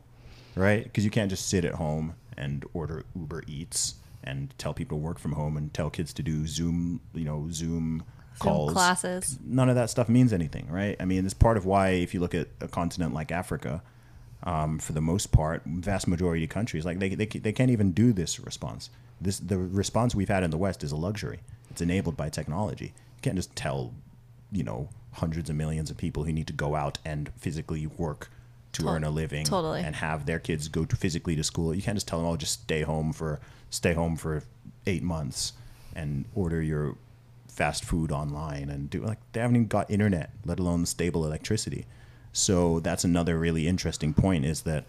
right? 0.55 0.83
Because 0.83 1.05
you 1.05 1.11
can't 1.11 1.29
just 1.29 1.47
sit 1.47 1.63
at 1.63 1.75
home 1.75 2.15
and 2.35 2.65
order 2.73 3.05
Uber 3.15 3.43
Eats 3.47 3.95
and 4.29 4.53
tell 4.57 4.73
people 4.73 4.97
to 4.97 5.03
work 5.03 5.19
from 5.19 5.33
home 5.33 5.57
and 5.57 5.73
tell 5.73 5.89
kids 5.89 6.13
to 6.13 6.23
do 6.23 6.45
Zoom, 6.45 7.01
you 7.13 7.25
know, 7.25 7.47
Zoom 7.51 8.03
calls. 8.39 8.73
classes. 8.73 9.37
None 9.43 9.69
of 9.69 9.75
that 9.75 9.89
stuff 9.89 10.09
means 10.09 10.33
anything, 10.33 10.67
right? 10.69 10.95
I 10.99 11.05
mean, 11.05 11.25
it's 11.25 11.33
part 11.33 11.57
of 11.57 11.65
why 11.65 11.89
if 11.89 12.13
you 12.13 12.19
look 12.19 12.33
at 12.35 12.47
a 12.61 12.67
continent 12.67 13.13
like 13.13 13.31
Africa, 13.31 13.81
um, 14.43 14.79
for 14.79 14.93
the 14.93 15.01
most 15.01 15.31
part, 15.31 15.63
vast 15.65 16.07
majority 16.07 16.43
of 16.45 16.49
countries 16.49 16.85
like 16.85 16.99
they, 16.99 17.09
they 17.09 17.25
they 17.25 17.51
can't 17.51 17.71
even 17.71 17.91
do 17.91 18.13
this 18.13 18.39
response. 18.39 18.89
This 19.19 19.39
the 19.39 19.57
response 19.57 20.15
we've 20.15 20.29
had 20.29 20.43
in 20.43 20.51
the 20.51 20.57
West 20.57 20.83
is 20.83 20.91
a 20.91 20.95
luxury. 20.95 21.41
It's 21.69 21.81
enabled 21.81 22.15
by 22.15 22.29
technology. 22.29 22.85
You 22.85 23.21
can't 23.21 23.35
just 23.35 23.55
tell, 23.55 23.93
you 24.51 24.63
know, 24.63 24.89
hundreds 25.13 25.49
of 25.49 25.55
millions 25.55 25.91
of 25.91 25.97
people 25.97 26.23
who 26.23 26.31
need 26.31 26.47
to 26.47 26.53
go 26.53 26.75
out 26.75 26.99
and 27.03 27.31
physically 27.37 27.85
work 27.85 28.31
to 28.73 28.87
earn 28.87 29.03
a 29.03 29.09
living 29.09 29.45
totally. 29.45 29.81
and 29.81 29.95
have 29.95 30.25
their 30.25 30.39
kids 30.39 30.67
go 30.67 30.85
to 30.85 30.95
physically 30.95 31.35
to 31.35 31.43
school. 31.43 31.73
You 31.73 31.81
can't 31.81 31.95
just 31.95 32.07
tell 32.07 32.19
them, 32.19 32.27
"Oh, 32.27 32.37
just 32.37 32.61
stay 32.63 32.81
home 32.81 33.13
for 33.13 33.39
stay 33.69 33.93
home 33.93 34.15
for 34.15 34.43
eight 34.85 35.03
months 35.03 35.53
and 35.95 36.25
order 36.35 36.61
your 36.61 36.95
fast 37.47 37.83
food 37.83 38.11
online 38.11 38.69
and 38.69 38.89
do 38.89 39.01
like 39.01 39.19
they 39.33 39.41
haven't 39.41 39.55
even 39.55 39.67
got 39.67 39.89
internet, 39.89 40.31
let 40.45 40.59
alone 40.59 40.85
stable 40.85 41.25
electricity." 41.25 41.85
So 42.31 42.79
that's 42.79 43.03
another 43.03 43.37
really 43.39 43.67
interesting 43.67 44.13
point 44.13 44.45
is 44.45 44.61
that 44.61 44.85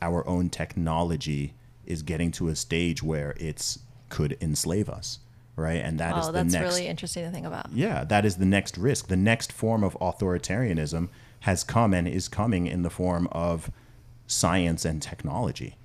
our 0.00 0.26
own 0.28 0.48
technology 0.50 1.54
is 1.86 2.02
getting 2.02 2.30
to 2.32 2.48
a 2.48 2.56
stage 2.56 3.02
where 3.02 3.34
it's 3.38 3.80
could 4.08 4.36
enslave 4.40 4.88
us, 4.88 5.18
right? 5.56 5.80
And 5.82 5.98
that 5.98 6.16
is 6.16 6.24
oh, 6.24 6.26
the 6.28 6.32
that's 6.44 6.52
next 6.52 6.64
really 6.64 6.86
interesting 6.86 7.24
to 7.24 7.30
think 7.30 7.46
about. 7.46 7.72
yeah, 7.72 8.04
that 8.04 8.24
is 8.24 8.36
the 8.36 8.44
next 8.44 8.78
risk. 8.78 9.08
The 9.08 9.16
next 9.16 9.52
form 9.52 9.82
of 9.82 9.98
authoritarianism 10.00 11.08
has 11.44 11.62
come 11.64 11.92
and 11.94 12.08
is 12.08 12.26
coming 12.28 12.66
in 12.66 12.82
the 12.82 12.90
form 12.90 13.28
of 13.32 13.70
science 14.26 14.84
and 14.84 15.00
technology. 15.02 15.76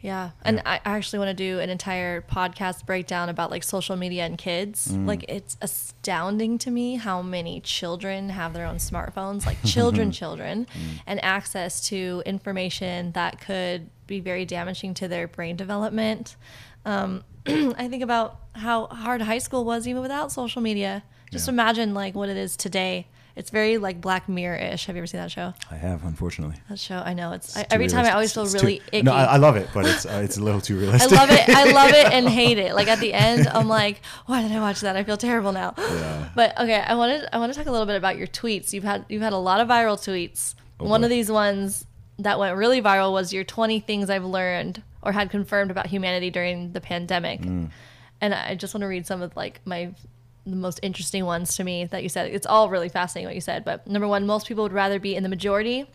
Yeah. 0.00 0.30
And 0.44 0.60
I 0.66 0.76
I 0.84 0.96
actually 0.96 1.20
want 1.20 1.28
to 1.30 1.34
do 1.34 1.60
an 1.60 1.70
entire 1.70 2.22
podcast 2.22 2.86
breakdown 2.86 3.28
about 3.28 3.50
like 3.52 3.62
social 3.62 3.94
media 3.96 4.24
and 4.26 4.36
kids. 4.36 4.88
Mm. 4.90 5.06
Like 5.06 5.24
it's 5.28 5.56
astounding 5.60 6.58
to 6.58 6.70
me 6.70 6.96
how 6.96 7.22
many 7.22 7.60
children 7.60 8.28
have 8.30 8.52
their 8.52 8.66
own 8.66 8.76
smartphones, 8.76 9.46
like 9.46 9.62
children, 9.64 10.10
children, 10.22 10.66
Mm. 10.66 11.00
and 11.06 11.24
access 11.24 11.86
to 11.88 12.22
information 12.26 13.12
that 13.12 13.40
could 13.40 13.90
be 14.08 14.18
very 14.20 14.44
damaging 14.44 14.94
to 14.94 15.06
their 15.08 15.28
brain 15.28 15.54
development. 15.56 16.36
Um, 16.84 17.22
I 17.46 17.86
think 17.88 18.02
about 18.02 18.38
how 18.54 18.86
hard 18.86 19.22
high 19.22 19.38
school 19.38 19.64
was 19.64 19.86
even 19.86 20.02
without 20.02 20.32
social 20.32 20.62
media. 20.62 21.02
Just 21.30 21.46
Yeah. 21.46 21.52
imagine 21.54 21.94
like 21.94 22.14
what 22.16 22.28
it 22.28 22.36
is 22.36 22.56
today. 22.56 23.06
It's 23.34 23.50
very 23.50 23.78
like 23.78 24.00
Black 24.00 24.28
Mirror 24.28 24.56
ish. 24.56 24.86
Have 24.86 24.96
you 24.96 25.00
ever 25.00 25.06
seen 25.06 25.20
that 25.20 25.30
show? 25.30 25.54
I 25.70 25.76
have, 25.76 26.04
unfortunately. 26.04 26.56
That 26.68 26.78
show, 26.78 26.96
I 26.98 27.14
know 27.14 27.32
it's. 27.32 27.56
I, 27.56 27.66
every 27.70 27.86
time 27.88 28.04
I 28.04 28.10
always 28.12 28.32
feel 28.32 28.42
It's 28.42 28.52
too- 28.52 28.58
really 28.66 28.82
icky. 28.92 29.02
No, 29.02 29.12
I, 29.12 29.24
I 29.24 29.36
love 29.38 29.56
it, 29.56 29.68
but 29.72 29.86
it's 29.86 30.04
uh, 30.04 30.20
it's 30.22 30.36
a 30.36 30.42
little 30.42 30.60
too 30.60 30.78
realistic. 30.78 31.12
I 31.12 31.16
love 31.20 31.30
it. 31.30 31.48
I 31.48 31.72
love 31.72 31.90
it 31.90 32.12
and 32.12 32.28
hate 32.40 32.58
it. 32.58 32.74
Like 32.74 32.88
at 32.88 33.00
the 33.00 33.14
end, 33.14 33.48
I'm 33.48 33.68
like, 33.68 34.02
why 34.26 34.42
did 34.42 34.52
I 34.52 34.60
watch 34.60 34.80
that? 34.82 34.96
I 34.96 35.04
feel 35.04 35.16
terrible 35.16 35.52
now. 35.52 35.74
Yeah. 35.78 36.28
But 36.34 36.58
okay, 36.60 36.80
I 36.80 36.94
wanted 36.94 37.26
I 37.32 37.38
want 37.38 37.52
to 37.52 37.58
talk 37.58 37.66
a 37.66 37.70
little 37.72 37.86
bit 37.86 37.96
about 37.96 38.18
your 38.18 38.26
tweets. 38.26 38.72
You've 38.72 38.84
had 38.84 39.06
you've 39.08 39.22
had 39.22 39.32
a 39.32 39.38
lot 39.38 39.60
of 39.60 39.68
viral 39.68 39.96
tweets. 39.98 40.54
Oh, 40.78 40.86
One 40.88 41.00
boy. 41.00 41.04
of 41.06 41.10
these 41.10 41.30
ones 41.30 41.86
that 42.18 42.38
went 42.38 42.56
really 42.56 42.82
viral 42.82 43.12
was 43.12 43.32
your 43.32 43.44
20 43.44 43.80
things 43.80 44.10
I've 44.10 44.24
learned 44.24 44.82
or 45.02 45.12
had 45.12 45.30
confirmed 45.30 45.70
about 45.70 45.86
humanity 45.86 46.30
during 46.30 46.72
the 46.72 46.80
pandemic. 46.80 47.40
Mm. 47.40 47.70
And 48.20 48.34
I 48.34 48.54
just 48.54 48.74
want 48.74 48.82
to 48.82 48.86
read 48.88 49.06
some 49.06 49.22
of 49.22 49.34
like 49.36 49.60
my 49.64 49.94
the 50.46 50.56
most 50.56 50.80
interesting 50.82 51.24
ones 51.24 51.56
to 51.56 51.64
me 51.64 51.84
that 51.86 52.02
you 52.02 52.08
said. 52.08 52.30
It's 52.30 52.46
all 52.46 52.68
really 52.68 52.88
fascinating 52.88 53.26
what 53.26 53.34
you 53.34 53.40
said. 53.40 53.64
But 53.64 53.86
number 53.86 54.08
one, 54.08 54.26
most 54.26 54.46
people 54.46 54.64
would 54.64 54.72
rather 54.72 54.98
be 54.98 55.14
in 55.14 55.22
the 55.22 55.28
majority 55.28 55.86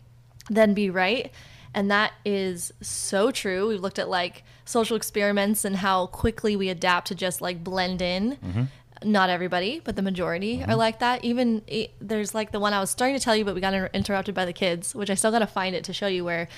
than 0.48 0.74
be 0.74 0.90
right. 0.90 1.30
And 1.74 1.90
that 1.90 2.12
is 2.24 2.72
so 2.80 3.30
true. 3.30 3.68
We've 3.68 3.80
looked 3.80 3.98
at 3.98 4.08
like 4.08 4.42
social 4.64 4.96
experiments 4.96 5.64
and 5.64 5.76
how 5.76 6.06
quickly 6.06 6.56
we 6.56 6.70
adapt 6.70 7.08
to 7.08 7.14
just 7.14 7.40
like 7.40 7.62
blend 7.62 8.00
in. 8.00 8.36
Mm-hmm. 8.36 8.62
Not 9.04 9.30
everybody, 9.30 9.80
but 9.84 9.94
the 9.94 10.02
majority 10.02 10.60
are 10.62 10.66
mm-hmm. 10.66 10.78
like 10.78 10.98
that. 10.98 11.24
Even 11.24 11.62
i 11.70 11.90
there's 12.00 12.34
like 12.34 12.50
the 12.50 12.58
one 12.58 12.72
I 12.72 12.80
was 12.80 12.90
starting 12.90 13.16
to 13.16 13.22
tell 13.22 13.36
you, 13.36 13.44
but 13.44 13.54
we 13.54 13.60
got 13.60 13.74
inter- 13.74 13.90
interrupted 13.94 14.34
by 14.34 14.44
the 14.44 14.52
kids, 14.52 14.94
which 14.94 15.08
I 15.08 15.14
still 15.14 15.30
got 15.30 15.38
to 15.38 15.46
find 15.46 15.76
it 15.76 15.84
to 15.84 15.92
show 15.92 16.08
you 16.08 16.24
where 16.24 16.48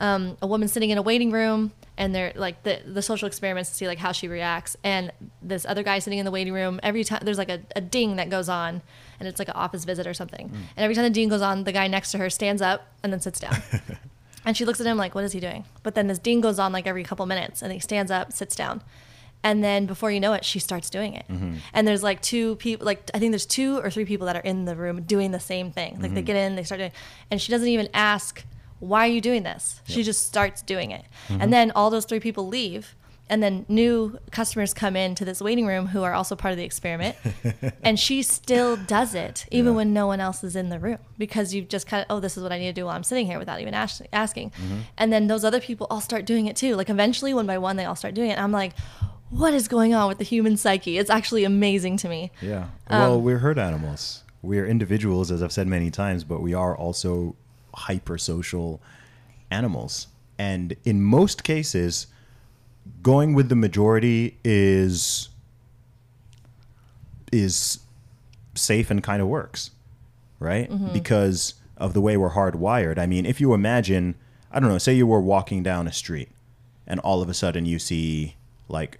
um, 0.00 0.36
a 0.42 0.46
woman 0.46 0.66
sitting 0.66 0.90
in 0.90 0.98
a 0.98 1.02
waiting 1.02 1.30
room 1.30 1.72
and 1.96 2.14
they're 2.14 2.32
like 2.34 2.62
the, 2.62 2.80
the 2.86 3.02
social 3.02 3.28
experiments 3.28 3.68
to 3.70 3.76
see 3.76 3.86
like 3.86 3.98
how 3.98 4.10
she 4.10 4.26
reacts. 4.26 4.76
And 4.82 5.12
this 5.42 5.66
other 5.66 5.82
guy 5.82 5.98
sitting 5.98 6.18
in 6.18 6.24
the 6.24 6.30
waiting 6.30 6.54
room 6.54 6.80
every 6.82 7.04
time 7.04 7.20
there's 7.22 7.38
like 7.38 7.50
a, 7.50 7.60
a 7.76 7.80
ding 7.80 8.16
that 8.16 8.30
goes 8.30 8.48
on 8.48 8.80
and 9.20 9.28
it's 9.28 9.38
like 9.38 9.48
an 9.48 9.54
office 9.54 9.84
visit 9.84 10.06
or 10.06 10.14
something. 10.14 10.48
Mm. 10.48 10.54
And 10.54 10.78
every 10.78 10.94
time 10.94 11.04
the 11.04 11.10
ding 11.10 11.28
goes 11.28 11.42
on 11.42 11.64
the 11.64 11.72
guy 11.72 11.86
next 11.86 12.10
to 12.12 12.18
her 12.18 12.30
stands 12.30 12.62
up 12.62 12.88
and 13.02 13.12
then 13.12 13.20
sits 13.20 13.38
down. 13.38 13.54
And 14.44 14.56
she 14.56 14.64
looks 14.64 14.80
at 14.80 14.86
him 14.86 14.96
like 14.96 15.14
what 15.14 15.24
is 15.24 15.32
he 15.32 15.40
doing? 15.40 15.64
But 15.82 15.94
then 15.94 16.06
this 16.06 16.18
ding 16.18 16.40
goes 16.40 16.58
on 16.58 16.72
like 16.72 16.86
every 16.86 17.04
couple 17.04 17.26
minutes 17.26 17.62
and 17.62 17.72
he 17.72 17.78
stands 17.78 18.10
up 18.10 18.32
sits 18.32 18.56
down. 18.56 18.82
And 19.42 19.64
then 19.64 19.86
before 19.86 20.10
you 20.10 20.20
know 20.20 20.32
it 20.32 20.44
she 20.44 20.58
starts 20.58 20.90
doing 20.90 21.14
it. 21.14 21.26
Mm-hmm. 21.28 21.56
And 21.72 21.86
there's 21.86 22.02
like 22.02 22.22
two 22.22 22.56
people 22.56 22.86
like 22.86 23.10
i 23.12 23.18
think 23.18 23.32
there's 23.32 23.46
two 23.46 23.78
or 23.78 23.90
three 23.90 24.04
people 24.04 24.26
that 24.26 24.36
are 24.36 24.40
in 24.40 24.64
the 24.64 24.76
room 24.76 25.02
doing 25.02 25.30
the 25.30 25.40
same 25.40 25.70
thing. 25.70 26.00
Like 26.00 26.14
they 26.14 26.20
mm-hmm. 26.20 26.26
get 26.26 26.36
in 26.36 26.56
they 26.56 26.64
start 26.64 26.78
doing 26.78 26.92
and 27.30 27.40
she 27.40 27.52
doesn't 27.52 27.68
even 27.68 27.88
ask 27.92 28.44
why 28.80 29.06
are 29.06 29.10
you 29.12 29.20
doing 29.20 29.42
this? 29.44 29.80
She 29.86 30.02
just 30.02 30.26
starts 30.26 30.62
doing 30.62 30.90
it. 30.90 31.04
And 31.28 31.52
then 31.52 31.70
all 31.76 31.90
those 31.90 32.04
three 32.06 32.20
people 32.20 32.46
leave 32.48 32.96
and 33.28 33.40
then 33.40 33.64
new 33.68 34.18
customers 34.32 34.74
come 34.74 34.96
into 34.96 35.24
this 35.24 35.40
waiting 35.40 35.64
room 35.64 35.86
who 35.86 36.02
are 36.02 36.12
also 36.14 36.34
part 36.34 36.50
of 36.50 36.58
the 36.58 36.64
experiment 36.64 37.14
and 37.84 37.96
she 38.00 38.22
still 38.24 38.76
does 38.76 39.14
it 39.14 39.46
even 39.52 39.72
Yeah. 39.72 39.76
when 39.76 39.92
no 39.92 40.08
one 40.08 40.18
else 40.18 40.42
is 40.42 40.56
in 40.56 40.68
the 40.68 40.80
room 40.80 40.98
because 41.16 41.54
you've 41.54 41.68
just 41.68 41.86
kind 41.86 42.00
of 42.04 42.06
oh 42.10 42.18
this 42.18 42.36
is 42.36 42.42
what 42.42 42.50
i 42.50 42.58
need 42.58 42.66
to 42.66 42.72
do 42.72 42.86
while 42.86 42.96
i'm 42.96 43.04
sitting 43.04 43.26
here 43.26 43.38
without 43.38 43.60
even 43.60 43.72
ask- 43.72 44.02
asking. 44.12 44.50
And 44.98 45.12
then 45.12 45.28
those 45.28 45.44
other 45.44 45.60
people 45.60 45.86
all 45.90 46.00
start 46.00 46.24
doing 46.24 46.46
it 46.46 46.56
too. 46.56 46.74
Like 46.74 46.90
eventually 46.90 47.32
one 47.32 47.46
by 47.46 47.56
one 47.58 47.76
they 47.76 47.84
all 47.84 47.94
start 47.94 48.14
doing 48.14 48.30
it 48.30 48.32
And 48.32 48.40
i'm 48.42 48.50
like 48.52 48.72
what 49.28 49.54
is 49.54 49.68
going 49.68 49.94
on 49.94 50.08
with 50.08 50.18
the 50.18 50.24
human 50.24 50.56
psyche? 50.56 50.98
It's 50.98 51.08
actually 51.08 51.44
amazing 51.44 51.98
to 51.98 52.08
me. 52.08 52.32
Yeah. 52.42 52.66
Um, 52.88 53.00
Well, 53.00 53.20
we're 53.20 53.38
herd 53.38 53.60
animals. 53.60 54.24
We're 54.42 54.66
individuals, 54.66 55.30
as 55.30 55.40
I've 55.40 55.52
said 55.52 55.68
many 55.68 55.88
times, 55.88 56.24
but 56.24 56.42
we 56.42 56.52
are 56.52 56.76
also 56.76 57.36
hyper 57.74 58.18
social 58.18 58.80
animals. 59.50 60.08
And 60.38 60.76
in 60.84 61.02
most 61.02 61.44
cases, 61.44 62.06
going 63.02 63.34
with 63.34 63.48
the 63.48 63.56
majority 63.56 64.38
is 64.44 65.28
is 67.32 67.80
safe 68.54 68.90
and 68.90 69.02
kind 69.02 69.22
of 69.22 69.28
works, 69.28 69.70
right? 70.38 70.70
Mm-hmm. 70.70 70.92
Because 70.92 71.54
of 71.76 71.94
the 71.94 72.00
way 72.00 72.16
we're 72.16 72.30
hardwired. 72.30 72.98
I 72.98 73.06
mean, 73.06 73.24
if 73.24 73.40
you 73.40 73.54
imagine, 73.54 74.16
I 74.50 74.60
don't 74.60 74.68
know, 74.68 74.78
say 74.78 74.94
you 74.94 75.06
were 75.06 75.20
walking 75.20 75.62
down 75.62 75.86
a 75.86 75.92
street 75.92 76.28
and 76.86 76.98
all 77.00 77.22
of 77.22 77.28
a 77.28 77.34
sudden 77.34 77.66
you 77.66 77.78
see 77.78 78.36
like 78.68 78.98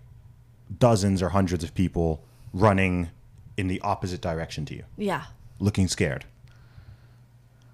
dozens 0.79 1.23
or 1.23 1.31
hundreds 1.31 1.65
of 1.65 1.75
people 1.75 2.23
running 2.53 3.11
in 3.57 3.67
the 3.67 3.81
opposite 3.81 4.21
direction 4.21 4.65
to 4.67 4.75
you, 4.75 4.85
yeah 4.97 5.25
looking 5.61 5.87
scared. 5.87 6.25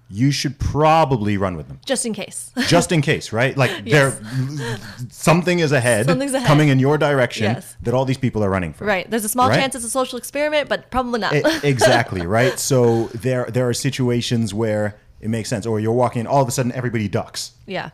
You 0.09 0.31
should 0.31 0.57
probably 0.57 1.35
run 1.37 1.57
with 1.57 1.67
them, 1.67 1.79
just 1.85 2.05
in 2.05 2.13
case 2.13 2.51
just 2.67 2.91
in 2.93 3.01
case, 3.01 3.33
right? 3.33 3.57
Like 3.57 3.71
Yes. 3.83 4.19
there, 4.19 4.77
something 5.09 5.59
is 5.59 5.71
ahead, 5.71 6.05
Something's 6.05 6.33
ahead. 6.33 6.47
coming 6.47 6.69
in 6.69 6.79
your 6.79 6.97
direction 6.97 7.43
Yes. 7.45 7.75
that 7.81 7.93
all 7.93 8.05
these 8.05 8.17
people 8.17 8.43
are 8.43 8.49
running 8.49 8.73
from. 8.73 8.87
right 8.87 9.09
there's 9.11 9.25
a 9.25 9.29
small 9.29 9.49
Right? 9.49 9.59
chance 9.59 9.75
it's 9.75 9.83
a 9.85 9.89
social 9.89 10.17
experiment 10.17 10.69
but 10.69 10.89
probably 10.91 11.19
not 11.19 11.33
E- 11.35 11.41
exactly 11.63 12.25
right. 12.25 12.57
So 12.59 13.07
there, 13.07 13.45
there 13.45 13.67
are 13.67 13.73
situations 13.73 14.53
where 14.53 14.95
it 15.19 15.29
makes 15.29 15.49
sense, 15.49 15.65
or 15.65 15.79
you're 15.79 15.93
walking, 15.93 16.19
and 16.21 16.27
all 16.27 16.41
of 16.41 16.47
a 16.47 16.51
sudden 16.51 16.71
everybody 16.71 17.07
ducks, 17.07 17.51
yeah 17.65 17.89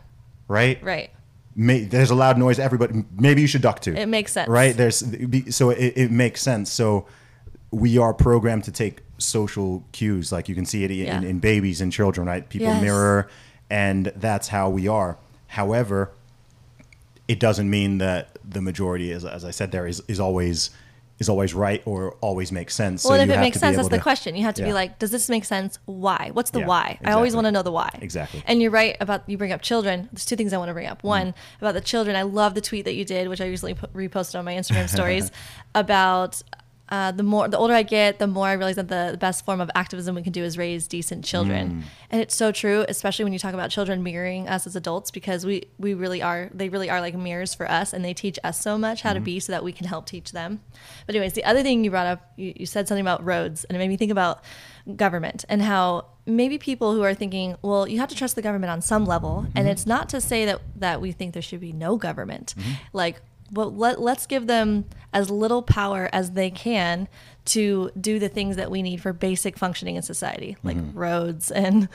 right? 0.48 0.82
right 0.82 1.10
May, 1.56 1.84
there's 1.84 2.10
a 2.10 2.16
loud 2.16 2.36
noise. 2.36 2.58
Everybody, 2.58 3.04
maybe 3.16 3.40
you 3.40 3.46
should 3.46 3.62
duck 3.62 3.78
too. 3.80 3.94
It 3.94 4.06
makes 4.06 4.32
sense. 4.32 4.48
right? 4.48 4.76
There's 4.76 5.04
so 5.54 5.70
it, 5.70 5.92
it 5.96 6.10
makes 6.10 6.42
sense. 6.42 6.68
So 6.70 7.06
we 7.70 7.96
are 7.96 8.12
programmed 8.12 8.64
to 8.64 8.72
take 8.72 9.02
social 9.18 9.84
cues, 9.92 10.32
like 10.32 10.48
you 10.48 10.54
can 10.54 10.66
see 10.66 10.84
it 10.84 10.90
in, 10.90 10.98
Yeah. 10.98 11.20
in 11.22 11.38
babies 11.38 11.80
and 11.80 11.92
children, 11.92 12.26
right? 12.26 12.48
People 12.48 12.68
Yes. 12.68 12.82
mirror, 12.82 13.28
and 13.70 14.12
that's 14.16 14.48
how 14.48 14.68
we 14.68 14.88
are. 14.88 15.16
However, 15.48 16.10
it 17.28 17.40
doesn't 17.40 17.70
mean 17.70 17.98
that 17.98 18.38
the 18.48 18.60
majority, 18.60 19.12
as, 19.12 19.24
as 19.24 19.44
I 19.44 19.50
said, 19.50 19.72
there 19.72 19.86
is 19.86 20.02
is 20.08 20.20
always 20.20 20.70
is 21.18 21.28
always 21.28 21.54
right 21.54 21.80
or 21.84 22.16
always 22.20 22.50
makes 22.50 22.74
sense. 22.74 23.04
Well, 23.04 23.16
so 23.16 23.22
if 23.22 23.30
it 23.30 23.38
makes 23.38 23.60
sense, 23.60 23.76
that's 23.76 23.88
the 23.88 24.00
question. 24.00 24.34
You 24.34 24.42
have 24.44 24.54
to 24.54 24.64
be 24.64 24.72
like, 24.72 24.98
does 24.98 25.12
this 25.12 25.28
make 25.28 25.44
sense? 25.44 25.78
Why? 25.84 26.30
What's 26.32 26.50
the 26.50 26.60
Yeah, 26.60 26.66
why? 26.66 26.98
I 27.04 27.12
always 27.12 27.34
want 27.36 27.46
to 27.46 27.52
know 27.52 27.62
the 27.62 27.70
why. 27.70 27.90
Exactly. 28.02 28.42
And 28.46 28.60
you're 28.60 28.72
right 28.72 28.96
about 29.00 29.28
you 29.28 29.38
bring 29.38 29.52
up 29.52 29.62
children. 29.62 30.08
There's 30.12 30.24
two 30.26 30.34
things 30.34 30.52
I 30.52 30.58
want 30.58 30.70
to 30.70 30.74
bring 30.74 30.88
up. 30.88 31.04
One 31.04 31.28
mm. 31.28 31.34
about 31.60 31.74
the 31.74 31.80
children. 31.80 32.16
I 32.16 32.22
love 32.22 32.54
the 32.54 32.60
tweet 32.60 32.84
that 32.86 32.94
you 32.94 33.04
did, 33.04 33.28
which 33.28 33.40
I 33.40 33.46
recently 33.46 33.74
put, 33.74 33.92
reposted 33.94 34.38
on 34.38 34.44
my 34.44 34.54
Instagram 34.54 34.88
stories, 34.92 35.30
about 35.74 36.42
uh, 36.94 37.10
the 37.10 37.22
more 37.22 37.48
the 37.48 37.58
older 37.58 37.74
I 37.74 37.82
get, 37.82 38.18
the 38.18 38.26
more 38.26 38.46
I 38.46 38.52
realize 38.52 38.76
that 38.76 38.88
the, 38.88 39.08
the 39.12 39.16
best 39.16 39.44
form 39.44 39.60
of 39.60 39.68
activism 39.74 40.14
we 40.14 40.22
can 40.22 40.32
do 40.32 40.44
is 40.44 40.56
raise 40.56 40.86
decent 40.86 41.24
children. 41.24 41.64
Mm. 41.68 41.82
And 42.10 42.20
it's 42.20 42.36
so 42.36 42.52
true, 42.52 42.84
especially 42.88 43.24
when 43.24 43.32
you 43.32 43.38
talk 43.40 43.54
about 43.54 43.70
children 43.70 44.02
mirroring 44.02 44.48
us 44.48 44.66
as 44.68 44.76
adults, 44.76 45.10
because 45.10 45.44
we 45.44 45.64
we 45.78 45.94
really 45.94 46.22
are 46.22 46.50
they 46.54 46.68
really 46.68 46.88
are 46.88 47.00
like 47.00 47.16
mirrors 47.16 47.52
for 47.52 47.68
us, 47.68 47.92
and 47.92 48.04
they 48.04 48.14
teach 48.14 48.38
us 48.44 48.60
so 48.60 48.78
much 48.78 49.02
how 49.02 49.12
to 49.12 49.20
mm. 49.20 49.24
be, 49.24 49.40
so 49.40 49.50
that 49.52 49.64
we 49.64 49.72
can 49.72 49.86
help 49.86 50.06
teach 50.06 50.30
them. 50.30 50.60
But 51.06 51.16
anyways, 51.16 51.32
the 51.32 51.44
other 51.44 51.62
thing 51.64 51.82
you 51.84 51.90
brought 51.90 52.06
up, 52.06 52.20
you, 52.36 52.52
you 52.54 52.66
said 52.66 52.86
something 52.86 53.04
about 53.04 53.24
roads, 53.24 53.64
and 53.64 53.74
it 53.74 53.78
made 53.78 53.88
me 53.88 53.96
think 53.96 54.12
about 54.12 54.44
government 54.94 55.44
and 55.48 55.62
how 55.62 56.06
maybe 56.26 56.58
people 56.58 56.94
who 56.94 57.02
are 57.02 57.14
thinking, 57.14 57.56
well, 57.62 57.88
you 57.88 57.98
have 57.98 58.08
to 58.10 58.14
trust 58.14 58.34
the 58.36 58.42
government 58.42 58.70
on 58.70 58.80
some 58.80 59.04
level, 59.04 59.38
and 59.38 59.52
mm-hmm. 59.54 59.68
it's 59.68 59.86
not 59.86 60.08
to 60.10 60.20
say 60.20 60.44
that 60.44 60.60
that 60.76 61.00
we 61.00 61.10
think 61.10 61.32
there 61.32 61.42
should 61.42 61.60
be 61.60 61.72
no 61.72 61.96
government, 61.96 62.54
mm-hmm. 62.56 62.72
like. 62.92 63.16
Well, 63.52 63.72
let, 63.72 64.00
let's 64.00 64.26
give 64.26 64.46
them 64.46 64.86
as 65.12 65.30
little 65.30 65.62
power 65.62 66.08
as 66.12 66.32
they 66.32 66.50
can 66.50 67.08
to 67.46 67.90
do 68.00 68.18
the 68.18 68.28
things 68.28 68.56
that 68.56 68.70
we 68.70 68.82
need 68.82 69.00
for 69.00 69.12
basic 69.12 69.58
functioning 69.58 69.96
in 69.96 70.02
society, 70.02 70.56
like 70.62 70.78
roads 70.94 71.50
and 71.50 71.88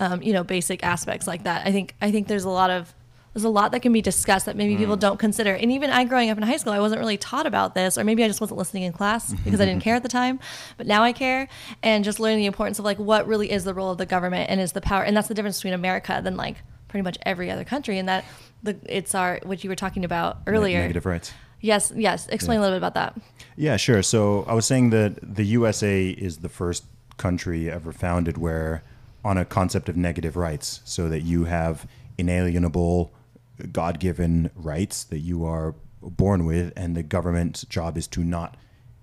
um, 0.00 0.22
you 0.22 0.32
know 0.32 0.42
basic 0.42 0.82
aspects 0.82 1.26
like 1.26 1.44
that. 1.44 1.66
I 1.66 1.72
think 1.72 1.94
I 2.00 2.10
think 2.10 2.26
there's 2.26 2.44
a 2.44 2.50
lot 2.50 2.70
of 2.70 2.94
there's 3.34 3.44
a 3.44 3.50
lot 3.50 3.72
that 3.72 3.82
can 3.82 3.92
be 3.92 4.00
discussed 4.00 4.46
that 4.46 4.56
maybe 4.56 4.76
people 4.76 4.96
don't 4.96 5.18
consider. 5.18 5.54
And 5.54 5.72
even 5.72 5.90
I, 5.90 6.04
growing 6.04 6.30
up 6.30 6.38
in 6.38 6.44
high 6.44 6.56
school, 6.56 6.72
I 6.72 6.78
wasn't 6.78 7.00
really 7.00 7.16
taught 7.16 7.46
about 7.46 7.74
this, 7.74 7.98
or 7.98 8.04
maybe 8.04 8.22
I 8.22 8.28
just 8.28 8.40
wasn't 8.40 8.58
listening 8.58 8.84
in 8.84 8.92
class 8.92 9.32
because 9.44 9.60
I 9.60 9.66
didn't 9.66 9.82
care 9.82 9.96
at 9.96 10.04
the 10.04 10.08
time. 10.08 10.38
But 10.76 10.86
now 10.86 11.02
I 11.02 11.12
care, 11.12 11.48
and 11.82 12.04
just 12.04 12.20
learning 12.20 12.38
the 12.38 12.46
importance 12.46 12.78
of 12.78 12.84
like 12.84 12.98
what 12.98 13.26
really 13.26 13.50
is 13.50 13.64
the 13.64 13.74
role 13.74 13.90
of 13.90 13.98
the 13.98 14.06
government 14.06 14.50
and 14.50 14.60
is 14.60 14.72
the 14.72 14.80
power, 14.80 15.02
and 15.02 15.16
that's 15.16 15.28
the 15.28 15.34
difference 15.34 15.58
between 15.58 15.74
America 15.74 16.20
than 16.22 16.36
like 16.36 16.56
pretty 16.88 17.02
much 17.02 17.18
every 17.26 17.50
other 17.50 17.64
country, 17.64 17.98
and 17.98 18.08
that 18.08 18.24
the 18.64 18.76
it's 18.86 19.14
our 19.14 19.38
what 19.44 19.62
you 19.62 19.70
were 19.70 19.76
talking 19.76 20.04
about 20.04 20.38
earlier. 20.46 20.80
Negative 20.80 21.06
rights. 21.06 21.32
Yes, 21.60 21.92
yes. 21.96 22.26
Explain 22.28 22.58
a 22.58 22.60
little 22.60 22.74
bit 22.74 22.86
about 22.86 22.94
that. 22.94 23.16
Yeah, 23.56 23.76
sure. 23.76 24.02
So 24.02 24.44
I 24.48 24.54
was 24.54 24.66
saying 24.66 24.90
that 24.90 25.18
the 25.22 25.44
USA 25.44 26.10
is 26.10 26.38
the 26.38 26.48
first 26.48 26.84
country 27.16 27.70
ever 27.70 27.92
founded 27.92 28.36
where, 28.36 28.82
on 29.24 29.38
a 29.38 29.44
concept 29.44 29.88
of 29.88 29.96
negative 29.96 30.36
rights, 30.36 30.80
so 30.84 31.08
that 31.08 31.22
you 31.22 31.44
have 31.44 31.86
inalienable, 32.18 33.14
God 33.72 33.98
given 33.98 34.50
rights 34.54 35.04
that 35.04 35.20
you 35.20 35.44
are 35.46 35.74
born 36.02 36.44
with, 36.44 36.72
and 36.76 36.94
the 36.94 37.02
government's 37.02 37.64
job 37.64 37.96
is 37.96 38.06
to 38.08 38.22
not 38.22 38.56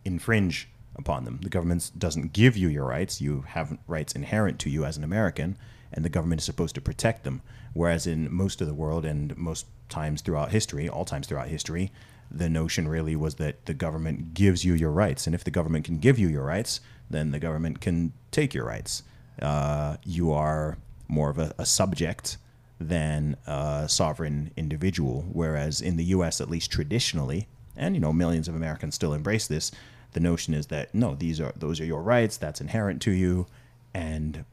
infringe 0.05 0.69
upon 0.95 1.25
them. 1.25 1.39
The 1.41 1.49
government 1.49 1.91
doesn't 1.97 2.33
give 2.33 2.55
you 2.57 2.67
your 2.67 2.85
rights, 2.85 3.21
you 3.21 3.41
have 3.47 3.77
rights 3.87 4.13
inherent 4.13 4.59
to 4.59 4.69
you 4.69 4.85
as 4.85 4.97
an 4.97 5.03
American, 5.03 5.57
and 5.91 6.05
the 6.05 6.09
government 6.09 6.41
is 6.41 6.45
supposed 6.45 6.75
to 6.75 6.81
protect 6.81 7.23
them. 7.23 7.41
Whereas 7.73 8.07
in 8.07 8.33
most 8.33 8.61
of 8.61 8.67
the 8.67 8.73
world 8.73 9.05
and 9.05 9.35
most 9.37 9.65
times 9.89 10.21
throughout 10.21 10.51
history, 10.51 10.89
all 10.89 11.05
times 11.05 11.27
throughout 11.27 11.47
history, 11.47 11.91
the 12.29 12.49
notion 12.49 12.87
really 12.87 13.15
was 13.15 13.35
that 13.35 13.65
the 13.65 13.73
government 13.73 14.33
gives 14.33 14.63
you 14.63 14.73
your 14.73 14.91
rights. 14.91 15.25
And 15.25 15.35
if 15.35 15.43
the 15.43 15.51
government 15.51 15.85
can 15.85 15.99
give 15.99 16.17
you 16.17 16.27
your 16.27 16.45
rights, 16.45 16.79
then 17.09 17.31
the 17.31 17.39
government 17.39 17.81
can 17.81 18.13
take 18.31 18.53
your 18.53 18.65
rights. 18.65 19.03
Uh, 19.41 19.97
you 20.03 20.31
are 20.31 20.77
more 21.07 21.29
of 21.29 21.37
a, 21.37 21.53
a 21.57 21.65
subject 21.65 22.37
than 22.79 23.35
a 23.45 23.85
sovereign 23.87 24.51
individual. 24.55 25.25
Whereas 25.31 25.81
in 25.81 25.97
the 25.97 26.05
U.S., 26.05 26.41
at 26.41 26.49
least 26.49 26.71
traditionally, 26.71 27.47
and 27.75 27.95
you 27.95 28.01
know 28.01 28.13
millions 28.13 28.47
of 28.47 28.55
Americans 28.55 28.95
still 28.95 29.13
embrace 29.13 29.47
this, 29.47 29.71
the 30.13 30.19
notion 30.19 30.53
is 30.53 30.67
that 30.67 30.93
no, 30.93 31.15
these 31.15 31.39
are 31.39 31.53
those 31.55 31.79
are 31.79 31.85
your 31.85 32.01
rights. 32.01 32.37
That's 32.37 32.61
inherent 32.61 33.01
to 33.03 33.11
you, 33.11 33.47
and 33.93 34.45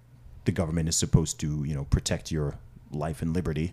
the 0.45 0.53
government 0.53 0.89
is 0.89 0.97
supposed 0.97 1.41
to 1.41 1.65
you 1.65 1.75
know 1.75 1.85
protect 1.85 2.31
your 2.31 2.59
life 2.91 3.23
and 3.23 3.35
liberty 3.35 3.73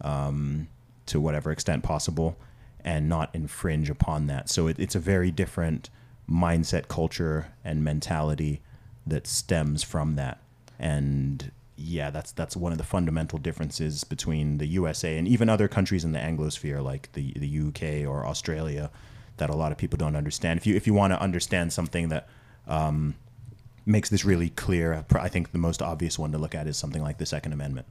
um, 0.00 0.68
to 1.06 1.20
whatever 1.20 1.50
extent 1.50 1.82
possible, 1.82 2.36
and 2.84 3.08
not 3.08 3.30
infringe 3.34 3.90
upon 3.90 4.26
that. 4.28 4.48
So 4.48 4.66
it, 4.66 4.78
it's 4.78 4.94
a 4.94 5.00
very 5.00 5.30
different 5.30 5.90
mindset, 6.30 6.88
culture, 6.88 7.48
and 7.64 7.84
mentality 7.84 8.60
that 9.06 9.26
stems 9.26 9.82
from 9.82 10.16
that. 10.16 10.38
And 10.78 11.50
yeah, 11.76 12.10
that's 12.10 12.32
that's 12.32 12.56
one 12.56 12.72
of 12.72 12.78
the 12.78 12.84
fundamental 12.84 13.38
differences 13.38 14.04
between 14.04 14.58
the 14.58 14.66
USA 14.66 15.16
and 15.16 15.26
even 15.26 15.48
other 15.48 15.68
countries 15.68 16.04
in 16.04 16.12
the 16.12 16.18
Anglosphere, 16.18 16.82
like 16.82 17.10
the 17.12 17.32
the 17.36 17.68
UK 17.68 18.08
or 18.08 18.26
Australia, 18.26 18.90
that 19.38 19.50
a 19.50 19.56
lot 19.56 19.72
of 19.72 19.78
people 19.78 19.96
don't 19.96 20.16
understand. 20.16 20.58
If 20.58 20.66
you 20.66 20.76
if 20.76 20.86
you 20.86 20.94
want 20.94 21.12
to 21.12 21.20
understand 21.20 21.72
something 21.72 22.08
that 22.08 22.28
um, 22.66 23.14
makes 23.86 24.08
this 24.08 24.24
really 24.24 24.50
clear, 24.50 25.04
I 25.14 25.28
think 25.28 25.52
the 25.52 25.58
most 25.58 25.82
obvious 25.82 26.18
one 26.18 26.32
to 26.32 26.38
look 26.38 26.54
at 26.54 26.66
is 26.66 26.76
something 26.76 27.02
like 27.02 27.18
the 27.18 27.26
Second 27.26 27.52
Amendment, 27.52 27.86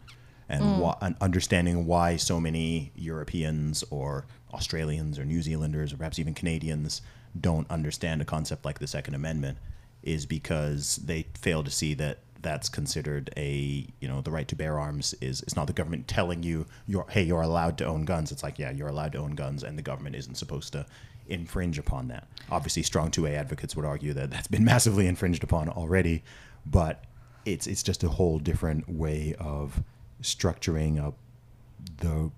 and, 0.50 0.64
mm. 0.64 0.80
why, 0.80 0.98
and 1.02 1.16
understanding 1.22 1.86
why 1.86 2.18
so 2.18 2.40
many 2.40 2.92
Europeans 2.96 3.84
or 3.92 4.26
Australians 4.54 5.20
or 5.20 5.26
New 5.26 5.42
Zealanders 5.42 5.94
or 5.94 5.98
perhaps 5.98 6.20
even 6.20 6.34
Canadians 6.34 7.02
don't 7.40 7.70
understand 7.70 8.22
a 8.22 8.26
concept 8.26 8.66
like 8.66 8.80
the 8.80 8.88
Second 8.88 9.14
Amendment 9.14 9.60
is 10.02 10.26
because 10.26 10.98
they 10.98 11.28
fail 11.40 11.64
to 11.64 11.70
see 11.70 11.94
that 11.94 12.20
that's 12.42 12.70
considered 12.70 13.30
a 13.36 13.86
you 14.00 14.08
know 14.08 14.22
the 14.22 14.32
right 14.32 14.48
to 14.48 14.56
bear 14.56 14.80
arms 14.80 15.14
is 15.20 15.42
it's 15.42 15.58
not 15.58 15.68
the 15.68 15.74
government 15.74 16.08
telling 16.08 16.42
you 16.42 16.66
you're 16.88 17.06
hey 17.10 17.22
you're 17.22 17.42
allowed 17.42 17.78
to 17.78 17.86
own 17.86 18.06
guns. 18.06 18.32
It's 18.32 18.44
like 18.44 18.58
yeah 18.58 18.72
you're 18.72 18.88
allowed 18.88 19.12
to 19.12 19.18
own 19.20 19.36
guns 19.36 19.64
and 19.64 19.78
the 19.78 19.82
government 19.82 20.16
isn't 20.16 20.36
supposed 20.36 20.74
to 20.74 20.86
infringe 21.28 21.78
upon 21.78 22.08
that. 22.08 22.28
Obviously 22.50 22.82
strong 22.82 23.12
2a 23.12 23.32
advocates 23.32 23.76
would 23.76 23.86
argue 23.86 24.14
that 24.14 24.32
that's 24.32 24.48
been 24.48 24.64
massively 24.74 25.06
infringed 25.06 25.44
upon 25.44 25.70
already 25.70 26.24
but 26.66 27.04
it's 27.46 27.68
it's 27.68 27.84
just 27.84 28.04
a 28.04 28.10
whole 28.10 28.40
different 28.40 28.90
way 28.90 29.36
of 29.40 29.84
structuring 30.22 31.04
up 31.04 31.16
the 31.98 32.32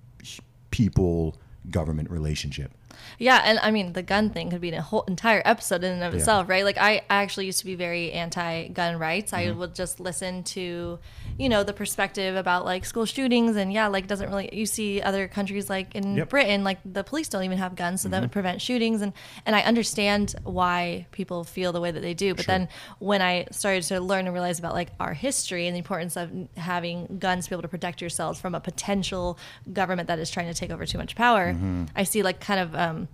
people 0.72 1.38
government 1.70 2.10
relationship 2.10 2.72
Yeah, 3.20 3.42
and 3.46 3.60
I 3.60 3.72
mean 3.72 3.94
the 3.94 4.02
gun 4.04 4.30
thing 4.30 4.50
could 4.50 4.62
be 4.62 4.72
a 4.72 4.82
whole 4.82 5.04
entire 5.04 5.42
episode 5.46 5.84
in 5.84 5.92
and 5.94 6.04
of 6.04 6.14
Yeah. 6.14 6.20
itself, 6.20 6.50
right? 6.50 6.64
Like 6.64 6.78
I, 6.78 7.02
I 7.10 7.22
actually 7.24 7.46
used 7.46 7.60
to 7.60 7.66
be 7.66 7.76
very 7.76 8.12
anti-gun 8.12 8.98
rights. 8.98 9.32
Mm-hmm. 9.32 9.50
I 9.50 9.52
would 9.54 9.76
just 9.76 10.00
listen 10.00 10.44
to, 10.44 11.00
you 11.38 11.50
know, 11.50 11.64
the 11.64 11.74
perspective 11.74 12.36
about 12.36 12.66
like 12.66 12.86
school 12.86 13.06
shootings 13.06 13.56
and 13.56 13.72
yeah, 13.72 13.88
like 13.88 14.08
doesn't 14.08 14.30
really 14.30 14.50
you 14.54 14.66
see 14.66 15.02
other 15.02 15.28
countries 15.28 15.70
like 15.70 15.96
in 15.96 16.04
Yep. 16.04 16.12
Mm-hmm. 16.26 16.30
Britain, 16.30 16.64
like 16.64 16.80
the 16.86 17.04
police 17.04 17.28
don't 17.30 17.44
even 17.44 17.58
have 17.58 17.76
guns, 17.76 18.02
so 18.02 18.10
that 18.10 18.22
would 18.22 18.32
prevent 18.32 18.62
shootings 18.62 19.02
and 19.02 19.14
and 19.46 19.56
I 19.56 19.62
understand 19.62 20.36
why 20.44 21.08
people 21.12 21.44
feel 21.44 21.72
the 21.72 21.82
way 21.82 21.92
that 21.92 22.02
they 22.02 22.14
do. 22.14 22.34
But 22.36 22.46
Sure. 22.46 22.54
then 22.58 22.70
when 23.00 23.22
I 23.22 23.46
started 23.52 23.84
to 23.84 24.00
learn 24.00 24.26
and 24.26 24.34
realize 24.34 24.60
about 24.60 24.74
like 24.74 24.90
our 25.00 25.14
history 25.14 25.68
and 25.68 25.76
the 25.76 25.80
importance 25.80 26.16
of 26.18 26.32
having 26.58 27.18
guns 27.20 27.46
to 27.46 27.50
be 27.52 27.54
able 27.56 27.62
to 27.64 27.68
protect 27.68 28.02
yourselves 28.02 28.40
from 28.40 28.56
a 28.56 28.60
potential 28.60 29.38
government 29.72 30.08
that 30.08 30.20
is 30.20 30.30
trying 30.30 30.48
to 30.48 30.54
take 30.54 30.72
over 30.72 30.86
too 30.86 30.98
much 30.98 31.16
power, 31.16 31.54
Mm-hmm. 31.54 31.86
I 31.96 32.04
see 32.04 32.24
like 32.24 32.40
kind 32.40 32.60
of 32.60 32.76
um, 32.82 33.08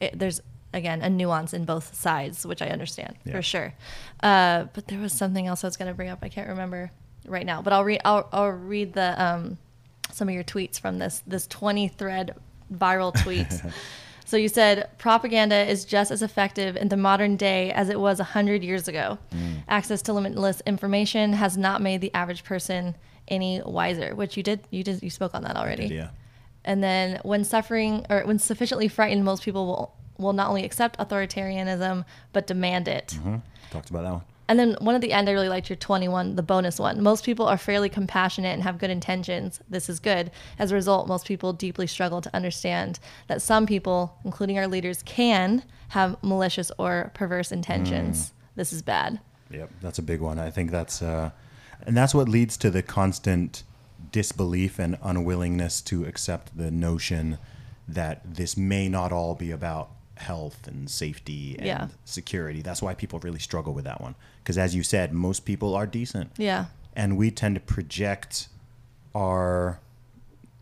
it, 0.00 0.18
there's 0.18 0.40
again 0.72 1.02
a 1.02 1.08
nuance 1.10 1.54
in 1.54 1.64
both 1.64 1.94
sides, 1.94 2.44
which 2.46 2.60
I 2.62 2.66
understand 2.68 3.14
Yeah. 3.24 3.32
for 3.32 3.42
sure. 3.42 3.74
Uh, 4.22 4.64
but 4.74 4.88
there 4.88 4.98
was 4.98 5.12
something 5.12 5.46
else 5.46 5.64
I 5.64 5.66
was 5.68 5.76
going 5.76 5.88
to 5.88 5.94
bring 5.94 6.08
up. 6.10 6.18
I 6.22 6.28
can't 6.28 6.48
remember 6.48 6.90
right 7.26 7.46
now, 7.46 7.62
but 7.62 7.72
I'll 7.72 7.84
read. 7.84 8.00
I'll, 8.04 8.28
I'll 8.32 8.50
read 8.50 8.92
the 8.94 9.22
um, 9.22 9.58
some 10.12 10.28
of 10.28 10.34
your 10.34 10.44
tweets 10.44 10.78
from 10.80 10.98
this 10.98 11.22
this 11.26 11.46
20 11.46 11.88
thread 11.88 12.34
viral 12.72 13.12
tweet. 13.22 13.46
so 14.24 14.36
you 14.36 14.48
said 14.48 14.88
propaganda 14.98 15.68
is 15.70 15.84
just 15.84 16.10
as 16.10 16.22
effective 16.22 16.76
in 16.76 16.88
the 16.88 16.96
modern 16.96 17.36
day 17.36 17.70
as 17.72 17.88
it 17.88 17.98
was 18.00 18.18
100 18.18 18.62
years 18.64 18.88
ago. 18.88 19.18
Mm. 19.32 19.62
Access 19.68 20.02
to 20.02 20.12
limitless 20.12 20.60
information 20.66 21.32
has 21.34 21.56
not 21.56 21.82
made 21.82 22.00
the 22.00 22.12
average 22.14 22.42
person 22.44 22.94
any 23.28 23.62
wiser, 23.64 24.14
which 24.14 24.36
you 24.36 24.42
did 24.42 24.60
you 24.70 24.82
did 24.82 25.02
you 25.02 25.10
spoke 25.10 25.34
on 25.34 25.42
that 25.44 25.56
already. 25.56 25.86
yeah 25.86 26.08
And 26.64 26.82
then 26.82 27.20
when 27.22 27.44
suffering 27.44 28.06
or 28.08 28.22
when 28.22 28.38
sufficiently 28.38 28.88
frightened, 28.88 29.24
most 29.24 29.42
people 29.44 29.66
will 29.66 29.94
will 30.16 30.32
not 30.32 30.48
only 30.48 30.64
accept 30.64 30.98
authoritarianism 30.98 32.04
but 32.32 32.46
demand 32.46 32.88
it. 32.88 33.16
Mm-hmm. 33.18 33.36
talked 33.70 33.90
about 33.90 34.04
that 34.04 34.12
one 34.12 34.22
And 34.48 34.58
then 34.58 34.76
one 34.80 34.94
at 34.94 35.00
the 35.00 35.12
end, 35.12 35.28
I 35.28 35.32
really 35.32 35.48
liked 35.48 35.68
your 35.68 35.76
21, 35.76 36.36
the 36.36 36.42
bonus 36.42 36.78
one. 36.78 37.02
Most 37.02 37.24
people 37.24 37.46
are 37.46 37.56
fairly 37.58 37.88
compassionate 37.88 38.54
and 38.54 38.62
have 38.62 38.78
good 38.78 38.90
intentions. 38.90 39.60
This 39.68 39.88
is 39.88 40.00
good. 40.00 40.30
As 40.58 40.70
a 40.70 40.74
result, 40.74 41.08
most 41.08 41.26
people 41.26 41.52
deeply 41.52 41.86
struggle 41.86 42.20
to 42.20 42.30
understand 42.34 43.00
that 43.26 43.42
some 43.42 43.66
people, 43.66 44.16
including 44.24 44.58
our 44.58 44.68
leaders, 44.68 45.02
can 45.02 45.64
have 45.88 46.16
malicious 46.22 46.70
or 46.78 47.10
perverse 47.14 47.50
intentions. 47.50 48.32
This 48.56 48.72
is 48.72 48.82
bad. 48.82 49.20
Yep, 49.50 49.70
that's 49.80 49.98
a 49.98 50.02
big 50.02 50.20
one. 50.20 50.38
I 50.38 50.50
think 50.50 50.70
that's, 50.70 51.02
uh, 51.02 51.30
and 51.86 51.96
that's 51.96 52.14
what 52.14 52.28
leads 52.28 52.56
to 52.58 52.70
the 52.70 52.82
constant 52.82 53.64
disbelief 54.14 54.78
and 54.78 54.96
unwillingness 55.02 55.80
to 55.82 56.04
accept 56.04 56.56
the 56.56 56.70
notion 56.70 57.36
that 57.88 58.22
this 58.36 58.56
may 58.56 58.88
not 58.88 59.10
all 59.10 59.34
be 59.34 59.50
about 59.50 59.90
health 60.18 60.68
and 60.68 60.88
safety 60.88 61.56
and 61.58 61.66
Yeah. 61.66 61.88
security. 62.04 62.62
That's 62.62 62.80
why 62.80 62.94
people 62.94 63.18
really 63.18 63.40
struggle 63.40 63.74
with 63.74 63.84
that 63.86 64.00
one. 64.00 64.14
Because 64.40 64.56
as 64.56 64.72
you 64.72 64.84
said, 64.84 65.12
most 65.12 65.44
people 65.44 65.74
are 65.74 65.84
decent. 65.84 66.30
Yeah. 66.38 66.66
And 66.94 67.16
we 67.16 67.32
tend 67.32 67.56
to 67.56 67.60
project 67.60 68.46
our 69.16 69.80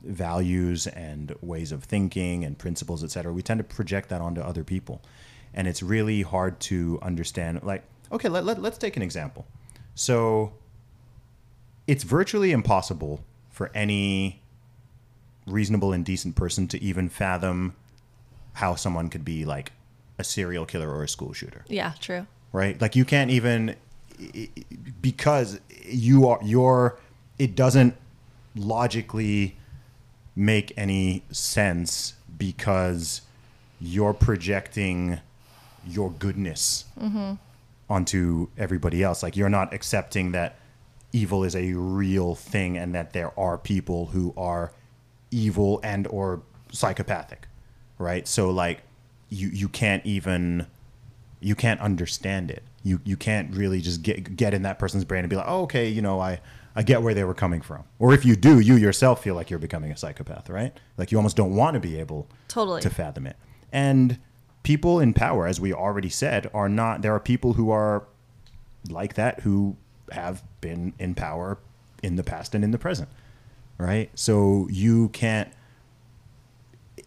values 0.02 0.86
and 0.86 1.34
ways 1.42 1.72
of 1.72 1.84
thinking 1.84 2.44
and 2.46 2.56
principles, 2.56 3.04
et 3.04 3.10
cetera. 3.10 3.34
We 3.34 3.42
tend 3.42 3.58
to 3.58 3.64
project 3.64 4.08
that 4.08 4.22
onto 4.22 4.40
other 4.40 4.64
people. 4.64 5.02
And 5.52 5.68
it's 5.68 5.82
really 5.82 6.22
hard 6.22 6.58
to 6.70 6.98
understand. 7.02 7.62
Like, 7.62 7.82
okay, 8.10 8.30
let, 8.30 8.46
let, 8.46 8.62
let's 8.62 8.78
take 8.78 8.96
an 8.96 9.02
example. 9.02 9.44
So 9.94 10.54
it's 11.86 12.04
virtually 12.04 12.50
impossible 12.52 13.20
for 13.52 13.70
any 13.74 14.42
reasonable 15.46 15.92
and 15.92 16.04
decent 16.04 16.34
person 16.34 16.66
to 16.68 16.82
even 16.82 17.08
fathom 17.08 17.74
how 18.54 18.74
someone 18.74 19.08
could 19.08 19.24
be 19.24 19.44
like 19.44 19.72
a 20.18 20.24
serial 20.24 20.66
killer 20.66 20.90
or 20.90 21.04
a 21.04 21.08
school 21.08 21.32
shooter 21.32 21.64
Yeah, 21.68 21.92
true. 22.00 22.26
right? 22.52 22.80
Like 22.80 22.96
you 22.96 23.04
can't 23.04 23.30
even 23.30 23.76
because 25.00 25.60
you 25.84 26.26
are 26.28 26.40
your 26.42 26.98
it 27.38 27.54
doesn't 27.54 27.96
logically 28.54 29.56
make 30.36 30.72
any 30.76 31.22
sense 31.30 32.14
because 32.38 33.22
you're 33.80 34.14
projecting 34.14 35.20
your 35.86 36.10
goodness 36.10 36.84
mm-hmm. 36.98 37.34
onto 37.90 38.48
everybody 38.56 39.02
else. 39.02 39.22
Like 39.22 39.36
you're 39.36 39.48
not 39.48 39.74
accepting 39.74 40.32
that 40.32 40.56
evil 41.12 41.44
is 41.44 41.55
a 41.55 41.72
real 41.74 42.34
thing 42.34 42.76
and 42.76 42.94
that 42.94 43.12
there 43.12 43.39
are 43.39 43.59
people 43.59 44.06
who 44.06 44.32
are 44.36 44.72
evil 45.30 45.80
and 45.82 46.06
or 46.09 46.43
psychopathic, 46.70 47.47
right? 47.98 48.26
So 48.26 48.51
like 48.51 48.82
you 49.28 49.48
you 49.48 49.68
can't 49.68 50.05
even 50.06 50.66
you 51.40 51.55
can't 51.55 51.80
understand 51.80 52.51
it. 52.51 52.62
You 52.82 53.01
you 53.05 53.16
can't 53.16 53.55
really 53.55 53.80
just 53.80 54.02
get 54.02 54.36
get 54.36 54.55
in 54.55 54.62
that 54.62 54.78
person's 54.78 55.05
brain 55.05 55.24
and 55.24 55.30
be 55.30 55.36
like, 55.36 55.47
oh, 55.48 55.62
okay, 55.62 55.89
you 55.89 56.02
know, 56.02 56.20
I 56.20 56.40
I 56.74 56.82
get 56.82 57.02
where 57.02 57.12
they 57.14 57.24
were 57.24 57.34
coming 57.34 57.60
from. 57.60 57.84
Or 57.98 58.14
if 58.14 58.24
you 58.24 58.34
do, 58.34 58.59
you 58.60 58.76
yourself 58.76 59.22
feel 59.22 59.34
like 59.34 59.51
you're 59.51 59.59
becoming 59.59 59.90
a 59.90 59.97
psychopath, 59.97 60.48
right? 60.48 60.72
Like 60.97 61.12
you 61.12 61.18
almost 61.18 61.36
don't 61.36 61.55
want 61.55 61.74
to 61.74 61.80
be 61.80 61.98
able 62.01 62.28
Totally. 62.48 62.80
to 62.80 62.90
fathom 62.90 63.26
it. 63.26 63.36
And 63.70 64.18
people 64.62 64.98
in 65.01 65.12
power, 65.12 65.47
as 65.47 65.60
we 65.60 65.72
already 65.72 66.09
said, 66.09 66.51
are 66.55 66.68
not. 66.68 67.02
There 67.02 67.14
are 67.14 67.20
people 67.20 67.55
who 67.55 67.70
are 67.70 68.06
like 68.89 69.14
that 69.14 69.40
who 69.40 69.76
have 70.10 70.43
been 70.62 70.94
in 70.98 71.14
power 71.14 71.59
in 72.02 72.16
the 72.16 72.24
past 72.24 72.55
and 72.55 72.64
in 72.64 72.70
the 72.70 72.78
present, 72.78 73.10
right? 73.76 74.10
So 74.14 74.66
you 74.70 75.10
can't. 75.10 75.52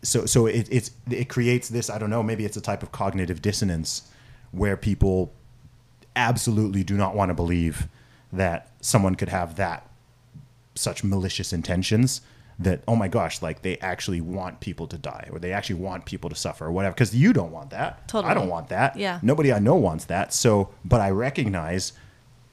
So 0.04 0.28
so 0.28 0.46
it 0.46 0.68
it's 0.72 0.92
it 1.10 1.30
creates 1.30 1.70
this. 1.70 1.90
I 1.90 1.98
don't 1.98 2.12
know. 2.12 2.22
Maybe 2.22 2.46
it's 2.46 2.58
a 2.58 2.62
type 2.62 2.84
of 2.84 2.92
cognitive 2.92 3.42
dissonance 3.42 4.12
where 4.52 4.78
people 4.78 5.34
absolutely 6.16 6.84
do 6.84 6.96
not 6.96 7.16
want 7.16 7.30
to 7.30 7.34
believe 7.34 7.88
that 8.32 8.72
someone 8.82 9.16
could 9.16 9.30
have 9.30 9.56
that 9.56 9.90
such 10.76 11.04
malicious 11.04 11.52
intentions 11.52 12.22
that 12.58 12.82
oh 12.88 12.96
my 12.96 13.08
gosh 13.10 13.42
like 13.42 13.62
they 13.64 13.78
actually 13.80 14.22
want 14.22 14.62
people 14.62 14.88
to 14.88 14.98
die 14.98 15.28
or 15.32 15.40
they 15.40 15.52
actually 15.52 15.76
want 15.76 16.06
people 16.06 16.30
to 16.30 16.36
suffer 16.38 16.66
or 16.66 16.72
whatever 16.72 16.94
because 16.94 17.14
you 17.14 17.34
don't 17.34 17.52
want 17.52 17.70
that 17.70 18.08
Totally. 18.08 18.32
i 18.32 18.34
don't 18.34 18.48
want 18.48 18.70
that 18.70 18.96
Yeah. 18.98 19.20
nobody 19.22 19.52
i 19.52 19.60
know 19.60 19.76
wants 19.76 20.06
that 20.06 20.34
so 20.34 20.70
but 20.86 21.02
i 21.02 21.10
recognize 21.10 21.92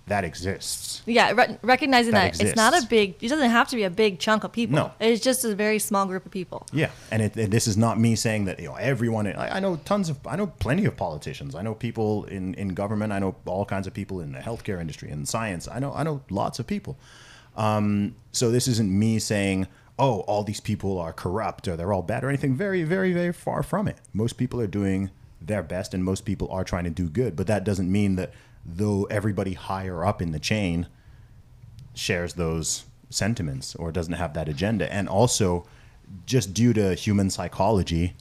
that 0.06 0.24
exists 0.24 1.02
Yeah, 1.06 1.32
re- 1.32 1.58
recognizing 1.62 2.12
That 2.12 2.34
that, 2.34 2.42
it's 2.42 2.56
not 2.56 2.76
a 2.76 2.86
big. 2.86 3.14
It 3.20 3.28
doesn't 3.28 3.50
have 3.50 3.68
to 3.68 3.76
be 3.76 3.84
a 3.84 3.90
big 3.90 4.18
chunk 4.18 4.44
of 4.44 4.52
people. 4.52 4.76
No. 4.76 4.92
it's 5.00 5.22
just 5.22 5.44
a 5.44 5.54
very 5.54 5.78
small 5.78 6.06
group 6.06 6.26
of 6.26 6.32
people. 6.32 6.66
Yeah, 6.72 6.90
and, 7.10 7.22
it, 7.22 7.36
and 7.36 7.52
this 7.52 7.66
is 7.66 7.76
not 7.76 7.98
me 8.00 8.16
saying 8.16 8.46
that 8.46 8.58
you 8.58 8.68
know 8.68 8.74
everyone. 8.74 9.26
I, 9.26 9.56
I 9.56 9.60
know 9.60 9.76
tons 9.76 10.08
of, 10.08 10.18
I 10.26 10.36
know 10.36 10.48
plenty 10.48 10.84
of 10.86 10.96
politicians. 10.96 11.54
I 11.54 11.62
know 11.62 11.74
people 11.74 12.24
in, 12.24 12.54
in 12.54 12.68
government. 12.70 13.12
I 13.12 13.18
know 13.20 13.36
all 13.46 13.64
kinds 13.64 13.86
of 13.86 13.94
people 13.94 14.20
in 14.20 14.32
the 14.32 14.40
healthcare 14.40 14.80
industry 14.80 15.10
and 15.10 15.28
science. 15.28 15.68
I 15.68 15.78
know 15.78 15.92
I 15.94 16.02
know 16.02 16.22
lots 16.30 16.58
of 16.58 16.66
people. 16.66 16.98
Um, 17.56 18.16
so 18.32 18.50
this 18.50 18.66
isn't 18.66 18.90
me 18.90 19.18
saying, 19.18 19.66
oh, 19.98 20.20
all 20.20 20.42
these 20.42 20.60
people 20.60 20.98
are 20.98 21.12
corrupt 21.12 21.68
or 21.68 21.76
they're 21.76 21.92
all 21.92 22.02
bad 22.02 22.24
or 22.24 22.28
anything. 22.28 22.56
Very, 22.56 22.82
very, 22.82 23.12
very 23.12 23.32
far 23.32 23.62
from 23.62 23.86
it. 23.88 23.98
Most 24.12 24.34
people 24.38 24.60
are 24.60 24.66
doing 24.66 25.10
their 25.40 25.62
best, 25.62 25.92
and 25.92 26.04
most 26.04 26.24
people 26.24 26.48
are 26.50 26.64
trying 26.64 26.84
to 26.84 26.90
do 26.90 27.08
good. 27.08 27.36
But 27.36 27.46
that 27.48 27.64
doesn't 27.64 27.90
mean 27.90 28.16
that 28.16 28.32
though 28.64 29.04
everybody 29.04 29.54
higher 29.54 30.04
up 30.04 30.22
in 30.22 30.32
the 30.32 30.38
chain 30.38 30.86
shares 31.94 32.34
those 32.34 32.84
sentiments 33.10 33.74
or 33.74 33.92
doesn't 33.92 34.14
have 34.14 34.34
that 34.34 34.48
agenda. 34.48 34.92
And 34.92 35.08
also, 35.08 35.66
just 36.26 36.54
due 36.54 36.72
to 36.72 36.94
human 36.94 37.30
psychology, 37.30 38.14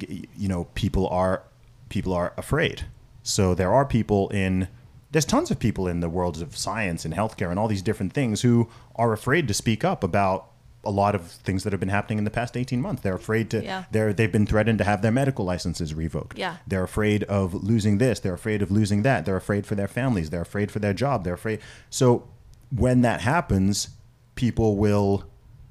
you 0.00 0.48
know, 0.48 0.64
people 0.74 1.08
are 1.08 1.42
people 1.88 2.12
are 2.12 2.32
afraid. 2.36 2.84
So 3.22 3.54
there 3.54 3.72
are 3.72 3.84
people 3.84 4.28
in 4.30 4.68
there's 5.10 5.24
tons 5.24 5.50
of 5.50 5.58
people 5.58 5.86
in 5.86 6.00
the 6.00 6.08
worlds 6.08 6.40
of 6.40 6.56
science 6.56 7.04
and 7.04 7.14
healthcare 7.14 7.50
and 7.50 7.58
all 7.58 7.68
these 7.68 7.82
different 7.82 8.12
things 8.12 8.42
who 8.42 8.68
are 8.96 9.12
afraid 9.12 9.46
to 9.48 9.54
speak 9.54 9.84
up 9.84 10.02
about 10.02 10.48
a 10.86 10.90
lot 10.90 11.14
of 11.14 11.22
things 11.30 11.64
that 11.64 11.72
have 11.72 11.80
been 11.80 11.88
happening 11.88 12.18
in 12.18 12.24
the 12.24 12.30
past 12.30 12.56
18 12.56 12.80
months. 12.80 13.02
They're 13.02 13.14
afraid 13.14 13.50
to 13.50 13.62
Yeah. 13.62 13.84
they're 13.90 14.12
they've 14.12 14.30
been 14.32 14.46
threatened 14.46 14.78
to 14.78 14.84
have 14.84 15.02
their 15.02 15.12
medical 15.12 15.44
licenses 15.44 15.94
revoked. 15.94 16.38
Yeah. 16.38 16.56
They're 16.66 16.84
afraid 16.84 17.24
of 17.24 17.54
losing 17.54 17.98
this, 17.98 18.20
they're 18.20 18.34
afraid 18.34 18.62
of 18.62 18.70
losing 18.70 19.02
that, 19.02 19.24
they're 19.24 19.36
afraid 19.36 19.66
for 19.66 19.74
their 19.74 19.88
families, 19.88 20.30
they're 20.30 20.42
afraid 20.42 20.70
for 20.70 20.78
their 20.78 20.94
job, 20.94 21.24
they're 21.24 21.34
afraid. 21.34 21.60
So 21.90 22.28
when 22.74 23.02
that 23.02 23.20
happens, 23.20 23.88
people 24.34 24.76
will 24.76 25.24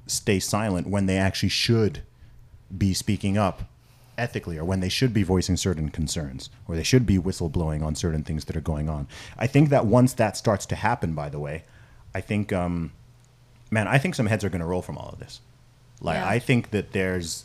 stay 0.06 0.38
silent 0.40 0.86
when 0.86 1.06
they 1.06 1.16
actually 1.16 1.48
should 1.48 2.02
be 2.76 2.92
speaking 2.94 3.38
up 3.38 3.62
ethically 4.16 4.56
or 4.58 4.64
when 4.64 4.80
they 4.80 4.88
should 4.88 5.12
be 5.12 5.22
voicing 5.22 5.56
certain 5.56 5.88
concerns 5.88 6.48
or 6.68 6.76
they 6.76 6.82
should 6.82 7.04
be 7.04 7.18
whistleblowing 7.18 7.82
on 7.82 7.94
certain 7.94 8.22
things 8.22 8.44
that 8.44 8.56
are 8.56 8.60
going 8.60 8.88
on. 8.88 9.08
I 9.38 9.46
think 9.46 9.70
that 9.70 9.86
once 9.86 10.12
that 10.14 10.36
starts 10.36 10.66
to 10.66 10.76
happen, 10.76 11.14
by 11.14 11.28
the 11.28 11.38
way, 11.40 11.64
I 12.14 12.20
think, 12.20 12.52
um, 12.52 12.92
man, 13.70 13.88
I 13.88 13.98
think 13.98 14.14
some 14.14 14.26
heads 14.26 14.44
are 14.44 14.48
going 14.50 14.60
to 14.60 14.66
roll 14.66 14.82
from 14.82 14.96
all 14.98 15.10
of 15.10 15.18
this. 15.18 15.40
Like, 16.00 16.16
Yeah. 16.16 16.28
I 16.28 16.38
think 16.38 16.70
that 16.70 16.92
there's, 16.92 17.44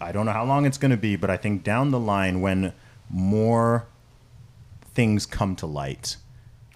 I 0.00 0.12
don't 0.12 0.26
know 0.26 0.32
how 0.32 0.44
long 0.44 0.66
it's 0.66 0.78
going 0.78 0.90
to 0.90 0.96
be, 0.96 1.16
but 1.16 1.30
I 1.30 1.36
think 1.36 1.62
down 1.64 1.90
the 1.90 2.00
line 2.00 2.40
when 2.40 2.72
more 3.10 3.86
things 4.94 5.26
come 5.26 5.56
to 5.56 5.66
light, 5.66 6.16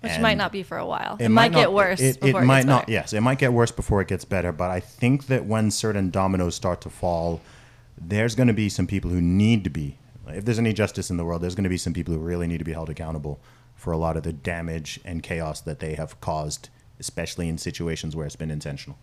Which 0.00 0.12
and- 0.12 0.22
might 0.22 0.36
not 0.38 0.52
be 0.52 0.62
for 0.62 0.78
a 0.78 0.86
while. 0.86 1.16
It, 1.18 1.28
might, 1.28 1.52
get 1.52 1.64
not- 1.64 1.72
worse. 1.74 2.00
It, 2.00 2.16
it 2.16 2.20
before 2.20 2.42
might 2.44 2.66
not. 2.66 2.88
Yes, 2.88 3.12
it 3.12 3.20
might 3.20 3.38
get 3.38 3.52
worse 3.52 3.70
before 3.70 4.00
it 4.00 4.08
gets 4.08 4.24
better. 4.24 4.52
But 4.52 4.70
I 4.70 4.80
think 4.80 5.26
that 5.26 5.44
when 5.46 5.70
certain 5.70 6.10
dominoes 6.10 6.54
start 6.54 6.80
to 6.82 6.90
fall, 6.90 7.40
there's 7.98 8.34
going 8.34 8.48
to 8.48 8.54
be 8.54 8.68
some 8.68 8.86
people 8.86 9.10
who 9.10 9.20
need 9.20 9.64
to 9.64 9.70
be. 9.70 9.98
If 10.28 10.44
there's 10.44 10.58
any 10.58 10.72
justice 10.72 11.10
in 11.10 11.16
the 11.16 11.24
world, 11.24 11.40
there's 11.42 11.54
going 11.54 11.64
to 11.64 11.70
be 11.70 11.78
some 11.78 11.92
people 11.92 12.12
who 12.12 12.20
really 12.20 12.46
need 12.46 12.58
to 12.58 12.64
be 12.64 12.72
held 12.72 12.90
accountable 12.90 13.38
for 13.74 13.92
a 13.92 13.96
lot 13.96 14.16
of 14.16 14.22
the 14.22 14.32
damage 14.32 14.98
and 15.04 15.22
chaos 15.22 15.60
that 15.60 15.78
they 15.78 15.94
have 15.94 16.20
caused, 16.20 16.68
especially 16.98 17.48
in 17.48 17.59
situations 17.59 18.14
where 18.16 18.27
it's 18.27 18.36
been 18.36 18.51
intentional. 18.51 18.97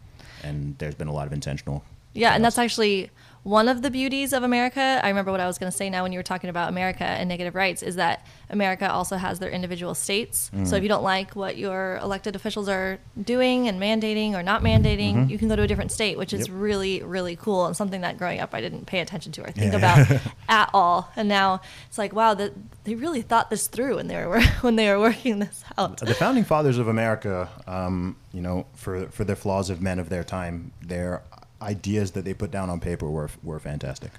And 0.44 0.78
there's 0.78 0.95
been 0.95 1.07
a 1.07 1.14
lot 1.14 1.28
of 1.28 1.34
intentional. 1.34 1.84
Yeah, 2.14 2.34
and 2.35 2.44
that's 2.45 2.57
actually 2.57 3.10
one 3.44 3.68
of 3.68 3.81
the 3.81 3.91
beauties 3.91 4.31
of 4.31 4.41
America. 4.44 5.02
I 5.03 5.10
remember 5.10 5.30
what 5.30 5.41
I 5.41 5.48
was 5.48 5.57
going 5.57 5.69
to 5.69 5.76
say 5.77 5.90
now 5.90 6.03
when 6.03 6.14
you 6.14 6.19
were 6.19 6.23
talking 6.23 6.49
about 6.49 6.69
America 6.69 7.03
and 7.03 7.27
negative 7.27 7.56
rights 7.56 7.84
is 7.84 7.98
that 7.98 8.26
America 8.49 8.90
also 8.90 9.18
has 9.18 9.40
their 9.40 9.49
individual 9.49 9.94
states. 9.94 10.49
Mm. 10.56 10.65
So 10.65 10.77
if 10.77 10.84
you 10.84 10.88
don't 10.88 11.03
like 11.03 11.35
what 11.35 11.57
your 11.57 11.98
elected 12.02 12.38
officials 12.38 12.69
are 12.69 12.99
doing 13.22 13.68
and 13.68 13.81
mandating 13.81 14.31
or 14.34 14.44
not 14.44 14.61
mandating, 14.61 15.30
you 15.30 15.38
can 15.38 15.49
go 15.49 15.57
to 15.57 15.61
a 15.64 15.68
different 15.68 15.91
state, 15.91 16.18
which 16.18 16.31
is 16.31 16.48
Mm-hmm. 16.48 16.53
Yep. 16.56 16.64
really 16.64 17.03
really 17.03 17.35
cool 17.35 17.65
and 17.65 17.76
something 17.76 17.99
that 18.02 18.18
growing 18.18 18.40
up 18.40 18.53
I 18.53 18.61
didn't 18.61 18.85
pay 18.85 18.99
attention 19.02 19.34
to 19.34 19.41
or 19.44 19.52
think 19.52 19.73
Yeah. 19.73 19.77
about 19.77 20.22
at 20.48 20.69
all. 20.73 21.11
And 21.18 21.27
now 21.27 21.60
it's 21.90 21.98
like 21.98 22.14
wow, 22.14 22.34
that 22.35 22.53
they 22.85 22.95
really 22.95 23.22
thought 23.23 23.49
this 23.49 23.68
through 23.68 23.98
when 23.98 24.07
they 24.07 24.26
were 24.26 24.41
when 24.61 24.77
they 24.77 24.88
were 24.90 24.99
working 25.02 25.40
this 25.40 25.65
out. 25.77 25.98
the 25.98 26.14
founding 26.15 26.45
fathers 26.45 26.77
of 26.77 26.88
America, 26.88 27.49
um, 27.68 28.15
you 28.31 28.41
know, 28.41 28.68
for 28.73 29.07
for 29.07 29.26
the 29.26 29.35
flaws 29.35 29.69
of 29.69 29.81
men 29.81 29.99
of 29.99 30.07
their 30.07 30.23
time, 30.23 30.72
their 30.81 31.23
ideas 31.64 32.11
that 32.11 32.26
they 32.26 32.34
put 32.34 32.52
down 32.52 32.69
on 32.69 32.80
paper 32.80 33.10
were 33.10 33.30
were 33.44 33.60
fantastic. 33.60 34.11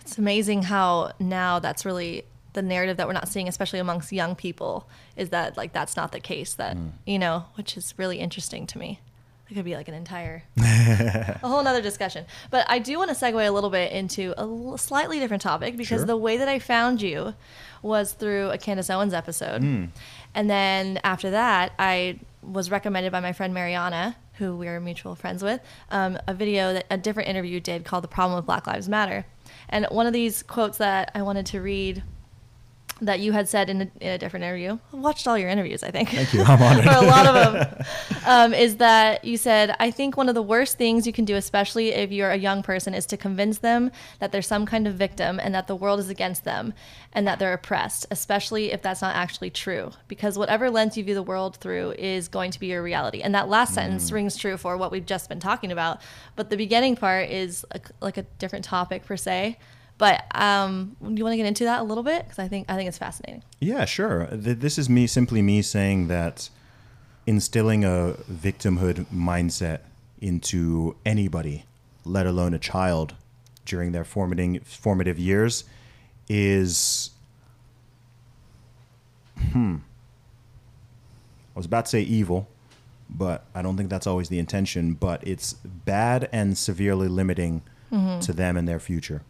It's 0.00 0.18
amazing 0.18 0.62
how 0.64 1.12
now 1.20 1.58
that's 1.58 1.84
really 1.84 2.24
the 2.54 2.62
narrative 2.62 2.96
that 2.98 3.06
we're 3.06 3.12
not 3.14 3.28
seeing, 3.28 3.48
especially 3.48 3.78
amongst 3.78 4.12
young 4.12 4.34
people, 4.34 4.86
is 5.16 5.30
that 5.30 5.56
like 5.56 5.72
that's 5.72 5.96
not 5.96 6.12
the 6.12 6.20
case. 6.20 6.54
That 6.54 6.76
Mm. 6.76 6.90
you 7.06 7.18
know, 7.18 7.44
which 7.54 7.76
is 7.76 7.94
really 7.96 8.18
interesting 8.18 8.66
to 8.68 8.78
me. 8.78 9.00
It 9.50 9.54
could 9.54 9.64
be 9.66 9.74
like 9.76 9.88
an 9.88 9.94
entire, 9.94 10.44
a 10.58 11.38
whole 11.46 11.62
nother 11.62 11.82
discussion. 11.82 12.24
But 12.50 12.64
I 12.70 12.78
do 12.78 12.96
want 12.98 13.10
to 13.10 13.16
segue 13.16 13.46
a 13.46 13.50
little 13.50 13.68
bit 13.68 13.92
into 13.92 14.32
a 14.40 14.78
slightly 14.78 15.18
different 15.18 15.42
topic 15.42 15.76
because 15.76 15.98
Sure. 16.00 16.06
the 16.06 16.16
way 16.16 16.38
that 16.38 16.48
I 16.48 16.58
found 16.58 17.02
you 17.02 17.34
was 17.82 18.12
through 18.14 18.48
a 18.50 18.56
Candace 18.56 18.88
Owens 18.88 19.12
episode, 19.12 19.60
Hmm. 19.60 19.84
and 20.34 20.48
then 20.48 21.00
after 21.04 21.30
that, 21.32 21.72
I 21.78 22.18
was 22.42 22.70
recommended 22.70 23.12
by 23.12 23.20
my 23.20 23.32
friend 23.34 23.52
Mariana, 23.52 24.16
who 24.34 24.56
we 24.56 24.68
are 24.68 24.80
mutual 24.80 25.14
friends 25.14 25.42
with, 25.42 25.60
um, 25.90 26.18
a 26.26 26.34
video 26.34 26.72
that 26.72 26.86
a 26.90 26.96
different 26.96 27.28
interview 27.28 27.60
did 27.60 27.84
called 27.84 28.04
"The 28.04 28.08
Problem 28.08 28.36
with 28.36 28.46
Black 28.46 28.66
Lives 28.66 28.88
Matter," 28.88 29.26
and 29.68 29.86
one 29.90 30.06
of 30.06 30.12
these 30.12 30.42
quotes 30.42 30.78
that 30.78 31.10
I 31.14 31.22
wanted 31.22 31.46
to 31.46 31.60
read 31.60 32.02
that 33.02 33.18
you 33.18 33.32
had 33.32 33.48
said 33.48 33.68
in 33.68 33.82
a, 33.82 33.90
in 34.00 34.10
a 34.12 34.18
different 34.18 34.44
interview. 34.44 34.78
I 34.92 34.96
watched 34.96 35.26
all 35.26 35.36
your 35.36 35.48
interviews, 35.48 35.82
I 35.82 35.90
think. 35.90 36.10
Thank 36.10 36.32
you. 36.32 36.42
I'm 36.46 36.62
honored. 36.62 36.86
or 36.86 37.04
a 37.04 37.06
lot 37.06 37.26
of 37.26 37.34
them, 37.34 37.84
um, 38.26 38.54
is 38.54 38.76
that 38.76 39.24
you 39.24 39.36
said, 39.36 39.74
I 39.80 39.90
think 39.90 40.16
one 40.16 40.28
of 40.28 40.36
the 40.36 40.42
worst 40.42 40.78
things 40.78 41.06
you 41.06 41.12
can 41.12 41.24
do, 41.24 41.34
especially 41.34 41.88
if 41.88 42.12
you're 42.12 42.30
a 42.30 42.36
young 42.36 42.62
person, 42.62 42.94
is 42.94 43.04
to 43.06 43.16
convince 43.16 43.58
them 43.58 43.90
that 44.20 44.30
they're 44.30 44.40
some 44.40 44.66
kind 44.66 44.86
of 44.86 44.94
victim 44.94 45.40
and 45.42 45.52
that 45.54 45.66
the 45.66 45.74
world 45.74 45.98
is 45.98 46.08
against 46.08 46.44
them 46.44 46.74
and 47.12 47.26
that 47.26 47.40
they're 47.40 47.52
oppressed, 47.52 48.06
especially 48.12 48.72
if 48.72 48.82
that's 48.82 49.02
not 49.02 49.16
actually 49.16 49.50
true. 49.50 49.90
Because 50.06 50.38
whatever 50.38 50.70
lens 50.70 50.96
you 50.96 51.02
view 51.02 51.14
the 51.14 51.22
world 51.22 51.56
through 51.56 51.92
is 51.98 52.28
going 52.28 52.52
to 52.52 52.60
be 52.60 52.68
your 52.68 52.82
reality. 52.82 53.20
And 53.20 53.34
that 53.34 53.48
last 53.48 53.74
sentence 53.74 54.12
rings 54.12 54.36
true 54.36 54.56
for 54.56 54.76
what 54.76 54.92
we've 54.92 55.04
just 55.04 55.28
been 55.28 55.40
talking 55.40 55.72
about. 55.72 56.00
But 56.36 56.50
the 56.50 56.56
beginning 56.56 56.94
part 56.94 57.30
is 57.30 57.66
a, 57.72 57.80
like 58.00 58.16
a 58.16 58.22
different 58.38 58.64
topic 58.64 59.04
per 59.04 59.16
se. 59.16 59.58
But 59.98 60.24
um, 60.34 60.96
do 61.00 61.14
you 61.14 61.24
want 61.24 61.34
to 61.34 61.36
get 61.36 61.46
into 61.46 61.64
that 61.64 61.80
a 61.80 61.84
little 61.84 62.02
bit? 62.02 62.24
Because 62.24 62.38
I 62.38 62.48
think 62.48 62.66
I 62.68 62.76
think 62.76 62.88
it's 62.88 62.98
fascinating. 62.98 63.42
Yeah, 63.60 63.84
sure. 63.84 64.26
This 64.26 64.78
is 64.78 64.88
me 64.88 65.06
simply 65.06 65.42
me 65.42 65.62
saying 65.62 66.08
that 66.08 66.50
instilling 67.26 67.84
a 67.84 68.16
victimhood 68.30 69.06
mindset 69.06 69.80
into 70.20 70.96
anybody, 71.04 71.66
let 72.04 72.26
alone 72.26 72.54
a 72.54 72.58
child, 72.58 73.14
during 73.64 73.92
their 73.92 74.04
formating 74.04 74.60
formative 74.60 75.18
years, 75.18 75.64
is 76.28 77.10
hmm. 79.52 79.76
I 81.54 81.58
was 81.58 81.66
about 81.66 81.84
to 81.84 81.90
say 81.90 82.00
evil, 82.00 82.48
but 83.10 83.44
I 83.54 83.62
don't 83.62 83.76
think 83.76 83.90
that's 83.90 84.06
always 84.06 84.30
the 84.30 84.38
intention. 84.38 84.94
But 84.94 85.26
it's 85.26 85.52
bad 85.52 86.28
and 86.32 86.56
severely 86.56 87.08
limiting 87.08 87.62
to 87.90 88.32
them 88.32 88.56
and 88.56 88.66
their 88.66 88.80
future. 88.80 89.20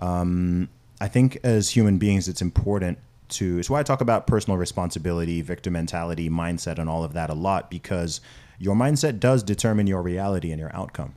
Um, 0.00 0.68
I 1.00 1.08
think 1.08 1.38
as 1.42 1.70
human 1.70 1.98
beings, 1.98 2.28
it's 2.28 2.42
important 2.42 2.98
to. 3.30 3.58
It's 3.58 3.70
why 3.70 3.80
I 3.80 3.82
talk 3.82 4.00
about 4.00 4.26
personal 4.26 4.56
responsibility, 4.56 5.40
victim 5.40 5.74
mentality, 5.74 6.28
mindset, 6.28 6.78
and 6.78 6.88
all 6.88 7.04
of 7.04 7.12
that 7.14 7.30
a 7.30 7.34
lot 7.34 7.70
because 7.70 8.20
your 8.58 8.74
mindset 8.74 9.20
does 9.20 9.42
determine 9.42 9.86
your 9.86 10.02
reality 10.02 10.50
and 10.50 10.60
your 10.60 10.74
outcome. 10.74 11.14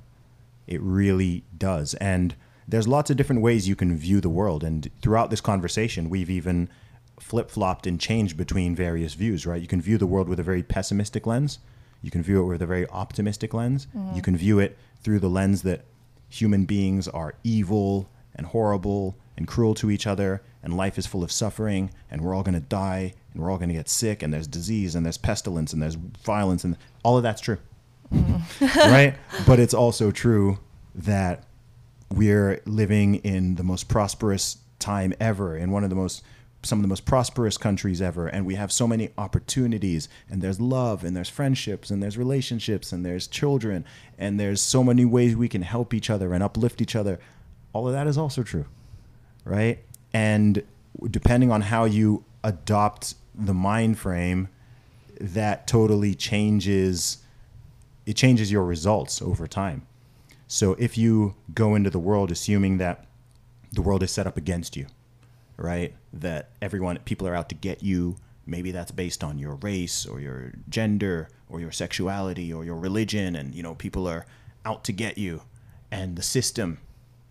It 0.68 0.82
really 0.82 1.44
does. 1.58 1.94
And 1.96 2.36
there's 2.68 2.88
lots 2.88 3.10
of 3.10 3.18
different 3.18 3.42
ways 3.42 3.68
you 3.68 3.76
can 3.76 3.98
view 3.98 4.22
the 4.22 4.30
world. 4.30 4.64
And 4.64 4.90
throughout 5.02 5.30
this 5.30 5.42
conversation, 5.42 6.10
we've 6.10 6.30
even 6.30 6.70
flip 7.20 7.50
flopped 7.50 7.86
and 7.86 8.00
changed 8.00 8.38
between 8.38 8.76
various 8.76 9.14
views, 9.14 9.46
right? 9.46 9.62
You 9.62 9.68
can 9.68 9.82
view 9.82 9.98
the 9.98 10.08
world 10.08 10.30
with 10.30 10.40
a 10.40 10.44
very 10.44 10.64
pessimistic 10.64 11.28
lens. 11.28 11.60
You 12.02 12.12
can 12.12 12.24
view 12.24 12.42
it 12.42 12.46
with 12.46 12.62
a 12.62 12.66
very 12.66 12.88
optimistic 12.90 13.54
lens. 13.54 13.88
You 13.94 14.00
mm-hmm. 14.00 14.20
can 14.20 14.38
view 14.38 14.60
it 14.60 14.78
through 15.02 15.20
the 15.20 15.30
lens 15.30 15.62
that 15.64 15.84
human 16.30 16.66
beings 16.66 17.08
are 17.10 17.36
evil 17.44 18.10
and 18.36 18.48
horrible 18.48 19.18
and 19.38 19.48
cruel 19.48 19.74
to 19.76 19.90
each 19.90 20.08
other, 20.08 20.42
and 20.62 20.78
life 20.78 20.98
is 20.98 21.06
full 21.06 21.24
of 21.24 21.32
suffering, 21.32 21.92
and 22.10 22.22
we're 22.22 22.36
all 22.36 22.44
going 22.44 22.54
to 22.54 22.60
die, 22.60 23.14
and 23.34 23.42
we're 23.42 23.52
all 23.52 23.58
going 23.58 23.70
to 23.70 23.76
get 23.76 23.90
sick, 23.90 24.22
and 24.22 24.34
there's 24.34 24.48
disease, 24.48 24.96
and 24.96 25.06
there's 25.06 25.18
pestilence, 25.18 25.74
and 25.74 25.82
there's 25.82 25.96
violence, 25.96 26.64
and 26.64 26.78
all 27.04 27.18
of 27.18 27.24
that's 27.24 27.42
true. 27.42 27.58
Mm. 28.14 28.76
right? 28.76 29.16
But 29.48 29.60
it's 29.60 29.74
also 29.74 30.12
true 30.12 30.60
that 30.96 31.44
we're 32.12 32.62
living 32.66 33.16
in 33.16 33.56
the 33.56 33.64
most 33.64 33.90
prosperous 33.90 34.58
time 34.80 35.14
ever, 35.20 35.58
in 35.58 35.72
one 35.72 35.84
of 35.84 35.90
the 35.90 35.96
most 35.96 36.24
some 36.66 36.80
of 36.80 36.84
the 36.84 36.88
most 36.88 37.06
prosperous 37.06 37.58
countries 37.58 38.02
ever 38.02 38.28
and 38.28 38.46
we 38.46 38.56
have 38.56 38.72
so 38.72 38.88
many 38.88 39.10
opportunities 39.18 40.08
and 40.30 40.42
there's 40.42 40.62
love 40.62 41.04
and 41.04 41.16
there's 41.16 41.30
friendships 41.30 41.90
and 41.90 42.02
there's 42.02 42.18
relationships 42.18 42.92
and 42.92 43.06
there's 43.06 43.28
children 43.28 43.84
and 44.18 44.40
there's 44.40 44.62
so 44.62 44.84
many 44.84 45.04
ways 45.04 45.36
we 45.36 45.50
can 45.50 45.62
help 45.62 45.94
each 45.94 46.10
other 46.10 46.34
and 46.34 46.42
uplift 46.42 46.82
each 46.82 46.96
other 46.96 47.20
all 47.74 47.88
of 47.88 47.94
that 47.94 48.08
is 48.08 48.18
also 48.18 48.44
true 48.44 48.66
right 49.44 49.84
and 50.14 50.64
depending 51.10 51.52
on 51.52 51.62
how 51.62 51.86
you 51.86 52.24
adopt 52.44 53.16
the 53.36 53.54
mind 53.54 53.98
frame 53.98 54.48
that 55.20 55.68
totally 55.68 56.14
changes 56.16 57.18
it 58.06 58.14
changes 58.14 58.52
your 58.52 58.64
results 58.64 59.22
over 59.22 59.48
time 59.48 59.86
so 60.48 60.74
if 60.78 60.98
you 60.98 61.36
go 61.54 61.76
into 61.76 61.90
the 61.90 62.00
world 62.00 62.32
assuming 62.32 62.78
that 62.78 63.06
the 63.72 63.82
world 63.82 64.04
is 64.04 64.12
set 64.12 64.28
up 64.28 64.38
against 64.38 64.76
you 64.76 64.86
right? 65.58 65.94
That 66.12 66.50
everyone, 66.62 66.98
people 67.06 67.28
are 67.28 67.36
out 67.36 67.50
to 67.50 67.56
get 67.56 67.84
you. 67.84 68.16
Maybe 68.46 68.72
that's 68.72 68.92
based 68.92 69.24
on 69.24 69.38
your 69.38 69.56
race 69.56 70.06
or 70.06 70.20
your 70.20 70.54
gender 70.70 71.30
or 71.50 71.60
your 71.60 71.72
sexuality 71.72 72.52
or 72.52 72.66
your 72.66 72.76
religion, 72.76 73.36
and 73.36 73.56
you 73.56 73.64
know 73.64 73.76
people 73.76 74.08
are 74.08 74.26
out 74.66 74.84
to 74.86 74.92
get 74.92 75.18
you, 75.18 75.42
and 75.92 76.16
the 76.16 76.24
system, 76.24 76.80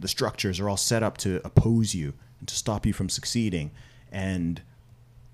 the 0.03 0.09
structures 0.09 0.61
are 0.61 0.69
all 0.69 0.77
set 0.77 1.03
up 1.03 1.17
to 1.19 1.41
oppose 1.45 1.95
you 1.95 2.15
and 2.39 2.49
to 2.49 2.55
stop 2.55 2.85
you 2.85 2.93
from 2.93 3.09
succeeding, 3.09 3.71
and 4.11 4.63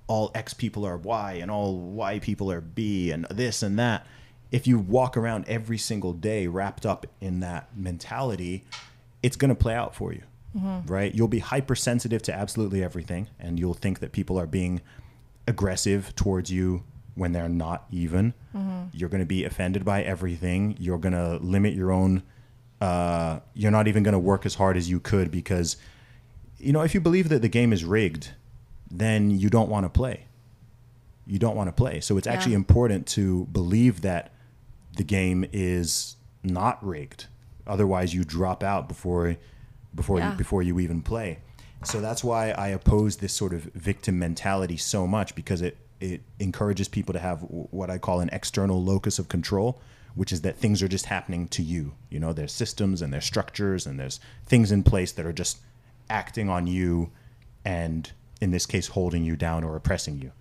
all 0.07 0.31
X 0.35 0.55
people 0.55 0.87
are 0.87 0.97
Y 0.97 1.35
and 1.35 1.51
all 1.51 1.79
Y 1.79 2.19
people 2.19 2.51
are 2.51 2.61
B 2.61 3.11
and 3.11 3.27
this 3.27 3.63
and 3.63 3.79
that. 3.79 4.07
If 4.51 4.67
you 4.67 4.79
walk 4.79 5.17
around 5.17 5.45
every 5.47 5.77
single 5.77 6.15
day 6.15 6.47
wrapped 6.47 6.87
up 6.87 7.07
in 7.21 7.41
that 7.41 7.69
mentality, 7.77 8.65
it's 9.23 9.37
going 9.37 9.51
to 9.51 9.55
play 9.55 9.75
out 9.75 9.95
for 9.95 10.13
you 10.13 10.23
mm-hmm. 10.57 10.93
right? 10.93 11.15
You'll 11.15 11.29
be 11.29 11.41
hypersensitive 11.41 12.23
to 12.23 12.35
absolutely 12.35 12.83
everything, 12.83 13.29
and 13.39 13.59
you'll 13.59 13.75
think 13.75 14.01
that 14.01 14.13
people 14.13 14.39
are 14.39 14.47
being 14.47 14.81
aggressive 15.47 16.15
towards 16.15 16.51
you 16.51 16.85
when 17.15 17.33
they're 17.33 17.49
not 17.49 17.87
even. 17.91 18.35
Mm-hmm. 18.55 18.89
You're 18.93 19.09
going 19.09 19.23
to 19.23 19.27
be 19.27 19.45
offended 19.45 19.85
by 19.85 20.03
everything. 20.03 20.77
You're 20.79 20.99
going 20.99 21.15
to 21.15 21.37
limit 21.45 21.75
your 21.75 21.93
own. 21.93 22.23
Uh, 22.81 23.41
you're 23.55 23.71
not 23.73 23.89
even 23.89 24.03
going 24.03 24.13
to 24.13 24.19
work 24.19 24.47
as 24.47 24.55
hard 24.55 24.77
as 24.77 24.89
you 24.89 25.01
could 25.01 25.31
because, 25.31 25.77
you 26.59 26.73
know, 26.73 26.83
if 26.83 26.95
you 26.95 27.01
believe 27.01 27.29
that 27.29 27.43
the 27.43 27.49
game 27.49 27.73
is 27.73 27.85
rigged, 27.85 28.31
then 28.91 29.31
you 29.31 29.51
don't 29.51 29.69
want 29.69 29.85
to 29.85 29.91
play. 29.91 30.25
You 31.27 31.39
don't 31.39 31.57
want 31.57 31.69
to 31.69 31.73
play. 31.73 32.01
So 32.01 32.17
it's 32.17 32.27
actually 32.27 32.53
Yeah. 32.53 32.59
important 32.59 33.07
to 33.09 33.47
believe 33.47 34.01
that 34.03 34.33
the 34.97 35.05
game 35.05 35.45
is 35.53 36.17
not 36.43 36.85
rigged. 36.85 37.27
Otherwise, 37.67 38.15
you 38.15 38.25
drop 38.25 38.63
out 38.63 38.89
before 38.89 39.37
before 39.95 40.21
Yeah. 40.21 40.31
you 40.31 40.37
before 40.37 40.63
you 40.63 40.79
even 40.79 41.03
play. 41.03 41.39
So 41.85 42.01
that's 42.01 42.23
why 42.25 42.51
I 42.53 42.69
oppose 42.69 43.17
this 43.17 43.33
sort 43.33 43.53
of 43.53 43.65
victim 43.75 44.19
mentality 44.19 44.77
so 44.77 45.07
much 45.07 45.35
because 45.35 45.61
it 45.63 45.77
it 46.01 46.23
encourages 46.39 46.87
people 46.89 47.13
to 47.13 47.19
have 47.19 47.41
what 47.49 47.91
I 47.91 47.99
call 47.99 48.21
an 48.21 48.29
external 48.33 48.83
locus 48.83 49.19
of 49.19 49.29
control, 49.29 49.81
which 50.19 50.33
is 50.33 50.41
that 50.41 50.57
things 50.57 50.83
are 50.83 50.89
just 50.89 51.07
happening 51.07 51.47
to 51.47 51.63
you. 51.63 51.95
You 52.11 52.19
know, 52.19 52.33
there's 52.33 52.51
systems 52.51 53.03
and 53.03 53.13
there's 53.13 53.25
structures 53.25 53.87
and 53.87 54.01
there's 54.01 54.19
things 54.47 54.73
in 54.73 54.83
place 54.83 55.13
that 55.13 55.25
are 55.25 55.33
just 55.33 55.59
acting 56.11 56.49
on 56.49 56.67
you 56.67 57.13
and 57.65 58.11
in 58.41 58.51
this 58.51 58.67
case 58.67 58.89
holding 58.89 59.23
you 59.23 59.37
down 59.37 59.63
or 59.63 59.77
oppressing 59.77 60.21
you. 60.21 60.33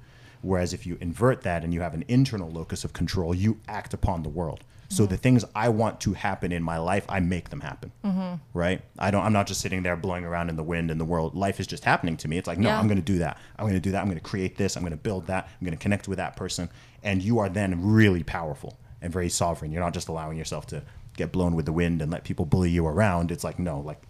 Whereas 0.42 0.74
if 0.74 0.88
you 0.88 0.98
invert 1.00 1.42
that 1.44 1.64
and 1.64 1.76
you 1.76 1.82
have 1.82 1.94
an 1.94 2.06
internal 2.08 2.50
locus 2.50 2.84
of 2.84 2.94
control, 2.94 3.36
you 3.36 3.60
act 3.68 3.94
upon 3.94 4.24
the 4.24 4.30
world. 4.30 4.64
So 4.90 5.06
the 5.06 5.18
things 5.18 5.46
I 5.54 5.70
want 5.70 6.00
to 6.02 6.14
happen 6.14 6.52
in 6.52 6.64
my 6.64 6.78
life, 6.80 7.06
I 7.10 7.20
make 7.20 7.50
them 7.50 7.60
happen. 7.60 7.92
Mm-hmm. 8.04 8.36
Right? 8.58 8.82
I 8.98 9.12
don't. 9.12 9.24
I'm 9.24 9.34
not 9.34 9.46
just 9.46 9.62
sitting 9.62 9.84
there 9.84 9.98
blowing 9.98 10.24
around 10.24 10.50
in 10.50 10.56
the 10.56 10.64
wind 10.64 10.90
in 10.90 10.98
the 10.98 11.06
world. 11.06 11.36
Life 11.36 11.60
is 11.60 11.68
just 11.68 11.84
happening 11.84 12.18
to 12.18 12.28
me. 12.28 12.38
It's 12.38 12.48
like, 12.48 12.58
no, 12.58 12.70
Yeah. 12.70 12.80
I'm 12.80 12.88
going 12.88 12.98
to 12.98 13.04
do 13.04 13.20
that. 13.20 13.38
I'm 13.60 13.66
going 13.66 13.76
to 13.76 13.82
do 13.82 13.92
that. 13.92 14.00
I'm 14.00 14.08
going 14.08 14.18
to 14.18 14.24
create 14.24 14.58
this. 14.58 14.76
I'm 14.76 14.84
going 14.84 14.92
to 14.92 14.98
build 14.98 15.28
that. 15.28 15.50
I'm 15.60 15.66
going 15.66 15.78
to 15.78 15.82
connect 15.82 16.08
with 16.08 16.18
that 16.18 16.36
person. 16.38 16.70
And 17.04 17.22
you 17.22 17.38
are 17.38 17.50
then 17.50 17.86
really 17.86 18.24
powerful 18.24 18.80
and 19.02 19.12
very 19.14 19.30
sovereign. 19.30 19.72
You're 19.72 19.84
not 19.84 19.94
just 19.94 20.08
allowing 20.08 20.38
yourself 20.38 20.66
to 20.68 20.84
get 21.16 21.32
blown 21.32 21.56
with 21.56 21.66
the 21.66 21.74
wind 21.74 22.02
and 22.02 22.12
let 22.12 22.24
people 22.24 22.46
bully 22.46 22.70
you 22.70 22.86
around. 22.86 23.32
It's 23.32 23.44
like, 23.44 23.60
no, 23.60 23.80
like 23.80 24.02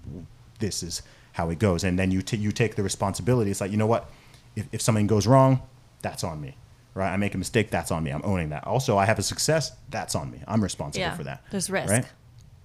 this 0.59 0.83
is 0.83 1.01
how 1.33 1.49
it 1.49 1.59
goes. 1.59 1.83
And 1.83 1.97
then 1.97 2.11
you 2.11 2.21
t- 2.21 2.37
you 2.37 2.51
take 2.51 2.75
the 2.75 2.83
responsibility. 2.83 3.51
It's 3.51 3.61
like, 3.61 3.71
you 3.71 3.77
know 3.77 3.85
what? 3.87 4.09
If, 4.55 4.67
if 4.71 4.81
something 4.81 5.07
goes 5.07 5.27
wrong, 5.27 5.61
that's 6.01 6.23
on 6.23 6.41
me. 6.41 6.55
Right? 6.93 7.11
I 7.11 7.17
make 7.17 7.35
a 7.35 7.37
mistake, 7.37 7.69
that's 7.69 7.91
on 7.91 8.03
me. 8.03 8.09
I'm 8.11 8.23
owning 8.23 8.49
that. 8.49 8.65
Also, 8.65 8.97
I 8.97 9.05
have 9.05 9.19
a 9.19 9.23
success, 9.23 9.71
that's 9.89 10.15
on 10.15 10.31
me. 10.31 10.41
I'm 10.47 10.63
responsible 10.63 11.01
Yeah, 11.05 11.15
for 11.15 11.23
that. 11.25 11.43
there's 11.51 11.69
risk. 11.69 11.91
Right? 11.91 12.05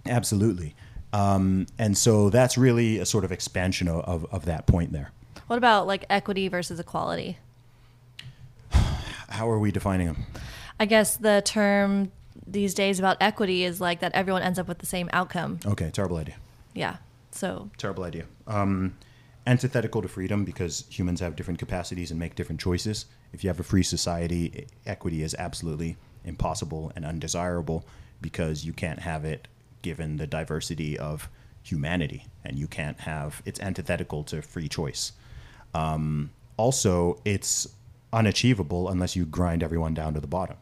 Absolutely. 0.07 0.75
Um, 1.13 1.67
and 1.79 1.97
so 1.99 2.31
that's 2.31 2.57
really 2.57 2.99
a 2.99 3.05
sort 3.05 3.25
of 3.25 3.33
expansion 3.33 3.89
of, 3.89 4.01
of, 4.07 4.27
of 4.33 4.45
that 4.47 4.67
point 4.67 4.93
there. 4.93 5.11
What 5.49 5.59
about 5.59 5.87
like 5.87 6.07
equity 6.09 6.49
versus 6.49 6.81
equality? 6.81 7.37
How 8.71 9.51
are 9.51 9.59
we 9.59 9.71
defining 9.71 10.07
them? 10.07 10.25
I 10.83 10.85
guess 10.85 11.17
the 11.17 11.43
term 11.45 12.11
these 12.45 12.75
days 12.75 12.99
about 12.99 13.17
equity 13.21 13.63
is 13.63 13.81
like 13.81 14.01
that 14.01 14.11
everyone 14.15 14.43
ends 14.43 14.59
up 14.59 14.67
with 14.67 14.79
the 14.79 14.87
same 14.87 15.09
outcome. 15.13 15.61
Okay, 15.65 15.93
terrible 15.93 16.17
idea. 16.17 16.35
Yeah. 16.75 16.97
So 17.31 17.71
Terrible 17.79 18.03
idea. 18.03 18.25
Um, 18.49 18.97
antithetical 19.47 20.03
to 20.03 20.09
freedom 20.09 20.45
because 20.45 20.85
humans 20.91 21.21
have 21.21 21.37
different 21.37 21.61
capacities 21.61 22.11
and 22.11 22.19
make 22.19 22.35
different 22.35 22.61
choices. 22.61 23.07
If 23.33 23.45
you 23.45 23.49
have 23.49 23.61
a 23.61 23.63
free 23.63 23.85
society, 23.85 24.67
equity 24.85 25.23
is 25.23 25.37
absolutely 25.39 25.99
impossible 26.25 26.91
and 26.97 27.05
undesirable 27.05 27.87
because 28.21 28.65
you 28.65 28.73
can't 28.73 28.99
have 28.99 29.25
it 29.25 29.47
given 29.83 30.17
the 30.17 30.27
diversity 30.27 30.99
of 30.99 31.29
humanity, 31.63 32.27
and 32.45 32.59
you 32.59 32.67
can't 32.67 32.99
have 32.99 33.41
it's 33.45 33.61
antithetical 33.61 34.25
to 34.25 34.43
free 34.43 34.69
choice. 34.69 35.13
Um, 35.75 36.31
also, 36.57 37.21
it's 37.25 37.69
unachievable 38.13 38.89
unless 38.89 39.15
you 39.15 39.25
grind 39.25 39.63
everyone 39.63 39.95
down 39.95 40.15
to 40.15 40.21
the 40.21 40.27
bottom, 40.27 40.57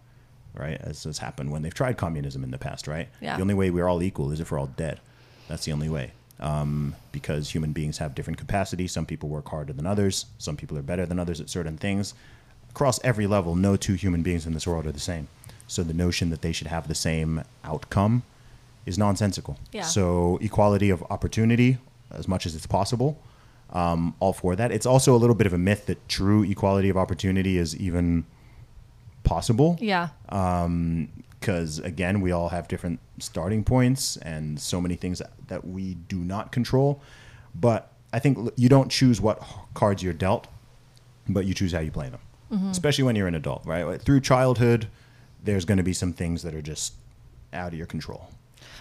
right? 0.61 0.81
As 0.81 1.05
has 1.05 1.19
happened 1.19 1.51
when 1.51 1.63
they've 1.63 1.75
tried 1.75 1.97
communism 1.97 2.45
in 2.45 2.51
the 2.51 2.59
past, 2.59 2.87
right? 2.87 3.09
Yeah. 3.21 3.37
The 3.37 3.43
only 3.43 3.55
way 3.55 3.71
we're 3.71 3.89
all 3.89 4.03
equal 4.03 4.31
is 4.31 4.41
if 4.41 4.51
we're 4.51 4.59
all 4.59 4.67
dead. 4.67 5.01
That's 5.49 5.65
the 5.65 5.73
only 5.73 5.89
way. 5.89 6.13
Um, 6.39 6.95
because 7.13 7.51
human 7.51 7.73
beings 7.73 7.99
have 7.99 8.15
different 8.15 8.39
capacities. 8.39 8.93
Some 8.93 9.07
people 9.07 9.29
work 9.29 9.49
harder 9.49 9.73
than 9.73 9.87
others. 9.87 10.27
Some 10.39 10.57
people 10.57 10.79
are 10.79 10.83
better 10.83 11.05
than 11.07 11.19
others 11.19 11.41
at 11.41 11.51
certain 11.51 11.77
things. 11.77 12.15
Across 12.71 13.01
every 13.05 13.27
level, 13.27 13.57
no 13.57 13.77
two 13.77 13.95
human 13.95 14.23
beings 14.23 14.47
in 14.47 14.55
this 14.55 14.67
world 14.67 14.87
are 14.87 14.93
the 14.93 15.01
same. 15.01 15.29
So 15.67 15.83
the 15.83 15.95
notion 15.95 16.31
that 16.31 16.43
they 16.43 16.53
should 16.53 16.69
have 16.69 16.89
the 16.89 16.95
same 16.95 17.43
outcome 17.65 18.23
is 18.87 18.99
nonsensical. 18.99 19.59
Yeah. 19.73 19.83
So 19.83 20.39
equality 20.41 20.91
of 20.91 21.03
opportunity, 21.11 21.79
as 22.11 22.27
much 22.27 22.47
as 22.47 22.55
it's 22.55 22.67
possible, 22.67 23.19
um, 23.73 24.15
all 24.19 24.33
for 24.33 24.57
that. 24.57 24.73
It's 24.73 24.87
also 24.87 25.15
a 25.15 25.19
little 25.19 25.37
bit 25.37 25.47
of 25.47 25.53
a 25.53 25.59
myth 25.59 25.87
that 25.87 26.09
true 26.09 26.43
equality 26.43 26.89
of 26.89 26.97
opportunity 26.97 27.57
is 27.57 27.77
even 27.77 28.25
possible. 29.25 29.79
Yeah. 29.81 30.09
Um, 30.29 31.09
because 31.39 31.79
again 31.79 32.21
we 32.21 32.33
all 32.33 32.51
have 32.51 32.69
different 32.69 33.01
starting 33.19 33.65
points 33.65 34.19
and 34.19 34.61
so 34.61 34.79
many 34.79 34.95
things 34.95 35.21
that, 35.21 35.31
that 35.49 35.67
we 35.67 35.95
do 35.95 36.19
not 36.19 36.53
control. 36.53 37.01
But 37.55 37.91
i 38.13 38.19
think 38.19 38.37
you 38.57 38.69
don't 38.69 38.91
choose 38.91 39.21
what 39.21 39.41
cards 39.73 40.03
you're 40.03 40.13
dealt 40.13 40.49
but 41.29 41.47
you 41.47 41.55
choose 41.55 41.73
how 41.73 41.79
you 41.81 41.91
play 41.91 42.09
them. 42.11 42.21
Mm-hmm. 42.53 42.71
Especially 42.71 43.05
when 43.05 43.17
you're 43.17 43.29
an 43.29 43.35
adult 43.35 43.65
right? 43.65 43.85
Like, 43.85 44.03
through 44.03 44.21
childhood 44.21 44.89
there's 45.43 45.65
going 45.65 45.79
to 45.79 45.85
be 45.85 45.95
some 45.95 46.13
things 46.13 46.43
that 46.43 46.55
are 46.55 46.61
just 46.63 46.93
out 47.55 47.69
of 47.73 47.75
your 47.79 47.87
control. 47.87 48.29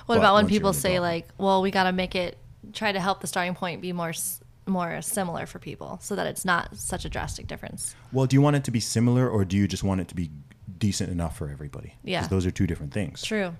What 0.06 0.16
But 0.16 0.18
about 0.20 0.36
when 0.36 0.48
people 0.48 0.74
say 0.74 0.96
adult- 0.96 1.04
like, 1.04 1.28
well, 1.38 1.62
we 1.62 1.72
got 1.72 1.84
to 1.86 1.94
make 1.94 2.14
it 2.16 2.38
try 2.74 2.92
to 2.92 3.00
help 3.00 3.22
the 3.22 3.28
starting 3.28 3.56
point 3.56 3.82
be 3.82 3.94
more 3.94 4.10
s- 4.10 4.42
more 4.68 5.02
similar 5.02 5.46
for 5.46 5.60
people 5.60 5.98
so 6.02 6.16
that 6.16 6.28
it's 6.28 6.46
not 6.46 6.76
such 6.76 7.04
a 7.06 7.10
drastic 7.10 7.48
difference. 7.48 7.96
well 8.12 8.26
do 8.26 8.36
you 8.36 8.42
want 8.42 8.56
it 8.56 8.64
to 8.64 8.72
be 8.72 8.80
similar 8.80 9.28
or 9.30 9.44
do 9.46 9.58
you 9.58 9.68
just 9.68 9.84
want 9.84 10.00
it 10.02 10.08
to 10.08 10.16
be 10.16 10.30
decent 10.78 11.10
enough 11.10 11.36
for 11.38 11.50
everybody 11.50 11.96
Yeah. 12.04 12.28
those 12.28 12.46
are 12.46 12.52
two 12.52 12.68
different 12.68 12.94
things 12.94 13.22
True. 13.24 13.54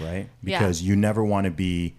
right? 0.00 0.28
Yeah. 0.42 0.58
Because 0.58 0.82
you 0.82 0.96
never 0.96 1.22
want 1.24 1.44
to 1.44 1.50
be 1.50 1.94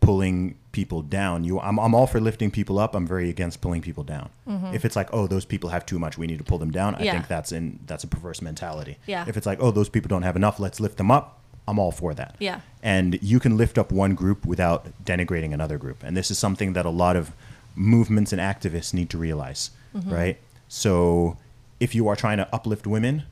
pulling 0.00 0.56
people 0.72 1.00
down. 1.00 1.44
You, 1.44 1.58
I'm, 1.60 1.78
I'm 1.78 1.94
all 1.94 2.06
for 2.06 2.20
lifting 2.20 2.50
people 2.50 2.78
up. 2.78 2.94
I'm 2.94 3.06
very 3.06 3.30
against 3.30 3.60
pulling 3.62 3.80
people 3.80 4.04
down. 4.04 4.28
If 4.74 4.84
it's 4.84 4.96
like, 4.96 5.08
oh, 5.14 5.26
those 5.26 5.44
people 5.46 5.70
have 5.70 5.86
too 5.86 5.98
much, 5.98 6.18
we 6.18 6.26
need 6.26 6.38
to 6.38 6.44
pull 6.44 6.58
them 6.58 6.70
down. 6.70 6.94
I 6.94 6.98
Mm-hmm. 6.98 7.04
Yeah. 7.06 7.12
think 7.14 7.28
that's 7.28 7.52
in 7.52 7.78
that's 7.86 8.04
a 8.04 8.06
perverse 8.06 8.42
mentality. 8.42 8.98
Yeah. 9.06 9.24
If 9.26 9.36
it's 9.38 9.46
like, 9.46 9.58
oh, 9.62 9.70
those 9.70 9.88
people 9.88 10.08
don't 10.08 10.22
have 10.22 10.36
enough, 10.36 10.60
let's 10.60 10.78
lift 10.80 10.98
them 10.98 11.10
up. 11.10 11.40
I'm 11.66 11.78
all 11.78 11.92
for 11.92 12.12
that. 12.14 12.36
Yeah. 12.38 12.60
And 12.82 13.18
you 13.22 13.40
can 13.40 13.56
lift 13.56 13.78
up 13.78 13.90
one 13.90 14.14
group 14.14 14.44
without 14.44 14.86
denigrating 15.02 15.54
another 15.54 15.78
group. 15.78 16.02
And 16.02 16.14
this 16.14 16.30
is 16.30 16.38
something 16.38 16.74
that 16.74 16.84
a 16.84 16.90
lot 16.90 17.16
of 17.16 17.32
movements 17.74 18.32
and 18.32 18.40
activists 18.40 18.92
need 18.94 19.10
to 19.10 19.18
realize, 19.18 19.70
Mm-hmm. 19.94 20.12
right? 20.12 20.38
So 20.68 21.36
if 21.80 21.94
you 21.94 22.08
are 22.08 22.16
trying 22.16 22.38
to 22.38 22.48
uplift 22.54 22.86
women, 22.86 23.24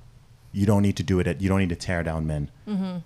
you 0.53 0.67
don't 0.67 0.83
need 0.83 0.97
to 0.97 1.03
do 1.03 1.19
it 1.19 1.27
at 1.27 1.41
you 1.41 1.49
don't 1.49 1.59
need 1.61 1.71
to 1.71 1.77
tear 1.77 2.03
down 2.03 2.27
men 2.27 2.51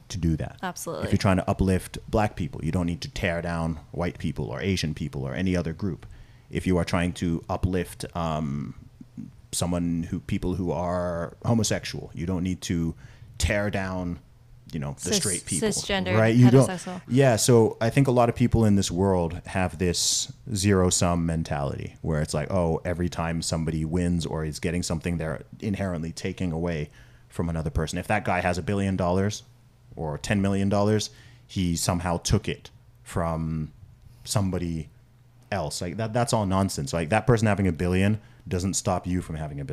to 0.09 0.19
do 0.19 0.37
that 0.37 0.57
Mm-hmm. 0.57 0.67
Absolutely. 0.67 1.05
if 1.07 1.13
you're 1.13 1.19
trying 1.19 1.37
to 1.37 1.49
uplift 1.49 1.97
black 2.11 2.35
people 2.37 2.65
you 2.65 2.73
don't 2.73 2.87
need 2.87 3.01
to 3.03 3.09
tear 3.09 3.41
down 3.41 3.79
white 3.93 4.19
people 4.19 4.47
or 4.51 4.61
asian 4.61 4.95
people 4.95 5.23
or 5.23 5.33
any 5.33 5.57
other 5.57 5.73
group 5.73 6.07
if 6.51 6.67
you 6.67 6.77
are 6.77 6.85
trying 6.85 7.13
to 7.13 7.45
uplift 7.49 8.05
um, 8.17 8.75
someone 9.53 10.03
who 10.11 10.19
people 10.21 10.57
who 10.57 10.73
are 10.73 11.37
homosexual 11.45 12.11
you 12.15 12.27
don't 12.27 12.43
need 12.43 12.61
to 12.63 12.95
tear 13.39 13.71
down 13.71 14.19
you 14.73 14.81
know 14.81 14.95
the 14.95 15.13
Cis- 15.13 15.17
straight 15.17 15.47
people 15.47 15.69
cisgender, 15.69 16.19
right? 16.19 16.35
You 16.35 16.51
don't 16.51 16.69
yeah 17.09 17.37
so 17.37 17.77
i 17.81 17.89
think 17.89 18.09
a 18.09 18.11
lot 18.11 18.29
of 18.29 18.35
people 18.35 18.65
in 18.65 18.75
this 18.75 18.91
world 18.91 19.41
have 19.47 19.79
this 19.79 20.33
zero 20.55 20.91
sum 20.91 21.25
mentality 21.25 21.95
where 22.03 22.21
it's 22.21 22.35
like 22.35 22.51
oh 22.51 22.81
every 22.85 23.09
time 23.09 23.43
somebody 23.43 23.85
wins 23.85 24.27
or 24.27 24.45
is 24.45 24.59
getting 24.59 24.83
something 24.83 25.19
they're 25.19 25.43
inherently 25.61 26.11
taking 26.11 26.51
away 26.53 26.91
from 27.29 27.49
another 27.49 27.71
person. 27.71 27.99
If 27.99 28.09
that 28.09 28.25
guy 28.25 28.41
has 28.41 28.59
a 28.59 28.63
billion 28.63 28.97
dollars 28.97 29.45
or 29.95 30.19
10 30.19 30.43
million 30.43 30.69
dollars 30.69 31.11
he 31.47 31.77
somehow 31.77 32.17
took 32.19 32.49
it 32.49 32.71
from 33.05 33.71
somebody 34.25 34.89
else. 35.53 35.81
Like 35.81 35.97
that 35.99 36.13
that's 36.13 36.33
all 36.33 36.47
nonsense. 36.47 36.93
Like 36.93 37.11
that 37.11 37.27
person 37.27 37.47
having 37.47 37.69
a 37.69 37.73
billion 37.73 38.21
doesn't 38.49 38.75
stop 38.75 39.07
you 39.07 39.23
from 39.23 39.37
having 39.37 39.61
a 39.61 39.65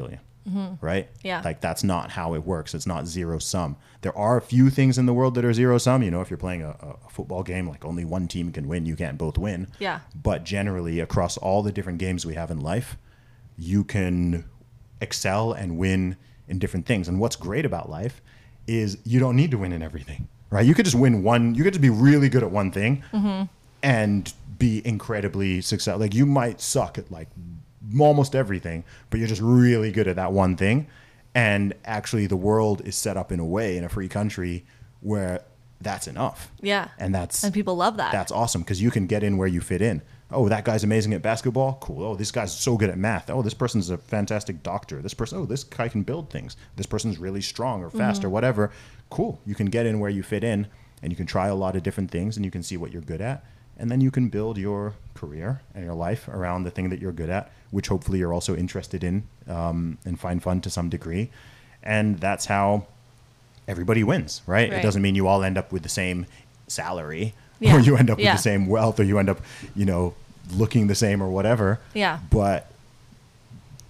1000000000 0.50 0.78
right? 0.82 1.08
Mm-hmm. 1.14 1.28
Yeah. 1.28 1.42
like 1.44 1.62
that's 1.62 1.84
not 1.84 2.12
how 2.12 2.34
it 2.36 2.44
works. 2.46 2.74
It's 2.74 2.88
not 2.88 3.08
zero 3.08 3.40
sum. 3.40 3.78
There 4.02 4.18
are 4.18 4.38
a 4.38 4.42
few 4.42 4.70
things 4.70 4.98
in 4.98 5.06
the 5.06 5.14
world 5.14 5.36
that 5.36 5.46
are 5.46 5.54
zero 5.54 5.78
sum. 5.78 6.04
You 6.04 6.12
know 6.12 6.22
if 6.22 6.30
you're 6.30 6.38
playing 6.38 6.62
a, 6.64 6.76
a 7.06 7.10
football 7.10 7.44
game 7.44 7.68
like 7.70 7.86
only 7.86 8.06
one 8.06 8.28
team 8.28 8.52
can 8.52 8.68
win 8.68 8.86
you 8.86 8.96
can't 8.96 9.18
both 9.18 9.38
win. 9.38 9.68
Yeah. 9.80 10.00
but 10.16 10.44
generally 10.44 11.00
across 11.00 11.38
all 11.38 11.64
the 11.64 11.72
different 11.72 12.00
games 12.00 12.26
we 12.26 12.34
have 12.36 12.52
in 12.52 12.60
life 12.60 12.98
you 13.58 13.84
can 13.84 14.46
excel 15.00 15.54
and 15.54 15.78
win 15.78 16.18
in 16.48 16.60
different 16.60 16.86
things. 16.86 17.08
And 17.08 17.20
what's 17.20 17.36
great 17.36 17.66
about 17.66 17.90
life 17.90 18.22
is 18.68 18.98
you 19.06 19.20
don't 19.20 19.36
need 19.36 19.52
to 19.52 19.58
win 19.58 19.72
in 19.72 19.82
everything 19.84 20.28
right? 20.50 20.66
You 20.66 20.74
could 20.76 20.86
just 20.86 20.98
win 20.98 21.24
one 21.24 21.56
you 21.56 21.64
could 21.64 21.74
just 21.74 21.82
be 21.82 21.90
really 21.90 22.30
good 22.30 22.44
at 22.44 22.52
one 22.52 22.72
thing 22.72 23.04
and 23.82 24.34
be 24.60 24.82
incredibly 24.86 25.62
successful 25.62 26.00
like 26.00 26.14
you 26.14 26.26
might 26.26 26.62
suck 26.62 26.98
at 26.98 27.12
like 27.12 27.28
almost 28.00 28.36
everything 28.36 28.84
but 29.10 29.20
you're 29.20 29.28
just 29.28 29.42
really 29.42 29.92
good 29.92 30.08
at 30.08 30.16
that 30.16 30.32
one 30.32 30.56
thing 30.56 30.88
and 31.36 31.74
actually 31.86 32.28
the 32.28 32.38
world 32.38 32.82
is 32.86 32.96
set 32.96 33.18
up 33.18 33.32
in 33.32 33.40
a 33.40 33.46
way 33.46 33.78
in 33.78 33.84
a 33.84 33.90
free 33.90 34.08
country 34.08 34.66
where 35.02 35.42
that's 35.82 36.08
enough 36.08 36.50
Yeah. 36.62 36.88
and 36.98 37.14
that's 37.14 37.44
And 37.44 37.54
people 37.54 37.76
love 37.76 37.98
that. 37.98 38.12
that's 38.12 38.32
awesome 38.32 38.62
because 38.62 38.82
you 38.82 38.90
can 38.92 39.06
get 39.08 39.22
in 39.24 39.38
where 39.38 39.48
you 39.50 39.60
fit 39.60 39.82
in. 39.82 40.02
Oh, 40.32 40.48
that 40.50 40.64
guy's 40.66 40.84
amazing 40.84 41.14
at 41.14 41.22
basketball. 41.22 41.78
Cool. 41.82 42.04
Oh, 42.04 42.16
this 42.16 42.32
guy's 42.32 42.58
so 42.58 42.76
good 42.78 42.90
at 42.90 42.98
math. 42.98 43.30
Oh, 43.30 43.42
this 43.44 43.54
person's 43.54 43.90
a 43.92 43.98
fantastic 44.00 44.64
doctor. 44.64 45.02
This 45.02 45.14
person, 45.14 45.38
oh, 45.40 45.46
this 45.46 45.64
guy 45.64 45.90
can 45.90 46.02
build 46.04 46.30
things. 46.32 46.56
This 46.76 46.86
person's 46.88 47.20
really 47.20 47.42
strong 47.42 47.84
or 47.84 47.90
fast 47.92 48.20
Mm-hmm. 48.22 48.28
or 48.28 48.30
whatever. 48.32 48.72
Cool. 49.12 49.40
You 49.46 49.54
can 49.56 49.68
get 49.68 49.86
in 49.86 50.00
where 50.00 50.10
you 50.10 50.24
fit 50.24 50.44
in 50.44 50.68
and 51.04 51.12
you 51.12 51.18
can 51.18 51.28
try 51.28 51.48
a 51.50 51.56
lot 51.56 51.76
of 51.76 51.84
different 51.84 52.10
things 52.10 52.36
and 52.38 52.46
you 52.46 52.50
can 52.52 52.64
see 52.64 52.78
what 52.78 52.92
you're 52.92 53.02
good 53.04 53.22
at. 53.22 53.44
And 53.78 53.90
then 53.92 54.02
you 54.02 54.12
can 54.12 54.30
build 54.30 54.58
your 54.58 54.94
career 55.16 55.62
and 55.74 55.84
your 55.84 55.94
life 55.96 56.28
around 56.28 56.64
the 56.64 56.72
thing 56.72 56.90
that 56.90 57.00
you're 57.00 57.12
good 57.12 57.30
at, 57.30 57.52
which 57.72 57.88
hopefully 57.88 58.20
you're 58.20 58.34
also 58.34 58.56
interested 58.56 59.04
in 59.04 59.24
um, 59.48 59.98
and 60.06 60.20
find 60.20 60.42
fun 60.44 60.62
to 60.62 60.70
some 60.70 60.90
degree. 60.90 61.30
And 61.82 62.20
that's 62.20 62.46
how 62.46 62.86
everybody 63.68 64.04
wins, 64.04 64.42
right? 64.46 64.72
It 64.72 64.82
doesn't 64.84 65.02
mean 65.02 65.16
you 65.16 65.28
all 65.28 65.44
end 65.44 65.58
up 65.58 65.72
with 65.72 65.84
the 65.84 65.90
same 65.90 66.26
salary 66.68 67.34
Yeah. 67.60 67.76
or 67.78 67.80
you 67.80 67.96
end 67.98 68.10
up 68.10 68.20
Yeah. 68.20 68.34
with 68.34 68.40
the 68.40 68.44
same 68.44 68.68
wealth 68.68 69.00
or 69.00 69.04
you 69.04 69.18
end 69.20 69.30
up, 69.30 69.40
you 69.76 69.86
know, 69.86 70.14
looking 70.54 70.88
the 70.88 70.96
same 70.96 71.22
or 71.24 71.30
whatever. 71.30 71.80
Yeah. 71.94 72.20
But 72.30 72.70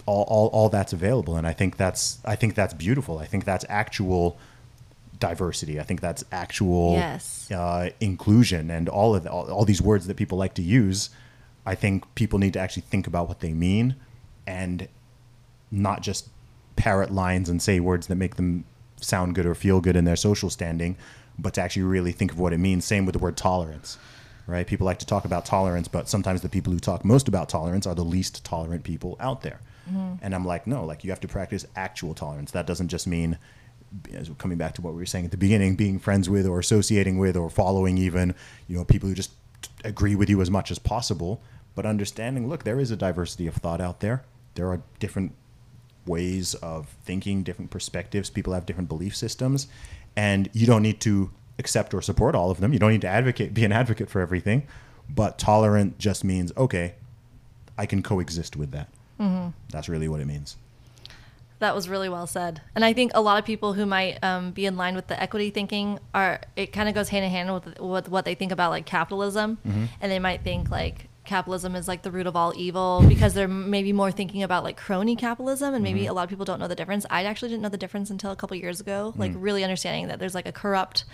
all, 0.06 0.24
all, 0.28 0.48
all 0.48 0.70
that's 0.70 0.94
available. 0.94 1.36
And 1.38 1.46
I 1.48 1.54
think 1.54 1.78
that's, 1.78 2.20
I 2.26 2.36
think 2.36 2.56
that's 2.56 2.74
beautiful. 2.74 3.20
I 3.20 3.26
think 3.26 3.46
that's 3.46 3.66
actual 3.70 4.38
diversity. 5.28 5.80
I 5.80 5.84
think 5.84 6.02
that's 6.02 6.24
actual 6.32 6.94
Yes. 6.94 7.50
uh, 7.52 7.90
inclusion 8.00 8.70
and 8.70 8.90
all 8.90 9.16
of 9.16 9.24
the, 9.24 9.32
all, 9.32 9.50
all 9.50 9.66
these 9.66 9.82
words 9.82 10.08
that 10.08 10.18
people 10.18 10.38
like 10.38 10.54
to 10.56 10.62
use. 10.62 11.10
I 11.66 11.76
think 11.76 12.04
people 12.16 12.40
need 12.40 12.54
to 12.54 12.60
actually 12.60 12.84
think 12.92 13.08
about 13.08 13.28
what 13.30 13.40
they 13.40 13.54
mean 13.54 13.96
and 14.46 14.88
not 15.72 16.02
just 16.02 16.28
parrot 16.76 17.12
lines 17.12 17.48
and 17.50 17.62
say 17.62 17.80
words 17.80 18.08
that 18.08 18.16
make 18.16 18.36
them 18.36 18.66
sound 19.00 19.36
good 19.36 19.46
or 19.46 19.56
feel 19.56 19.80
good 19.80 19.96
in 19.96 20.04
their 20.06 20.18
social 20.18 20.50
standing, 20.50 20.98
but 21.40 21.54
to 21.54 21.62
actually 21.62 21.84
really 21.84 22.12
think 22.12 22.32
of 22.34 22.40
what 22.40 22.52
it 22.54 22.58
means. 22.58 22.84
Same 22.86 23.06
with 23.06 23.14
the 23.14 23.20
word 23.20 23.38
tolerance, 23.38 23.98
right? 24.46 24.68
People 24.68 24.86
like 24.86 25.00
to 25.00 25.06
talk 25.06 25.24
about 25.26 25.46
tolerance, 25.46 25.88
but 25.88 26.10
sometimes 26.10 26.42
the 26.42 26.50
people 26.50 26.74
who 26.74 26.80
talk 26.80 27.06
most 27.06 27.28
about 27.30 27.48
tolerance 27.48 27.88
are 27.88 27.96
the 27.96 28.04
least 28.04 28.44
tolerant 28.44 28.84
people 28.84 29.16
out 29.20 29.42
there. 29.42 29.60
And 30.22 30.34
I'm 30.34 30.46
like, 30.46 30.66
no, 30.66 30.86
like 30.86 31.04
you 31.04 31.10
have 31.12 31.20
to 31.22 31.28
practice 31.28 31.66
actual 31.76 32.14
tolerance. 32.14 32.52
That 32.52 32.66
doesn't 32.66 32.88
just 32.88 33.06
mean 33.06 33.38
as 34.14 34.30
coming 34.38 34.58
back 34.58 34.74
to 34.76 34.82
what 34.82 34.94
we 34.94 35.00
were 35.00 35.06
saying 35.06 35.26
at 35.26 35.32
the 35.32 35.38
beginning, 35.38 35.76
being 35.76 36.00
friends 36.00 36.30
with 36.30 36.46
or 36.46 36.60
associating 36.60 37.18
with 37.18 37.36
or 37.36 37.50
following 37.50 37.98
even, 37.98 38.34
you 38.68 38.78
know, 38.78 38.86
people 38.86 39.10
who 39.10 39.16
just 39.16 39.32
agree 39.84 40.16
with 40.16 40.30
you 40.30 40.42
as 40.42 40.50
much 40.50 40.72
as 40.72 40.80
possible, 40.80 41.42
but 41.76 41.86
understanding, 41.86 42.48
look, 42.48 42.64
there 42.64 42.80
is 42.80 42.92
a 42.92 42.96
diversity 42.96 43.48
of 43.48 43.56
thought 43.56 43.82
out 43.82 44.00
there. 44.00 44.24
There 44.56 44.68
are 44.70 44.82
different 45.00 45.34
ways 46.06 46.54
of 46.56 46.88
thinking, 47.04 47.44
different 47.44 47.72
perspectives. 47.72 48.30
People 48.30 48.54
have 48.54 48.66
different 48.66 48.90
belief 48.90 49.16
systems, 49.16 49.68
and 50.16 50.50
you 50.54 50.68
don't 50.68 50.82
need 50.82 51.00
to 51.02 51.32
accept 51.60 51.94
or 51.94 52.02
support 52.02 52.36
all 52.36 52.52
of 52.52 52.60
them. 52.60 52.74
You 52.74 52.80
don't 52.80 52.92
need 52.92 53.02
to 53.02 53.08
advocate, 53.08 53.54
be 53.54 53.64
an 53.66 53.72
advocate 53.72 54.10
for 54.10 54.22
everything. 54.22 54.64
But 55.10 55.38
tolerant 55.38 55.98
just 55.98 56.24
means 56.24 56.52
okay, 56.56 56.96
I 57.78 57.86
can 57.86 58.04
coexist 58.04 58.56
with 58.56 58.72
that. 58.72 58.90
Mm-hmm. 59.20 59.50
That's 59.70 59.90
really 59.90 60.08
what 60.08 60.20
it 60.20 60.26
means. 60.26 60.58
That 61.64 61.76
was 61.76 61.88
really 61.88 62.10
well 62.10 62.28
said. 62.28 62.60
And 62.76 62.84
I 62.84 62.92
think 62.92 63.14
a 63.16 63.22
lot 63.22 63.40
of 63.40 63.46
people 63.46 63.72
who 63.72 63.86
might 63.86 64.22
um, 64.22 64.52
be 64.52 64.66
in 64.66 64.76
line 64.76 64.96
with 64.96 65.08
the 65.08 65.18
equity 65.18 65.50
thinking 65.50 65.98
are, 66.14 66.42
it 66.58 66.74
kind 66.74 66.90
of 66.90 66.94
goes 66.94 67.08
hand 67.08 67.24
in 67.24 67.32
hand 67.32 67.54
with, 67.54 67.80
with 67.80 68.10
what 68.10 68.26
they 68.26 68.36
think 68.36 68.52
about 68.52 68.70
like 68.70 68.86
capitalism. 68.86 69.58
Mm-hmm. 69.66 69.86
And 70.02 70.12
they 70.12 70.20
might 70.20 70.44
think 70.44 70.70
like 70.70 71.08
capitalism 71.24 71.78
is 71.78 71.88
like 71.88 72.02
the 72.02 72.12
root 72.12 72.28
of 72.28 72.36
all 72.36 72.52
evil 72.58 73.02
because 73.08 73.34
they're 73.34 73.48
maybe 73.48 73.94
more 73.94 74.12
thinking 74.12 74.44
about 74.44 74.66
like 74.66 74.76
crony 74.76 75.16
capitalism. 75.16 75.74
And 75.74 75.82
maybe 75.86 76.02
mm-hmm. 76.02 76.10
a 76.10 76.14
lot 76.14 76.24
of 76.24 76.30
people 76.30 76.44
don't 76.44 76.60
know 76.60 76.68
the 76.68 76.76
difference. 76.76 77.06
I 77.10 77.24
actually 77.24 77.48
didn't 77.48 77.62
know 77.62 77.70
the 77.70 77.78
difference 77.78 78.10
until 78.10 78.32
a 78.32 78.36
couple 78.36 78.58
years 78.58 78.82
ago, 78.82 79.14
like 79.16 79.32
mm. 79.32 79.38
really 79.40 79.64
understanding 79.64 80.10
that 80.10 80.20
there's 80.20 80.36
like 80.36 80.46
a 80.46 80.52
corrupt 80.52 81.06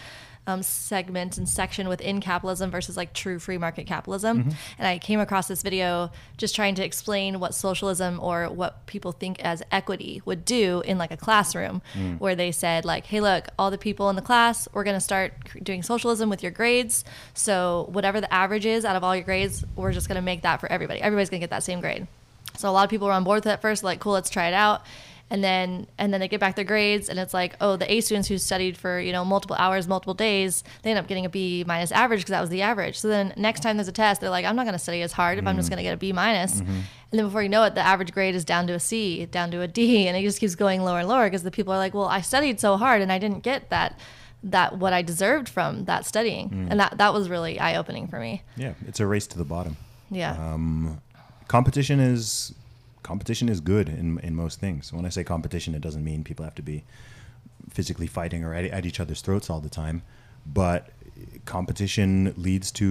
um, 0.50 0.64
segment 0.64 1.38
and 1.38 1.48
section 1.48 1.88
within 1.88 2.20
capitalism 2.20 2.72
versus 2.72 2.98
like 2.98 3.14
true 3.14 3.40
free 3.40 3.58
market 3.58 3.86
capitalism. 3.86 4.50
And 4.78 4.88
I 4.88 4.98
came 4.98 5.20
across 5.20 5.48
this 5.48 5.62
video 5.62 6.12
just 6.38 6.56
trying 6.56 6.76
to 6.76 6.84
explain 6.84 7.40
what 7.40 7.54
socialism 7.54 8.20
or 8.22 8.48
what 8.50 8.86
people 8.88 9.12
think 9.12 9.40
as 9.42 9.62
equity 9.72 10.22
would 10.26 10.44
do 10.46 10.82
in 10.86 10.98
like 10.98 11.12
a 11.12 11.18
classroom, 11.18 11.82
where 12.18 12.36
they 12.36 12.52
said 12.52 12.86
like, 12.86 13.06
"Hey, 13.06 13.22
look, 13.22 13.48
all 13.58 13.70
the 13.72 13.78
people 13.78 14.10
in 14.10 14.16
the 14.16 14.22
class, 14.22 14.68
we're 14.74 14.84
going 14.84 14.98
to 14.98 15.02
start 15.02 15.34
doing 15.64 15.84
socialism 15.84 16.30
with 16.30 16.42
your 16.42 16.52
grades. 16.52 17.04
So 17.34 17.88
whatever 17.92 18.20
the 18.20 18.34
average 18.34 18.66
is 18.66 18.86
out 18.86 18.96
of 18.96 19.04
all 19.04 19.16
your 19.16 19.26
grades, 19.26 19.64
we're 19.76 19.94
just 19.94 20.08
going 20.08 20.16
to 20.16 20.22
make 20.22 20.42
that 20.42 20.60
for 20.60 20.72
everybody. 20.72 21.02
Everybody's 21.02 21.30
going 21.30 21.42
to 21.42 21.44
get 21.44 21.52
that 21.52 21.64
same 21.64 21.80
grade." 21.80 22.08
So 22.58 22.70
a 22.70 22.72
lot 22.72 22.84
of 22.84 22.90
people 22.90 23.08
were 23.08 23.14
on 23.14 23.24
board 23.24 23.38
with 23.38 23.46
it 23.46 23.52
at 23.52 23.62
first, 23.62 23.84
like, 23.84 24.00
cool, 24.00 24.14
let's 24.14 24.30
try 24.30 24.48
it 24.48 24.54
out. 24.54 24.82
And 25.31 25.43
then 25.43 25.88
and 25.97 26.11
then 26.11 26.19
they 26.19 26.27
get 26.27 26.39
back 26.39 26.56
their 26.56 26.65
grades 26.65 27.07
and 27.07 27.19
it's 27.19 27.34
like, 27.34 27.56
oh, 27.61 27.76
the 27.76 27.91
A 27.91 28.01
students 28.01 28.27
who 28.27 28.38
studied 28.39 28.77
for, 28.77 28.99
you 28.99 29.11
know, 29.11 29.23
multiple 29.23 29.56
hours, 29.60 29.88
multiple 29.88 30.15
days, 30.15 30.64
they 30.81 30.89
end 30.89 30.97
up 30.97 31.07
getting 31.07 31.26
a 31.26 31.30
B 31.30 31.64
minus 31.68 31.91
average 31.91 32.22
because 32.22 32.31
that 32.31 32.41
was 32.41 32.49
the 32.49 32.64
average. 32.64 32.97
So 32.99 33.07
then 33.07 33.34
next 33.38 33.60
time 33.60 33.77
there's 33.77 33.88
a 33.88 33.91
test, 33.91 34.22
they're 34.22 34.31
like, 34.31 34.45
I'm 34.45 34.56
not 34.56 34.65
gonna 34.65 34.80
study 34.80 35.03
as 35.03 35.11
hard 35.11 35.38
if 35.38 35.45
I'm 35.45 35.56
just 35.56 35.68
mm. 35.68 35.72
gonna 35.72 35.84
get 35.84 35.93
a 35.93 35.97
B 35.97 36.11
minus. 36.14 36.61
Mm-hmm. 36.61 36.72
And 36.72 37.19
then 37.19 37.26
before 37.26 37.43
you 37.43 37.49
know 37.49 37.64
it, 37.64 37.76
the 37.76 37.81
average 37.81 38.11
grade 38.11 38.34
is 38.34 38.43
down 38.43 38.65
to 38.68 38.73
a 38.73 38.80
C, 38.80 39.26
down 39.26 39.51
to 39.51 39.61
a 39.61 39.68
D, 39.68 40.07
and 40.07 40.18
it 40.18 40.22
just 40.22 40.39
keeps 40.39 40.56
going 40.56 40.84
lower 40.84 40.99
and 40.99 41.07
lower 41.07 41.27
because 41.27 41.43
the 41.43 41.51
people 41.51 41.73
are 41.73 41.77
like, 41.77 41.93
Well, 41.93 42.07
I 42.07 42.22
studied 42.22 42.60
so 42.60 42.77
hard 42.77 43.01
and 43.01 43.11
I 43.11 43.19
didn't 43.19 43.43
get 43.43 43.69
that 43.69 43.99
that 44.43 44.77
what 44.77 44.93
I 44.93 45.01
deserved 45.01 45.49
from 45.49 45.85
that 45.85 46.06
studying. 46.06 46.49
Mm. 46.49 46.68
And 46.72 46.80
that 46.80 46.97
that 46.97 47.14
was 47.14 47.30
really 47.30 47.60
eye 47.60 47.76
opening 47.76 48.07
for 48.07 48.19
me. 48.19 48.41
Yeah, 48.56 48.73
it's 48.88 48.99
a 48.99 49.06
race 49.06 49.27
to 49.27 49.38
the 49.38 49.45
bottom. 49.45 49.77
Yeah. 50.10 50.31
Um, 50.31 51.01
competition 51.47 51.99
is 51.99 52.53
competition 53.10 53.49
is 53.49 53.60
good 53.73 53.88
in 53.90 54.19
in 54.27 54.34
most 54.36 54.60
things. 54.60 54.94
When 54.94 55.06
I 55.10 55.11
say 55.15 55.23
competition, 55.23 55.73
it 55.73 55.84
doesn't 55.88 56.06
mean 56.10 56.23
people 56.23 56.44
have 56.49 56.57
to 56.61 56.68
be 56.72 56.77
physically 57.77 58.07
fighting 58.07 58.41
or 58.44 58.53
at, 58.60 58.65
at 58.65 58.86
each 58.90 58.99
other's 58.99 59.22
throats 59.26 59.49
all 59.49 59.61
the 59.68 59.76
time, 59.84 59.98
but 60.45 60.80
competition 61.45 62.34
leads 62.38 62.72
to 62.81 62.90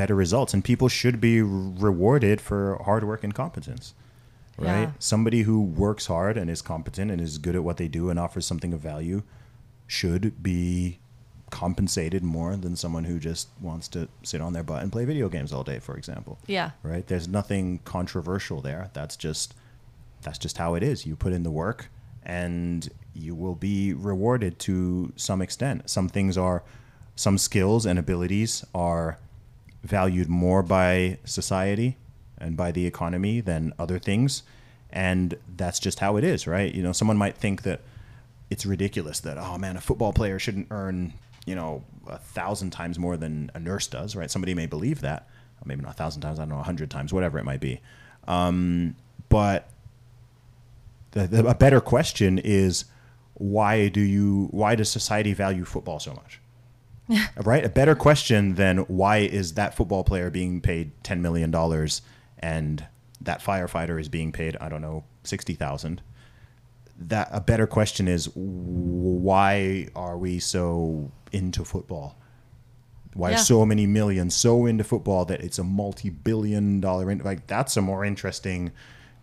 better 0.00 0.14
results, 0.14 0.54
and 0.54 0.62
people 0.64 0.88
should 0.88 1.20
be 1.20 1.34
rewarded 1.42 2.40
for 2.40 2.80
hard 2.84 3.02
work 3.10 3.24
and 3.24 3.34
competence. 3.34 3.94
Right? 4.56 4.82
Yeah. 4.82 4.90
Somebody 4.98 5.42
who 5.42 5.62
works 5.62 6.06
hard 6.06 6.36
and 6.36 6.48
is 6.50 6.62
competent 6.62 7.10
and 7.10 7.20
is 7.20 7.38
good 7.38 7.56
at 7.56 7.64
what 7.64 7.76
they 7.76 7.88
do 7.88 8.10
and 8.10 8.18
offers 8.18 8.46
something 8.46 8.72
of 8.72 8.80
value 8.80 9.22
should 9.86 10.42
be 10.42 10.98
compensated 11.50 12.22
more 12.22 12.56
than 12.56 12.76
someone 12.76 13.04
who 13.04 13.18
just 13.18 13.48
wants 13.60 13.88
to 13.88 14.08
sit 14.22 14.40
on 14.40 14.52
their 14.52 14.62
butt 14.62 14.82
and 14.82 14.92
play 14.92 15.04
video 15.04 15.28
games 15.28 15.52
all 15.52 15.64
day, 15.64 15.78
for 15.78 15.96
example. 15.96 16.38
Yeah. 16.46 16.72
right? 16.82 17.06
There's 17.06 17.28
nothing 17.28 17.80
controversial 17.84 18.60
there. 18.60 18.90
That's 18.92 19.16
just 19.16 19.54
that's 20.22 20.38
just 20.38 20.58
how 20.58 20.74
it 20.74 20.82
is. 20.82 21.06
You 21.06 21.14
put 21.16 21.32
in 21.32 21.44
the 21.44 21.50
work 21.50 21.90
and 22.24 22.88
you 23.14 23.34
will 23.34 23.54
be 23.54 23.92
rewarded 23.92 24.58
to 24.60 25.12
some 25.16 25.40
extent. 25.40 25.88
Some 25.88 26.08
things 26.08 26.36
are 26.36 26.62
some 27.16 27.38
skills 27.38 27.86
and 27.86 27.98
abilities 27.98 28.64
are 28.74 29.18
valued 29.82 30.28
more 30.28 30.62
by 30.62 31.18
society 31.24 31.96
and 32.36 32.56
by 32.56 32.72
the 32.72 32.86
economy 32.86 33.40
than 33.40 33.72
other 33.78 33.98
things. 33.98 34.42
And 34.90 35.36
that's 35.56 35.78
just 35.78 36.00
how 36.00 36.16
it 36.16 36.24
is 36.24 36.46
right? 36.46 36.74
You 36.74 36.82
know 36.82 36.92
someone 36.92 37.16
might 37.16 37.36
think 37.36 37.62
that 37.62 37.80
it's 38.50 38.66
ridiculous 38.66 39.20
that 39.20 39.38
oh 39.38 39.56
man, 39.58 39.76
a 39.76 39.80
football 39.80 40.12
player 40.12 40.38
shouldn't 40.38 40.68
earn 40.70 41.12
you 41.48 41.54
know 41.54 41.84
a 42.06 42.18
thousand 42.18 42.70
times 42.70 42.98
more 42.98 43.16
than 43.16 43.50
a 43.54 43.58
nurse 43.58 43.86
does, 43.86 44.14
right? 44.14 44.30
Somebody 44.30 44.54
may 44.54 44.66
believe 44.66 45.00
that, 45.00 45.28
maybe 45.64 45.82
not 45.82 45.92
a 45.92 45.94
thousand 45.94 46.22
times, 46.22 46.38
I 46.38 46.42
don't 46.42 46.50
know, 46.50 46.60
a 46.60 46.62
hundred 46.62 46.90
times, 46.90 47.12
whatever 47.12 47.38
it 47.38 47.44
might 47.44 47.60
be. 47.60 47.80
Um, 48.26 48.96
but 49.28 49.70
the, 51.12 51.26
the, 51.26 51.46
a 51.46 51.54
better 51.54 51.80
question 51.80 52.38
is 52.38 52.84
why 53.34 53.88
do 53.88 54.00
you 54.00 54.48
why 54.50 54.74
does 54.74 54.90
society 54.90 55.32
value 55.32 55.64
football 55.64 56.00
so 56.00 56.14
much? 56.14 56.40
right? 57.44 57.64
A 57.64 57.68
better 57.68 57.94
question 57.94 58.54
than 58.54 58.78
why 58.78 59.18
is 59.18 59.54
that 59.54 59.74
football 59.74 60.04
player 60.04 60.30
being 60.30 60.60
paid 60.60 60.92
ten 61.02 61.22
million 61.22 61.50
dollars 61.50 62.02
and 62.38 62.86
that 63.20 63.40
firefighter 63.40 64.00
is 64.00 64.08
being 64.08 64.32
paid 64.32 64.56
I 64.60 64.68
don't 64.68 64.82
know 64.82 65.04
sixty 65.24 65.54
thousand. 65.54 66.02
That 67.00 67.28
a 67.30 67.40
better 67.40 67.66
question 67.66 68.08
is 68.08 68.28
why 68.34 69.88
are 69.94 70.18
we 70.18 70.40
so 70.40 71.12
into 71.32 71.64
football? 71.64 72.16
Why 73.14 73.30
Yeah. 73.30 73.36
so 73.36 73.64
many 73.66 73.86
millions 73.86 74.34
so 74.34 74.66
into 74.66 74.84
football 74.84 75.24
that 75.26 75.40
it's 75.40 75.58
a 75.58 75.64
multi-billion 75.64 76.80
dollar 76.80 77.10
in, 77.10 77.18
like 77.18 77.46
that's 77.46 77.76
a 77.76 77.80
more 77.82 78.04
interesting 78.04 78.70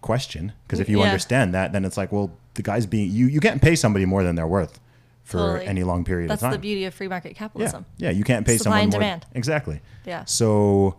question 0.02 0.52
because 0.64 0.80
if 0.80 0.90
you 0.90 1.00
Yeah. 1.00 1.06
understand 1.06 1.54
that 1.54 1.72
then 1.74 1.84
it's 1.86 1.98
like 1.98 2.12
well 2.12 2.32
the 2.56 2.62
guy's 2.62 2.86
being 2.86 3.10
you 3.12 3.26
you 3.28 3.40
can't 3.40 3.62
pay 3.62 3.76
somebody 3.76 4.06
more 4.06 4.24
than 4.24 4.36
they're 4.36 4.48
worth 4.48 4.80
for 5.24 5.38
Totally. 5.40 5.66
any 5.68 5.84
long 5.84 6.04
period 6.04 6.30
That's 6.30 6.42
of 6.42 6.48
time. 6.48 6.52
That's 6.52 6.58
the 6.58 6.62
beauty 6.62 6.86
of 6.86 6.94
free 6.94 7.08
market 7.08 7.32
Yeah, 7.32 7.38
capitalism. 7.40 7.86
yeah, 7.98 8.12
you 8.12 8.24
can't 8.24 8.46
pay 8.46 8.58
Supply 8.58 8.64
someone 8.82 8.84
and 8.84 8.92
more. 8.92 9.00
demand. 9.02 9.26
Exactly. 9.34 9.82
Yeah. 10.06 10.24
So, 10.26 10.98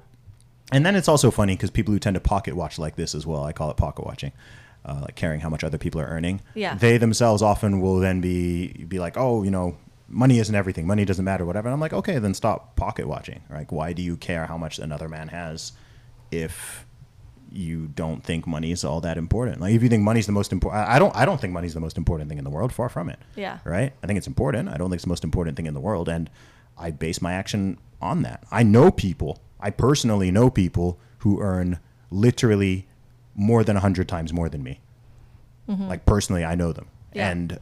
and 0.73 0.85
then 0.85 0.97
it's 0.97 1.07
also 1.07 1.31
funny 1.31 1.55
because 1.55 1.71
people 1.71 1.93
who 1.93 2.01
tend 2.01 2.15
to 2.15 2.21
pocket 2.21 2.57
watch 2.57 2.77
like 2.77 2.97
this 2.97 3.15
as 3.15 3.25
well. 3.25 3.45
I 3.45 3.53
call 3.53 3.71
it 3.71 3.77
pocket 3.77 4.05
watching, 4.05 4.33
uh, 4.85 4.99
like 5.03 5.15
caring 5.15 5.41
how 5.41 5.49
much 5.49 5.63
other 5.63 5.79
people 5.79 6.01
are 6.01 6.07
earning. 6.07 6.41
Yeah. 6.57 6.75
They 6.75 6.99
themselves 6.99 7.41
often 7.41 7.81
will 7.81 8.01
then 8.01 8.21
be 8.21 8.85
be 8.89 8.99
like, 8.99 9.17
oh, 9.17 9.45
you 9.45 9.51
know, 9.53 9.77
money 10.09 10.39
isn't 10.39 10.55
everything. 10.55 10.87
Money 10.87 11.05
doesn't 11.05 11.25
matter. 11.25 11.45
Whatever. 11.45 11.69
And 11.69 11.73
I'm 11.75 11.81
like, 11.81 11.93
okay, 11.93 12.19
then 12.19 12.35
stop 12.35 12.77
pocket 12.77 13.07
watching. 13.09 13.43
Like, 13.51 13.73
why 13.73 13.93
do 13.93 14.03
you 14.03 14.17
care 14.17 14.47
how 14.47 14.57
much 14.59 14.79
another 14.79 15.09
man 15.09 15.29
has 15.29 15.73
if 16.31 16.85
you 17.53 17.87
don't 17.87 18.25
think 18.25 18.47
money 18.47 18.73
is 18.73 18.85
all 18.85 19.01
that 19.01 19.17
important. 19.17 19.61
Like 19.61 19.73
if 19.73 19.83
you 19.83 19.89
think 19.89 20.03
money's 20.03 20.27
the 20.27 20.33
most 20.33 20.51
important, 20.53 20.89
I 20.89 20.99
don't. 20.99 21.15
I 21.15 21.25
don't 21.25 21.41
think 21.41 21.53
money's 21.53 21.75
the 21.75 21.81
most 21.81 21.97
important 21.97 22.29
thing 22.29 22.39
in 22.39 22.45
the 22.45 22.51
world. 22.51 22.73
Far 22.73 22.89
from 22.89 23.09
it. 23.09 23.19
Yeah. 23.37 23.59
Right. 23.65 23.93
I 24.03 24.07
think 24.07 24.17
it's 24.19 24.27
important. 24.27 24.69
I 24.69 24.77
don't 24.77 24.91
think 24.91 24.97
it's 24.97 25.05
the 25.05 25.09
most 25.11 25.23
important 25.25 25.57
thing 25.57 25.67
in 25.67 25.73
the 25.73 25.81
world, 25.81 26.09
and 26.09 26.29
I 26.77 26.91
base 26.91 27.23
my 27.23 27.33
action 27.33 27.79
on 28.03 28.23
that. 28.23 28.45
I 28.51 28.65
know 28.65 28.91
people. 28.91 29.41
I 29.61 29.71
personally 29.71 30.31
know 30.33 30.51
people 30.51 30.99
who 31.19 31.41
earn 31.41 31.79
literally 32.11 32.89
more 33.37 33.63
than 33.63 33.77
a 33.77 33.81
hundred 33.81 34.09
times 34.09 34.33
more 34.33 34.49
than 34.49 34.63
me. 34.63 34.81
Like 35.69 36.05
personally, 36.05 36.45
I 36.45 36.55
know 36.57 36.73
them, 36.73 36.87
Mm-hmm. 37.11 37.19
Yeah. 37.19 37.31
and 37.31 37.59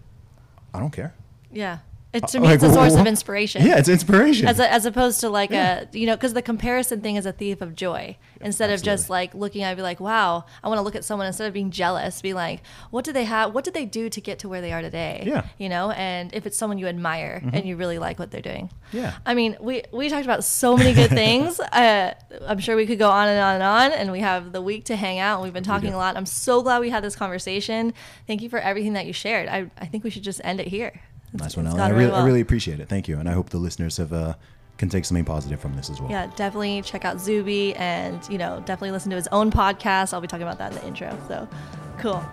I 0.73 0.81
don't 0.81 0.93
care. 0.93 1.15
Yeah. 1.53 1.79
It, 2.15 2.29
to 2.29 2.39
Uh, 2.39 2.43
me, 2.43 2.49
it's 2.55 2.63
a 2.65 2.73
source 2.73 2.95
wh- 2.95 3.01
of 3.01 3.07
inspiration. 3.07 3.67
Yeah, 3.67 3.77
it's 3.79 3.89
inspiration. 3.89 4.47
as, 4.49 4.61
a, 4.61 4.73
as 4.73 4.87
opposed 4.87 5.21
to 5.21 5.29
like 5.29 5.51
Yeah. 5.51 5.85
a 5.93 5.99
you 5.99 6.07
know 6.07 6.15
because 6.17 6.33
the 6.33 6.43
comparison 6.43 7.01
thing 7.01 7.17
is 7.17 7.27
a 7.27 7.33
thief 7.33 7.61
of 7.61 7.75
joy 7.75 8.17
instead 8.41 8.71
of 8.71 8.83
just 8.83 9.09
like 9.09 9.35
looking 9.35 9.65
i'd 9.65 9.77
be 9.77 9.83
like 9.83 10.01
wow 10.01 10.45
i 10.63 10.69
want 10.69 10.77
to 10.79 10.83
look 10.83 10.95
at 10.95 11.05
someone 11.05 11.27
instead 11.27 11.47
of 11.47 11.55
being 11.55 11.71
jealous 11.71 12.21
be 12.21 12.35
like 12.35 12.61
what 12.91 13.03
did 13.05 13.15
they 13.15 13.25
have 13.25 13.55
what 13.55 13.65
did 13.65 13.73
they 13.75 13.87
do 13.87 14.11
to 14.11 14.21
get 14.21 14.39
to 14.41 14.49
where 14.51 14.61
they 14.61 14.73
are 14.73 14.83
today 14.83 15.23
Yeah. 15.27 15.45
you 15.57 15.69
know 15.69 15.91
and 15.93 16.33
if 16.35 16.45
it's 16.47 16.59
someone 16.59 16.77
you 16.79 16.87
admire 16.87 17.43
and 17.55 17.65
you 17.65 17.77
really 17.77 17.99
like 17.99 18.19
what 18.19 18.31
they're 18.31 18.43
doing 18.53 18.71
Yeah. 18.93 19.15
i 19.25 19.33
mean 19.35 19.57
we 19.61 19.83
we 19.93 20.09
talked 20.11 20.25
about 20.27 20.45
so 20.45 20.77
many 20.77 20.93
good 20.93 21.11
things 21.23 21.59
uh, 21.59 22.13
i'm 22.47 22.59
sure 22.59 22.77
we 22.77 22.87
could 22.87 22.99
go 22.99 23.11
on 23.11 23.29
and 23.29 23.41
on 23.41 23.55
and 23.55 23.63
on 23.63 23.93
and 23.93 24.13
we 24.13 24.21
have 24.21 24.53
the 24.53 24.61
week 24.63 24.85
to 24.87 24.97
hang 24.97 25.19
out 25.19 25.37
and 25.37 25.43
we've 25.45 25.55
been 25.55 25.65
talking 25.65 25.91
do. 25.91 25.97
a 25.97 25.99
lot 26.05 26.17
i'm 26.17 26.27
so 26.27 26.63
glad 26.63 26.81
we 26.81 26.91
had 26.91 27.03
this 27.03 27.17
conversation 27.17 27.95
thank 28.27 28.43
you 28.43 28.49
for 28.49 28.59
everything 28.59 28.93
that 28.93 29.07
you 29.07 29.13
shared 29.13 29.49
i, 29.49 29.71
I 29.79 29.87
think 29.87 30.05
we 30.05 30.11
should 30.11 30.23
just 30.25 30.41
end 30.45 30.61
it 30.61 30.69
here 30.69 31.01
nice 31.35 31.57
one, 31.57 31.67
Ellen. 31.67 31.81
I 31.81 31.89
really, 31.91 32.11
well. 32.11 32.23
I 32.23 32.27
really 32.27 32.41
appreciate 32.41 32.81
it. 32.81 32.89
Thank 32.89 33.09
you, 33.09 33.19
and 33.19 33.29
I 33.29 33.33
hope 33.33 33.51
the 33.51 33.59
listeners 33.59 33.97
have 33.99 34.13
uh, 34.13 34.35
can 34.79 34.89
take 34.89 35.05
something 35.05 35.25
positive 35.25 35.61
from 35.61 35.75
this 35.77 35.91
as 35.91 36.01
well. 36.01 36.11
yeah, 36.11 36.27
definitely 36.37 36.83
check 36.83 37.05
out 37.05 37.21
Zuby 37.21 37.75
and, 37.77 38.21
you 38.29 38.39
know, 38.39 38.59
definitely 38.67 38.91
listen 38.91 39.11
to 39.11 39.17
his 39.17 39.29
own 39.29 39.51
podcast. 39.51 40.13
I'll 40.13 40.21
be 40.21 40.27
talking 40.27 40.47
about 40.47 40.59
that 40.59 40.73
in 40.73 40.79
the 40.79 40.87
intro. 40.87 41.17
So 41.29 41.49
cool. 41.99 42.25